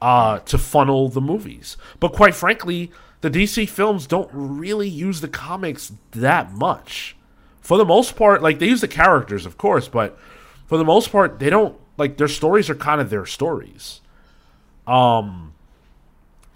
uh, 0.01 0.39
to 0.39 0.57
funnel 0.57 1.07
the 1.07 1.21
movies. 1.21 1.77
But 1.99 2.11
quite 2.11 2.35
frankly, 2.35 2.91
the 3.21 3.29
DC 3.29 3.69
films 3.69 4.07
don't 4.07 4.29
really 4.31 4.89
use 4.89 5.21
the 5.21 5.27
comics 5.27 5.93
that 6.11 6.51
much. 6.51 7.15
For 7.61 7.77
the 7.77 7.85
most 7.85 8.15
part, 8.15 8.41
like 8.41 8.59
they 8.59 8.67
use 8.67 8.81
the 8.81 8.87
characters, 8.87 9.45
of 9.45 9.57
course, 9.57 9.87
but 9.87 10.17
for 10.67 10.77
the 10.77 10.85
most 10.85 11.11
part, 11.11 11.39
they 11.39 11.49
don't 11.49 11.77
like 11.97 12.17
their 12.17 12.27
stories 12.27 12.69
are 12.69 12.75
kind 12.75 12.99
of 12.99 13.09
their 13.09 13.25
stories. 13.25 14.01
Um, 14.87 15.53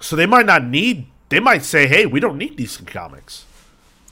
so 0.02 0.16
they 0.16 0.26
might 0.26 0.46
not 0.46 0.64
need. 0.64 1.08
They 1.30 1.40
might 1.40 1.64
say, 1.64 1.88
"Hey, 1.88 2.06
we 2.06 2.20
don't 2.20 2.38
need 2.38 2.58
DC 2.58 2.86
comics." 2.88 3.46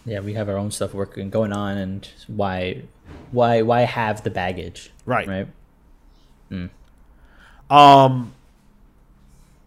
Yeah, 0.06 0.20
we 0.20 0.34
have 0.34 0.50
our 0.50 0.58
own 0.58 0.72
stuff 0.72 0.94
working 0.94 1.30
going 1.30 1.54
on, 1.54 1.78
and 1.78 2.08
why, 2.28 2.84
why, 3.32 3.62
why 3.62 3.82
have 3.82 4.24
the 4.24 4.30
baggage? 4.30 4.92
Right. 5.06 5.28
Right. 5.28 5.48
Um, 7.70 8.34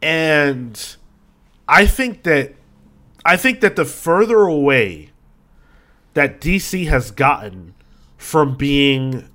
and 0.01 0.97
I 1.67 1.87
think 1.87 2.23
that 2.23 2.55
I 3.27 3.37
think 3.37 3.61
that 3.61 3.77
the 3.77 3.85
further 3.85 4.39
away 4.39 5.11
that 6.15 6.41
DC 6.41 6.87
has 6.87 7.11
gotten 7.11 7.75
from 8.17 8.57
being 8.57 9.29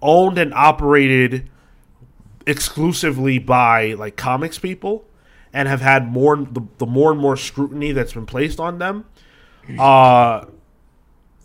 owned 0.00 0.38
and 0.38 0.52
operated 0.54 1.48
exclusively 2.46 3.38
by 3.38 3.92
like 3.92 4.16
comics 4.16 4.58
people 4.58 5.04
and 5.52 5.68
have 5.68 5.80
had 5.82 6.10
more 6.10 6.36
the, 6.36 6.62
the 6.78 6.86
more 6.86 7.12
and 7.12 7.20
more 7.20 7.36
scrutiny 7.36 7.92
that's 7.92 8.12
been 8.14 8.26
placed 8.26 8.58
on 8.58 8.78
them 8.78 9.04
uh 9.78 10.44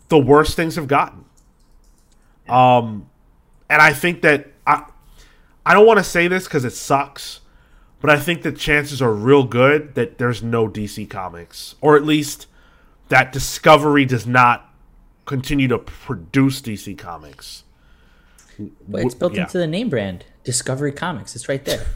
the 0.08 0.18
worse 0.18 0.54
things 0.54 0.76
have 0.76 0.86
gotten. 0.86 1.24
Um 2.48 3.08
and 3.68 3.82
i 3.82 3.92
think 3.92 4.22
that 4.22 4.52
i 4.66 4.84
i 5.66 5.74
don't 5.74 5.86
want 5.86 5.98
to 5.98 6.04
say 6.04 6.28
this 6.28 6.44
because 6.44 6.64
it 6.64 6.72
sucks 6.72 7.40
but 8.02 8.10
i 8.10 8.18
think 8.18 8.42
the 8.42 8.52
chances 8.52 9.00
are 9.00 9.12
real 9.14 9.44
good 9.44 9.94
that 9.94 10.18
there's 10.18 10.42
no 10.42 10.68
dc 10.68 11.08
comics 11.08 11.74
or 11.80 11.96
at 11.96 12.04
least 12.04 12.46
that 13.08 13.32
discovery 13.32 14.04
does 14.04 14.26
not 14.26 14.68
continue 15.24 15.68
to 15.68 15.78
produce 15.78 16.60
dc 16.60 16.98
comics 16.98 17.64
But 18.86 19.02
it's 19.06 19.14
built 19.14 19.34
yeah. 19.34 19.44
into 19.44 19.56
the 19.58 19.66
name 19.66 19.88
brand, 19.88 20.24
Discovery 20.44 20.92
Comics. 20.92 21.34
It's 21.34 21.48
right 21.48 21.64
there. 21.64 21.86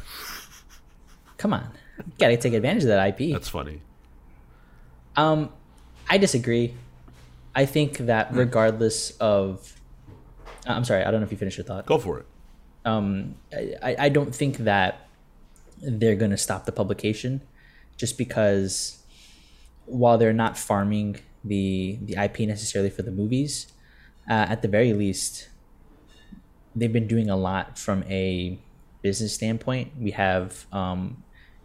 Come 1.37 1.53
on, 1.53 1.69
you 1.99 2.05
gotta 2.19 2.37
take 2.39 2.55
advantage 2.55 2.83
of 2.85 2.89
that 2.89 3.21
IP. 3.21 3.33
that's 3.33 3.49
funny 3.49 3.81
Um, 5.17 5.51
I 6.09 6.19
disagree. 6.19 6.75
I 7.55 7.67
think 7.67 7.99
that 7.99 8.29
Hmm. 8.29 8.39
regardless 8.39 9.11
of, 9.21 9.75
I'm 10.67 10.85
sorry, 10.85 11.05
I 11.05 11.11
don't 11.11 11.21
know 11.21 11.27
if 11.27 11.33
you 11.33 11.39
finished 11.39 11.59
your 11.59 11.65
thought. 11.67 11.87
go 11.87 11.99
for 11.99 12.21
it 12.21 12.27
um, 12.85 13.35
I, 13.53 13.97
I 13.99 14.09
don't 14.09 14.35
think 14.35 14.59
that 14.59 15.06
they're 15.81 16.17
going 16.17 16.31
to 16.31 16.37
stop 16.37 16.65
the 16.65 16.73
publication 16.73 17.43
just 17.97 18.19
because 18.19 18.99
while 19.87 20.19
they're 20.19 20.33
not 20.33 20.59
farming 20.59 21.17
the 21.45 21.99
the 22.03 22.17
IP 22.23 22.41
necessarily 22.41 22.91
for 22.91 23.03
the 23.03 23.11
movies, 23.11 23.73
uh, 24.29 24.47
at 24.49 24.63
the 24.63 24.69
very 24.69 24.93
least, 24.93 25.49
they've 26.75 26.93
been 26.93 27.07
doing 27.07 27.31
a 27.31 27.37
lot 27.37 27.79
from 27.79 28.03
a 28.05 28.59
business 29.03 29.33
standpoint. 29.33 29.93
We 29.99 30.11
have 30.13 30.67
um, 30.73 31.23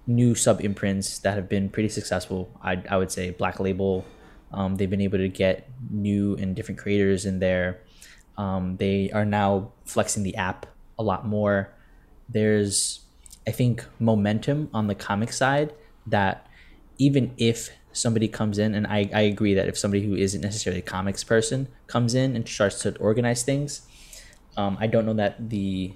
new 0.07 0.35
sub 0.35 0.61
imprints 0.61 1.19
that 1.19 1.35
have 1.35 1.49
been 1.49 1.69
pretty 1.69 1.89
successful. 1.89 2.49
I, 2.61 2.81
I 2.89 2.97
would 2.97 3.11
say 3.11 3.31
Black 3.31 3.59
Label. 3.59 4.05
Um, 4.53 4.75
they've 4.75 4.89
been 4.89 5.01
able 5.01 5.17
to 5.17 5.29
get 5.29 5.69
new 5.89 6.35
and 6.35 6.55
different 6.55 6.79
creators 6.79 7.25
in 7.25 7.39
there. 7.39 7.81
Um, 8.37 8.77
they 8.77 9.09
are 9.11 9.25
now 9.25 9.71
flexing 9.85 10.23
the 10.23 10.35
app 10.35 10.65
a 10.99 11.03
lot 11.03 11.25
more. 11.25 11.73
There's, 12.27 13.00
I 13.47 13.51
think, 13.51 13.85
momentum 13.99 14.69
on 14.73 14.87
the 14.87 14.95
comic 14.95 15.33
side 15.33 15.73
that 16.07 16.47
even 16.97 17.33
if 17.37 17.69
somebody 17.91 18.27
comes 18.27 18.57
in, 18.57 18.75
and 18.75 18.87
I, 18.87 19.09
I 19.13 19.21
agree 19.21 19.53
that 19.53 19.67
if 19.67 19.77
somebody 19.77 20.05
who 20.05 20.15
isn't 20.15 20.41
necessarily 20.41 20.79
a 20.79 20.83
comics 20.83 21.23
person 21.23 21.67
comes 21.87 22.13
in 22.13 22.35
and 22.35 22.47
starts 22.47 22.81
to 22.83 22.95
organize 22.97 23.43
things, 23.43 23.81
um, 24.57 24.77
I 24.79 24.87
don't 24.87 25.05
know 25.05 25.13
that 25.13 25.49
the, 25.49 25.93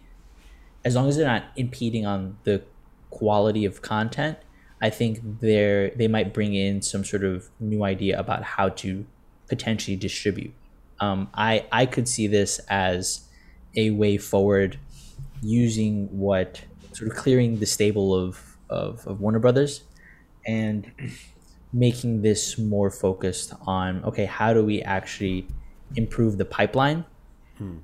as 0.84 0.96
long 0.96 1.08
as 1.08 1.18
they're 1.18 1.28
not 1.28 1.46
impeding 1.56 2.06
on 2.06 2.38
the 2.44 2.64
quality 3.10 3.66
of 3.66 3.82
content, 3.82 4.38
I 4.82 4.90
think 4.90 5.40
they're 5.40 5.92
they 5.92 6.08
might 6.08 6.34
bring 6.34 6.54
in 6.54 6.82
some 6.82 7.06
sort 7.06 7.24
of 7.24 7.50
new 7.60 7.84
idea 7.84 8.20
about 8.20 8.44
how 8.44 8.70
to 8.70 9.06
potentially 9.48 9.96
distribute. 9.96 10.54
Um, 11.00 11.30
I 11.34 11.66
I 11.72 11.86
could 11.86 12.08
see 12.08 12.28
this 12.28 12.60
as 12.70 13.22
a 13.76 13.92
way 13.92 14.18
forward, 14.18 14.78
using 15.42 16.08
what 16.18 16.62
sort 16.96 17.12
of 17.12 17.18
clearing 17.18 17.60
the 17.60 17.66
stable 17.66 18.14
of 18.14 18.58
of, 18.70 19.06
of 19.06 19.22
Warner 19.22 19.40
Brothers, 19.40 19.84
and 20.46 20.92
making 21.72 22.22
this 22.22 22.58
more 22.58 22.90
focused 22.90 23.54
on 23.68 24.04
okay, 24.06 24.26
how 24.26 24.54
do 24.54 24.64
we 24.64 24.82
actually 24.82 25.48
improve 25.96 26.38
the 26.38 26.46
pipeline? 26.46 27.06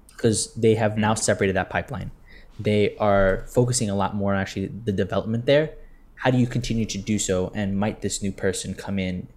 Because 0.08 0.54
they 0.56 0.76
have 0.76 0.98
now 0.98 1.14
separated 1.14 1.56
that 1.56 1.70
pipeline. 1.70 2.12
They 2.60 2.96
are 2.98 3.46
focusing 3.48 3.90
a 3.90 3.96
lot 3.96 4.16
more 4.16 4.34
on 4.34 4.40
actually 4.40 4.68
the 4.68 4.92
development 4.92 5.46
there. 5.46 5.74
How 6.16 6.30
do 6.30 6.38
you 6.38 6.48
continue 6.48 6.86
to 6.86 6.98
do 6.98 7.18
so? 7.18 7.52
And 7.56 7.78
might 7.78 8.02
this 8.02 8.22
new 8.22 8.32
person 8.32 8.76
come 8.76 9.00
in 9.00 9.28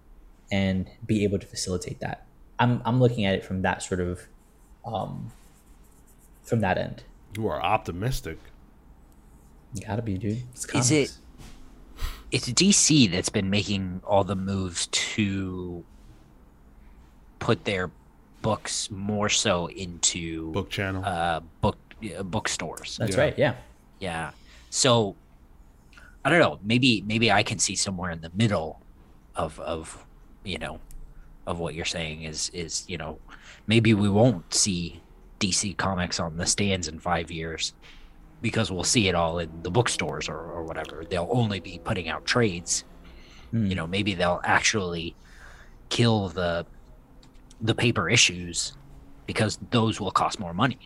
and 0.51 0.87
be 1.05 1.23
able 1.23 1.39
to 1.39 1.47
facilitate 1.47 1.99
that? 2.01 2.25
I'm 2.59 2.81
I'm 2.85 2.99
looking 2.99 3.25
at 3.25 3.35
it 3.35 3.43
from 3.43 3.61
that 3.63 3.81
sort 3.81 3.99
of 3.99 4.27
um, 4.85 5.31
from 6.43 6.59
that 6.61 6.77
end. 6.77 7.03
you 7.37 7.47
are 7.47 7.61
optimistic 7.61 8.37
gotta 9.81 10.01
be, 10.01 10.17
dude. 10.17 10.43
It's 10.53 10.65
Is 10.73 10.91
it- 10.91 11.17
It's 12.31 12.47
DC 12.51 13.09
that's 13.11 13.29
been 13.29 13.49
making 13.49 14.01
all 14.05 14.23
the 14.23 14.35
moves 14.35 14.87
to 14.87 15.85
put 17.39 17.65
their 17.65 17.91
books 18.41 18.89
more 18.91 19.29
so 19.29 19.67
into 19.67 20.51
book 20.51 20.69
channel 20.69 21.03
uh, 21.05 21.39
book 21.61 21.77
uh, 22.17 22.23
bookstores. 22.23 22.97
That's 22.97 23.15
Yeah. 23.15 23.21
right. 23.21 23.37
Yeah. 23.37 23.55
Yeah. 23.99 24.31
So 24.69 25.15
I 26.23 26.29
don't 26.29 26.39
know. 26.39 26.59
Maybe 26.63 27.01
maybe 27.01 27.31
I 27.31 27.43
can 27.43 27.59
see 27.59 27.75
somewhere 27.75 28.11
in 28.11 28.21
the 28.21 28.31
middle 28.35 28.81
of 29.35 29.59
of 29.59 30.05
you 30.43 30.57
know 30.57 30.79
of 31.45 31.59
what 31.59 31.75
you're 31.75 31.85
saying 31.85 32.23
is 32.23 32.49
is 32.53 32.83
you 32.87 32.97
know 32.97 33.19
maybe 33.67 33.93
we 33.93 34.09
won't 34.09 34.53
see 34.53 35.01
DC 35.39 35.77
comics 35.77 36.19
on 36.19 36.37
the 36.37 36.45
stands 36.47 36.87
in 36.87 36.99
five 36.99 37.29
years 37.31 37.73
because 38.45 38.71
we'll 38.71 38.83
see 38.83 39.07
it 39.07 39.15
all 39.15 39.39
in 39.39 39.49
the 39.63 39.71
bookstores 39.71 40.29
or, 40.29 40.37
or 40.37 40.61
whatever. 40.61 41.03
They'll 41.09 41.27
only 41.31 41.59
be 41.59 41.81
putting 41.83 42.07
out 42.07 42.25
trades. 42.25 42.83
Hmm. 43.49 43.65
You 43.65 43.73
know, 43.73 43.87
maybe 43.87 44.13
they'll 44.13 44.39
actually 44.43 45.15
kill 45.89 46.29
the 46.29 46.67
the 47.59 47.73
paper 47.73 48.07
issues 48.07 48.77
because 49.25 49.57
those 49.71 49.99
will 49.99 50.11
cost 50.11 50.39
more 50.39 50.53
money. 50.53 50.77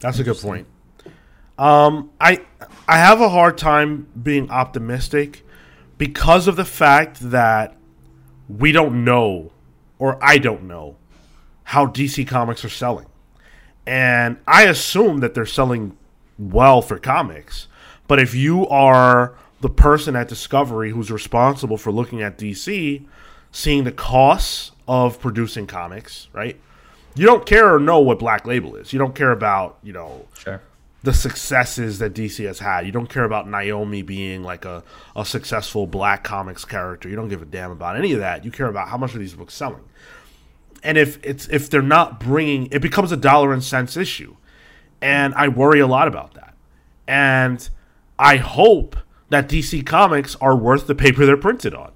That's 0.00 0.18
a 0.18 0.24
good 0.24 0.38
point. 0.38 0.66
Um, 1.56 2.10
I 2.20 2.44
I 2.88 2.98
have 2.98 3.20
a 3.20 3.28
hard 3.28 3.56
time 3.56 4.08
being 4.20 4.50
optimistic 4.50 5.46
because 5.96 6.48
of 6.48 6.56
the 6.56 6.64
fact 6.64 7.20
that 7.20 7.76
we 8.48 8.72
don't 8.72 9.04
know, 9.04 9.52
or 10.00 10.18
I 10.20 10.38
don't 10.38 10.64
know, 10.64 10.96
how 11.62 11.86
DC 11.86 12.26
Comics 12.26 12.64
are 12.64 12.68
selling, 12.68 13.06
and 13.86 14.38
I 14.48 14.64
assume 14.64 15.20
that 15.20 15.34
they're 15.34 15.46
selling 15.46 15.96
well 16.40 16.80
for 16.82 16.98
comics. 16.98 17.68
But 18.08 18.18
if 18.18 18.34
you 18.34 18.66
are 18.68 19.34
the 19.60 19.68
person 19.68 20.16
at 20.16 20.26
Discovery 20.28 20.90
who's 20.90 21.10
responsible 21.10 21.76
for 21.76 21.92
looking 21.92 22.22
at 22.22 22.38
DC, 22.38 23.04
seeing 23.52 23.84
the 23.84 23.92
costs 23.92 24.72
of 24.88 25.20
producing 25.20 25.66
comics, 25.66 26.28
right? 26.32 26.58
You 27.14 27.26
don't 27.26 27.44
care 27.44 27.74
or 27.74 27.78
know 27.78 28.00
what 28.00 28.18
Black 28.18 28.46
Label 28.46 28.74
is. 28.76 28.92
You 28.92 28.98
don't 28.98 29.14
care 29.14 29.32
about, 29.32 29.78
you 29.82 29.92
know, 29.92 30.26
Sure. 30.38 30.62
the 31.02 31.12
successes 31.12 31.98
that 31.98 32.14
DC 32.14 32.44
has 32.46 32.60
had. 32.60 32.86
You 32.86 32.92
don't 32.92 33.08
care 33.10 33.24
about 33.24 33.48
Naomi 33.48 34.02
being 34.02 34.42
like 34.42 34.64
a, 34.64 34.82
a 35.14 35.24
successful 35.24 35.86
black 35.86 36.24
comics 36.24 36.64
character. 36.64 37.08
You 37.08 37.16
don't 37.16 37.28
give 37.28 37.42
a 37.42 37.46
damn 37.46 37.70
about 37.70 37.96
any 37.96 38.12
of 38.12 38.20
that. 38.20 38.44
You 38.44 38.50
care 38.50 38.68
about 38.68 38.88
how 38.88 38.96
much 38.96 39.14
are 39.14 39.18
these 39.18 39.34
books 39.34 39.54
selling. 39.54 39.84
And 40.82 40.96
if 40.96 41.18
it's 41.22 41.46
if 41.48 41.68
they're 41.68 41.82
not 41.82 42.18
bringing, 42.20 42.68
it 42.70 42.80
becomes 42.80 43.12
a 43.12 43.16
dollar 43.16 43.52
and 43.52 43.62
cents 43.62 43.96
issue, 43.98 44.36
and 45.00 45.34
I 45.34 45.48
worry 45.48 45.80
a 45.80 45.86
lot 45.86 46.08
about 46.08 46.34
that. 46.34 46.54
And 47.06 47.68
I 48.18 48.36
hope 48.36 48.96
that 49.30 49.48
DC 49.48 49.86
Comics 49.86 50.36
are 50.36 50.56
worth 50.56 50.86
the 50.86 50.94
paper 50.94 51.24
they're 51.24 51.36
printed 51.36 51.74
on. 51.74 51.92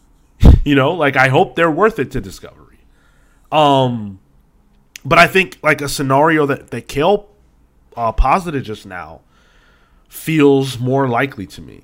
you 0.64 0.74
know, 0.74 0.92
like 0.92 1.16
I 1.16 1.28
hope 1.28 1.56
they're 1.56 1.70
worth 1.70 1.98
it 1.98 2.10
to 2.12 2.20
Discovery. 2.20 2.78
Um, 3.50 4.20
but 5.04 5.18
I 5.18 5.26
think 5.26 5.58
like 5.62 5.80
a 5.80 5.88
scenario 5.88 6.46
that 6.46 6.70
that 6.70 6.88
Cale 6.88 7.28
uh, 7.96 8.12
posited 8.12 8.64
just 8.64 8.86
now 8.86 9.20
feels 10.08 10.78
more 10.78 11.08
likely 11.08 11.46
to 11.46 11.60
me. 11.60 11.82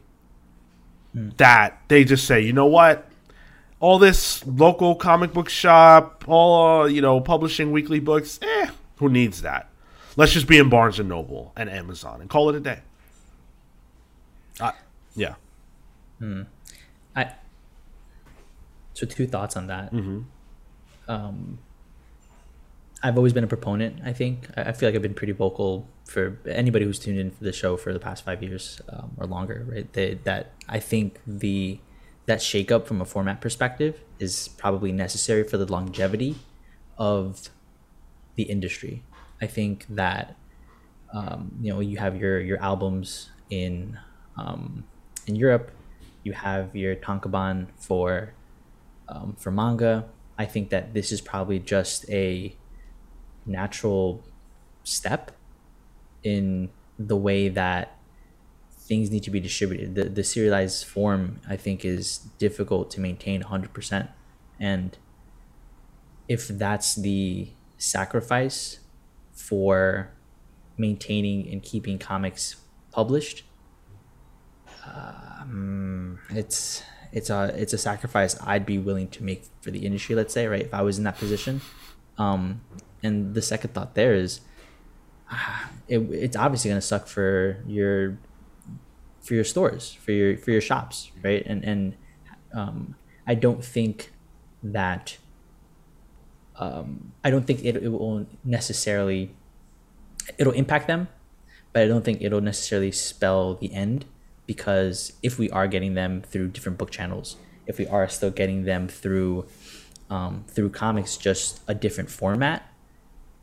That 1.14 1.80
they 1.88 2.04
just 2.04 2.26
say, 2.26 2.42
you 2.42 2.52
know 2.52 2.66
what, 2.66 3.08
all 3.80 3.98
this 3.98 4.46
local 4.46 4.94
comic 4.94 5.32
book 5.32 5.48
shop, 5.48 6.24
all 6.26 6.82
uh, 6.82 6.86
you 6.86 7.00
know, 7.00 7.20
publishing 7.20 7.72
weekly 7.72 8.00
books, 8.00 8.38
eh, 8.42 8.68
who 8.96 9.08
needs 9.08 9.42
that? 9.42 9.70
Let's 10.16 10.32
just 10.32 10.48
be 10.48 10.58
in 10.58 10.68
Barnes 10.70 10.98
and 10.98 11.08
Noble 11.08 11.52
and 11.56 11.68
Amazon 11.68 12.20
and 12.20 12.30
call 12.30 12.48
it 12.48 12.56
a 12.56 12.60
day. 12.60 12.80
Uh, 14.58 14.72
yeah. 15.14 15.34
I 17.14 17.32
so 18.94 19.04
two 19.06 19.26
thoughts 19.26 19.56
on 19.56 19.66
that. 19.66 19.92
Um, 21.08 21.58
I've 23.02 23.18
always 23.18 23.34
been 23.34 23.44
a 23.44 23.46
proponent. 23.46 24.00
I 24.04 24.12
think 24.14 24.48
I 24.56 24.70
I 24.70 24.72
feel 24.72 24.88
like 24.88 24.96
I've 24.96 25.02
been 25.02 25.14
pretty 25.14 25.34
vocal 25.34 25.86
for 26.06 26.38
anybody 26.48 26.84
who's 26.86 26.98
tuned 26.98 27.18
in 27.18 27.30
for 27.30 27.44
the 27.44 27.52
show 27.52 27.76
for 27.76 27.92
the 27.92 27.98
past 27.98 28.24
five 28.24 28.42
years 28.42 28.80
um, 28.88 29.12
or 29.18 29.26
longer. 29.26 29.66
Right, 29.68 29.92
they, 29.92 30.14
that 30.24 30.52
I 30.68 30.80
think 30.80 31.20
the 31.26 31.78
that 32.24 32.38
shakeup 32.38 32.86
from 32.86 33.00
a 33.00 33.04
format 33.04 33.40
perspective 33.40 34.00
is 34.18 34.48
probably 34.48 34.92
necessary 34.92 35.44
for 35.44 35.58
the 35.58 35.70
longevity 35.70 36.36
of 36.96 37.50
the 38.34 38.44
industry. 38.44 39.02
I 39.40 39.46
think 39.46 39.86
that 39.90 40.36
um, 41.12 41.52
you 41.60 41.72
know 41.72 41.80
you 41.80 41.98
have 41.98 42.16
your 42.16 42.40
your 42.40 42.60
albums 42.62 43.30
in 43.50 43.98
um, 44.36 44.84
in 45.26 45.36
Europe, 45.36 45.70
you 46.22 46.32
have 46.32 46.74
your 46.74 46.96
tankobon 46.96 47.68
for 47.76 48.34
um, 49.08 49.36
for 49.38 49.50
manga. 49.50 50.06
I 50.38 50.44
think 50.44 50.70
that 50.70 50.92
this 50.94 51.12
is 51.12 51.20
probably 51.20 51.58
just 51.58 52.08
a 52.10 52.54
natural 53.46 54.24
step 54.84 55.30
in 56.22 56.70
the 56.98 57.16
way 57.16 57.48
that 57.48 57.96
things 58.70 59.10
need 59.10 59.22
to 59.24 59.30
be 59.30 59.40
distributed. 59.40 59.94
The 59.94 60.04
the 60.08 60.24
serialized 60.24 60.84
form 60.84 61.40
I 61.48 61.56
think 61.56 61.84
is 61.84 62.18
difficult 62.38 62.90
to 62.92 63.00
maintain 63.00 63.42
100%. 63.42 64.08
And 64.58 64.96
if 66.28 66.48
that's 66.48 66.94
the 66.94 67.48
sacrifice 67.78 68.80
for 69.36 70.10
maintaining 70.76 71.48
and 71.52 71.62
keeping 71.62 71.98
comics 71.98 72.56
published, 72.90 73.44
um, 74.84 76.18
it's 76.30 76.82
it's 77.12 77.30
a 77.30 77.52
it's 77.56 77.72
a 77.72 77.78
sacrifice 77.78 78.36
I'd 78.42 78.66
be 78.66 78.78
willing 78.78 79.08
to 79.08 79.22
make 79.22 79.44
for 79.60 79.70
the 79.70 79.86
industry. 79.86 80.14
Let's 80.14 80.34
say, 80.34 80.48
right, 80.48 80.62
if 80.62 80.74
I 80.74 80.82
was 80.82 80.98
in 80.98 81.04
that 81.04 81.18
position. 81.18 81.60
Um, 82.18 82.62
and 83.02 83.34
the 83.34 83.42
second 83.42 83.74
thought 83.74 83.94
there 83.94 84.14
is, 84.14 84.40
ah, 85.30 85.70
it, 85.86 85.98
it's 85.98 86.36
obviously 86.36 86.70
going 86.70 86.80
to 86.80 86.86
suck 86.86 87.06
for 87.06 87.62
your 87.66 88.18
for 89.22 89.34
your 89.34 89.44
stores, 89.44 89.92
for 89.92 90.12
your 90.12 90.36
for 90.38 90.50
your 90.50 90.60
shops, 90.60 91.10
right? 91.22 91.44
And 91.46 91.64
and 91.64 91.96
um, 92.54 92.96
I 93.26 93.34
don't 93.34 93.64
think 93.64 94.12
that 94.62 95.18
um, 96.58 97.12
I 97.24 97.30
don't 97.30 97.46
think 97.46 97.64
it, 97.64 97.76
it 97.76 97.88
will 97.88 98.26
necessarily 98.44 99.30
it'll 100.38 100.52
impact 100.52 100.86
them, 100.86 101.08
but 101.72 101.82
I 101.82 101.86
don't 101.86 102.04
think 102.04 102.22
it'll 102.22 102.40
necessarily 102.40 102.92
spell 102.92 103.54
the 103.54 103.72
end 103.72 104.06
because 104.46 105.12
if 105.22 105.38
we 105.38 105.50
are 105.50 105.68
getting 105.68 105.94
them 105.94 106.22
through 106.22 106.48
different 106.48 106.78
book 106.78 106.90
channels, 106.90 107.36
if 107.66 107.78
we 107.78 107.86
are 107.86 108.08
still 108.08 108.30
getting 108.30 108.64
them 108.64 108.88
through 108.88 109.46
um, 110.08 110.44
through 110.48 110.70
comics, 110.70 111.16
just 111.16 111.60
a 111.66 111.74
different 111.74 112.10
format, 112.10 112.70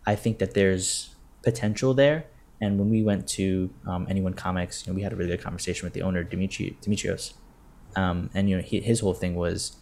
I 0.05 0.15
think 0.15 0.39
that 0.39 0.53
there's 0.53 1.13
potential 1.43 1.93
there. 1.93 2.25
And 2.61 2.79
when 2.79 2.89
we 2.89 3.03
went 3.03 3.27
to 3.29 3.69
um, 3.85 4.07
Anyone 4.09 4.33
Comics, 4.33 4.85
you 4.85 4.93
know, 4.93 4.95
we 4.95 5.01
had 5.01 5.11
a 5.11 5.17
really 5.17 5.31
good 5.31 5.43
conversation 5.43 5.85
with 5.85 5.91
the 5.91 6.01
owner, 6.01 6.23
Dimitri 6.23 6.77
Dimitrios, 6.81 7.33
um, 7.97 8.29
and 8.33 8.49
you 8.49 8.55
know, 8.55 8.61
he, 8.61 8.79
his 8.79 9.01
whole 9.01 9.13
thing 9.13 9.35
was 9.35 9.75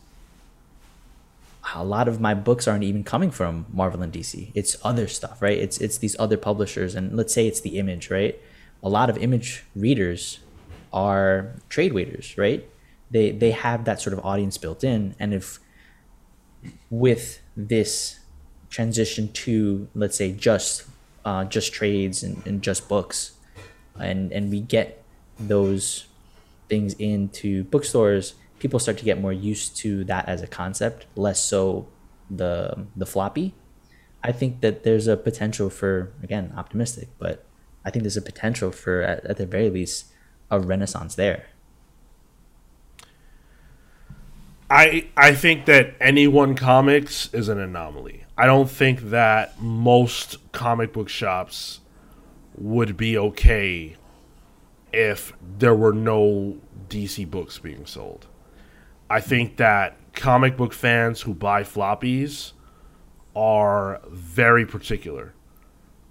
a 1.76 1.84
lot 1.84 2.08
of 2.08 2.20
my 2.20 2.34
books 2.34 2.68
aren't 2.68 2.84
even 2.84 3.04
coming 3.04 3.32
from 3.32 3.66
Marvel 3.72 4.02
and 4.02 4.12
DC. 4.12 4.52
It's 4.56 4.76
other 4.84 5.08
stuff, 5.08 5.42
right? 5.42 5.58
It's 5.58 5.78
it's 5.80 5.98
these 5.98 6.16
other 6.20 6.38
publishers, 6.38 6.96
and 6.96 7.16
let's 7.16 7.34
say 7.34 7.48
it's 7.48 7.62
the 7.62 7.78
Image, 7.78 8.10
right? 8.10 8.40
A 8.84 8.90
lot 8.90 9.10
of 9.10 9.18
Image 9.18 9.64
readers 9.76 10.40
are 10.92 11.54
trade 11.70 11.94
waiters, 11.94 12.38
right? 12.38 12.68
They 13.12 13.32
they 13.32 13.52
have 13.52 13.86
that 13.86 14.02
sort 14.02 14.14
of 14.14 14.26
audience 14.26 14.58
built 14.58 14.84
in, 14.84 15.16
and 15.20 15.34
if 15.34 15.60
with 16.90 17.42
this 17.56 18.20
transition 18.70 19.32
to 19.34 19.88
let's 19.94 20.18
say 20.18 20.32
just 20.32 20.86
uh, 21.26 21.44
just 21.46 21.74
trades 21.74 22.24
and, 22.24 22.46
and 22.46 22.62
just 22.62 22.90
books, 22.90 23.34
and 24.00 24.32
and 24.32 24.50
we 24.50 24.62
get 24.62 25.04
those 25.40 26.08
things 26.70 26.94
into 26.96 27.66
bookstores, 27.66 28.34
people 28.62 28.80
start 28.80 29.00
to 29.00 29.04
get 29.04 29.20
more 29.20 29.34
used 29.34 29.76
to 29.76 30.04
that 30.04 30.30
as 30.30 30.44
a 30.44 30.48
concept, 30.48 31.08
less 31.16 31.44
so 31.44 31.88
the 32.30 32.86
the 32.96 33.06
floppy. 33.06 33.56
I 34.24 34.32
think 34.32 34.62
that 34.62 34.84
there's 34.84 35.08
a 35.08 35.18
potential 35.18 35.70
for 35.70 36.14
again 36.22 36.54
optimistic, 36.56 37.10
but 37.18 37.44
I 37.84 37.90
think 37.90 38.04
there's 38.04 38.18
a 38.18 38.22
potential 38.22 38.72
for 38.72 39.02
at, 39.02 39.26
at 39.26 39.38
the 39.38 39.48
very 39.48 39.70
least 39.70 40.06
a 40.52 40.60
renaissance 40.60 41.16
there. 41.16 41.48
I 44.70 45.10
I 45.18 45.34
think 45.34 45.66
that 45.66 45.96
anyone 46.00 46.56
comics 46.56 47.34
is 47.34 47.50
an 47.50 47.60
anomaly. 47.60 48.26
I 48.38 48.46
don't 48.46 48.70
think 48.70 49.10
that 49.10 49.60
most 49.60 50.38
comic 50.52 50.94
book 50.94 51.10
shops 51.10 51.80
would 52.56 52.96
be 52.96 53.18
okay 53.18 53.98
if 54.94 55.34
there 55.58 55.76
were 55.76 55.94
no 55.94 56.58
DC 56.90 57.30
books 57.30 57.58
being 57.58 57.86
sold. 57.86 58.28
I 59.12 59.20
think 59.20 59.58
that 59.58 59.98
comic 60.14 60.56
book 60.56 60.72
fans 60.72 61.22
who 61.22 61.34
buy 61.34 61.64
floppies 61.64 62.54
are 63.36 64.00
very 64.10 64.66
particular. 64.66 65.34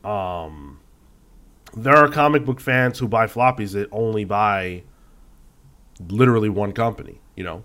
Um, 0.04 0.80
there 1.74 1.96
are 1.96 2.08
comic 2.08 2.44
book 2.44 2.60
fans 2.60 2.98
who 2.98 3.08
buy 3.08 3.26
floppies 3.26 3.72
that 3.72 3.88
only 3.90 4.26
buy 4.26 4.82
literally 6.08 6.50
one 6.50 6.72
company, 6.72 7.20
you 7.36 7.44
know. 7.44 7.64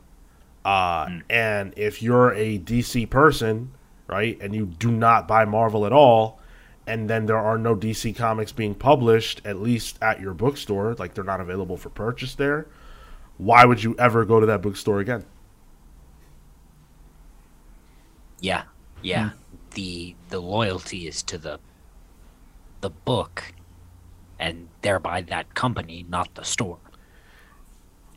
Uh, 0.64 1.20
And 1.30 1.74
if 1.76 2.02
you're 2.02 2.34
a 2.34 2.58
DC 2.58 3.10
person, 3.10 3.72
right, 4.08 4.38
and 4.40 4.56
you 4.56 4.66
do 4.66 4.90
not 4.90 5.28
buy 5.28 5.44
Marvel 5.44 5.86
at 5.86 5.92
all, 5.92 6.40
and 6.88 7.10
then 7.10 7.26
there 7.26 7.38
are 7.38 7.58
no 7.58 7.76
DC 7.76 8.16
comics 8.16 8.54
being 8.54 8.74
published, 8.74 9.42
at 9.44 9.62
least 9.62 9.98
at 10.02 10.22
your 10.22 10.34
bookstore, 10.34 10.96
like 10.96 11.14
they're 11.14 11.26
not 11.26 11.42
available 11.42 11.76
for 11.76 11.90
purchase 11.90 12.36
there, 12.36 12.68
why 13.38 13.66
would 13.66 13.84
you 13.84 13.96
ever 13.98 14.26
go 14.26 14.40
to 14.40 14.46
that 14.46 14.62
bookstore 14.62 15.00
again? 15.00 15.26
Yeah, 18.40 18.64
yeah. 19.02 19.32
The 19.74 20.16
the 20.30 20.40
loyalty 20.40 21.08
is 21.08 21.24
to 21.24 21.38
the 21.38 21.60
the 22.82 22.90
book, 22.90 23.54
and 24.40 24.68
thereby 24.82 25.22
that 25.22 25.54
company, 25.56 26.06
not 26.08 26.34
the 26.36 26.44
store. 26.44 26.78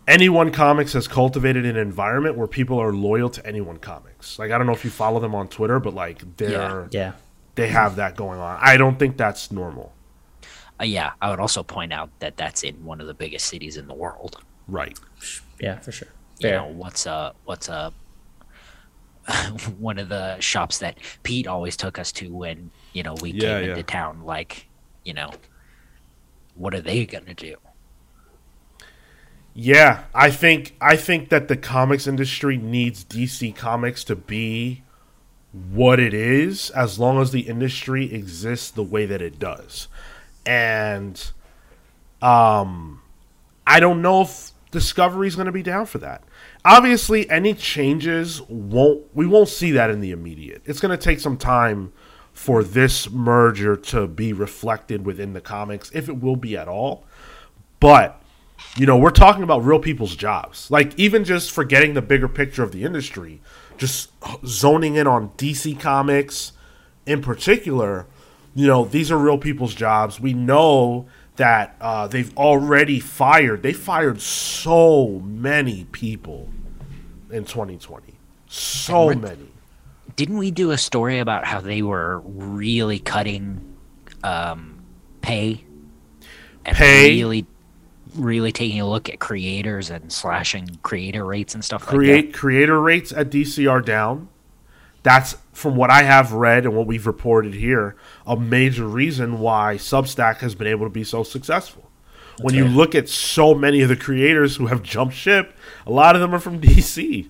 Anyone 0.07 0.53
Comics 0.53 0.95
has 0.95 1.07
cultivated 1.07 1.67
an 1.67 1.77
environment 1.77 2.37
where 2.37 2.47
people 2.47 2.79
are 2.79 2.93
loyal 2.93 3.29
to 3.31 3.47
Anyone 3.47 3.79
Comics. 3.79 4.39
Like 4.39 4.51
I 4.51 4.59
don't 4.59 4.67
know 4.67 4.73
if 4.73 4.85
you 4.85 4.91
follow 4.91 5.21
them 5.21 5.35
on 5.35 5.49
Twitter, 5.49 5.79
but 5.81 5.95
like 5.95 6.37
they're 6.37 6.89
Yeah. 6.91 7.13
they 7.55 7.69
have 7.69 7.97
that 7.97 8.17
going 8.17 8.41
on. 8.41 8.59
I 8.61 8.77
don't 8.77 8.99
think 8.99 9.17
that's 9.17 9.53
normal. 9.53 9.93
Uh, 10.81 10.85
yeah, 10.85 11.13
I 11.21 11.31
would 11.31 11.41
also 11.41 11.63
point 11.63 11.93
out 11.93 12.11
that 12.21 12.37
that's 12.37 12.63
in 12.63 12.85
one 12.85 13.01
of 13.01 13.07
the 13.07 13.15
biggest 13.15 13.47
cities 13.47 13.77
in 13.77 13.87
the 13.89 13.95
world. 13.95 14.41
Right. 14.69 14.99
Yeah, 15.61 15.81
for 15.81 15.93
sure. 15.93 16.09
You 16.39 16.51
Fair. 16.51 16.53
know, 16.53 16.67
what's 16.67 17.07
a 17.07 17.35
what's 17.45 17.69
a 17.69 17.95
one 19.79 19.99
of 19.99 20.09
the 20.09 20.39
shops 20.41 20.79
that 20.79 20.99
Pete 21.23 21.47
always 21.47 21.77
took 21.77 21.99
us 21.99 22.13
to 22.13 22.35
when 22.35 22.73
you 22.93 23.03
know 23.03 23.15
we 23.15 23.33
Yeah, 23.33 23.35
came 23.35 23.63
yeah. 23.63 23.77
into 23.77 23.83
town. 23.83 24.23
Like, 24.23 24.71
you 25.05 25.15
know, 25.15 25.41
what 26.55 26.75
are 26.75 26.81
they 26.83 27.07
gonna 27.07 27.35
do? 27.35 27.57
Yeah, 29.55 30.05
I 30.15 30.31
think 30.31 30.77
I 30.81 30.97
think 30.97 31.31
that 31.31 31.49
the 31.49 31.57
comics 31.57 32.07
industry 32.07 32.57
needs 32.57 33.05
DC 33.05 33.53
Comics 33.53 34.05
to 34.05 34.15
be 34.17 34.85
what 35.53 36.01
it 36.01 36.15
is 36.15 36.71
as 36.71 36.99
long 36.99 37.21
as 37.21 37.33
the 37.33 37.43
industry 37.43 38.13
exists 38.13 38.71
the 38.71 38.83
way 38.85 39.07
that 39.07 39.23
it 39.23 39.39
does. 39.39 39.89
And 40.47 41.33
um 42.23 43.03
I 43.67 43.81
don't 43.81 44.03
know 44.03 44.23
if 44.23 44.53
Discovery's 44.71 45.35
going 45.35 45.47
to 45.47 45.53
be 45.53 45.63
down 45.63 45.87
for 45.87 45.99
that. 45.99 46.25
Obviously, 46.65 47.29
any 47.31 47.55
changes 47.55 48.43
won't 48.43 49.05
we 49.15 49.27
won't 49.27 49.49
see 49.49 49.71
that 49.73 49.91
in 49.91 50.01
the 50.01 50.11
immediate. 50.11 50.63
It's 50.65 50.81
going 50.81 50.97
to 50.97 51.03
take 51.03 51.21
some 51.21 51.37
time 51.37 51.93
for 52.33 52.63
this 52.63 53.11
merger 53.11 53.77
to 53.77 54.07
be 54.07 54.33
reflected 54.33 55.05
within 55.05 55.33
the 55.33 55.41
comics 55.41 55.91
if 55.93 56.09
it 56.09 56.21
will 56.21 56.37
be 56.37 56.57
at 56.57 56.69
all. 56.69 57.05
But 57.81 58.23
you 58.77 58.87
know, 58.87 58.97
we're 58.97 59.11
talking 59.11 59.43
about 59.43 59.65
real 59.65 59.79
people's 59.79 60.17
jobs. 60.17 60.71
Like 60.71 60.99
even 60.99 61.25
just 61.25 61.51
forgetting 61.51 61.95
the 61.95 62.03
bigger 62.03 62.29
picture 62.29 62.63
of 62.63 62.73
the 62.73 62.85
industry, 62.85 63.41
just 63.77 64.11
zoning 64.47 64.97
in 64.97 65.07
on 65.07 65.31
DC 65.31 65.79
Comics 65.81 66.53
in 67.07 67.23
particular, 67.23 68.07
you 68.55 68.67
know, 68.67 68.85
these 68.85 69.11
are 69.11 69.19
real 69.19 69.39
people's 69.39 69.75
jobs. 69.75 70.21
We 70.21 70.35
know 70.35 71.07
that 71.39 71.77
uh, 71.81 72.07
they've 72.07 72.37
already 72.37 73.01
fired. 73.01 73.63
They 73.63 73.73
fired 73.73 74.21
so 74.21 75.21
many 75.25 75.85
people 75.93 76.49
in 77.31 77.45
2020. 77.45 78.15
So 78.49 79.15
many. 79.15 79.49
Didn't 80.17 80.39
we 80.39 80.51
do 80.51 80.73
a 80.73 80.79
story 80.79 81.21
about 81.21 81.45
how 81.45 81.61
they 81.61 81.81
were 81.81 82.21
really 82.25 82.99
cutting 82.99 83.77
um, 84.25 84.83
pay 85.21 85.65
and 86.65 86.77
Pay. 86.77 87.09
really, 87.09 87.47
really 88.17 88.51
taking 88.51 88.81
a 88.81 88.89
look 88.89 89.09
at 89.09 89.21
creators 89.21 89.91
and 89.91 90.13
slashing 90.13 90.79
creator 90.83 91.25
rates 91.25 91.55
and 91.55 91.65
stuff 91.65 91.87
create 91.87 92.17
like 92.17 92.33
that? 92.33 92.39
creator 92.39 92.81
rates 92.81 93.13
at 93.13 93.31
DC 93.31 93.71
are 93.71 93.81
down. 93.81 94.29
That's 95.03 95.37
from 95.53 95.77
what 95.77 95.91
I 95.91 96.03
have 96.03 96.33
read 96.33 96.65
and 96.65 96.77
what 96.77 96.87
we've 96.87 97.07
reported 97.07 97.55
here, 97.55 97.97
a 98.27 98.37
major 98.37 98.87
reason 98.87 99.39
why 99.41 99.77
Substack 99.77 100.39
has 100.39 100.55
been 100.55 100.67
able 100.67 100.87
to 100.87 100.91
be 100.91 101.05
so 101.05 101.23
successful. 101.23 101.85
when 102.41 102.55
you 102.55 102.65
look 102.67 102.95
at 102.95 103.09
so 103.09 103.53
many 103.55 103.81
of 103.81 103.89
the 103.89 103.97
creators 103.97 104.57
who 104.57 104.67
have 104.67 104.83
jumped 104.83 105.15
ship, 105.15 105.53
a 105.87 105.91
lot 105.91 106.15
of 106.15 106.21
them 106.21 106.33
are 106.35 106.39
from 106.39 106.61
DC. 106.61 107.29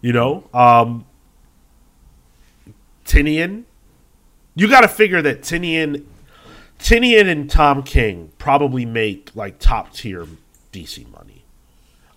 You 0.00 0.12
know, 0.12 0.48
um, 0.54 1.04
Tynion. 3.04 3.64
You 4.54 4.68
got 4.68 4.80
to 4.82 4.88
figure 4.88 5.20
that 5.22 5.42
Tynion, 5.42 6.04
Tynion 6.78 7.28
and 7.28 7.50
Tom 7.50 7.82
King 7.82 8.32
probably 8.38 8.84
make 8.84 9.34
like 9.34 9.58
top 9.58 9.92
tier 9.92 10.26
DC 10.72 11.10
money. 11.10 11.44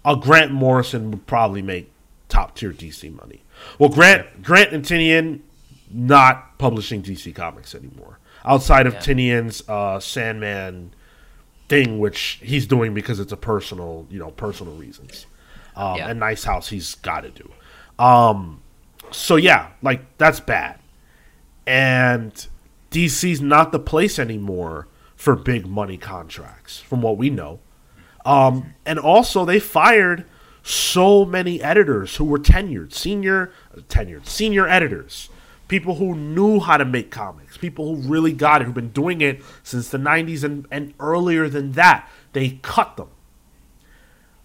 Uh, 0.04 0.16
Grant 0.16 0.52
Morrison 0.52 1.12
would 1.12 1.28
probably 1.28 1.62
make 1.62 1.92
top 2.30 2.56
tier 2.56 2.72
DC 2.72 3.14
money. 3.16 3.44
Well, 3.80 3.90
Grant 3.90 4.44
Grant 4.44 4.72
and 4.72 4.84
Tynion 4.84 5.42
not 5.90 6.58
publishing 6.58 7.02
DC 7.04 7.34
comics 7.36 7.76
anymore. 7.76 8.20
Outside 8.46 8.88
of 8.88 8.94
Yeah. 8.94 9.00
Tynion's 9.02 9.68
uh, 9.70 10.00
Sandman 10.00 10.94
thing, 11.68 12.00
which 12.00 12.40
he's 12.42 12.66
doing 12.66 12.94
because 12.94 13.20
it's 13.20 13.32
a 13.32 13.38
personal, 13.38 14.08
you 14.10 14.20
know, 14.20 14.32
personal 14.32 14.74
reasons. 14.76 15.26
Um, 15.76 15.98
Yeah. 15.98 16.10
And 16.10 16.20
Nice 16.20 16.44
House, 16.44 16.70
he's 16.70 16.96
got 16.96 17.22
to 17.22 17.30
do. 17.30 17.52
Um, 18.00 18.62
so 19.12 19.36
yeah, 19.36 19.70
like 19.82 20.02
that's 20.18 20.40
bad. 20.40 20.80
And 21.68 22.48
DC's 22.90 23.42
not 23.42 23.72
the 23.72 23.80
place 23.80 24.18
anymore 24.20 24.88
for 25.16 25.36
big 25.36 25.68
money 25.68 25.98
contracts, 25.98 26.80
from 26.80 27.02
what 27.02 27.18
we 27.18 27.30
know. 27.30 27.60
Um, 28.26 28.74
and 28.86 28.98
also, 29.00 29.46
they 29.46 29.60
fired 29.60 30.26
so 30.64 31.26
many 31.26 31.62
editors 31.62 32.16
who 32.18 32.26
were 32.26 32.40
tenured, 32.40 32.94
senior, 32.94 33.52
tenured, 33.90 34.26
senior 34.26 34.68
editors, 34.68 35.30
people 35.68 35.96
who 35.96 36.16
knew 36.16 36.60
how 36.60 36.78
to 36.78 36.86
make 36.86 37.12
comics, 37.12 37.58
people 37.58 37.96
who 37.96 38.02
really 38.08 38.34
got 38.34 38.62
it, 38.62 38.66
who've 38.66 38.76
been 38.76 38.90
doing 38.90 39.22
it 39.22 39.42
since 39.64 39.90
the 39.90 39.98
'90s 39.98 40.44
and, 40.44 40.68
and 40.70 40.94
earlier 41.00 41.50
than 41.50 41.74
that. 41.74 42.08
They 42.34 42.60
cut 42.62 42.98
them. 42.98 43.10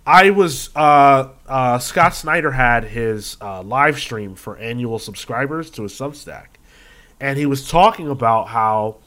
I 0.07 0.31
was 0.31 0.71
uh, 0.77 1.31
uh, 1.49 1.79
Scott 1.79 2.15
Snyder 2.15 2.53
had 2.53 2.85
his 2.85 3.37
uh, 3.41 3.63
live 3.63 3.99
stream 3.99 4.37
for 4.37 4.57
annual 4.57 5.01
subscribers 5.01 5.69
to 5.71 5.83
his 5.83 5.93
Substack, 5.93 6.47
and 7.21 7.39
he 7.39 7.45
was 7.45 7.69
talking 7.69 8.09
about 8.09 8.49
how 8.49 8.99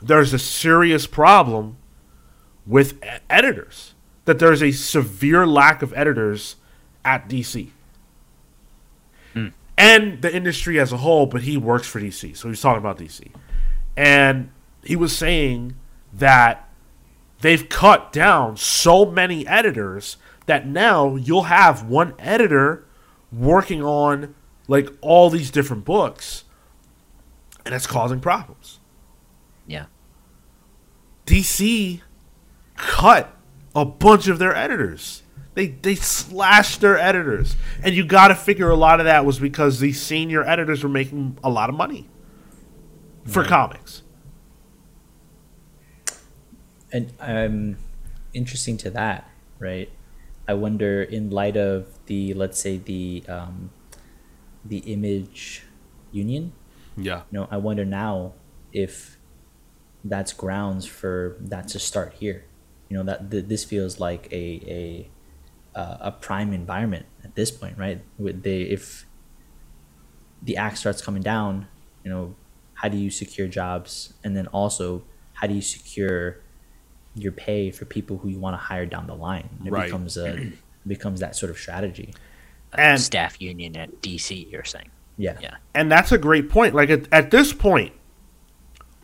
there's 0.00 0.32
a 0.32 0.38
serious 0.38 1.06
problem 1.06 1.76
with 2.66 3.02
editors. 3.28 3.93
That 4.24 4.38
there's 4.38 4.62
a 4.62 4.72
severe 4.72 5.46
lack 5.46 5.82
of 5.82 5.92
editors 5.94 6.56
at 7.04 7.28
DC. 7.28 7.70
Hmm. 9.32 9.48
And 9.76 10.22
the 10.22 10.34
industry 10.34 10.80
as 10.80 10.92
a 10.92 10.98
whole, 10.98 11.26
but 11.26 11.42
he 11.42 11.56
works 11.56 11.86
for 11.86 12.00
DC. 12.00 12.36
So 12.36 12.48
he's 12.48 12.60
talking 12.60 12.78
about 12.78 12.98
DC. 12.98 13.30
And 13.96 14.50
he 14.82 14.96
was 14.96 15.16
saying 15.16 15.76
that 16.12 16.68
they've 17.40 17.68
cut 17.68 18.12
down 18.12 18.56
so 18.56 19.04
many 19.04 19.46
editors 19.46 20.16
that 20.46 20.66
now 20.66 21.16
you'll 21.16 21.44
have 21.44 21.84
one 21.88 22.14
editor 22.18 22.84
working 23.32 23.82
on 23.82 24.34
like 24.68 24.88
all 25.00 25.30
these 25.30 25.50
different 25.50 25.84
books 25.84 26.44
and 27.64 27.74
it's 27.74 27.86
causing 27.86 28.20
problems. 28.20 28.78
Yeah. 29.66 29.86
DC 31.26 32.02
cut 32.76 33.33
a 33.74 33.84
bunch 33.84 34.28
of 34.28 34.38
their 34.38 34.54
editors. 34.54 35.22
They 35.54 35.68
they 35.68 35.94
slashed 35.94 36.80
their 36.80 36.98
editors, 36.98 37.56
and 37.82 37.94
you 37.94 38.04
got 38.04 38.28
to 38.28 38.34
figure 38.34 38.70
a 38.70 38.76
lot 38.76 39.00
of 39.00 39.06
that 39.06 39.24
was 39.24 39.38
because 39.38 39.78
these 39.78 40.02
senior 40.02 40.46
editors 40.46 40.82
were 40.82 40.88
making 40.88 41.38
a 41.44 41.50
lot 41.50 41.68
of 41.68 41.76
money 41.76 42.08
for 43.24 43.44
comics. 43.44 44.02
And 46.92 47.12
um, 47.18 47.76
interesting 48.32 48.76
to 48.78 48.90
that, 48.90 49.28
right? 49.58 49.90
I 50.46 50.54
wonder, 50.54 51.02
in 51.02 51.30
light 51.30 51.56
of 51.56 51.88
the, 52.06 52.34
let's 52.34 52.60
say 52.60 52.76
the, 52.76 53.24
um, 53.28 53.70
the 54.64 54.78
image 54.78 55.64
union, 56.12 56.52
Yeah, 56.96 57.22
you 57.30 57.38
know, 57.40 57.48
I 57.50 57.56
wonder 57.56 57.84
now 57.84 58.34
if 58.72 59.18
that's 60.04 60.32
grounds 60.32 60.86
for 60.86 61.36
that 61.40 61.68
to 61.68 61.78
start 61.78 62.14
here. 62.20 62.44
You 62.88 62.98
know, 62.98 63.02
that 63.04 63.30
th- 63.30 63.46
this 63.46 63.64
feels 63.64 63.98
like 64.00 64.28
a 64.32 65.08
a 65.74 65.78
uh, 65.78 65.96
a 66.00 66.12
prime 66.12 66.52
environment 66.52 67.06
at 67.24 67.34
this 67.34 67.50
point, 67.50 67.76
right? 67.78 68.00
With 68.18 68.42
they 68.42 68.62
if 68.62 69.06
the 70.42 70.56
axe 70.56 70.80
starts 70.80 71.00
coming 71.02 71.22
down, 71.22 71.66
you 72.04 72.10
know, 72.10 72.34
how 72.74 72.88
do 72.88 72.96
you 72.96 73.10
secure 73.10 73.48
jobs, 73.48 74.14
and 74.22 74.36
then 74.36 74.46
also 74.48 75.02
how 75.34 75.46
do 75.46 75.54
you 75.54 75.62
secure 75.62 76.38
your 77.16 77.32
pay 77.32 77.70
for 77.70 77.84
people 77.84 78.18
who 78.18 78.28
you 78.28 78.38
want 78.38 78.54
to 78.54 78.58
hire 78.58 78.86
down 78.86 79.06
the 79.06 79.14
line? 79.14 79.48
It 79.64 79.70
Right. 79.72 79.86
becomes 79.86 80.16
a 80.16 80.52
becomes 80.86 81.20
that 81.20 81.34
sort 81.34 81.50
of 81.50 81.58
strategy. 81.58 82.12
and 82.74 83.00
Staff 83.00 83.40
union 83.40 83.76
at 83.76 84.02
DC, 84.02 84.50
you're 84.50 84.64
saying. 84.64 84.90
Yeah. 85.16 85.38
Yeah. 85.40 85.56
and 85.74 85.90
that's 85.90 86.10
a 86.12 86.18
great 86.18 86.50
point. 86.50 86.74
Like 86.74 86.90
at, 86.90 87.06
at 87.12 87.30
this 87.30 87.52
point, 87.52 87.92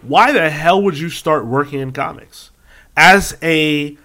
why 0.03 0.33
the 0.33 0.51
hell 0.51 0.83
would 0.83 0.99
you 0.99 1.09
start 1.09 1.47
working 1.47 1.79
in 1.81 1.93
comics 1.93 2.50
as 2.97 3.37
a 3.43 3.97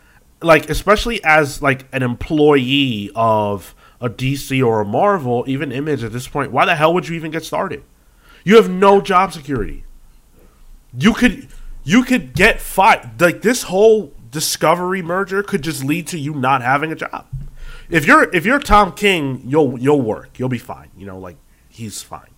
like 0.42 0.70
especially 0.70 1.24
as 1.24 1.62
like 1.62 1.86
an 1.92 2.04
employee 2.04 3.12
of 3.16 3.74
a 4.02 4.10
DC 4.10 4.66
or 4.66 4.82
a 4.82 4.86
Marvel, 4.86 5.44
even 5.48 5.72
Image 5.72 6.04
at 6.04 6.12
this 6.12 6.28
point? 6.28 6.52
Why 6.52 6.66
the 6.66 6.76
hell 6.76 6.94
would 6.94 7.08
you 7.08 7.16
even 7.16 7.32
get 7.32 7.44
started? 7.44 7.84
You 8.44 8.56
have 8.58 8.70
no 8.70 9.02
job 9.02 9.34
security. 9.34 9.86
You 10.98 11.14
could 11.14 11.48
you 11.84 12.04
could 12.04 12.34
get 12.34 12.62
fired. 12.62 13.20
Like 13.20 13.42
this 13.42 13.64
whole 13.64 14.14
Discovery 14.32 15.02
merger 15.02 15.42
could 15.44 15.62
just 15.62 15.82
lead 15.86 16.08
to 16.08 16.20
you 16.20 16.34
not 16.34 16.62
having 16.62 16.92
a 16.92 16.96
job. 16.96 17.26
If 17.90 18.06
you're 18.06 18.24
if 18.36 18.46
you're 18.46 18.60
Tom 18.60 18.92
King, 18.92 19.42
you'll 19.46 19.80
you'll 19.80 20.02
work. 20.02 20.38
You'll 20.38 20.50
be 20.50 20.58
fine. 20.58 20.90
You 20.98 21.06
know, 21.06 21.18
like 21.18 21.38
he's 21.70 22.02
fine. 22.02 22.32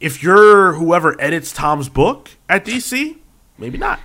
If 0.00 0.22
you're 0.22 0.72
whoever 0.72 1.20
edits 1.20 1.52
Tom's 1.52 1.90
book 1.90 2.30
at 2.48 2.64
DC, 2.64 3.18
maybe 3.58 3.76
not. 3.76 4.00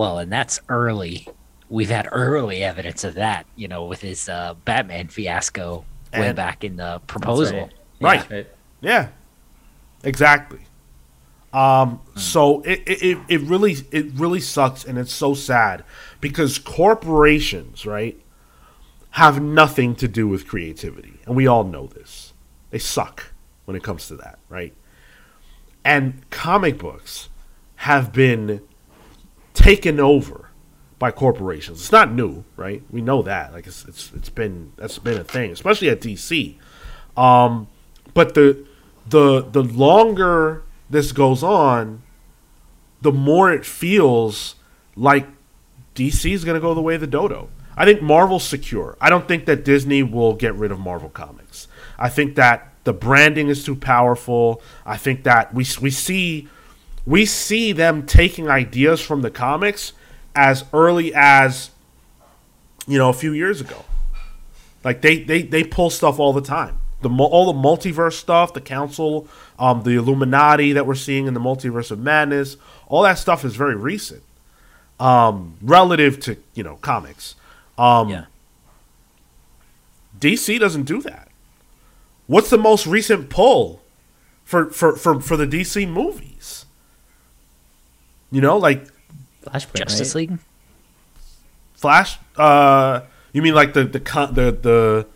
Well, 0.00 0.18
and 0.18 0.32
that's 0.32 0.60
early 0.70 1.28
we've 1.68 1.90
had 1.90 2.08
early 2.10 2.64
evidence 2.64 3.04
of 3.04 3.14
that. 3.16 3.44
You 3.54 3.68
know, 3.68 3.84
with 3.84 4.00
his 4.00 4.30
uh, 4.30 4.54
Batman 4.64 5.08
fiasco 5.08 5.84
way 6.14 6.32
back 6.32 6.64
in 6.64 6.76
the 6.76 7.02
proposal. 7.06 7.68
Right. 8.00 8.30
right. 8.30 8.46
Yeah, 8.80 9.08
exactly. 10.02 10.60
Um, 11.52 12.00
so 12.16 12.62
it, 12.62 12.80
it, 12.86 13.02
it- 13.02 13.18
it 13.28 13.40
really 13.42 13.76
it 13.90 14.06
really 14.14 14.40
sucks 14.40 14.84
and 14.86 14.96
it's 14.96 15.12
so 15.12 15.34
sad 15.34 15.84
because 16.18 16.58
corporations, 16.58 17.84
right, 17.84 18.18
have 19.10 19.42
nothing 19.42 19.94
to 19.96 20.08
do 20.08 20.26
with 20.26 20.48
creativity. 20.48 21.20
And 21.26 21.36
we 21.36 21.46
all 21.46 21.64
know 21.64 21.86
this. 21.88 22.32
They 22.70 22.78
suck 22.78 23.32
when 23.66 23.76
it 23.76 23.82
comes 23.82 24.08
to 24.08 24.16
that, 24.16 24.38
right? 24.48 24.72
And 25.84 26.22
comic 26.30 26.78
books 26.78 27.28
have 27.76 28.12
been 28.14 28.62
taken 29.60 30.00
over 30.00 30.50
by 30.98 31.10
corporations. 31.10 31.80
It's 31.80 31.92
not 31.92 32.12
new, 32.12 32.44
right? 32.56 32.82
We 32.90 33.00
know 33.00 33.22
that. 33.22 33.52
Like 33.52 33.66
it's 33.66 33.84
it's 33.86 34.12
it's 34.14 34.28
been 34.28 34.72
that's 34.76 34.98
been 34.98 35.18
a 35.18 35.24
thing, 35.24 35.50
especially 35.50 35.88
at 35.88 36.00
DC. 36.00 36.56
Um, 37.16 37.68
but 38.14 38.34
the 38.34 38.66
the 39.08 39.42
the 39.42 39.62
longer 39.62 40.62
this 40.88 41.12
goes 41.12 41.42
on, 41.42 42.02
the 43.00 43.12
more 43.12 43.52
it 43.52 43.64
feels 43.64 44.56
like 44.96 45.26
DC 45.94 46.32
is 46.32 46.44
going 46.44 46.54
to 46.54 46.60
go 46.60 46.74
the 46.74 46.82
way 46.82 46.94
of 46.96 47.00
the 47.00 47.06
dodo. 47.06 47.48
I 47.76 47.84
think 47.84 48.02
Marvel's 48.02 48.44
secure. 48.44 48.96
I 49.00 49.08
don't 49.08 49.26
think 49.26 49.46
that 49.46 49.64
Disney 49.64 50.02
will 50.02 50.34
get 50.34 50.54
rid 50.54 50.70
of 50.70 50.78
Marvel 50.78 51.08
Comics. 51.08 51.66
I 51.98 52.08
think 52.08 52.34
that 52.36 52.74
the 52.84 52.92
branding 52.92 53.48
is 53.48 53.64
too 53.64 53.76
powerful. 53.76 54.60
I 54.84 54.96
think 54.96 55.24
that 55.24 55.54
we 55.54 55.64
we 55.80 55.90
see 55.90 56.48
we 57.06 57.24
see 57.26 57.72
them 57.72 58.06
taking 58.06 58.48
ideas 58.48 59.00
from 59.00 59.22
the 59.22 59.30
comics 59.30 59.92
as 60.34 60.64
early 60.72 61.12
as 61.14 61.70
you 62.86 62.98
know 62.98 63.08
a 63.08 63.14
few 63.14 63.32
years 63.32 63.60
ago. 63.60 63.84
Like 64.84 65.02
they 65.02 65.22
they 65.22 65.42
they 65.42 65.64
pull 65.64 65.90
stuff 65.90 66.18
all 66.18 66.32
the 66.32 66.40
time. 66.40 66.78
The 67.02 67.08
all 67.08 67.52
the 67.52 67.58
multiverse 67.58 68.14
stuff, 68.14 68.52
the 68.52 68.60
council, 68.60 69.26
um, 69.58 69.82
the 69.82 69.92
Illuminati 69.92 70.72
that 70.72 70.86
we're 70.86 70.94
seeing 70.94 71.26
in 71.26 71.34
the 71.34 71.40
multiverse 71.40 71.90
of 71.90 71.98
madness, 71.98 72.56
all 72.88 73.02
that 73.02 73.18
stuff 73.18 73.44
is 73.44 73.56
very 73.56 73.74
recent, 73.76 74.22
um, 74.98 75.56
relative 75.62 76.20
to 76.20 76.36
you 76.54 76.62
know 76.62 76.76
comics. 76.76 77.34
Um, 77.78 78.08
Yeah. 78.10 78.24
DC 80.18 80.58
doesn't 80.60 80.82
do 80.82 81.00
that. 81.02 81.28
What's 82.26 82.50
the 82.50 82.58
most 82.58 82.86
recent 82.86 83.30
pull 83.30 83.80
for 84.44 84.66
for 84.66 84.94
for, 84.96 85.20
for 85.20 85.36
the 85.36 85.46
DC 85.46 85.88
movies? 85.88 86.66
You 88.30 88.40
know, 88.40 88.58
like 88.58 88.86
Flashpoint. 89.44 89.74
Justice 89.74 90.14
right? 90.14 90.30
League. 90.30 90.38
Flash. 91.74 92.18
Uh, 92.36 93.02
you 93.32 93.42
mean 93.42 93.54
like 93.54 93.72
the 93.74 93.84
the 93.84 93.98
the 93.98 94.52
the 94.62 95.06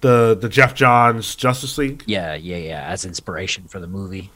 the 0.00 0.38
the 0.40 0.48
Geoff 0.48 0.74
Johns 0.74 1.34
Justice 1.34 1.76
League? 1.78 2.04
Yeah, 2.06 2.34
yeah, 2.34 2.56
yeah. 2.56 2.82
As 2.86 3.04
inspiration 3.04 3.64
for 3.64 3.80
the 3.80 3.86
movie. 3.88 4.30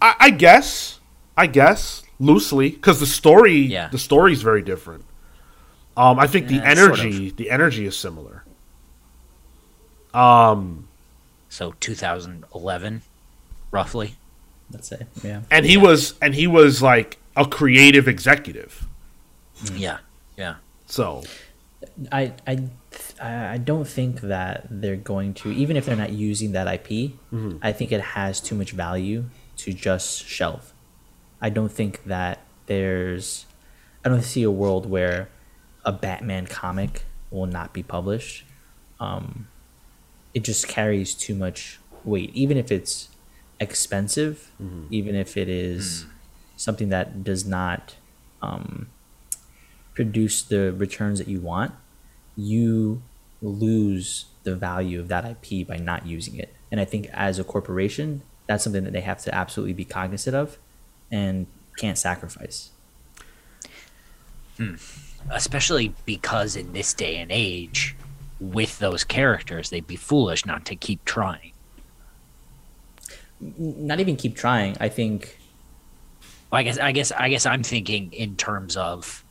I, 0.00 0.14
I 0.20 0.30
guess. 0.30 1.00
I 1.38 1.46
guess 1.46 2.02
loosely 2.18 2.70
because 2.70 2.98
the 2.98 3.06
story 3.06 3.56
Yeah. 3.58 3.88
the 3.88 3.98
story 3.98 4.32
is 4.32 4.40
very 4.40 4.62
different. 4.62 5.04
Um, 5.98 6.18
I 6.18 6.26
think 6.26 6.48
the 6.48 6.54
Yeah, 6.54 6.74
sort 6.74 6.98
energy 7.00 7.30
the 7.30 7.50
energy 7.50 7.84
is 7.86 7.94
similar. 7.96 8.42
Um, 10.14 10.88
So 11.50 11.74
2011, 11.80 13.02
roughly. 13.70 14.16
Let's 14.70 14.88
say. 14.88 15.06
Yeah. 15.22 15.42
and 15.50 15.64
he 15.64 15.76
was 15.76 16.14
and 16.20 16.34
he 16.34 16.46
was 16.46 16.82
like 16.82 17.18
a 17.36 17.46
creative 17.46 18.08
executive. 18.08 18.86
Yeah, 19.74 19.98
yeah. 20.36 20.56
So 20.86 21.22
I 22.12 22.32
I 22.46 22.68
I 23.20 23.58
don't 23.58 23.86
think 23.86 24.20
that 24.22 24.66
they're 24.70 24.96
going 24.96 25.34
to 25.34 25.52
even 25.52 25.76
if 25.76 25.86
they're 25.86 25.96
not 25.96 26.12
using 26.12 26.52
that 26.52 26.66
IP. 26.66 27.12
I 27.62 27.72
think 27.72 27.92
it 27.92 28.00
has 28.00 28.40
too 28.40 28.54
much 28.54 28.72
value 28.72 29.24
to 29.58 29.72
just 29.72 30.24
shelve. 30.26 30.72
I 31.40 31.50
don't 31.50 31.70
think 31.72 32.04
that 32.04 32.40
there's 32.66 33.46
I 34.04 34.08
don't 34.08 34.22
see 34.22 34.42
a 34.42 34.50
world 34.50 34.88
where 34.88 35.28
a 35.84 35.92
Batman 35.92 36.46
comic 36.46 37.04
will 37.30 37.46
not 37.46 37.72
be 37.72 37.82
published. 37.82 38.44
Um, 38.98 39.48
it 40.34 40.42
just 40.44 40.68
carries 40.68 41.14
too 41.14 41.34
much 41.34 41.78
weight, 42.04 42.30
even 42.34 42.56
if 42.56 42.70
it's 42.72 43.08
expensive, 43.60 44.50
mm-hmm. 44.62 44.84
even 44.90 45.14
if 45.14 45.36
it 45.36 45.48
is 45.48 46.04
mm. 46.04 46.10
something 46.56 46.88
that 46.90 47.24
does 47.24 47.44
not 47.44 47.96
um, 48.42 48.88
produce 49.94 50.42
the 50.42 50.72
returns 50.72 51.18
that 51.18 51.28
you 51.28 51.40
want, 51.40 51.72
you 52.36 53.02
lose 53.42 54.26
the 54.44 54.54
value 54.54 55.00
of 55.00 55.08
that 55.08 55.24
IP 55.24 55.66
by 55.66 55.76
not 55.76 56.06
using 56.06 56.36
it. 56.36 56.54
And 56.70 56.80
I 56.80 56.84
think 56.84 57.08
as 57.12 57.38
a 57.38 57.44
corporation, 57.44 58.22
that's 58.46 58.64
something 58.64 58.84
that 58.84 58.92
they 58.92 59.00
have 59.00 59.22
to 59.22 59.34
absolutely 59.34 59.72
be 59.72 59.84
cognizant 59.84 60.36
of 60.36 60.58
and 61.10 61.46
can't 61.76 61.98
sacrifice. 61.98 62.70
Hmm. 64.56 64.74
Especially 65.30 65.94
because 66.04 66.56
in 66.56 66.72
this 66.72 66.94
day 66.94 67.16
and 67.16 67.32
age, 67.32 67.96
with 68.38 68.78
those 68.78 69.02
characters, 69.04 69.70
they'd 69.70 69.86
be 69.86 69.96
foolish 69.96 70.46
not 70.46 70.64
to 70.66 70.76
keep 70.76 71.04
trying. 71.04 71.52
Not 73.40 74.00
even 74.00 74.16
keep 74.16 74.34
trying. 74.36 74.76
I 74.80 74.88
think 74.88 75.38
I 76.52 76.62
guess 76.62 76.78
I 76.78 76.92
guess 76.92 77.12
I 77.12 77.28
guess 77.28 77.44
I'm 77.46 77.62
thinking 77.62 78.12
in 78.12 78.36
terms 78.36 78.76
of 78.76 79.24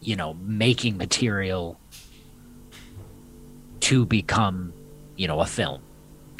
you 0.00 0.14
know 0.16 0.34
making 0.34 0.96
material 0.98 1.78
to 3.80 4.04
become 4.04 4.72
you 5.16 5.26
know 5.28 5.40
a 5.40 5.46
film 5.46 5.80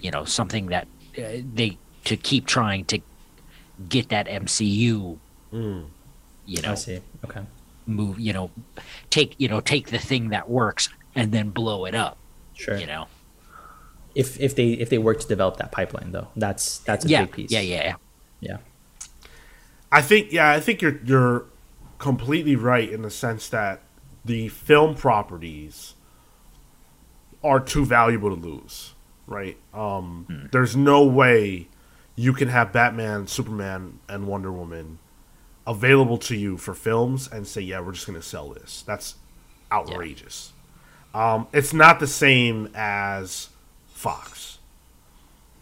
you 0.02 0.10
know 0.10 0.24
something 0.24 0.66
that 0.66 0.86
uh, 1.16 1.22
they 1.54 1.78
to 2.04 2.16
keep 2.16 2.46
trying 2.46 2.84
to 2.86 3.00
get 3.88 4.08
that 4.10 4.26
MCU 4.26 5.18
you 5.52 6.62
know 6.62 6.72
I 6.72 6.74
see. 6.74 7.00
Okay. 7.24 7.40
move 7.86 8.20
you 8.20 8.32
know 8.32 8.50
take 9.10 9.34
you 9.38 9.48
know 9.48 9.60
take 9.60 9.88
the 9.88 9.98
thing 9.98 10.28
that 10.30 10.48
works 10.50 10.88
and 11.14 11.32
then 11.32 11.50
blow 11.50 11.84
it 11.86 11.94
up 11.94 12.18
Sure. 12.54 12.76
you 12.76 12.86
know 12.86 13.06
If 14.18 14.38
if 14.40 14.54
they 14.54 14.70
if 14.72 14.90
they 14.90 14.98
work 14.98 15.20
to 15.20 15.28
develop 15.28 15.56
that 15.58 15.70
pipeline 15.72 16.12
though, 16.12 16.28
that's 16.36 16.78
that's 16.80 17.04
a 17.04 17.08
yeah 17.08 17.22
big 17.22 17.32
piece. 17.32 17.50
yeah 17.52 17.60
yeah 17.60 17.82
yeah 17.84 17.94
Yeah. 18.40 18.56
I 19.90 20.02
think 20.02 20.32
yeah, 20.32 20.50
I 20.50 20.60
think 20.60 20.82
you're 20.82 20.98
you're 21.04 21.44
completely 21.98 22.56
right 22.56 22.88
in 22.90 23.02
the 23.02 23.10
sense 23.10 23.48
that 23.48 23.80
the 24.24 24.48
film 24.48 24.94
properties 24.94 25.94
are 27.42 27.60
too 27.60 27.84
valuable 27.84 28.34
to 28.36 28.40
lose, 28.48 28.94
right? 29.26 29.56
Um, 29.72 30.48
There's 30.52 30.76
no 30.76 31.04
way 31.04 31.68
you 32.16 32.32
can 32.32 32.48
have 32.48 32.72
Batman, 32.72 33.26
Superman, 33.28 34.00
and 34.08 34.26
Wonder 34.26 34.52
Woman 34.52 34.98
available 35.66 36.18
to 36.18 36.36
you 36.36 36.56
for 36.56 36.74
films 36.74 37.28
and 37.30 37.46
say, 37.46 37.60
yeah, 37.60 37.78
we're 37.80 37.92
just 37.92 38.06
going 38.06 38.18
to 38.20 38.26
sell 38.26 38.48
this. 38.50 38.82
That's 38.82 39.14
outrageous. 39.70 40.52
Um, 41.14 41.46
it's 41.52 41.72
not 41.72 42.00
the 42.00 42.06
same 42.06 42.70
as 42.74 43.50
Fox. 43.98 44.58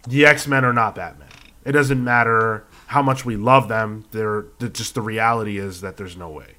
The 0.06 0.26
X 0.26 0.46
Men 0.46 0.62
are 0.62 0.72
not 0.74 0.94
Batman. 0.94 1.30
It 1.64 1.72
doesn't 1.72 2.04
matter 2.04 2.64
how 2.88 3.00
much 3.00 3.24
we 3.24 3.34
love 3.34 3.68
them. 3.68 4.04
They're, 4.10 4.44
they're 4.58 4.68
just 4.68 4.94
the 4.94 5.00
reality 5.00 5.56
is 5.56 5.80
that 5.80 5.96
there's 5.96 6.18
no 6.18 6.28
way. 6.28 6.56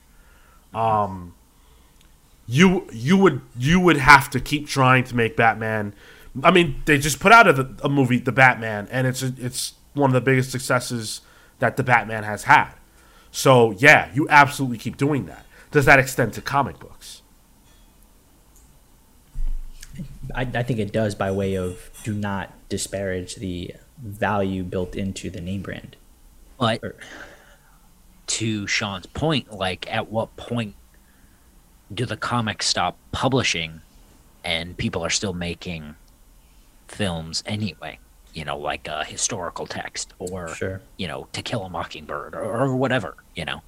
Um, 0.74 1.36
you 2.48 2.88
you 2.92 3.16
would 3.18 3.42
you 3.56 3.80
would 3.80 3.98
have 3.98 4.30
to 4.32 4.40
keep 4.40 4.68
trying 4.68 5.04
to 5.04 5.16
make 5.16 5.38
Batman. 5.38 5.94
I 6.44 6.50
mean, 6.50 6.82
they 6.86 6.98
just 6.98 7.20
put 7.20 7.32
out 7.32 7.48
a, 7.48 7.70
a 7.84 7.90
movie, 7.90 8.18
The 8.18 8.32
Batman, 8.32 8.88
and 8.90 9.06
it's 9.06 9.22
it's 9.22 9.76
one 9.94 10.10
of 10.10 10.16
the 10.16 10.22
biggest 10.22 10.52
successes 10.52 11.22
that 11.60 11.78
the 11.78 11.84
Batman 11.84 12.24
has 12.24 12.46
had. 12.46 12.72
So 13.32 13.72
yeah, 13.78 14.12
you 14.16 14.28
absolutely 14.30 14.80
keep 14.80 14.98
doing 14.98 15.28
that. 15.28 15.46
Does 15.70 15.86
that 15.86 16.00
extend 16.00 16.34
to 16.34 16.42
comic 16.42 16.80
books? 16.80 17.22
I, 20.36 20.42
I 20.42 20.64
think 20.64 20.80
it 20.80 20.92
does 20.92 21.16
by 21.16 21.32
way 21.32 21.56
of 21.56 21.90
do 22.04 22.14
not 22.14 22.54
disparage 22.70 23.36
the 23.36 23.74
value 23.98 24.64
built 24.64 24.96
into 24.96 25.30
the 25.30 25.42
name 25.42 25.62
brand. 25.62 25.96
But 26.60 26.84
Or- 26.84 26.96
to 28.28 28.68
Sean's 28.68 29.06
point, 29.06 29.52
like 29.54 29.92
at 29.94 30.10
what 30.12 30.36
point 30.36 30.76
do 31.94 32.06
the 32.06 32.18
comics 32.18 32.66
stop 32.68 32.98
publishing 33.12 33.82
and 34.44 34.76
people 34.78 35.04
are 35.04 35.10
still 35.10 35.34
making 35.34 35.96
films 36.88 37.44
anyway? 37.46 38.00
You 38.34 38.46
know, 38.46 38.58
like 38.58 38.88
a 38.88 39.04
historical 39.04 39.66
text 39.66 40.14
or, 40.20 40.50
Sure. 40.50 40.82
you 40.98 41.08
know, 41.08 41.28
To 41.34 41.42
Kill 41.42 41.64
a 41.64 41.70
Mockingbird 41.70 42.36
or, 42.36 42.44
or 42.44 42.76
whatever, 42.76 43.16
you 43.36 43.46
know? 43.46 43.62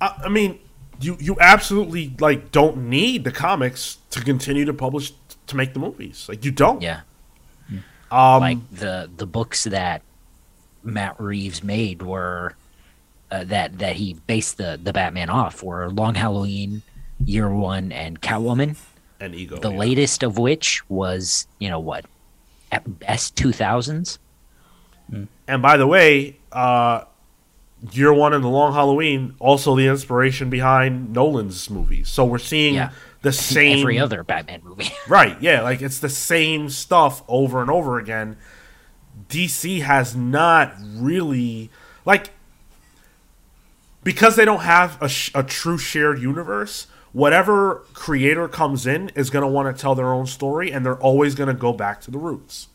I, 0.00 0.22
I 0.24 0.28
mean, 0.28 0.58
you 1.00 1.16
you 1.20 1.36
absolutely 1.40 2.14
like 2.18 2.50
don't 2.52 2.88
need 2.88 3.24
the 3.24 3.30
comics 3.30 3.98
to 4.10 4.20
continue 4.20 4.64
to 4.66 4.74
publish 4.74 5.12
to 5.50 5.56
make 5.56 5.74
the 5.74 5.80
movies. 5.80 6.26
Like 6.28 6.44
you 6.44 6.50
don't. 6.50 6.82
Yeah. 6.82 7.00
Um, 8.10 8.40
like 8.40 8.70
the 8.72 9.08
the 9.16 9.26
books 9.26 9.64
that 9.64 10.02
Matt 10.82 11.20
Reeves 11.20 11.62
made 11.62 12.02
were 12.02 12.56
uh, 13.30 13.44
that 13.44 13.78
that 13.78 13.96
he 13.96 14.14
based 14.26 14.56
the 14.56 14.80
the 14.82 14.92
Batman 14.92 15.30
off 15.30 15.62
were 15.62 15.88
Long 15.90 16.14
Halloween, 16.14 16.82
Year 17.24 17.48
One, 17.48 17.92
and 17.92 18.20
Catwoman. 18.20 18.76
And 19.20 19.34
ego. 19.34 19.58
The 19.58 19.70
yeah. 19.70 19.78
latest 19.78 20.22
of 20.22 20.38
which 20.38 20.88
was 20.88 21.46
you 21.58 21.68
know 21.68 21.78
what, 21.78 22.04
at 22.72 22.98
best 23.00 23.36
two 23.36 23.52
thousands. 23.52 24.18
And 25.48 25.60
by 25.60 25.76
the 25.76 25.88
way, 25.88 26.36
uh, 26.52 27.02
Year 27.92 28.12
One 28.12 28.32
and 28.32 28.44
The 28.44 28.48
Long 28.48 28.72
Halloween 28.72 29.34
also 29.40 29.74
the 29.74 29.88
inspiration 29.88 30.50
behind 30.50 31.12
Nolan's 31.12 31.68
movies. 31.68 32.08
So 32.08 32.24
we're 32.24 32.38
seeing 32.38 32.74
Yeah. 32.74 32.90
The 33.22 33.32
same 33.32 33.80
Every 33.80 33.98
other 33.98 34.22
Batman 34.24 34.60
movie. 34.64 34.90
Right, 35.08 35.40
yeah, 35.42 35.62
like 35.62 35.82
it's 35.82 35.98
the 35.98 36.08
same 36.08 36.68
stuff 36.70 37.22
over 37.28 37.60
and 37.60 37.70
over 37.70 37.98
again. 37.98 38.36
DC 39.28 39.82
has 39.82 40.16
not 40.16 40.74
really 40.80 41.70
like 42.04 42.30
because 44.02 44.36
they 44.36 44.44
don't 44.44 44.60
have 44.60 45.00
a, 45.02 45.08
sh- 45.08 45.30
a 45.34 45.42
true 45.42 45.78
shared 45.78 46.20
universe. 46.20 46.86
Whatever 47.12 47.82
creator 47.92 48.48
comes 48.48 48.86
in 48.86 49.10
is 49.10 49.30
going 49.30 49.42
to 49.42 49.48
want 49.48 49.74
to 49.74 49.80
tell 49.80 49.94
their 49.94 50.12
own 50.12 50.26
story, 50.26 50.70
and 50.70 50.86
they're 50.86 50.98
always 50.98 51.34
going 51.34 51.48
to 51.48 51.54
go 51.54 51.72
back 51.72 52.00
to 52.02 52.10
the 52.10 52.18
roots. 52.18 52.68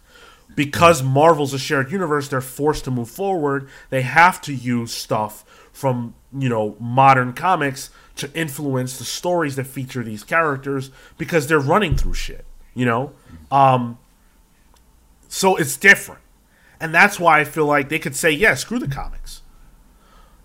Because 0.55 1.01
Marvel's 1.01 1.53
a 1.53 1.59
shared 1.59 1.91
universe, 1.91 2.27
they're 2.27 2.41
forced 2.41 2.83
to 2.85 2.91
move 2.91 3.09
forward. 3.09 3.67
They 3.89 4.01
have 4.01 4.41
to 4.41 4.53
use 4.53 4.93
stuff 4.93 5.43
from 5.71 6.15
you 6.37 6.49
know 6.49 6.75
modern 6.79 7.33
comics 7.33 7.89
to 8.15 8.31
influence 8.33 8.97
the 8.97 9.03
stories 9.03 9.55
that 9.55 9.65
feature 9.65 10.03
these 10.03 10.23
characters 10.23 10.91
because 11.17 11.47
they're 11.47 11.59
running 11.59 11.95
through 11.95 12.13
shit. 12.13 12.45
You 12.73 12.85
know, 12.85 13.13
um, 13.51 13.97
so 15.29 15.55
it's 15.55 15.77
different, 15.77 16.21
and 16.79 16.93
that's 16.93 17.19
why 17.19 17.39
I 17.39 17.43
feel 17.45 17.65
like 17.65 17.89
they 17.89 17.99
could 17.99 18.15
say, 18.15 18.31
"Yeah, 18.31 18.53
screw 18.55 18.79
the 18.79 18.87
comics," 18.87 19.41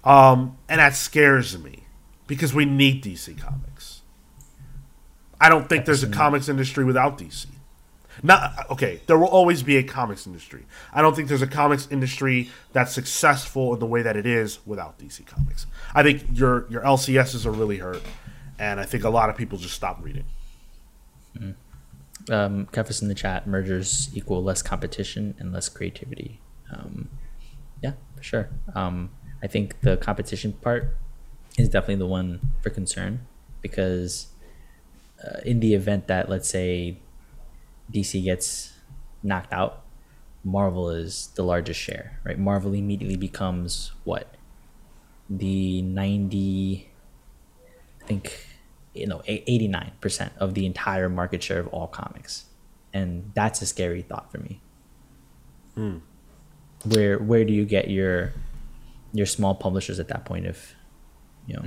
um, 0.05 0.57
and 0.69 0.79
that 0.79 0.95
scares 0.95 1.59
me 1.59 1.85
because 2.29 2.55
we 2.55 2.65
need 2.65 3.03
DC 3.03 3.37
comics. 3.37 4.03
I 5.41 5.49
don't 5.49 5.69
think 5.69 5.87
there's 5.87 6.03
a 6.03 6.09
comics 6.09 6.49
industry 6.49 6.85
without 6.85 7.19
DC. 7.19 7.47
Not 8.23 8.71
okay. 8.71 9.01
There 9.07 9.19
will 9.19 9.29
always 9.29 9.63
be 9.63 9.77
a 9.77 9.83
comics 9.83 10.27
industry. 10.27 10.67
I 10.93 11.03
don't 11.03 11.15
think 11.15 11.29
there's 11.29 11.43
a 11.43 11.47
comics 11.47 11.89
industry 11.91 12.51
that's 12.73 12.93
successful 12.93 13.73
in 13.75 13.81
the 13.81 13.87
way 13.87 14.03
that 14.03 14.17
it 14.17 14.27
is 14.27 14.65
without 14.67 14.99
DC 14.99 15.27
Comics. 15.27 15.67
I 15.95 16.03
think 16.03 16.25
your 16.33 16.67
your 16.71 16.83
LCSs 16.83 17.47
are 17.47 17.53
really 17.53 17.79
hurt, 17.79 18.03
and 18.59 18.81
I 18.81 18.85
think 18.85 19.05
a 19.05 19.11
lot 19.11 19.31
of 19.31 19.37
people 19.37 19.59
just 19.59 19.75
stop 19.75 19.99
reading. 20.03 20.25
um, 22.29 22.67
Kefis 22.67 23.01
in 23.03 23.09
the 23.09 23.15
chat, 23.15 23.47
mergers 23.47 24.11
equal 24.15 24.43
less 24.43 24.63
competition 24.63 25.35
and 25.39 25.53
less 25.53 25.69
creativity. 25.69 26.41
Um, 26.73 27.09
yeah, 27.83 27.93
for 28.17 28.23
sure. 28.23 28.51
Um, 28.75 29.11
I 29.43 29.47
think 29.47 29.81
the 29.81 29.97
competition 29.97 30.53
part 30.53 30.97
is 31.57 31.69
definitely 31.69 31.97
the 31.97 32.07
one 32.07 32.41
for 32.63 32.71
concern 32.71 33.27
because 33.63 34.29
uh, 35.25 35.41
in 35.45 35.61
the 35.61 35.75
event 35.75 36.07
that, 36.09 36.29
let's 36.29 36.49
say, 36.49 36.99
DC 37.91 38.23
gets 38.25 38.73
knocked 39.23 39.53
out, 39.53 39.85
Marvel 40.45 40.91
is 40.91 41.29
the 41.35 41.43
largest 41.43 41.81
share, 41.81 42.19
right? 42.25 42.39
Marvel 42.39 42.73
immediately 42.73 43.17
becomes 43.17 43.93
what? 44.05 44.35
The 45.29 45.83
90, 45.83 46.91
I 48.03 48.07
think, 48.07 48.47
you 48.95 49.07
know, 49.07 49.23
89% 49.29 50.31
of 50.39 50.55
the 50.55 50.67
entire 50.67 51.09
market 51.09 51.43
share 51.43 51.61
of 51.61 51.69
all 51.69 51.87
comics. 51.87 52.47
And 52.93 53.31
that's 53.35 53.63
a 53.63 53.67
scary 53.67 54.03
thought 54.03 54.33
for 54.33 54.39
me. 54.39 54.61
Hmm. 55.75 55.99
Where 56.85 57.19
where 57.19 57.45
do 57.45 57.53
you 57.53 57.65
get 57.65 57.91
your 57.91 58.33
your 59.13 59.27
small 59.27 59.55
publishers 59.55 60.01
at 60.01 60.09
that 60.09 60.25
point 60.25 60.47
if 60.47 60.75
you 61.47 61.55
know 61.55 61.65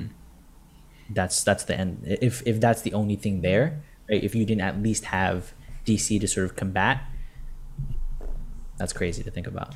that's 1.11 1.43
that's 1.43 1.65
the 1.65 1.77
end 1.77 2.01
if 2.03 2.41
if 2.45 2.59
that's 2.59 2.81
the 2.81 2.93
only 2.93 3.15
thing 3.15 3.41
there 3.41 3.83
right 4.09 4.23
if 4.23 4.33
you 4.33 4.45
didn't 4.45 4.61
at 4.61 4.81
least 4.81 5.05
have 5.05 5.53
dc 5.85 6.19
to 6.21 6.27
sort 6.27 6.45
of 6.45 6.55
combat 6.55 7.01
that's 8.77 8.93
crazy 8.93 9.23
to 9.23 9.31
think 9.31 9.47
about 9.47 9.73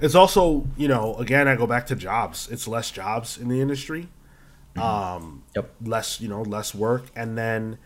It's 0.00 0.14
also, 0.14 0.66
you 0.78 0.88
know, 0.88 1.14
again, 1.16 1.46
I 1.46 1.56
go 1.56 1.66
back 1.66 1.86
to 1.88 1.94
jobs. 1.94 2.48
It's 2.50 2.66
less 2.66 2.90
jobs 2.90 3.36
in 3.36 3.48
the 3.48 3.60
industry, 3.60 4.08
um, 4.76 5.42
yep 5.54 5.74
less, 5.84 6.20
you 6.22 6.28
know, 6.28 6.40
less 6.42 6.74
work, 6.74 7.04
and 7.14 7.36
then 7.36 7.76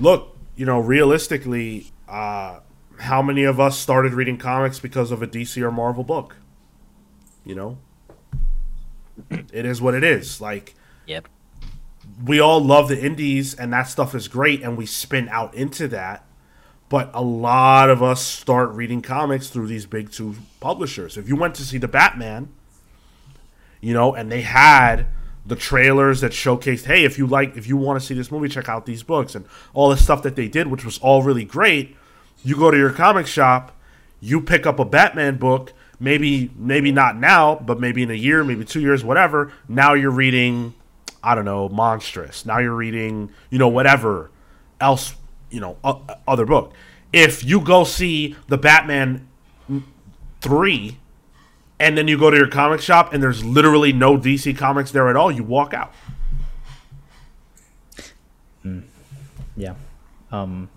look, 0.00 0.36
you 0.56 0.66
know, 0.66 0.80
realistically, 0.80 1.92
uh, 2.08 2.60
how 2.98 3.22
many 3.22 3.44
of 3.44 3.60
us 3.60 3.78
started 3.78 4.12
reading 4.12 4.36
comics 4.38 4.80
because 4.80 5.12
of 5.12 5.22
a 5.22 5.26
DC 5.26 5.62
or 5.62 5.70
Marvel 5.70 6.02
book? 6.04 6.36
You 7.44 7.54
know, 7.54 7.78
it 9.30 9.64
is 9.64 9.80
what 9.80 9.94
it 9.94 10.02
is. 10.04 10.40
Like 10.40 10.74
Yep. 11.06 11.28
we 12.24 12.40
all 12.40 12.60
love 12.62 12.88
the 12.88 13.00
indies 13.00 13.54
and 13.54 13.72
that 13.72 13.84
stuff 13.84 14.14
is 14.16 14.26
great 14.28 14.62
and 14.62 14.76
we 14.76 14.84
spin 14.84 15.28
out 15.28 15.54
into 15.54 15.86
that 15.88 16.24
but 16.90 17.10
a 17.14 17.22
lot 17.22 17.88
of 17.88 18.02
us 18.02 18.20
start 18.20 18.70
reading 18.72 19.00
comics 19.00 19.48
through 19.48 19.66
these 19.66 19.86
big 19.86 20.12
two 20.12 20.34
publishers 20.60 21.16
if 21.16 21.26
you 21.26 21.36
went 21.36 21.54
to 21.54 21.62
see 21.62 21.78
the 21.78 21.88
batman 21.88 22.48
you 23.80 23.94
know 23.94 24.14
and 24.14 24.30
they 24.30 24.42
had 24.42 25.06
the 25.46 25.56
trailers 25.56 26.20
that 26.20 26.32
showcased 26.32 26.84
hey 26.84 27.04
if 27.04 27.16
you 27.16 27.26
like 27.26 27.56
if 27.56 27.66
you 27.66 27.76
want 27.76 27.98
to 27.98 28.06
see 28.06 28.14
this 28.14 28.30
movie 28.30 28.48
check 28.48 28.68
out 28.68 28.84
these 28.84 29.02
books 29.02 29.34
and 29.34 29.46
all 29.72 29.88
the 29.88 29.96
stuff 29.96 30.22
that 30.22 30.36
they 30.36 30.48
did 30.48 30.66
which 30.66 30.84
was 30.84 30.98
all 30.98 31.22
really 31.22 31.44
great 31.44 31.96
you 32.44 32.54
go 32.54 32.70
to 32.70 32.76
your 32.76 32.92
comic 32.92 33.26
shop 33.26 33.72
you 34.20 34.40
pick 34.40 34.66
up 34.66 34.78
a 34.78 34.84
batman 34.84 35.38
book 35.38 35.72
maybe 35.98 36.50
maybe 36.56 36.92
not 36.92 37.16
now 37.16 37.54
but 37.54 37.80
maybe 37.80 38.02
in 38.02 38.10
a 38.10 38.14
year 38.14 38.44
maybe 38.44 38.64
two 38.64 38.80
years 38.80 39.02
whatever 39.02 39.50
now 39.66 39.94
you're 39.94 40.10
reading 40.10 40.74
I 41.22 41.34
don't 41.34 41.44
know, 41.44 41.68
monstrous. 41.68 42.46
Now 42.46 42.58
you're 42.58 42.74
reading, 42.74 43.30
you 43.50 43.58
know, 43.58 43.68
whatever 43.68 44.30
else, 44.80 45.14
you 45.50 45.60
know, 45.60 45.76
other 46.26 46.46
book. 46.46 46.72
If 47.12 47.44
you 47.44 47.60
go 47.60 47.84
see 47.84 48.36
the 48.48 48.56
Batman 48.56 49.28
3 50.40 50.96
and 51.78 51.98
then 51.98 52.08
you 52.08 52.18
go 52.18 52.30
to 52.30 52.36
your 52.36 52.48
comic 52.48 52.80
shop 52.80 53.12
and 53.12 53.22
there's 53.22 53.44
literally 53.44 53.92
no 53.92 54.16
DC 54.16 54.56
comics 54.56 54.90
there 54.92 55.08
at 55.08 55.16
all, 55.16 55.30
you 55.32 55.42
walk 55.42 55.74
out. 55.74 55.92
yeah 59.60 59.74
um 60.32 60.68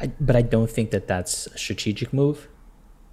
I, 0.00 0.08
but 0.20 0.34
i 0.34 0.42
don't 0.42 0.70
think 0.70 0.90
that 0.90 1.06
that's 1.06 1.46
a 1.46 1.58
strategic 1.58 2.12
move 2.12 2.48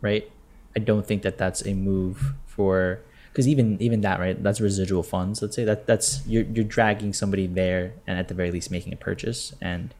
right 0.01 0.29
i 0.75 0.79
don't 0.79 1.05
think 1.05 1.21
that 1.21 1.37
that's 1.37 1.65
a 1.65 1.73
move 1.73 2.33
for 2.45 3.01
because 3.37 3.47
even 3.47 3.79
even 3.79 4.01
that 4.01 4.19
right 4.19 4.41
that's 4.41 4.59
residual 4.59 5.03
funds 5.03 5.43
let's 5.43 5.55
say 5.55 5.63
that 5.63 5.85
that's 5.85 6.25
you're, 6.25 6.41
you're 6.45 6.65
dragging 6.65 7.13
somebody 7.13 7.45
there 7.45 7.93
and 8.07 8.17
at 8.17 8.29
the 8.29 8.33
very 8.33 8.49
least 8.49 8.71
making 8.71 8.91
a 8.91 8.95
purchase 8.95 9.53
and 9.61 9.93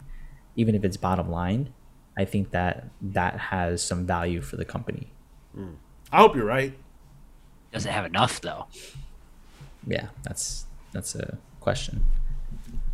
even 0.55 0.73
if 0.73 0.83
it's 0.83 0.97
bottom 0.97 1.29
line 1.29 1.71
i 2.17 2.25
think 2.25 2.49
that 2.49 2.89
that 2.99 3.37
has 3.37 3.83
some 3.83 4.07
value 4.07 4.41
for 4.41 4.57
the 4.57 4.65
company 4.65 5.11
hmm. 5.53 5.73
I 6.09 6.19
hope 6.19 6.37
you're 6.37 6.45
right. 6.45 6.71
Doesn't 7.73 7.91
have 7.91 8.05
enough 8.05 8.41
though. 8.41 8.65
yeah 9.85 10.07
that's 10.23 10.65
that's 10.91 11.13
a 11.15 11.37
question 11.59 12.03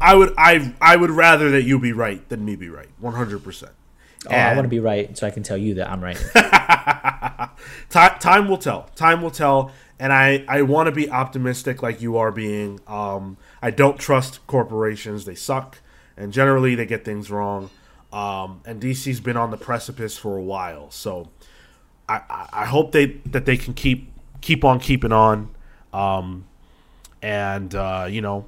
I 0.01 0.15
would 0.15 0.33
I 0.37 0.73
I 0.81 0.97
would 0.97 1.11
rather 1.11 1.51
that 1.51 1.61
you 1.63 1.79
be 1.79 1.93
right 1.93 2.27
than 2.27 2.43
me 2.43 2.57
be 2.57 2.67
right. 2.67 2.89
100%. 3.01 3.69
oh, 4.27 4.29
i 4.29 4.53
want 4.55 4.65
to 4.65 4.69
be 4.69 4.79
right 4.79 5.17
so 5.17 5.25
i 5.25 5.31
can 5.31 5.43
tell 5.43 5.55
you 5.57 5.75
that 5.75 5.89
i'm 5.89 6.03
right 6.03 6.17
time, 7.89 8.19
time 8.19 8.47
will 8.47 8.57
tell. 8.57 8.89
Time 8.95 9.21
will 9.21 9.31
tell. 9.31 9.71
And 9.99 10.11
I, 10.11 10.43
I 10.47 10.63
want 10.63 10.87
to 10.87 10.91
be 10.91 11.09
optimistic 11.09 11.81
like 11.81 12.01
you 12.01 12.17
are 12.17 12.31
being. 12.31 12.79
Um, 12.87 13.37
I 13.61 13.71
don't 13.71 13.99
trust 13.99 14.45
corporations. 14.47 15.25
They 15.25 15.35
suck. 15.35 15.79
And 16.17 16.33
generally, 16.33 16.75
they 16.75 16.85
get 16.85 17.05
things 17.05 17.31
wrong. 17.31 17.69
Um, 18.11 18.61
and 18.65 18.81
DC's 18.81 19.19
been 19.19 19.37
on 19.37 19.51
the 19.51 19.57
precipice 19.57 20.17
for 20.17 20.37
a 20.37 20.41
while. 20.41 20.91
So 20.91 21.29
I, 22.07 22.21
I, 22.29 22.49
I 22.53 22.65
hope 22.65 22.91
they 22.91 23.05
that 23.25 23.45
they 23.45 23.57
can 23.57 23.73
keep 23.73 24.11
keep 24.41 24.63
on 24.63 24.79
keeping 24.79 25.11
on. 25.11 25.49
Um, 25.93 26.45
and, 27.21 27.73
uh, 27.73 28.07
you 28.09 28.21
know, 28.21 28.45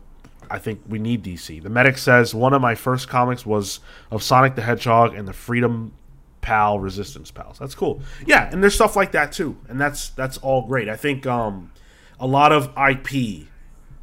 I 0.51 0.59
think 0.59 0.81
we 0.88 0.99
need 0.99 1.23
DC. 1.23 1.63
The 1.63 1.69
medic 1.69 1.97
says 1.97 2.35
one 2.35 2.53
of 2.53 2.61
my 2.61 2.76
first 2.76 3.07
comics 3.07 3.45
was 3.45 3.80
of 4.11 4.22
Sonic 4.22 4.55
the 4.55 4.61
Hedgehog 4.61 5.15
and 5.15 5.27
the 5.27 5.34
Freedom 5.34 5.93
Pal 6.45 6.77
Resistance 6.77 7.31
Pals. 7.31 7.57
That's 7.57 7.73
cool. 7.73 8.01
Yeah, 8.27 8.47
and 8.51 8.61
there's 8.61 8.76
stuff 8.76 8.95
like 8.95 9.13
that 9.13 9.31
too, 9.31 9.57
and 9.67 9.81
that's 9.81 10.09
that's 10.09 10.38
all 10.38 10.61
great. 10.61 10.88
I 10.88 10.95
think 10.95 11.26
um, 11.26 11.72
a 12.19 12.27
lot 12.27 12.51
of 12.51 12.72
IP 12.77 13.47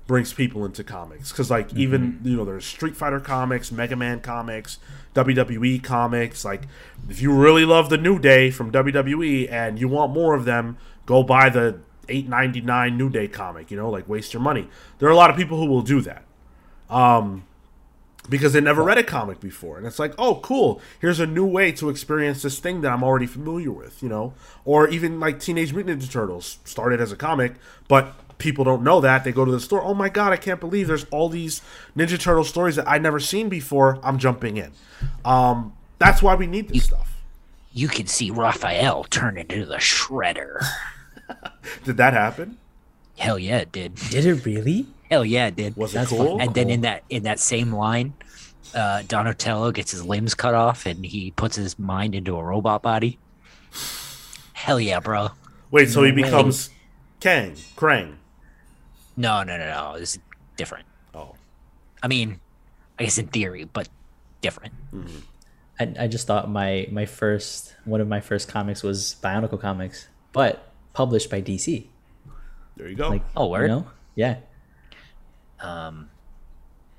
brings 0.09 0.32
people 0.32 0.64
into 0.64 0.82
comics 0.82 1.31
because 1.31 1.52
like 1.52 1.73
even 1.74 2.19
you 2.24 2.36
know 2.36 2.44
there's 2.44 2.64
Street 2.64 2.97
Fighter 2.97 3.20
comics, 3.20 3.70
Mega 3.70 3.94
Man 3.94 4.19
comics, 4.19 4.78
WWE 5.14 5.85
comics. 5.85 6.44
Like 6.44 6.62
if 7.09 7.23
you 7.23 7.32
really 7.32 7.64
love 7.64 7.90
the 7.90 7.97
New 7.97 8.19
Day 8.19 8.51
from 8.51 8.73
WWE 8.73 9.48
and 9.48 9.78
you 9.78 9.86
want 9.86 10.12
more 10.12 10.35
of 10.35 10.44
them, 10.44 10.78
go 11.06 11.23
buy 11.23 11.48
the 11.48 11.78
8.99 12.09 12.97
New 12.97 13.09
Day 13.09 13.28
comic. 13.28 13.70
You 13.70 13.77
know, 13.77 13.89
like 13.89 14.09
waste 14.09 14.35
your 14.35 14.43
money. 14.43 14.69
There 14.98 15.09
are 15.09 15.12
a 15.12 15.16
lot 15.16 15.31
of 15.31 15.36
people 15.36 15.59
who 15.59 15.66
will 15.66 15.82
do 15.82 16.01
that. 16.01 16.24
Um, 16.90 17.44
because 18.28 18.53
they 18.53 18.61
never 18.61 18.82
read 18.82 18.99
a 18.99 19.03
comic 19.03 19.40
before. 19.40 19.78
And 19.78 19.86
it's 19.86 19.99
like 19.99 20.15
oh 20.19 20.36
cool. 20.36 20.81
Here's 21.01 21.20
a 21.20 21.27
new 21.27 21.44
way 21.44 21.73
to 21.73 21.89
experience 21.89 22.43
this 22.43 22.59
thing 22.59 22.81
that 22.82 22.93
i'm 22.93 23.03
already 23.03 23.27
familiar 23.27 23.73
with 23.73 24.03
you 24.03 24.09
know? 24.09 24.35
Or 24.65 24.89
even 24.89 25.20
like 25.20 25.40
teenage 25.40 25.73
mutant 25.73 26.01
ninja 26.01 26.11
turtles 26.11 26.59
started 26.65 27.01
as 27.01 27.12
a 27.12 27.16
comic 27.16 27.55
but 27.89 28.15
people 28.39 28.65
don't 28.65 28.82
know 28.82 29.01
that. 29.01 29.24
They 29.24 29.32
go 29.32 29.44
to 29.44 29.53
the 29.53 29.61
store 29.61 29.82
oh 29.82 29.94
my 29.94 30.09
god 30.09 30.32
i 30.32 30.36
can't 30.36 30.61
believe 30.61 30.86
there's 30.86 31.07
all 31.11 31.28
these 31.28 31.62
ninja 31.97 32.19
turtle 32.19 32.44
stories 32.44 32.77
that 32.77 32.89
i've 32.89 33.03
never 33.03 33.20
seen 33.20 33.49
before. 33.49 33.99
I'm 34.03 34.19
jumping 34.19 34.57
in. 34.57 34.73
Um, 35.24 35.74
that's 35.99 36.23
why 36.23 36.35
we 36.35 36.47
need 36.47 36.69
this 36.69 36.85
stuff. 36.85 37.23
You 37.73 37.89
can 37.89 38.07
see 38.07 38.31
Raphael 38.31 39.05
turn 39.05 39.39
into 39.39 39.65
the 39.65 39.77
Shredder. 39.77 40.62
did 41.85 41.97
that 41.97 42.12
happen? 42.12 42.59
Hell 43.16 43.39
yeah, 43.39 43.59
it 43.59 43.73
did. 43.73 43.94
Did 43.94 44.27
it 44.27 44.44
really? 44.44 44.86
Hell 45.12 45.24
yeah, 45.26 45.48
it 45.48 45.56
did. 45.56 45.76
was 45.76 45.94
it 45.94 46.09
cool 46.09 46.24
fucking 46.24 46.40
and 46.40 46.55
then 46.55 46.70
in 46.70 46.80
that 46.80 47.05
in 47.10 47.24
that 47.24 47.39
same 47.39 47.70
line, 47.70 48.14
uh, 48.74 49.02
Donatello 49.06 49.70
gets 49.70 49.90
his 49.90 50.02
limbs 50.06 50.34
cut 50.34 50.55
off 50.55 50.86
and 50.86 51.05
he 51.05 51.32
puts 51.32 51.55
his 51.55 51.78
mind 51.78 52.14
into 52.14 52.34
a 52.34 52.43
robot 52.43 52.80
body. 52.82 53.18
Hell 54.55 54.80
yeah, 54.80 55.01
bro. 55.01 55.28
wait 55.70 55.90
so 55.90 56.02
he 56.02 56.10
No 56.12 56.16
way. 56.16 56.22
becomes 56.22 56.70
kang 57.20 57.52
krang 57.76 58.16
No, 59.16 59.43
no, 59.43 59.59
no, 59.59 59.68
no. 59.68 59.98
This 59.98 60.14
is 60.16 60.18
different. 60.56 60.86
oh 61.14 61.34
I 62.02 62.09
mean, 62.09 62.40
I 62.98 63.05
guess 63.05 63.18
in 63.18 63.26
theory, 63.28 63.64
but 63.64 63.89
different. 64.40 64.72
I, 65.78 65.93
I 66.01 66.06
just 66.09 66.26
thought 66.26 66.48
my 66.51 66.89
my 66.90 67.05
first 67.06 67.74
one 67.84 68.01
of 68.01 68.09
my 68.09 68.20
first 68.20 68.48
comics 68.48 68.82
was 68.82 69.16
Bionicle 69.22 69.60
Comics, 69.60 70.09
but 70.32 70.72
published 70.94 71.28
by 71.30 71.43
DC. 71.43 71.84
there 72.76 72.89
you 72.89 72.94
go 72.97 73.10
Like, 73.10 73.22
Oh, 73.36 73.48
word. 73.48 73.62
You 73.70 73.76
know? 73.76 73.86
Yeah. 74.14 74.36
Um, 75.62 76.10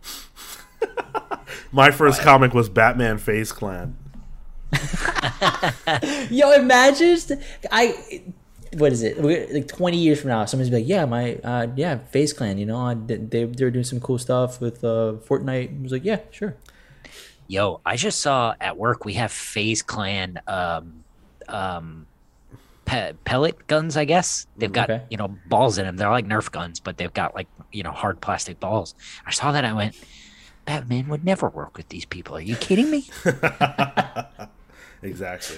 my 1.72 1.92
first 1.92 2.22
comic 2.22 2.54
was 2.54 2.70
batman 2.70 3.18
FaZe 3.18 3.52
Clan 3.52 3.98
Yo, 6.32 6.52
imagine 6.52 7.16
st- 7.18 7.40
I. 7.72 8.24
What 8.78 8.92
is 8.92 9.04
it? 9.04 9.24
Like 9.24 9.68
twenty 9.68 9.98
years 9.98 10.20
from 10.20 10.30
now, 10.30 10.46
somebody's 10.46 10.72
be 10.72 10.78
like, 10.78 10.88
"Yeah, 10.88 11.06
my 11.06 11.36
uh, 11.36 11.68
yeah, 11.76 12.00
FaZe 12.10 12.34
Clan. 12.34 12.58
You 12.58 12.66
know, 12.66 12.78
I, 12.78 12.96
they 12.96 13.18
they 13.18 13.64
were 13.66 13.70
doing 13.70 13.84
some 13.84 14.00
cool 14.00 14.18
stuff 14.18 14.60
with 14.60 14.84
uh, 14.84 15.14
Fortnite." 15.28 15.80
I 15.80 15.84
was 15.84 15.92
like, 15.92 16.04
"Yeah, 16.04 16.20
sure." 16.32 16.56
yo, 17.48 17.82
I 17.86 17.98
just 17.98 18.20
saw 18.22 18.56
at 18.60 18.78
work 18.78 19.06
we 19.06 19.14
have 19.14 19.32
FaZe 19.32 19.84
Clan 19.84 20.42
um, 20.48 21.04
um, 21.50 22.08
pe- 22.86 23.14
pellet 23.26 23.68
guns. 23.68 23.96
I 23.96 24.06
guess 24.06 24.48
they've 24.58 24.72
got 24.72 24.90
Okay. 24.90 25.04
you 25.12 25.18
know 25.18 25.38
balls 25.46 25.78
in 25.78 25.86
them. 25.86 25.98
They're 25.98 26.10
like 26.10 26.26
Nerf 26.26 26.50
guns, 26.52 26.80
but 26.80 26.98
they've 26.98 27.14
got 27.14 27.36
like 27.36 27.48
you 27.74 27.84
know 27.84 27.92
hard 27.92 28.22
plastic 28.22 28.60
balls. 28.60 28.96
I 29.26 29.32
saw 29.32 29.52
that. 29.52 29.66
I 29.66 29.74
went, 29.74 29.96
Batman 30.66 31.10
would 31.10 31.26
never 31.26 31.50
work 31.50 31.76
with 31.76 31.90
these 31.90 32.06
people. 32.06 32.38
Are 32.38 32.42
you 32.42 32.56
kidding 32.56 32.90
me? 32.90 33.10
Exactly. 35.04 35.58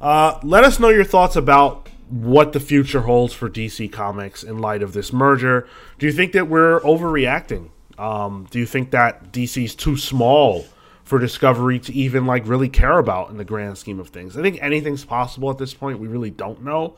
Uh, 0.00 0.38
let 0.42 0.62
us 0.64 0.78
know 0.78 0.90
your 0.90 1.04
thoughts 1.04 1.36
about 1.36 1.88
what 2.08 2.52
the 2.52 2.60
future 2.60 3.02
holds 3.02 3.34
for 3.34 3.50
DC 3.50 3.90
Comics 3.90 4.42
in 4.42 4.58
light 4.58 4.82
of 4.82 4.92
this 4.92 5.12
merger. 5.12 5.66
Do 5.98 6.06
you 6.06 6.12
think 6.12 6.32
that 6.32 6.48
we're 6.48 6.80
overreacting? 6.80 7.70
Um, 7.98 8.46
do 8.50 8.58
you 8.58 8.66
think 8.66 8.92
that 8.92 9.32
DC's 9.32 9.74
too 9.74 9.96
small 9.96 10.66
for 11.02 11.18
Discovery 11.18 11.78
to 11.80 11.92
even 11.92 12.26
like 12.26 12.46
really 12.46 12.68
care 12.68 12.98
about 12.98 13.30
in 13.30 13.38
the 13.38 13.44
grand 13.44 13.76
scheme 13.76 13.98
of 13.98 14.08
things? 14.10 14.36
I 14.36 14.42
think 14.42 14.58
anything's 14.62 15.04
possible 15.04 15.50
at 15.50 15.58
this 15.58 15.74
point. 15.74 15.98
We 15.98 16.06
really 16.06 16.30
don't 16.30 16.62
know, 16.62 16.94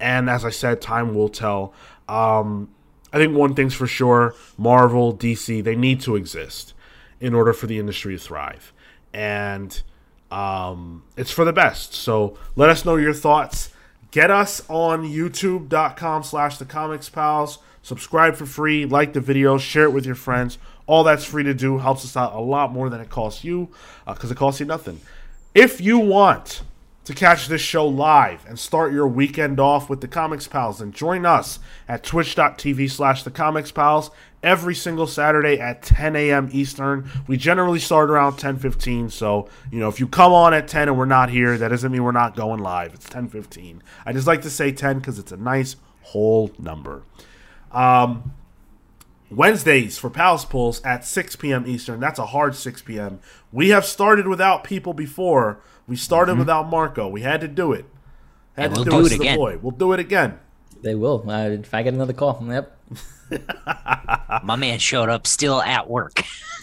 and 0.00 0.28
as 0.28 0.44
I 0.44 0.50
said, 0.50 0.80
time 0.80 1.14
will 1.14 1.28
tell. 1.28 1.72
Um, 2.08 2.70
I 3.12 3.18
think 3.18 3.34
one 3.34 3.54
thing's 3.54 3.74
for 3.74 3.86
sure: 3.86 4.34
Marvel, 4.56 5.14
DC, 5.14 5.62
they 5.62 5.76
need 5.76 6.00
to 6.02 6.16
exist 6.16 6.74
in 7.20 7.34
order 7.34 7.52
for 7.52 7.66
the 7.66 7.78
industry 7.78 8.16
to 8.16 8.22
thrive, 8.22 8.72
and 9.12 9.82
um, 10.30 11.02
it's 11.16 11.30
for 11.30 11.44
the 11.44 11.52
best. 11.52 11.94
So 11.94 12.38
let 12.56 12.70
us 12.70 12.84
know 12.84 12.96
your 12.96 13.14
thoughts. 13.14 13.70
Get 14.10 14.30
us 14.30 14.62
on 14.68 15.04
youtube.com 15.04 16.24
slash 16.24 16.58
the 16.58 16.64
comics 16.64 17.08
pals. 17.08 17.58
Subscribe 17.82 18.34
for 18.34 18.44
free, 18.44 18.84
like 18.84 19.12
the 19.12 19.20
video, 19.20 19.56
share 19.56 19.84
it 19.84 19.92
with 19.92 20.04
your 20.04 20.14
friends. 20.14 20.58
All 20.86 21.04
that's 21.04 21.24
free 21.24 21.44
to 21.44 21.54
do 21.54 21.78
helps 21.78 22.04
us 22.04 22.16
out 22.16 22.34
a 22.34 22.40
lot 22.40 22.72
more 22.72 22.90
than 22.90 23.00
it 23.00 23.08
costs 23.08 23.44
you 23.44 23.68
because 24.06 24.30
it 24.30 24.36
costs 24.36 24.60
you 24.60 24.66
nothing. 24.66 25.00
If 25.54 25.80
you 25.80 25.98
want 25.98 26.62
to 27.04 27.14
catch 27.14 27.48
this 27.48 27.60
show 27.60 27.86
live 27.86 28.44
and 28.46 28.58
start 28.58 28.92
your 28.92 29.08
weekend 29.08 29.58
off 29.58 29.88
with 29.88 30.00
the 30.00 30.08
Comics 30.08 30.46
Pals, 30.46 30.78
then 30.78 30.92
join 30.92 31.24
us 31.24 31.58
at 31.88 32.04
twitch.tv 32.04 32.90
slash 32.90 33.22
the 33.22 33.30
Comics 33.30 33.72
Pals 33.72 34.10
every 34.42 34.74
single 34.74 35.06
Saturday 35.06 35.58
at 35.58 35.82
10 35.82 36.16
a.m. 36.16 36.48
Eastern. 36.52 37.10
We 37.26 37.36
generally 37.36 37.78
start 37.78 38.10
around 38.10 38.34
10:15, 38.34 39.10
so 39.10 39.48
you 39.70 39.80
know 39.80 39.88
if 39.88 39.98
you 39.98 40.06
come 40.06 40.32
on 40.32 40.54
at 40.54 40.68
10 40.68 40.88
and 40.88 40.98
we're 40.98 41.04
not 41.06 41.30
here, 41.30 41.56
that 41.58 41.68
doesn't 41.68 41.90
mean 41.90 42.04
we're 42.04 42.12
not 42.12 42.36
going 42.36 42.60
live. 42.60 42.94
It's 42.94 43.08
10:15. 43.08 43.80
I 44.04 44.12
just 44.12 44.26
like 44.26 44.42
to 44.42 44.50
say 44.50 44.72
10 44.72 44.98
because 44.98 45.18
it's 45.18 45.32
a 45.32 45.36
nice 45.36 45.76
whole 46.02 46.52
number. 46.58 47.02
Um, 47.72 48.34
Wednesdays 49.30 49.96
for 49.96 50.10
Pals 50.10 50.44
Pulls 50.44 50.82
at 50.82 51.04
6 51.04 51.36
p.m. 51.36 51.64
Eastern. 51.66 52.00
That's 52.00 52.18
a 52.18 52.26
hard 52.26 52.56
6 52.56 52.82
p.m. 52.82 53.20
We 53.52 53.68
have 53.68 53.84
started 53.84 54.26
without 54.26 54.64
people 54.64 54.92
before. 54.92 55.60
We 55.90 55.96
started 55.96 56.38
without 56.38 56.70
Marco. 56.70 57.08
We 57.08 57.22
had 57.22 57.40
to 57.40 57.48
do 57.48 57.72
it. 57.72 57.84
Had 58.56 58.66
And 58.66 58.74
to 58.76 58.80
we'll 58.82 59.02
do 59.02 59.08
to 59.08 59.14
it 59.14 59.20
again. 59.20 59.36
boy. 59.36 59.58
We'll 59.60 59.72
do 59.72 59.92
it 59.92 59.98
again. 60.00 60.38
They 60.82 60.94
will. 60.94 61.28
Uh, 61.28 61.48
if 61.50 61.74
I 61.74 61.82
get 61.82 61.92
another 61.94 62.12
call, 62.12 62.42
yep. 62.48 62.78
My 64.44 64.54
man 64.56 64.78
showed 64.78 65.08
up 65.08 65.26
still 65.26 65.60
at 65.60 65.90
work. 65.90 66.22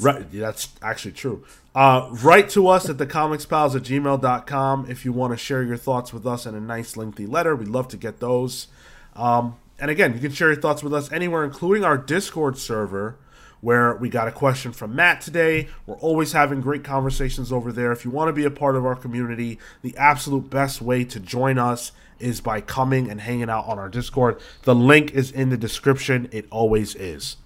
Right, 0.00 0.24
that's 0.32 0.70
actually 0.80 1.12
true. 1.12 1.44
Uh, 1.74 2.08
write 2.22 2.48
to 2.50 2.68
us 2.68 2.88
at 2.88 2.96
thecomicspals 2.96 3.76
at 3.76 3.82
gmail.com 3.82 4.86
if 4.90 5.04
you 5.04 5.12
want 5.12 5.34
to 5.34 5.36
share 5.36 5.62
your 5.62 5.76
thoughts 5.76 6.10
with 6.10 6.26
us 6.26 6.46
in 6.46 6.54
a 6.54 6.60
nice 6.60 6.96
lengthy 6.96 7.26
letter. 7.26 7.54
We'd 7.54 7.68
love 7.68 7.86
to 7.88 7.98
get 7.98 8.18
those. 8.18 8.68
Um, 9.14 9.56
and 9.78 9.90
again, 9.90 10.14
you 10.14 10.20
can 10.20 10.32
share 10.32 10.48
your 10.52 10.60
thoughts 10.60 10.82
with 10.82 10.94
us 10.94 11.12
anywhere, 11.12 11.44
including 11.44 11.84
our 11.84 11.98
Discord 11.98 12.56
server, 12.56 13.16
where 13.60 13.94
we 13.96 14.08
got 14.08 14.28
a 14.28 14.32
question 14.32 14.72
from 14.72 14.94
Matt 14.94 15.20
today. 15.20 15.68
We're 15.86 15.98
always 15.98 16.32
having 16.32 16.60
great 16.60 16.84
conversations 16.84 17.52
over 17.52 17.72
there. 17.72 17.92
If 17.92 18.04
you 18.04 18.10
want 18.10 18.28
to 18.28 18.32
be 18.32 18.44
a 18.44 18.50
part 18.50 18.76
of 18.76 18.86
our 18.86 18.96
community, 18.96 19.58
the 19.82 19.96
absolute 19.96 20.50
best 20.50 20.80
way 20.80 21.04
to 21.04 21.20
join 21.20 21.58
us 21.58 21.92
is 22.18 22.40
by 22.40 22.60
coming 22.60 23.10
and 23.10 23.20
hanging 23.20 23.50
out 23.50 23.66
on 23.66 23.78
our 23.78 23.88
Discord. 23.88 24.40
The 24.62 24.74
link 24.74 25.12
is 25.12 25.30
in 25.30 25.48
the 25.50 25.56
description. 25.56 26.28
It 26.32 26.46
always 26.50 26.94
is. 26.94 27.36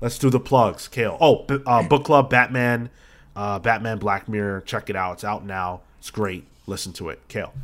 Let's 0.00 0.18
do 0.18 0.30
the 0.30 0.40
plugs, 0.40 0.88
Cale. 0.88 1.16
Oh, 1.20 1.46
uh, 1.64 1.84
book 1.84 2.04
club, 2.04 2.28
Batman, 2.28 2.90
uh, 3.36 3.60
Batman 3.60 3.98
Black 3.98 4.28
Mirror. 4.28 4.62
Check 4.62 4.90
it 4.90 4.96
out. 4.96 5.14
It's 5.14 5.24
out 5.24 5.44
now. 5.44 5.82
It's 6.00 6.10
great. 6.10 6.44
Listen 6.66 6.92
to 6.94 7.08
it, 7.08 7.20
Cale. 7.28 7.54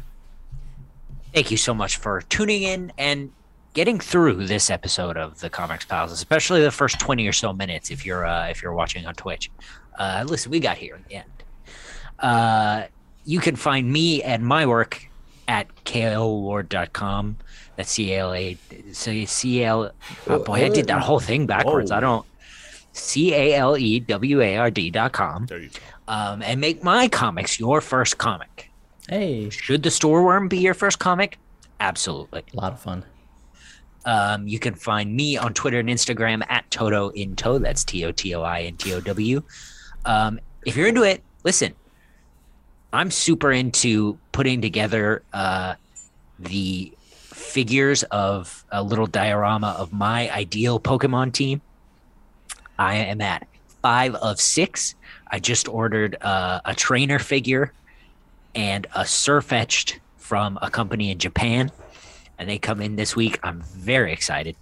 Thank 1.35 1.51
you 1.51 1.57
so 1.57 1.75
much 1.75 1.97
for 1.97 2.23
tuning 2.23 2.63
in 2.63 2.93
and 2.97 3.33
getting 3.79 4.01
through 4.01 4.45
this 4.45 4.71
episode 4.71 5.17
of 5.17 5.39
the 5.39 5.49
Comics 5.49 5.85
Pals, 5.85 6.11
especially 6.11 6.61
the 6.63 6.71
first 6.73 6.99
twenty 6.99 7.29
or 7.29 7.33
so 7.33 7.53
minutes. 7.53 7.93
If 7.93 8.05
you're 8.05 8.27
uh, 8.27 8.49
if 8.49 8.61
you're 8.61 8.73
watching 8.73 9.07
on 9.07 9.15
Twitch, 9.15 9.53
uh, 10.01 10.25
listen, 10.27 10.51
we 10.51 10.59
got 10.59 10.77
here 10.77 10.97
in 10.97 11.05
the 11.09 11.15
end. 11.15 11.31
Uh, 12.19 12.87
you 13.25 13.39
can 13.39 13.55
find 13.55 13.89
me 13.89 14.21
and 14.21 14.45
my 14.45 14.67
work 14.67 15.09
at 15.47 15.69
caleward.com. 15.85 17.37
That's 17.77 17.93
C 17.93 18.13
L 18.13 18.35
A. 18.35 18.59
So 18.93 19.25
C 19.27 19.63
L. 19.63 19.93
Oh 20.27 20.43
boy, 20.43 20.65
I 20.65 20.71
did 20.71 20.89
that 20.89 21.01
whole 21.01 21.21
thing 21.21 21.47
backwards. 21.47 21.93
Whoa. 21.93 21.99
I 21.99 22.01
don't. 22.01 22.27
C 22.93 23.33
A 23.33 23.55
L 23.55 23.79
E 23.79 24.01
W 24.01 24.41
A 24.43 24.57
R 24.57 24.73
D 24.73 24.91
dot 24.91 25.13
com. 25.13 25.47
There 25.47 25.61
you 25.61 25.69
go. 25.69 25.79
Um, 26.13 26.43
and 26.43 26.61
make 26.61 26.83
my 26.83 27.07
comics 27.07 27.61
your 27.61 27.81
first 27.81 28.19
comic. 28.19 28.73
Hey, 29.09 29.51
Should 29.51 29.85
the 29.85 29.93
store 29.93 30.25
worm 30.25 30.49
be 30.49 30.59
your 30.59 30.75
first 30.75 30.99
comic? 30.99 31.39
Absolutely. 31.79 32.43
a 32.53 32.57
lot 32.57 32.73
of 32.73 32.81
fun. 32.81 33.05
Um, 34.09 34.49
you 34.49 34.59
can 34.59 34.75
find 34.75 35.15
me 35.15 35.37
on 35.37 35.53
Twitter 35.53 35.79
and 35.79 35.89
Instagram 35.91 36.43
at 36.49 36.69
Toto 36.71 37.11
Into. 37.11 37.59
That's 37.59 37.85
T 37.85 38.07
O 38.07 38.11
T 38.11 38.35
O 38.35 38.41
I 38.43 38.63
N 38.63 38.79
T 38.79 38.95
O 38.95 39.01
W. 39.01 39.43
Um, 40.07 40.41
if 40.65 40.77
you're 40.77 40.89
into 40.89 41.03
it, 41.03 41.23
listen. 41.45 41.75
I'm 42.91 43.11
super 43.11 43.53
into 43.53 44.19
putting 44.33 44.63
together 44.63 45.23
uh, 45.35 45.75
the 46.39 46.91
figures 47.35 48.03
of 48.05 48.65
a 48.73 48.83
little 48.83 49.07
diorama 49.07 49.77
of 49.79 49.93
my 49.93 50.31
ideal 50.31 50.81
Pokemon 50.81 51.35
team. 51.35 51.61
I 52.79 52.95
am 52.97 53.21
at 53.21 53.47
five 53.83 54.15
of 54.15 54.41
six. 54.41 54.95
I 55.31 55.39
just 55.39 55.69
ordered 55.69 56.17
uh, 56.23 56.63
a 56.65 56.75
trainer 56.75 57.19
figure 57.19 57.75
and 58.55 58.87
a 58.95 59.03
Sirfetch'd 59.03 60.01
from 60.17 60.59
a 60.63 60.71
company 60.71 61.11
in 61.11 61.19
Japan 61.19 61.71
and 62.39 62.49
they 62.49 62.59
come 62.59 62.81
in 62.81 62.97
this 62.97 63.15
week. 63.17 63.39
I'm 63.43 63.63
very 63.63 64.13
excited. 64.13 64.57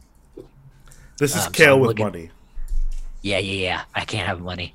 This 1.19 1.35
is 1.36 1.47
Um, 1.47 1.53
Cale 1.53 1.74
I'm 1.74 1.81
with 1.81 1.89
looking- 1.89 2.05
money. 2.07 2.31
Yeah, 3.23 3.39
yeah, 3.39 3.62
yeah. 3.69 3.82
I 3.94 4.05
can't 4.05 4.27
have 4.27 4.40
money. 4.40 4.74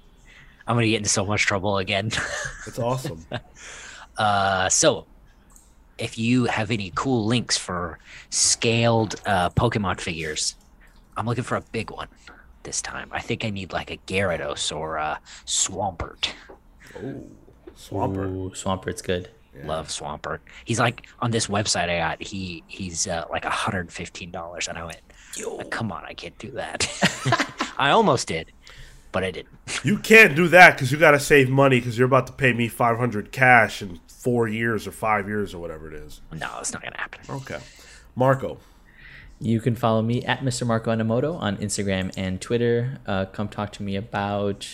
I'm 0.67 0.75
gonna 0.75 0.87
get 0.87 0.97
into 0.97 1.09
so 1.09 1.25
much 1.25 1.45
trouble 1.45 1.77
again. 1.77 2.11
It's 2.67 2.77
awesome. 2.79 3.25
uh, 4.17 4.69
so, 4.69 5.05
if 5.97 6.17
you 6.17 6.45
have 6.45 6.69
any 6.71 6.91
cool 6.95 7.25
links 7.25 7.57
for 7.57 7.97
scaled 8.29 9.15
uh, 9.25 9.49
Pokemon 9.51 9.99
figures, 9.99 10.55
I'm 11.17 11.25
looking 11.25 11.43
for 11.43 11.55
a 11.57 11.61
big 11.71 11.89
one. 11.91 12.07
this 12.63 12.79
time. 12.81 13.09
I 13.11 13.19
think 13.21 13.43
I 13.43 13.49
need 13.49 13.73
like 13.73 13.89
a 13.89 13.97
Gyarados 14.05 14.75
or 14.75 14.97
a 14.97 15.19
Swampert. 15.47 16.29
Swampert. 17.75 18.29
Ooh, 18.29 18.51
Swampert's 18.53 19.01
good. 19.01 19.29
Love 19.63 19.87
Swampert. 19.89 20.39
He's 20.65 20.79
like 20.79 21.05
on 21.19 21.31
this 21.31 21.47
website 21.47 21.89
I 21.89 21.97
got. 21.99 22.21
He 22.21 22.63
he's 22.67 23.07
uh, 23.07 23.25
like 23.29 23.45
hundred 23.45 23.91
fifteen 23.91 24.31
dollars, 24.31 24.67
and 24.67 24.77
I 24.77 24.85
went, 24.85 25.01
"Like, 25.57 25.69
"Come 25.69 25.91
on, 25.91 26.03
I 26.05 26.13
can't 26.13 26.37
do 26.37 26.51
that." 26.51 26.87
I 27.77 27.91
almost 27.91 28.27
did, 28.27 28.51
but 29.11 29.23
I 29.23 29.31
didn't. 29.31 29.49
You 29.83 29.97
can't 29.97 30.35
do 30.35 30.47
that 30.49 30.75
because 30.75 30.91
you 30.91 30.97
got 30.99 31.11
to 31.11 31.19
save 31.19 31.49
money 31.49 31.79
because 31.79 31.97
you're 31.97 32.05
about 32.05 32.27
to 32.27 32.33
pay 32.33 32.53
me 32.53 32.67
500 32.67 33.31
cash 33.31 33.81
in 33.81 33.99
four 34.07 34.47
years 34.47 34.85
or 34.85 34.91
five 34.91 35.27
years 35.27 35.55
or 35.55 35.59
whatever 35.59 35.87
it 35.91 35.95
is. 35.95 36.21
No, 36.31 36.49
it's 36.59 36.71
not 36.71 36.83
gonna 36.83 36.97
happen. 36.97 37.21
Okay. 37.29 37.59
Marco. 38.15 38.59
You 39.39 39.59
can 39.59 39.75
follow 39.75 40.03
me 40.03 40.23
at 40.23 40.41
Mr. 40.41 40.67
Marco 40.67 40.91
Anamoto 40.91 41.35
on 41.39 41.57
Instagram 41.57 42.11
and 42.15 42.39
Twitter. 42.39 42.99
Uh, 43.07 43.25
come 43.25 43.47
talk 43.47 43.71
to 43.73 43.83
me 43.83 43.95
about, 43.95 44.67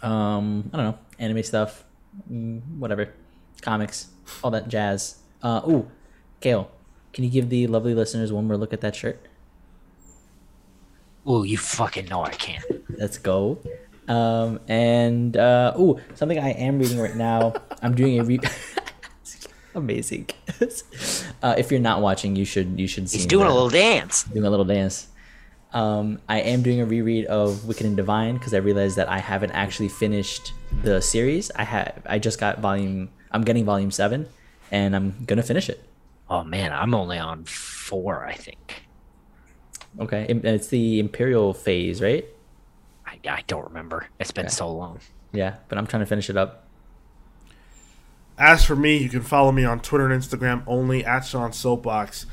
um, 0.00 0.70
I 0.72 0.76
don't 0.76 0.86
know, 0.86 0.98
anime 1.18 1.42
stuff, 1.42 1.84
mm, 2.30 2.62
whatever, 2.78 3.12
comics, 3.64 4.08
all 4.42 4.50
that 4.50 4.68
jazz. 4.68 5.16
Uh, 5.42 5.62
ooh, 5.68 5.90
Cale, 6.40 6.70
can 7.12 7.24
you 7.24 7.30
give 7.30 7.48
the 7.48 7.66
lovely 7.66 7.94
listeners 7.94 8.32
one 8.32 8.46
more 8.46 8.56
look 8.56 8.72
at 8.72 8.80
that 8.82 8.94
shirt? 8.94 9.20
Ooh, 11.28 11.42
you 11.44 11.56
fucking 11.56 12.06
know 12.06 12.22
I 12.22 12.30
can't. 12.30 12.64
Let's 12.98 13.18
go. 13.18 13.58
Um, 14.08 14.60
and 14.68 15.36
uh, 15.36 15.74
ooh, 15.78 15.98
something 16.14 16.38
I 16.38 16.50
am 16.50 16.78
reading 16.78 17.00
right 17.00 17.16
now. 17.16 17.54
I'm 17.82 17.94
doing 17.94 18.20
a 18.20 18.24
re. 18.24 18.38
Amazing. 19.74 20.28
uh, 21.42 21.54
if 21.58 21.70
you're 21.70 21.80
not 21.80 22.00
watching, 22.00 22.36
you 22.36 22.44
should 22.44 22.78
you 22.78 22.86
should 22.86 23.08
see. 23.08 23.18
He's 23.18 23.26
doing 23.26 23.46
a 23.46 23.52
little 23.52 23.70
dance. 23.70 24.24
doing 24.24 24.44
a 24.44 24.50
little 24.50 24.66
dance. 24.66 25.08
Um, 25.72 26.20
I 26.28 26.40
am 26.40 26.62
doing 26.62 26.80
a 26.80 26.86
reread 26.86 27.26
of 27.26 27.66
Wicked 27.66 27.84
and 27.84 27.96
Divine 27.96 28.34
because 28.34 28.54
I 28.54 28.58
realized 28.58 28.96
that 28.96 29.08
I 29.08 29.18
haven't 29.18 29.50
actually 29.50 29.88
finished 29.88 30.52
the 30.82 31.00
series. 31.00 31.50
I 31.56 31.64
have 31.64 32.02
I 32.06 32.18
just 32.18 32.38
got 32.38 32.60
volume. 32.60 33.10
I'm 33.34 33.42
getting 33.42 33.64
volume 33.64 33.90
seven, 33.90 34.28
and 34.70 34.94
I'm 34.94 35.24
gonna 35.26 35.42
finish 35.42 35.68
it. 35.68 35.84
Oh 36.30 36.44
man, 36.44 36.72
I'm 36.72 36.94
only 36.94 37.18
on 37.18 37.44
four, 37.44 38.24
I 38.24 38.32
think. 38.32 38.86
Okay, 39.98 40.26
it's 40.28 40.68
the 40.68 41.00
Imperial 41.00 41.52
phase, 41.52 42.00
right? 42.00 42.24
I, 43.06 43.18
I 43.28 43.42
don't 43.46 43.64
remember. 43.64 44.06
It's 44.18 44.30
been 44.30 44.48
so 44.48 44.72
long. 44.72 45.00
Yeah, 45.32 45.56
but 45.68 45.78
I'm 45.78 45.86
trying 45.86 46.00
to 46.00 46.06
finish 46.06 46.30
it 46.30 46.36
up. 46.36 46.66
As 48.38 48.64
for 48.64 48.74
me, 48.74 48.96
you 48.96 49.08
can 49.08 49.22
follow 49.22 49.52
me 49.52 49.64
on 49.64 49.80
Twitter 49.80 50.10
and 50.10 50.22
Instagram 50.22 50.62
only 50.66 51.04
at 51.04 51.20
Sean 51.20 51.52
Soapbox. 51.52 52.26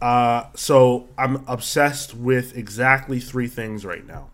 Uh, 0.00 0.44
so 0.54 1.08
I'm 1.16 1.44
obsessed 1.48 2.14
with 2.14 2.56
exactly 2.56 3.18
three 3.18 3.48
things 3.48 3.84
right 3.84 4.06
now. 4.06 4.30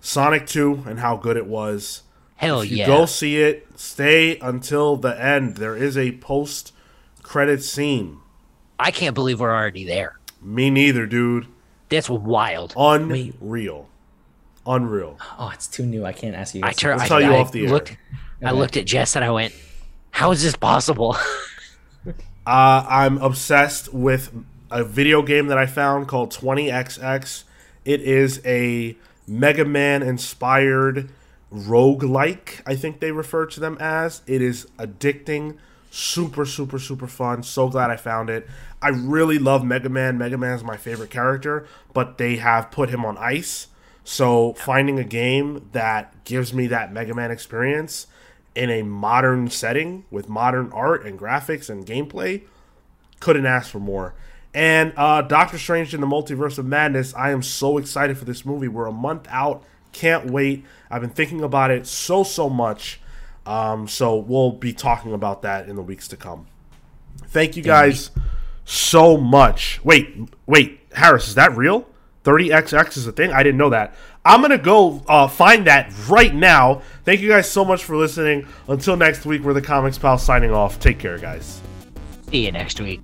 Sonic 0.00 0.46
2 0.46 0.84
and 0.86 1.00
how 1.00 1.16
good 1.16 1.36
it 1.36 1.46
was. 1.46 2.02
Hell 2.44 2.60
if 2.60 2.70
you 2.70 2.78
yeah. 2.78 2.86
go 2.86 3.06
see 3.06 3.38
it, 3.38 3.66
stay 3.76 4.38
until 4.38 4.96
the 4.96 5.20
end. 5.22 5.56
There 5.56 5.76
is 5.76 5.96
a 5.96 6.12
post 6.18 6.72
credit 7.22 7.62
scene. 7.62 8.18
I 8.78 8.90
can't 8.90 9.14
believe 9.14 9.40
we're 9.40 9.54
already 9.54 9.84
there. 9.84 10.18
Me 10.42 10.70
neither, 10.70 11.06
dude. 11.06 11.46
That's 11.88 12.08
wild. 12.10 12.74
Unreal. 12.76 13.88
Unreal. 14.66 15.18
Oh, 15.38 15.50
it's 15.54 15.66
too 15.66 15.86
new. 15.86 16.04
I 16.04 16.12
can't 16.12 16.34
ask 16.34 16.54
you. 16.54 16.62
I 16.62 16.68
guys. 16.68 16.76
turned. 16.76 16.96
We'll 16.96 17.04
I, 17.04 17.08
tell 17.08 17.20
you 17.20 17.32
I 17.32 17.38
off 17.40 17.52
the 17.52 17.64
air. 17.64 17.70
looked. 17.70 17.96
I 18.42 18.46
Okay. 18.48 18.56
looked 18.58 18.76
at 18.76 18.84
Jess 18.86 19.16
and 19.16 19.24
I 19.24 19.30
went, 19.30 19.54
"How 20.10 20.30
is 20.32 20.42
this 20.42 20.56
possible?" 20.56 21.16
Uh, 22.46 22.84
I'm 22.90 23.16
obsessed 23.18 23.94
with 23.94 24.30
a 24.70 24.84
video 24.84 25.22
game 25.22 25.46
that 25.46 25.56
I 25.56 25.64
found 25.64 26.08
called 26.08 26.30
20XX. 26.30 27.44
It 27.86 28.02
is 28.02 28.42
a 28.44 28.96
Mega 29.26 29.64
Man 29.64 30.02
inspired 30.02 31.08
roguelike, 31.54 32.60
I 32.66 32.74
think 32.74 33.00
they 33.00 33.12
refer 33.12 33.46
to 33.46 33.60
them 33.60 33.76
as. 33.80 34.22
It 34.26 34.42
is 34.42 34.66
addicting, 34.78 35.58
super, 35.90 36.44
super, 36.44 36.78
super 36.78 37.06
fun. 37.06 37.42
So 37.42 37.68
glad 37.68 37.90
I 37.90 37.96
found 37.96 38.28
it. 38.28 38.48
I 38.82 38.88
really 38.88 39.38
love 39.38 39.64
Mega 39.64 39.88
Man. 39.88 40.18
Mega 40.18 40.36
Man 40.36 40.56
is 40.56 40.64
my 40.64 40.76
favorite 40.76 41.10
character, 41.10 41.66
but 41.92 42.18
they 42.18 42.36
have 42.36 42.70
put 42.70 42.90
him 42.90 43.04
on 43.04 43.16
ice. 43.18 43.68
So 44.02 44.52
finding 44.54 44.98
a 44.98 45.04
game 45.04 45.70
that 45.72 46.24
gives 46.24 46.52
me 46.52 46.66
that 46.66 46.92
Mega 46.92 47.14
Man 47.14 47.30
experience 47.30 48.06
in 48.54 48.70
a 48.70 48.82
modern 48.82 49.48
setting 49.48 50.04
with 50.10 50.28
modern 50.28 50.70
art 50.72 51.06
and 51.06 51.18
graphics 51.18 51.70
and 51.70 51.86
gameplay 51.86 52.42
couldn't 53.20 53.46
ask 53.46 53.70
for 53.70 53.80
more. 53.80 54.14
And 54.52 54.92
uh, 54.96 55.22
Doctor 55.22 55.58
Strange 55.58 55.94
in 55.94 56.00
the 56.00 56.06
Multiverse 56.06 56.58
of 56.58 56.66
Madness, 56.66 57.14
I 57.14 57.30
am 57.30 57.42
so 57.42 57.78
excited 57.78 58.18
for 58.18 58.24
this 58.24 58.44
movie. 58.44 58.68
We're 58.68 58.86
a 58.86 58.92
month 58.92 59.26
out. 59.30 59.64
Can't 59.94 60.30
wait. 60.30 60.64
I've 60.90 61.00
been 61.00 61.10
thinking 61.10 61.42
about 61.42 61.70
it 61.70 61.86
so, 61.86 62.22
so 62.22 62.50
much. 62.50 63.00
Um, 63.46 63.88
so 63.88 64.16
we'll 64.16 64.52
be 64.52 64.72
talking 64.72 65.12
about 65.12 65.42
that 65.42 65.68
in 65.68 65.76
the 65.76 65.82
weeks 65.82 66.08
to 66.08 66.16
come. 66.16 66.46
Thank 67.28 67.56
you 67.56 67.62
guys 67.62 68.10
so 68.64 69.16
much. 69.16 69.82
Wait, 69.84 70.16
wait, 70.46 70.80
Harris, 70.92 71.28
is 71.28 71.34
that 71.36 71.56
real? 71.56 71.86
30XX 72.24 72.96
is 72.96 73.06
a 73.06 73.12
thing? 73.12 73.32
I 73.32 73.42
didn't 73.42 73.58
know 73.58 73.70
that. 73.70 73.94
I'm 74.24 74.40
going 74.40 74.50
to 74.50 74.58
go 74.58 75.02
uh, 75.06 75.28
find 75.28 75.66
that 75.66 75.92
right 76.08 76.34
now. 76.34 76.80
Thank 77.04 77.20
you 77.20 77.28
guys 77.28 77.50
so 77.50 77.64
much 77.64 77.84
for 77.84 77.96
listening. 77.96 78.46
Until 78.68 78.96
next 78.96 79.26
week, 79.26 79.42
we're 79.42 79.52
the 79.52 79.60
Comics 79.62 79.98
Pal 79.98 80.16
signing 80.16 80.50
off. 80.50 80.80
Take 80.80 80.98
care, 80.98 81.18
guys. 81.18 81.60
See 82.30 82.46
you 82.46 82.52
next 82.52 82.80
week. 82.80 83.00